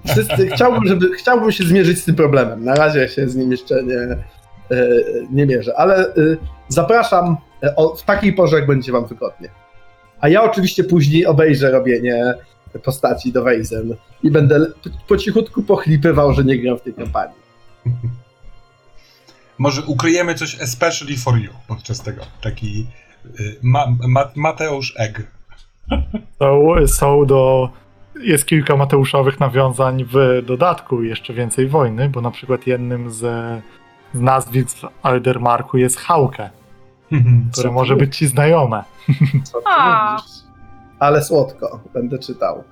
wszyscy, 0.05 0.49
chciałbym, 0.55 0.87
żeby, 0.87 1.13
chciałbym 1.17 1.51
się 1.51 1.63
zmierzyć 1.63 1.99
z 1.99 2.05
tym 2.05 2.15
problemem. 2.15 2.63
Na 2.63 2.75
razie 2.75 3.09
się 3.09 3.29
z 3.29 3.35
nim 3.35 3.51
jeszcze 3.51 3.83
nie, 3.83 3.97
e, 3.97 4.87
nie 5.31 5.45
mierzę, 5.45 5.73
ale 5.77 6.07
e, 6.07 6.13
zapraszam 6.67 7.37
e, 7.63 7.75
o, 7.75 7.95
w 7.95 8.03
takiej 8.03 8.33
porze, 8.33 8.55
jak 8.55 8.67
będzie 8.67 8.91
wam 8.91 9.05
wygodnie. 9.05 9.49
A 10.19 10.29
ja 10.29 10.43
oczywiście 10.43 10.83
później 10.83 11.25
obejrzę 11.25 11.71
robienie 11.71 12.33
postaci 12.83 13.31
do 13.31 13.43
Weizen 13.43 13.95
i 14.23 14.31
będę 14.31 14.65
po 15.07 15.17
cichutku 15.17 15.63
pochlipywał, 15.63 16.33
że 16.33 16.43
nie 16.43 16.59
gram 16.59 16.77
w 16.77 16.81
tej 16.81 16.93
kampanii. 16.93 17.43
Może 19.57 19.81
ukryjemy 19.81 20.35
coś 20.35 20.61
especially 20.61 21.17
for 21.17 21.37
you 21.37 21.51
podczas 21.67 22.01
tego. 22.01 22.21
Taki 22.41 22.87
ma, 23.61 23.85
ma, 24.07 24.31
Mateusz 24.35 24.93
Egg. 24.97 25.21
Są, 26.39 26.75
są 26.87 27.25
do. 27.25 27.69
Jest 28.21 28.45
kilka 28.45 28.75
mateuszowych 28.75 29.39
nawiązań 29.39 30.05
w 30.13 30.41
dodatku, 30.45 31.03
jeszcze 31.03 31.33
więcej 31.33 31.67
wojny, 31.67 32.09
bo 32.09 32.21
na 32.21 32.31
przykład 32.31 32.67
jednym 32.67 33.11
z, 33.11 33.19
z 34.13 34.19
nazwisk 34.19 34.77
w 34.77 34.85
Aldermarku 35.01 35.77
jest 35.77 35.99
Hauke, 35.99 36.49
które 37.51 37.69
ty 37.69 37.73
może 37.73 37.95
być 37.95 38.17
ci 38.17 38.27
znajome. 38.27 38.83
Co 39.43 39.61
ty? 39.61 39.67
Ale 40.99 41.23
słodko, 41.23 41.79
będę 41.93 42.19
czytał. 42.19 42.63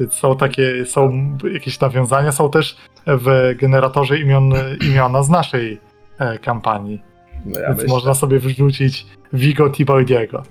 Więc 0.00 0.14
są 0.14 0.36
takie, 0.36 0.86
są 0.86 1.12
jakieś 1.52 1.80
nawiązania, 1.80 2.32
są 2.32 2.50
też 2.50 2.76
w 3.06 3.54
generatorze 3.58 4.18
imion, 4.18 4.52
imiona 4.90 5.22
z 5.22 5.28
naszej 5.28 5.80
e, 6.18 6.38
kampanii. 6.38 7.02
No 7.46 7.60
ja 7.60 7.66
Więc 7.68 7.80
myślę, 7.82 7.94
można 7.94 8.14
sobie 8.14 8.38
wyrzucić 8.38 9.06
Vigo 9.32 9.70
Tibaldiego. 9.70 10.42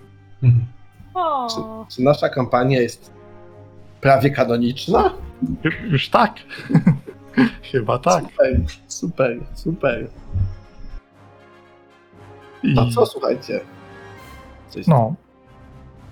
O, 1.13 1.85
czy 1.95 2.01
nasza 2.01 2.29
kampania 2.29 2.79
jest 2.81 3.11
prawie 4.01 4.29
kanoniczna? 4.29 5.13
Ju- 5.63 5.91
Już 5.91 6.09
tak. 6.09 6.33
Chyba 7.71 7.99
tak. 7.99 8.23
Super, 8.23 8.59
super, 8.87 9.37
super. 9.53 10.07
I, 12.63 12.75
A 12.79 12.91
co, 12.91 13.05
słuchajcie? 13.05 13.59
Coś, 14.69 14.87
no, 14.87 15.13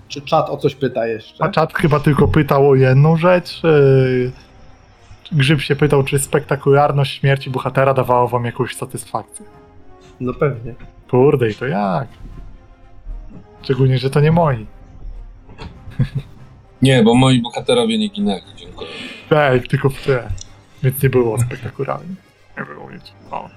Czy 0.08 0.22
czat 0.22 0.50
o 0.50 0.58
coś 0.58 0.76
pyta 0.76 1.08
jeszcze? 1.08 1.44
a 1.44 1.50
czat 1.50 1.74
chyba 1.74 2.00
tylko 2.00 2.28
pytał 2.28 2.70
o 2.70 2.76
jedną 2.76 3.18
rzecz. 3.18 3.64
Yy, 3.64 4.32
Grzyb 5.32 5.62
się 5.62 5.76
pytał, 5.76 6.04
czy 6.04 6.20
spektakularność 6.20 7.20
śmierci 7.20 7.50
bohatera 7.50 7.94
dawała 7.94 8.28
wam 8.28 8.46
jakąś 8.46 8.76
satysfakcję. 8.76 9.46
No 10.20 10.34
pewnie. 10.34 10.76
Kurde, 11.10 11.50
i 11.50 11.56
to 11.56 11.66
jak? 11.66 12.08
Szczególnie, 13.64 13.98
że 13.98 14.10
to 14.10 14.20
nie 14.20 14.32
moi. 14.32 14.66
Nie, 16.82 17.04
bo 17.04 17.16
moi 17.16 17.42
bohaterowie 17.42 17.98
nie 17.98 18.08
ginęli, 18.08 18.42
dziękuję. 18.56 18.90
Ej, 19.32 19.62
tylko 19.62 19.90
w 19.90 20.02
tle. 20.02 20.30
Więc 20.84 21.04
nie 21.04 21.10
było 21.10 21.40
spektakularnie. 21.42 22.16
Nie 22.58 22.66
było 22.66 22.92
nic. 22.92 23.14
O. 23.32 23.50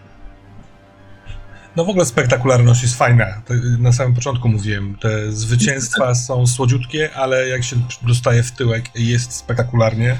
No 1.76 1.85
w 1.85 1.89
ogóle 1.89 2.05
spektakularność 2.05 2.83
jest 2.83 2.99
fajna. 2.99 3.26
To 3.47 3.55
na 3.78 3.93
samym 3.93 4.15
początku 4.15 4.49
mówiłem, 4.49 4.97
te 5.01 5.33
zwycięstwa 5.33 6.15
są 6.15 6.47
słodziutkie, 6.47 7.10
ale 7.15 7.49
jak 7.49 7.65
się 7.65 7.76
dostaje 8.02 8.43
w 8.43 8.52
tyłek 8.52 8.85
i 8.94 9.09
jest 9.09 9.33
spektakularnie, 9.33 10.18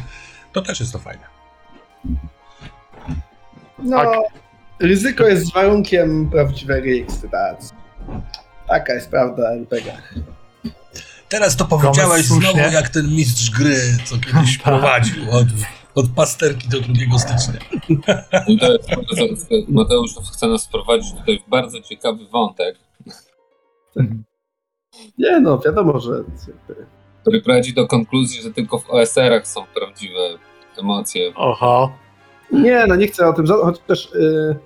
to 0.53 0.63
też 0.63 0.81
jest 0.81 0.93
to 0.93 0.99
fajne. 0.99 1.25
No, 3.79 3.97
Tak. 3.97 4.46
Ryzyko 4.81 5.25
jest 5.25 5.55
warunkiem 5.55 6.31
prawdziwej 6.31 7.01
ekscytacji. 7.01 7.77
Taka 8.69 8.95
jest 8.95 9.11
prawda 9.11 9.43
o 9.43 9.53
RPG-ach. 9.53 10.15
Teraz 11.29 11.57
to 11.57 11.65
powiedziałeś 11.65 12.25
znowu 12.27 12.59
jak 12.59 12.89
ten 12.89 13.15
mistrz 13.15 13.51
gry, 13.51 13.77
co 14.05 14.17
kiedyś 14.19 14.59
Tak. 14.59 14.65
prowadził 14.65 15.31
od, 15.31 15.47
od 15.95 16.11
pasterki 16.11 16.69
do 16.69 16.81
2 16.81 17.19
stycznia. 17.19 17.61
Mateusz 19.69 20.15
chce 20.33 20.47
nas 20.47 20.67
wprowadzić 20.67 21.13
tutaj 21.13 21.39
w 21.47 21.51
bardzo 21.51 21.81
ciekawy 21.81 22.27
wątek, 22.27 22.77
Nie 25.19 25.41
no, 25.41 25.59
wiadomo, 25.59 26.01
że 26.01 26.25
który 27.21 27.43
prowadzi 27.43 27.75
do 27.75 27.87
konkluzji, 27.87 28.43
że 28.43 28.51
tylko 28.51 28.79
w 28.79 28.91
OSR-ach 28.91 29.47
są 29.47 29.67
prawdziwe 29.75 30.21
emocje. 30.79 31.35
Oho. 31.35 31.93
Nie, 32.53 32.87
no 32.87 32.97
nie 32.97 33.07
chcę 33.07 33.29
o 33.29 33.33
tym, 33.33 33.47
chociaż 33.47 34.09
yy, 34.15 34.57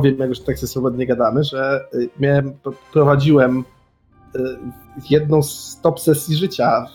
powiem, 0.00 0.18
jak 0.18 0.28
już 0.28 0.40
tak 0.40 0.58
sobie 0.58 0.68
swobodnie 0.68 1.06
gadamy, 1.06 1.44
że 1.44 1.84
y, 1.94 2.08
miałem, 2.20 2.52
prowadziłem 2.92 3.64
y, 4.36 4.40
jedną 5.10 5.42
z 5.42 5.80
top 5.82 6.00
sesji 6.00 6.36
życia, 6.36 6.86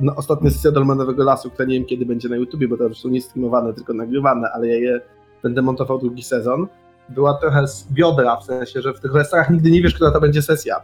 no, 0.00 0.14
ostatnia 0.16 0.50
sesja 0.50 0.72
Dolmenowego 0.72 1.24
Lasu, 1.24 1.50
która 1.50 1.68
nie 1.68 1.74
wiem 1.74 1.84
kiedy 1.84 2.06
będzie 2.06 2.28
na 2.28 2.36
YouTubie, 2.36 2.68
bo 2.68 2.76
to 2.76 2.94
są 2.94 3.08
nie 3.08 3.20
streamowane, 3.20 3.74
tylko 3.74 3.94
nagrywane, 3.94 4.48
ale 4.54 4.68
ja 4.68 4.74
je 4.74 5.00
będę 5.42 5.62
montował 5.62 5.98
drugi 5.98 6.22
sezon. 6.22 6.66
była 7.08 7.34
trochę 7.34 7.68
z 7.68 7.92
biodra, 7.92 8.36
w 8.36 8.44
sensie, 8.44 8.82
że 8.82 8.94
w 8.94 9.00
tych 9.00 9.14
restaurach 9.14 9.50
nigdy 9.50 9.70
nie 9.70 9.82
wiesz, 9.82 9.94
która 9.94 10.10
to 10.10 10.20
będzie 10.20 10.42
sesja. 10.42 10.80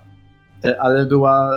E, 0.65 0.81
Ale 0.81 1.07
była 1.07 1.51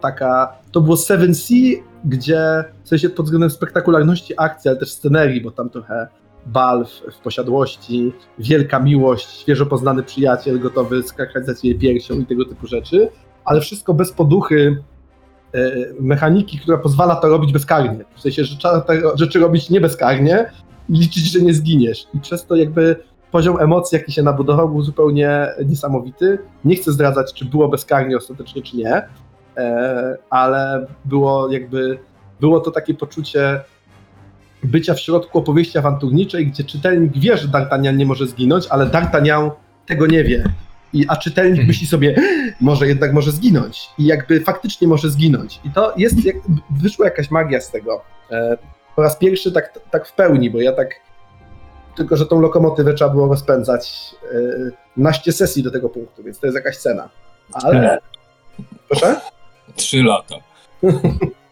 taka, 0.00 0.52
to 0.72 0.80
było 0.80 0.96
Seven 0.96 1.34
Sea, 1.34 1.82
gdzie 2.04 2.64
w 2.84 2.88
sensie 2.88 3.10
pod 3.10 3.26
względem 3.26 3.50
spektakularności 3.50 4.34
akcji, 4.36 4.68
ale 4.68 4.78
też 4.78 4.92
scenerii, 4.92 5.40
bo 5.40 5.50
tam 5.50 5.70
trochę 5.70 6.08
bal 6.52 6.86
w, 6.86 7.14
w 7.16 7.18
posiadłości, 7.18 8.12
wielka 8.38 8.80
miłość, 8.80 9.40
świeżo 9.40 9.66
poznany 9.66 10.02
przyjaciel, 10.02 10.60
gotowy 10.60 11.02
skakać 11.02 11.46
za 11.46 11.54
ciebie 11.54 11.80
piersią 11.80 12.14
i 12.14 12.26
tego 12.26 12.44
typu 12.44 12.66
rzeczy, 12.66 13.08
ale 13.44 13.60
wszystko 13.60 13.94
bez 13.94 14.12
poduchy 14.12 14.82
e, 15.54 15.70
mechaniki, 16.00 16.58
która 16.58 16.78
pozwala 16.78 17.16
to 17.16 17.28
robić 17.28 17.52
bezkarnie. 17.52 18.04
W 18.16 18.20
sensie, 18.20 18.44
że 18.44 18.56
trzeba 18.56 18.80
te 18.80 19.00
rzeczy 19.14 19.38
robić 19.38 19.70
nie 19.70 19.80
bezkarnie 19.80 20.50
i 20.88 20.92
liczyć, 20.92 21.32
że 21.32 21.40
nie 21.40 21.54
zginiesz. 21.54 22.06
I 22.14 22.20
przez 22.20 22.46
to 22.46 22.56
jakby 22.56 22.96
poziom 23.30 23.60
emocji, 23.60 23.98
jaki 23.98 24.12
się 24.12 24.22
nabudował, 24.22 24.68
był 24.68 24.82
zupełnie 24.82 25.48
niesamowity. 25.66 26.38
Nie 26.64 26.76
chcę 26.76 26.92
zdradzać, 26.92 27.32
czy 27.32 27.44
było 27.44 27.68
bezkarnie 27.68 28.16
ostatecznie, 28.16 28.62
czy 28.62 28.76
nie, 28.76 29.02
e, 29.56 30.16
ale 30.30 30.86
było 31.04 31.52
jakby, 31.52 31.98
było 32.40 32.60
to 32.60 32.70
takie 32.70 32.94
poczucie 32.94 33.60
bycia 34.62 34.94
w 34.94 35.00
środku 35.00 35.38
opowieści 35.38 35.78
awanturniczej, 35.78 36.46
gdzie 36.46 36.64
czytelnik 36.64 37.18
wie, 37.18 37.36
że 37.36 37.48
D'Artagnan 37.48 37.96
nie 37.96 38.06
może 38.06 38.26
zginąć, 38.26 38.66
ale 38.70 38.86
D'Artagnan 38.86 39.50
tego 39.86 40.06
nie 40.06 40.24
wie. 40.24 40.44
I, 40.92 41.04
a 41.08 41.16
czytelnik 41.16 41.52
Mhm. 41.52 41.68
myśli 41.68 41.86
sobie, 41.86 42.16
może 42.60 42.88
jednak 42.88 43.12
może 43.12 43.32
zginąć. 43.32 43.88
I 43.98 44.04
jakby 44.04 44.40
faktycznie 44.40 44.88
może 44.88 45.10
zginąć. 45.10 45.60
I 45.64 45.70
to 45.70 45.92
jest, 45.96 46.24
jak, 46.24 46.36
wyszła 46.70 47.04
jakaś 47.04 47.30
magia 47.30 47.60
z 47.60 47.70
tego. 47.70 48.02
E, 48.30 48.58
po 48.96 49.02
raz 49.02 49.16
pierwszy 49.16 49.52
tak, 49.52 49.78
tak 49.90 50.08
w 50.08 50.12
pełni, 50.12 50.50
bo 50.50 50.60
ja 50.60 50.72
tak, 50.72 50.94
tylko 51.96 52.16
że 52.16 52.26
tą 52.26 52.40
lokomotywę 52.40 52.94
trzeba 52.94 53.10
było 53.10 53.28
rozpędzać 53.28 54.14
e, 54.32 54.36
naście 54.96 55.32
sesji 55.32 55.62
do 55.62 55.70
tego 55.70 55.88
punktu, 55.88 56.22
więc 56.22 56.38
to 56.38 56.46
jest 56.46 56.56
jakaś 56.56 56.76
cena. 56.76 57.08
Ale, 57.52 57.98
proszę? 58.88 59.20
Trzy 59.76 60.02
lata. 60.02 60.34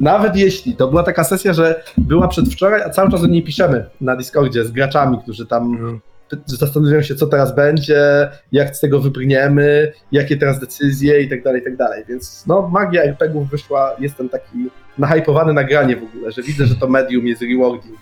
Nawet 0.00 0.36
jeśli, 0.36 0.76
to 0.76 0.88
była 0.88 1.02
taka 1.02 1.24
sesja, 1.24 1.52
że 1.52 1.82
była 1.98 2.28
przedwczoraj, 2.28 2.82
a 2.82 2.90
cały 2.90 3.10
czas 3.10 3.22
o 3.22 3.26
niej 3.26 3.42
piszemy 3.42 3.86
na 4.00 4.16
Discordzie 4.16 4.64
z 4.64 4.70
graczami, 4.70 5.18
którzy 5.22 5.46
tam 5.46 5.78
zastanawiają 6.46 7.02
się, 7.02 7.14
co 7.14 7.26
teraz 7.26 7.54
będzie, 7.54 8.28
jak 8.52 8.76
z 8.76 8.80
tego 8.80 9.00
wybrniemy, 9.00 9.92
jakie 10.12 10.36
teraz 10.36 10.60
decyzje 10.60 11.22
i 11.22 11.28
tak 11.28 11.42
dalej, 11.42 11.60
i 11.60 11.64
tak 11.64 11.76
dalej. 11.76 12.04
Więc 12.08 12.46
no, 12.46 12.68
magia 12.68 13.02
RPG-ów 13.02 13.50
wyszła, 13.50 13.96
jestem 13.98 14.28
taki 14.28 14.70
nahypowany 14.98 15.52
na 15.52 15.64
granie 15.64 15.96
w 15.96 16.02
ogóle, 16.02 16.32
że 16.32 16.42
widzę, 16.42 16.66
że 16.66 16.74
to 16.74 16.88
medium 16.88 17.26
jest 17.26 17.42
rewarding 17.42 17.98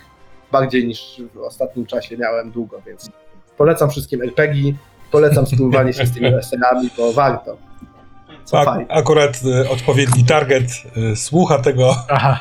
bardziej 0.52 0.86
niż 0.86 1.22
w 1.34 1.38
ostatnim 1.38 1.86
czasie 1.86 2.16
miałem 2.16 2.50
długo, 2.50 2.82
więc 2.86 3.10
polecam 3.56 3.90
wszystkim 3.90 4.22
RPG, 4.22 4.72
polecam 5.10 5.46
spróbowanie 5.46 5.92
się 5.92 6.06
z 6.06 6.12
tymi 6.12 6.26
SR-ami, 6.42 6.90
bo 6.98 7.12
warto. 7.12 7.67
Ak- 8.52 8.86
akurat 8.88 9.40
e, 9.64 9.70
odpowiedni 9.70 10.24
target 10.24 10.64
e, 11.12 11.16
słucha 11.16 11.58
tego. 11.58 11.94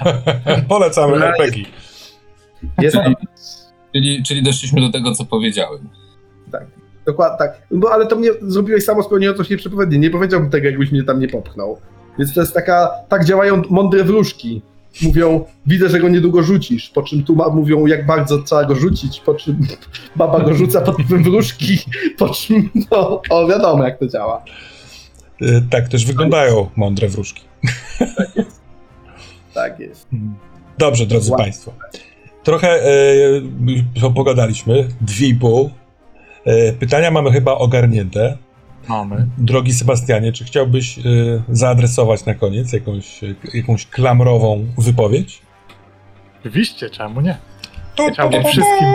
Polecamy 0.69 1.19
No, 1.19 1.25
RPG. 1.25 1.65
Jest, 2.81 2.97
Czyli, 3.93 4.23
czyli 4.23 4.43
doszliśmy 4.43 4.81
do 4.81 4.91
tego, 4.91 5.11
co 5.15 5.25
powiedziałem. 5.25 5.89
Dokładnie 7.05 7.37
tak. 7.37 7.61
No 7.71 7.89
ale 7.89 8.07
to 8.07 8.15
mnie 8.15 8.29
zrobiłeś 8.41 8.83
samo 8.83 9.03
spełniającą 9.03 9.43
się 9.43 9.57
przepowiednię. 9.57 9.99
Nie 9.99 10.09
powiedziałbym 10.09 10.49
tego, 10.49 10.67
jakbyś 10.67 10.91
mnie 10.91 11.03
tam 11.03 11.19
nie 11.19 11.27
popchnął. 11.27 11.77
Więc 12.19 12.33
to 12.33 12.39
jest 12.41 12.53
taka, 12.53 12.89
tak 13.09 13.25
działają 13.25 13.61
mądre 13.69 14.03
wróżki. 14.03 14.61
Mówią, 15.01 15.45
widzę, 15.65 15.89
że 15.89 15.99
go 15.99 16.09
niedługo 16.09 16.43
rzucisz, 16.43 16.89
po 16.89 17.03
czym 17.03 17.23
tu 17.23 17.35
ma, 17.35 17.49
mówią, 17.49 17.85
jak 17.85 18.05
bardzo 18.05 18.37
trzeba 18.43 18.65
go 18.65 18.75
rzucić, 18.75 19.19
po 19.19 19.35
czym 19.35 19.59
baba 20.15 20.39
go 20.39 20.53
rzuca 20.53 20.81
pod 20.81 20.95
wpływem 20.95 21.23
wróżki, 21.23 21.77
po 22.17 22.29
czym, 22.29 22.69
no, 22.91 23.21
o 23.29 23.47
wiadomo 23.47 23.83
jak 23.83 23.99
to 23.99 24.07
działa. 24.07 24.43
E, 25.41 25.61
Tak 25.69 25.87
też 25.89 26.05
wyglądają 26.05 26.69
mądre 26.75 27.07
wróżki. 27.09 27.43
Tak 29.53 29.79
jest. 29.79 30.07
Dobrze, 30.77 31.05
drodzy 31.05 31.31
Wow. 31.31 31.39
Państwo. 31.39 31.73
Trochę 32.43 32.69
e, 34.03 34.11
pogadaliśmy, 34.15 34.87
dwie 35.01 35.27
i 35.27 35.35
pół. 35.35 35.69
E, 36.45 36.73
pytania 36.73 37.11
mamy 37.11 37.31
chyba 37.31 37.51
ogarnięte. 37.55 38.37
mamy. 38.87 39.27
Drogi 39.37 39.73
Sebastianie, 39.73 40.31
czy 40.33 40.45
chciałbyś 40.45 40.99
e, 40.99 41.01
zaadresować 41.49 42.25
na 42.25 42.33
koniec 42.33 42.73
jakąś, 42.73 43.19
jakąś 43.53 43.85
klamrową 43.87 44.65
wypowiedź? 44.77 45.41
Oczywiście, 46.39 46.89
czemu 46.89 47.21
nie? 47.21 47.37
Tu, 47.95 48.03
Chciałbym 48.13 48.43
wszystkim. 48.43 48.87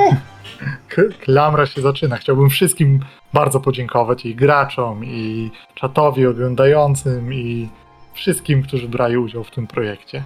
Klamra 1.20 1.66
się 1.66 1.80
zaczyna. 1.80 2.16
Chciałbym 2.16 2.50
wszystkim 2.50 3.00
bardzo 3.32 3.60
podziękować 3.60 4.26
i 4.26 4.34
graczom, 4.34 5.04
i 5.04 5.50
czatowi 5.74 6.26
oglądającym, 6.26 7.34
i 7.34 7.68
wszystkim, 8.14 8.62
którzy 8.62 8.88
brali 8.88 9.16
udział 9.16 9.44
w 9.44 9.50
tym 9.50 9.66
projekcie. 9.66 10.22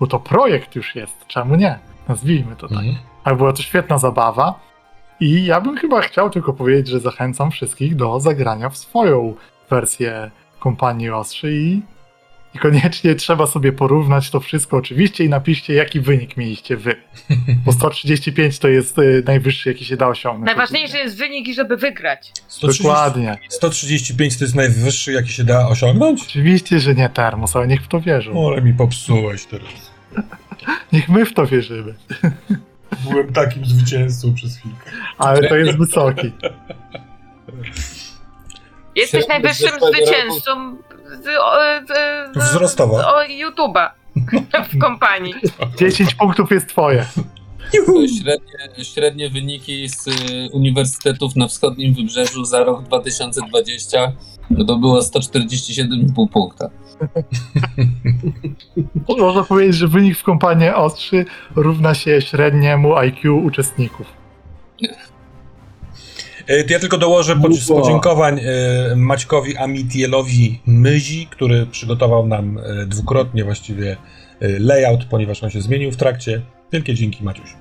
Bo 0.00 0.06
to 0.06 0.20
projekt 0.20 0.76
już 0.76 0.94
jest, 0.94 1.26
czemu 1.26 1.54
nie? 1.54 1.78
Nazwijmy 2.08 2.56
to 2.56 2.68
tak. 2.68 2.78
Mhm. 2.78 2.96
Ale 3.24 3.36
była 3.36 3.52
to 3.52 3.62
świetna 3.62 3.98
zabawa. 3.98 4.60
I 5.20 5.44
ja 5.44 5.60
bym 5.60 5.76
chyba 5.76 6.00
chciał 6.00 6.30
tylko 6.30 6.52
powiedzieć, 6.52 6.88
że 6.88 7.00
zachęcam 7.00 7.50
wszystkich 7.50 7.96
do 7.96 8.20
zagrania 8.20 8.68
w 8.68 8.76
swoją 8.76 9.34
wersję 9.70 10.30
kompanii 10.58 11.10
Ostrzy 11.10 11.52
i, 11.52 11.82
i 12.54 12.58
koniecznie 12.58 13.14
trzeba 13.14 13.46
sobie 13.46 13.72
porównać 13.72 14.30
to 14.30 14.40
wszystko 14.40 14.76
oczywiście 14.76 15.24
i 15.24 15.28
napiszcie, 15.28 15.74
jaki 15.74 16.00
wynik 16.00 16.36
mieliście 16.36 16.76
wy. 16.76 16.94
Bo 17.64 17.72
135 17.72 18.58
to 18.58 18.68
jest 18.68 18.98
y, 18.98 19.22
najwyższy, 19.26 19.68
jaki 19.68 19.84
się 19.84 19.96
da 19.96 20.08
osiągnąć. 20.08 20.46
Najważniejszy 20.46 20.98
jest 20.98 21.18
wynik 21.18 21.48
i 21.48 21.54
żeby 21.54 21.76
wygrać. 21.76 22.32
130, 22.48 22.82
Dokładnie. 22.82 23.38
135 23.48 24.38
to 24.38 24.44
jest 24.44 24.54
najwyższy, 24.54 25.12
jaki 25.12 25.32
się 25.32 25.44
da 25.44 25.68
osiągnąć? 25.68 26.22
Oczywiście, 26.22 26.80
że 26.80 26.94
nie 26.94 27.08
termos, 27.08 27.56
ale 27.56 27.66
niech 27.66 27.82
w 27.82 27.88
to 27.88 28.00
wierzą. 28.00 28.52
Ale 28.52 28.62
mi 28.62 28.74
popsułeś 28.74 29.44
teraz. 29.44 29.92
Niech 30.92 31.08
my 31.08 31.26
w 31.26 31.34
to 31.34 31.46
wierzymy. 31.46 31.94
Byłem 33.10 33.32
takim 33.32 33.64
zwycięzcą 33.64 34.34
przez 34.34 34.56
chwilkę. 34.56 34.90
Ale 35.18 35.48
to 35.48 35.56
jest 35.56 35.78
wysoki. 35.78 36.32
Jesteś 38.96 39.28
najwyższym 39.28 39.70
zwycięzcą 39.92 40.76
z, 41.22 41.26
o, 41.40 41.52
z, 41.86 42.42
z, 42.42 42.48
Wzrostowo. 42.48 42.96
o 42.96 43.22
YouTube'a 43.22 43.90
w 44.72 44.78
kompanii. 44.78 45.34
10 45.78 46.14
punktów 46.14 46.50
jest 46.50 46.68
twoje. 46.68 47.06
Średnie, 48.20 48.84
średnie 48.84 49.30
wyniki 49.30 49.88
z 49.88 50.06
y, 50.06 50.10
uniwersytetów 50.52 51.36
na 51.36 51.48
wschodnim 51.48 51.94
wybrzeżu 51.94 52.44
za 52.44 52.64
rok 52.64 52.82
2020 52.82 54.12
no 54.50 54.64
to 54.64 54.76
było 54.76 55.00
147,5 55.00 56.28
punkta. 56.28 56.70
Można 59.18 59.44
powiedzieć, 59.44 59.76
że 59.76 59.88
wynik 59.88 60.18
w 60.18 60.22
kompanii 60.22 60.68
ostrzy 60.68 61.24
równa 61.56 61.94
się 61.94 62.20
średniemu 62.20 62.96
IQ 62.96 63.38
uczestników. 63.38 64.06
E, 66.48 66.64
Ja 66.68 66.78
tylko 66.78 66.98
dołożę 66.98 67.36
podziękowań 67.68 68.40
e, 68.40 68.96
Maćkowi 68.96 69.56
Amitielowi 69.56 70.60
Myzi, 70.66 71.26
który 71.30 71.66
przygotował 71.66 72.26
nam 72.26 72.58
e, 72.58 72.86
dwukrotnie 72.86 73.44
właściwie 73.44 73.96
layout, 74.60 75.04
ponieważ 75.04 75.42
on 75.42 75.50
się 75.50 75.60
zmienił 75.60 75.90
w 75.92 75.96
trakcie. 75.96 76.40
Wielkie 76.72 76.94
dzięki 76.94 77.24
Maciuś. 77.24 77.54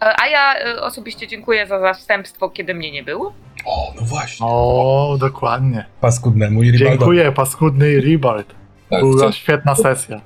A 0.00 0.26
ja 0.26 0.54
osobiście 0.80 1.28
dziękuję 1.28 1.66
za 1.66 1.80
zastępstwo, 1.80 2.50
kiedy 2.50 2.74
mnie 2.74 2.92
nie 2.92 3.02
było. 3.02 3.32
O, 3.66 3.92
no 3.96 4.02
właśnie. 4.02 4.46
O, 4.46 5.16
dokładnie. 5.20 5.86
Paskudnemu 6.00 6.62
i 6.62 6.70
Ribaldowi. 6.70 6.98
Dziękuję, 6.98 7.32
paskudny 7.32 7.92
i 7.92 8.00
Ribald. 8.00 8.46
Tak, 8.90 9.00
Była 9.00 9.32
świetna 9.32 9.74
sesja. 9.74 10.20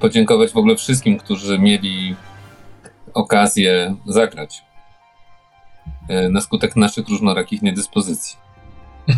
podziękować 0.00 0.50
w 0.52 0.56
ogóle 0.56 0.76
wszystkim, 0.76 1.18
którzy 1.18 1.58
mieli 1.58 2.16
okazję 3.14 3.94
zagrać 4.06 4.62
na 6.30 6.40
skutek 6.40 6.76
naszych 6.76 7.08
różnorakich 7.08 7.62
niedyspozycji. 7.62 8.36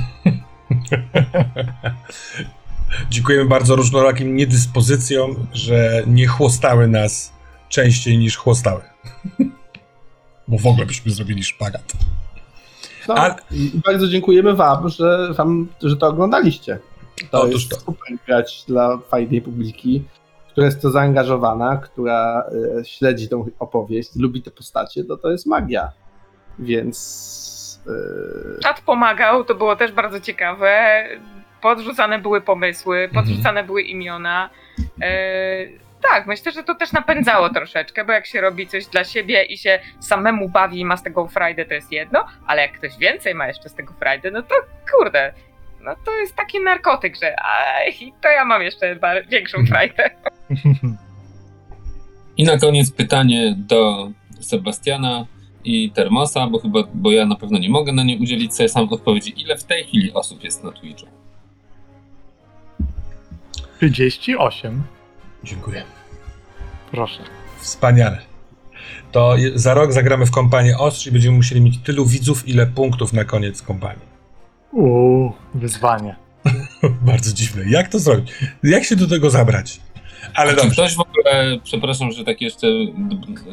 Dziękujemy 3.10 3.44
bardzo 3.44 3.76
różnorakim 3.76 4.36
niedyspozycjom, 4.36 5.46
że 5.52 6.02
nie 6.06 6.26
chłostały 6.26 6.88
nas 6.88 7.32
częściej 7.68 8.18
niż 8.18 8.36
chłostały. 8.36 8.80
Bo 10.48 10.58
w 10.58 10.66
ogóle 10.66 10.86
byśmy 10.86 11.12
zrobili 11.12 11.44
szpagat. 11.44 11.92
No, 13.08 13.14
Ale- 13.14 13.34
bardzo 13.84 14.08
dziękujemy 14.08 14.56
wam, 14.56 14.88
że, 14.88 15.34
wam, 15.36 15.68
że 15.82 15.96
to 15.96 16.06
oglądaliście. 16.06 16.78
To 17.30 17.42
Otóż 17.42 17.54
jest 17.54 17.70
to. 17.70 17.76
super 17.76 18.16
grać 18.26 18.64
dla 18.68 18.98
fajnej 18.98 19.42
publiki, 19.42 20.04
która 20.52 20.66
jest 20.66 20.82
to 20.82 20.90
zaangażowana, 20.90 21.76
która 21.76 22.44
e, 22.80 22.84
śledzi 22.84 23.28
tą 23.28 23.46
opowieść, 23.58 24.10
lubi 24.16 24.42
te 24.42 24.50
postacie, 24.50 25.04
to 25.04 25.16
to 25.16 25.30
jest 25.30 25.46
magia. 25.46 25.92
Więc 26.58 27.80
e, 27.86 28.60
Czat 28.62 28.80
pomagał, 28.80 29.44
to 29.44 29.54
było 29.54 29.76
też 29.76 29.92
bardzo 29.92 30.20
ciekawe. 30.20 31.04
Podrzucane 31.60 32.18
były 32.18 32.40
pomysły, 32.40 33.10
podrzucane 33.14 33.64
były 33.64 33.82
imiona. 33.82 34.50
E, 35.02 35.08
tak, 36.02 36.26
myślę, 36.26 36.52
że 36.52 36.62
to 36.62 36.74
też 36.74 36.92
napędzało 36.92 37.50
troszeczkę, 37.50 38.04
bo 38.04 38.12
jak 38.12 38.26
się 38.26 38.40
robi 38.40 38.66
coś 38.66 38.86
dla 38.86 39.04
siebie 39.04 39.44
i 39.44 39.58
się 39.58 39.80
samemu 40.00 40.48
bawi 40.48 40.80
i 40.80 40.84
ma 40.84 40.96
z 40.96 41.02
tego 41.02 41.28
frajdę, 41.28 41.64
to 41.64 41.74
jest 41.74 41.92
jedno, 41.92 42.26
ale 42.46 42.62
jak 42.62 42.72
ktoś 42.72 42.98
więcej 42.98 43.34
ma 43.34 43.46
jeszcze 43.46 43.68
z 43.68 43.74
tego 43.74 43.94
frajdę, 43.94 44.30
no 44.30 44.42
to 44.42 44.54
kurde, 44.92 45.32
no 45.80 45.94
to 46.04 46.16
jest 46.16 46.36
taki 46.36 46.60
narkotyk, 46.60 47.16
że 47.16 47.36
aj, 47.40 48.12
to 48.20 48.28
ja 48.28 48.44
mam 48.44 48.62
jeszcze 48.62 48.98
większą 49.28 49.66
frajdę. 49.66 50.10
I 52.36 52.44
na 52.44 52.58
koniec 52.58 52.92
pytanie 52.92 53.54
do 53.56 54.10
Sebastiana 54.40 55.26
i 55.68 55.90
Termosa, 55.90 56.46
bo 56.46 56.58
chyba, 56.58 56.82
bo 56.94 57.12
ja 57.12 57.26
na 57.26 57.36
pewno 57.36 57.58
nie 57.58 57.70
mogę 57.70 57.92
na 57.92 58.02
nie 58.02 58.18
udzielić 58.18 58.54
sobie 58.54 58.68
sam 58.68 58.88
odpowiedzi. 58.92 59.42
Ile 59.42 59.56
w 59.56 59.64
tej 59.64 59.84
chwili 59.84 60.12
osób 60.12 60.44
jest 60.44 60.64
na 60.64 60.72
Twitchu? 60.72 61.06
38. 63.76 64.82
Dziękuję. 65.44 65.82
Proszę. 66.90 67.22
Wspaniale. 67.60 68.18
To 69.12 69.36
za 69.54 69.74
rok 69.74 69.92
zagramy 69.92 70.26
w 70.26 70.30
kompanię 70.30 70.78
Ostrz 70.78 71.06
i 71.06 71.12
będziemy 71.12 71.36
musieli 71.36 71.60
mieć 71.60 71.78
tylu 71.78 72.06
widzów, 72.06 72.48
ile 72.48 72.66
punktów 72.66 73.12
na 73.12 73.24
koniec 73.24 73.62
kompanii. 73.62 74.06
Uuu, 74.72 75.32
wyzwanie. 75.54 76.16
Bardzo 77.12 77.32
dziwne. 77.32 77.62
Jak 77.68 77.88
to 77.88 77.98
zrobić? 77.98 78.32
Jak 78.62 78.84
się 78.84 78.96
do 78.96 79.08
tego 79.08 79.30
zabrać? 79.30 79.80
Ale 80.34 80.56
Czy 80.56 80.70
ktoś 80.70 80.96
w 80.96 81.00
ogóle, 81.00 81.58
przepraszam, 81.64 82.12
że 82.12 82.24
tak 82.24 82.40
jeszcze, 82.40 82.66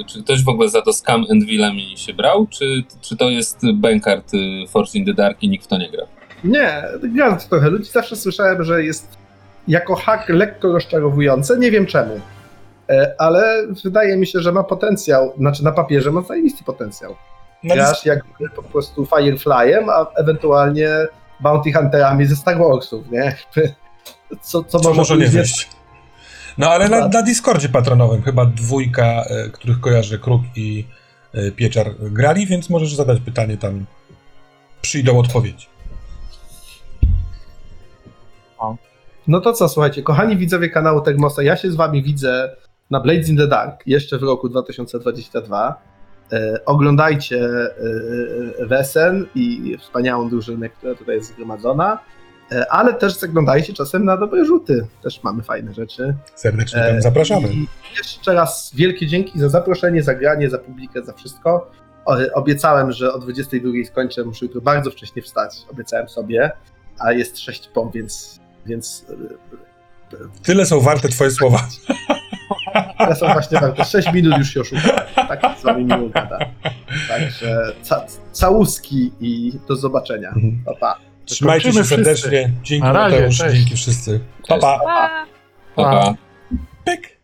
czy 0.08 0.24
ktoś 0.24 0.44
w 0.44 0.50
ogóle 0.50 0.70
za 0.70 0.82
to 0.82 0.94
Scam 0.94 1.26
and 1.32 1.44
Villami 1.44 1.98
się 1.98 2.14
brał, 2.14 2.48
czy, 2.48 2.84
czy 3.02 3.18
to 3.18 3.30
jest 3.30 3.60
Bankart 3.74 4.34
y, 4.34 4.68
Force 4.70 4.98
in 4.98 5.06
the 5.06 5.14
Dark 5.14 5.44
i 5.44 5.50
nikt 5.50 5.66
w 5.66 5.68
to 5.68 5.78
nie 5.78 5.90
gra? 5.92 6.04
Nie, 6.44 6.84
gram 7.04 7.40
w 7.40 7.46
trochę 7.46 7.70
ludzi. 7.70 7.92
Zawsze 7.92 8.16
słyszałem, 8.16 8.64
że 8.64 8.84
jest 8.84 9.18
jako 9.68 9.96
hack 9.96 10.30
lekko 10.30 10.72
rozczarowujące. 10.72 11.58
Nie 11.58 11.72
wiem 11.72 11.86
czemu. 11.86 12.20
E, 12.90 13.16
Ale 13.18 13.68
wydaje 13.84 14.18
mi 14.18 14.28
się, 14.28 14.40
że 14.40 14.52
ma 14.52 14.64
potencjał. 14.64 15.34
Znaczy 15.38 15.64
na 15.64 15.72
papierze 15.72 16.12
ma 16.12 16.22
zajebisty 16.22 16.64
potencjał. 16.64 17.16
Na 17.64 17.76
Grasz 17.76 18.06
jak 18.06 18.20
po 18.56 18.64
prostu 18.64 19.06
Fireflyem, 19.06 19.90
a 19.90 20.06
ewentualnie 20.16 20.90
Bounty 21.40 21.74
Hunterami 21.74 22.26
ze 22.26 22.36
Star 22.36 22.58
Warsów, 22.58 23.12
nie? 23.12 23.36
Co, 24.42 24.64
co, 24.64 24.80
co 24.80 24.94
może 24.94 25.18
nie 25.18 25.28
wyjść. 25.28 25.70
No 26.58 26.70
ale 26.70 26.90
na, 26.90 27.08
na 27.08 27.22
Discordzie 27.22 27.70
patronowym 27.70 28.22
chyba 28.22 28.46
dwójka, 28.46 29.04
e, 29.04 29.50
których 29.50 29.80
kojarzę, 29.80 30.18
Kruk 30.20 30.42
i 30.56 30.86
e, 31.34 31.52
Pieczar 31.52 31.96
grali, 32.00 32.48
więc 32.48 32.70
możesz 32.70 32.96
zadać 32.96 33.20
pytanie 33.20 33.58
tam. 33.58 33.86
Przyjdą 34.82 35.20
odpowiedzi. 35.20 35.68
No 39.28 39.42
to 39.42 39.54
co, 39.54 39.70
słuchajcie, 39.70 40.04
kochani 40.04 40.38
widzowie 40.38 40.70
kanału 40.70 41.02
Tegmosa, 41.02 41.44
ja 41.44 41.58
się 41.58 41.72
z 41.72 41.76
wami 41.76 42.04
widzę 42.04 42.56
na 42.92 43.00
Blades 43.00 43.30
in 43.30 43.38
the 43.38 43.48
Dark 43.48 43.88
jeszcze 43.88 44.18
w 44.18 44.24
roku 44.24 44.50
2022. 44.50 45.82
E, 46.32 46.66
oglądajcie 46.66 47.40
e, 48.60 48.66
Wesen 48.66 49.26
i 49.36 49.78
wspaniałą 49.80 50.30
drużynę, 50.30 50.70
która 50.70 50.96
tutaj 50.96 51.16
jest 51.16 51.30
zgromadzona, 51.30 51.94
e, 51.94 51.98
ale 52.70 52.94
też 52.94 53.20
zaglądajcie 53.20 53.74
czasem 53.74 54.06
na 54.06 54.18
dobre 54.18 54.46
rzuty. 54.46 54.88
Też 55.04 55.24
mamy 55.24 55.44
fajne 55.44 55.74
rzeczy. 55.74 56.16
Serdecznie 56.36 56.82
E, 56.82 56.92
tam 56.92 57.02
zapraszamy. 57.02 57.48
I 57.48 57.68
jeszcze 57.98 58.34
raz 58.34 58.72
wielkie 58.76 59.08
dzięki 59.08 59.40
za 59.40 59.50
zaproszenie, 59.50 60.04
za 60.04 60.14
granie, 60.14 60.50
za 60.50 60.58
publikę, 60.58 61.04
za 61.04 61.14
wszystko. 61.14 61.72
Obiecałem, 62.34 62.92
że 62.92 63.14
o 63.14 63.20
22 63.20 63.70
skończę, 63.86 64.24
muszę 64.24 64.46
jutro 64.46 64.62
bardzo 64.62 64.92
wcześnie 64.92 65.22
wstać. 65.22 65.56
Obiecałem 65.72 66.10
sobie, 66.10 66.52
a 67.00 67.12
jest 67.12 67.40
6 67.40 67.68
po, 67.74 67.92
więc, 67.94 68.40
więc 68.66 69.06
Tyle 70.44 70.66
są 70.66 70.80
warte 70.80 71.10
twoje 71.10 71.32
słowa. 71.32 71.68
One 72.98 73.16
są 73.16 73.34
właśnie 73.34 73.60
warte. 73.60 73.86
6 73.86 74.14
minut 74.14 74.38
już 74.38 74.50
się 74.54 74.62
oszukałem. 74.62 75.06
Tak 75.16 75.60
z 75.60 75.64
wami 75.64 75.86
miło 75.86 76.10
gada. 76.10 76.40
Także 77.08 77.74
ca 77.82 78.06
całuski 78.32 79.12
i 79.20 79.54
do 79.68 79.76
zobaczenia. 79.76 80.30
Mhm. 80.30 80.64
Pa, 80.66 80.74
pa. 80.76 81.15
Trzymajcie 81.26 81.74
się 81.74 81.84
serdecznie. 81.84 82.52
Dzięki 82.64 82.88
Mateusz, 82.88 83.38
dzięki 83.38 83.76
wszyscy. 83.76 84.20
Pa, 84.48 84.58
pa. 84.58 84.80
Pa! 84.80 85.26
Pa, 85.76 85.84
pa. 85.84 86.14
Pyk. 86.86 87.15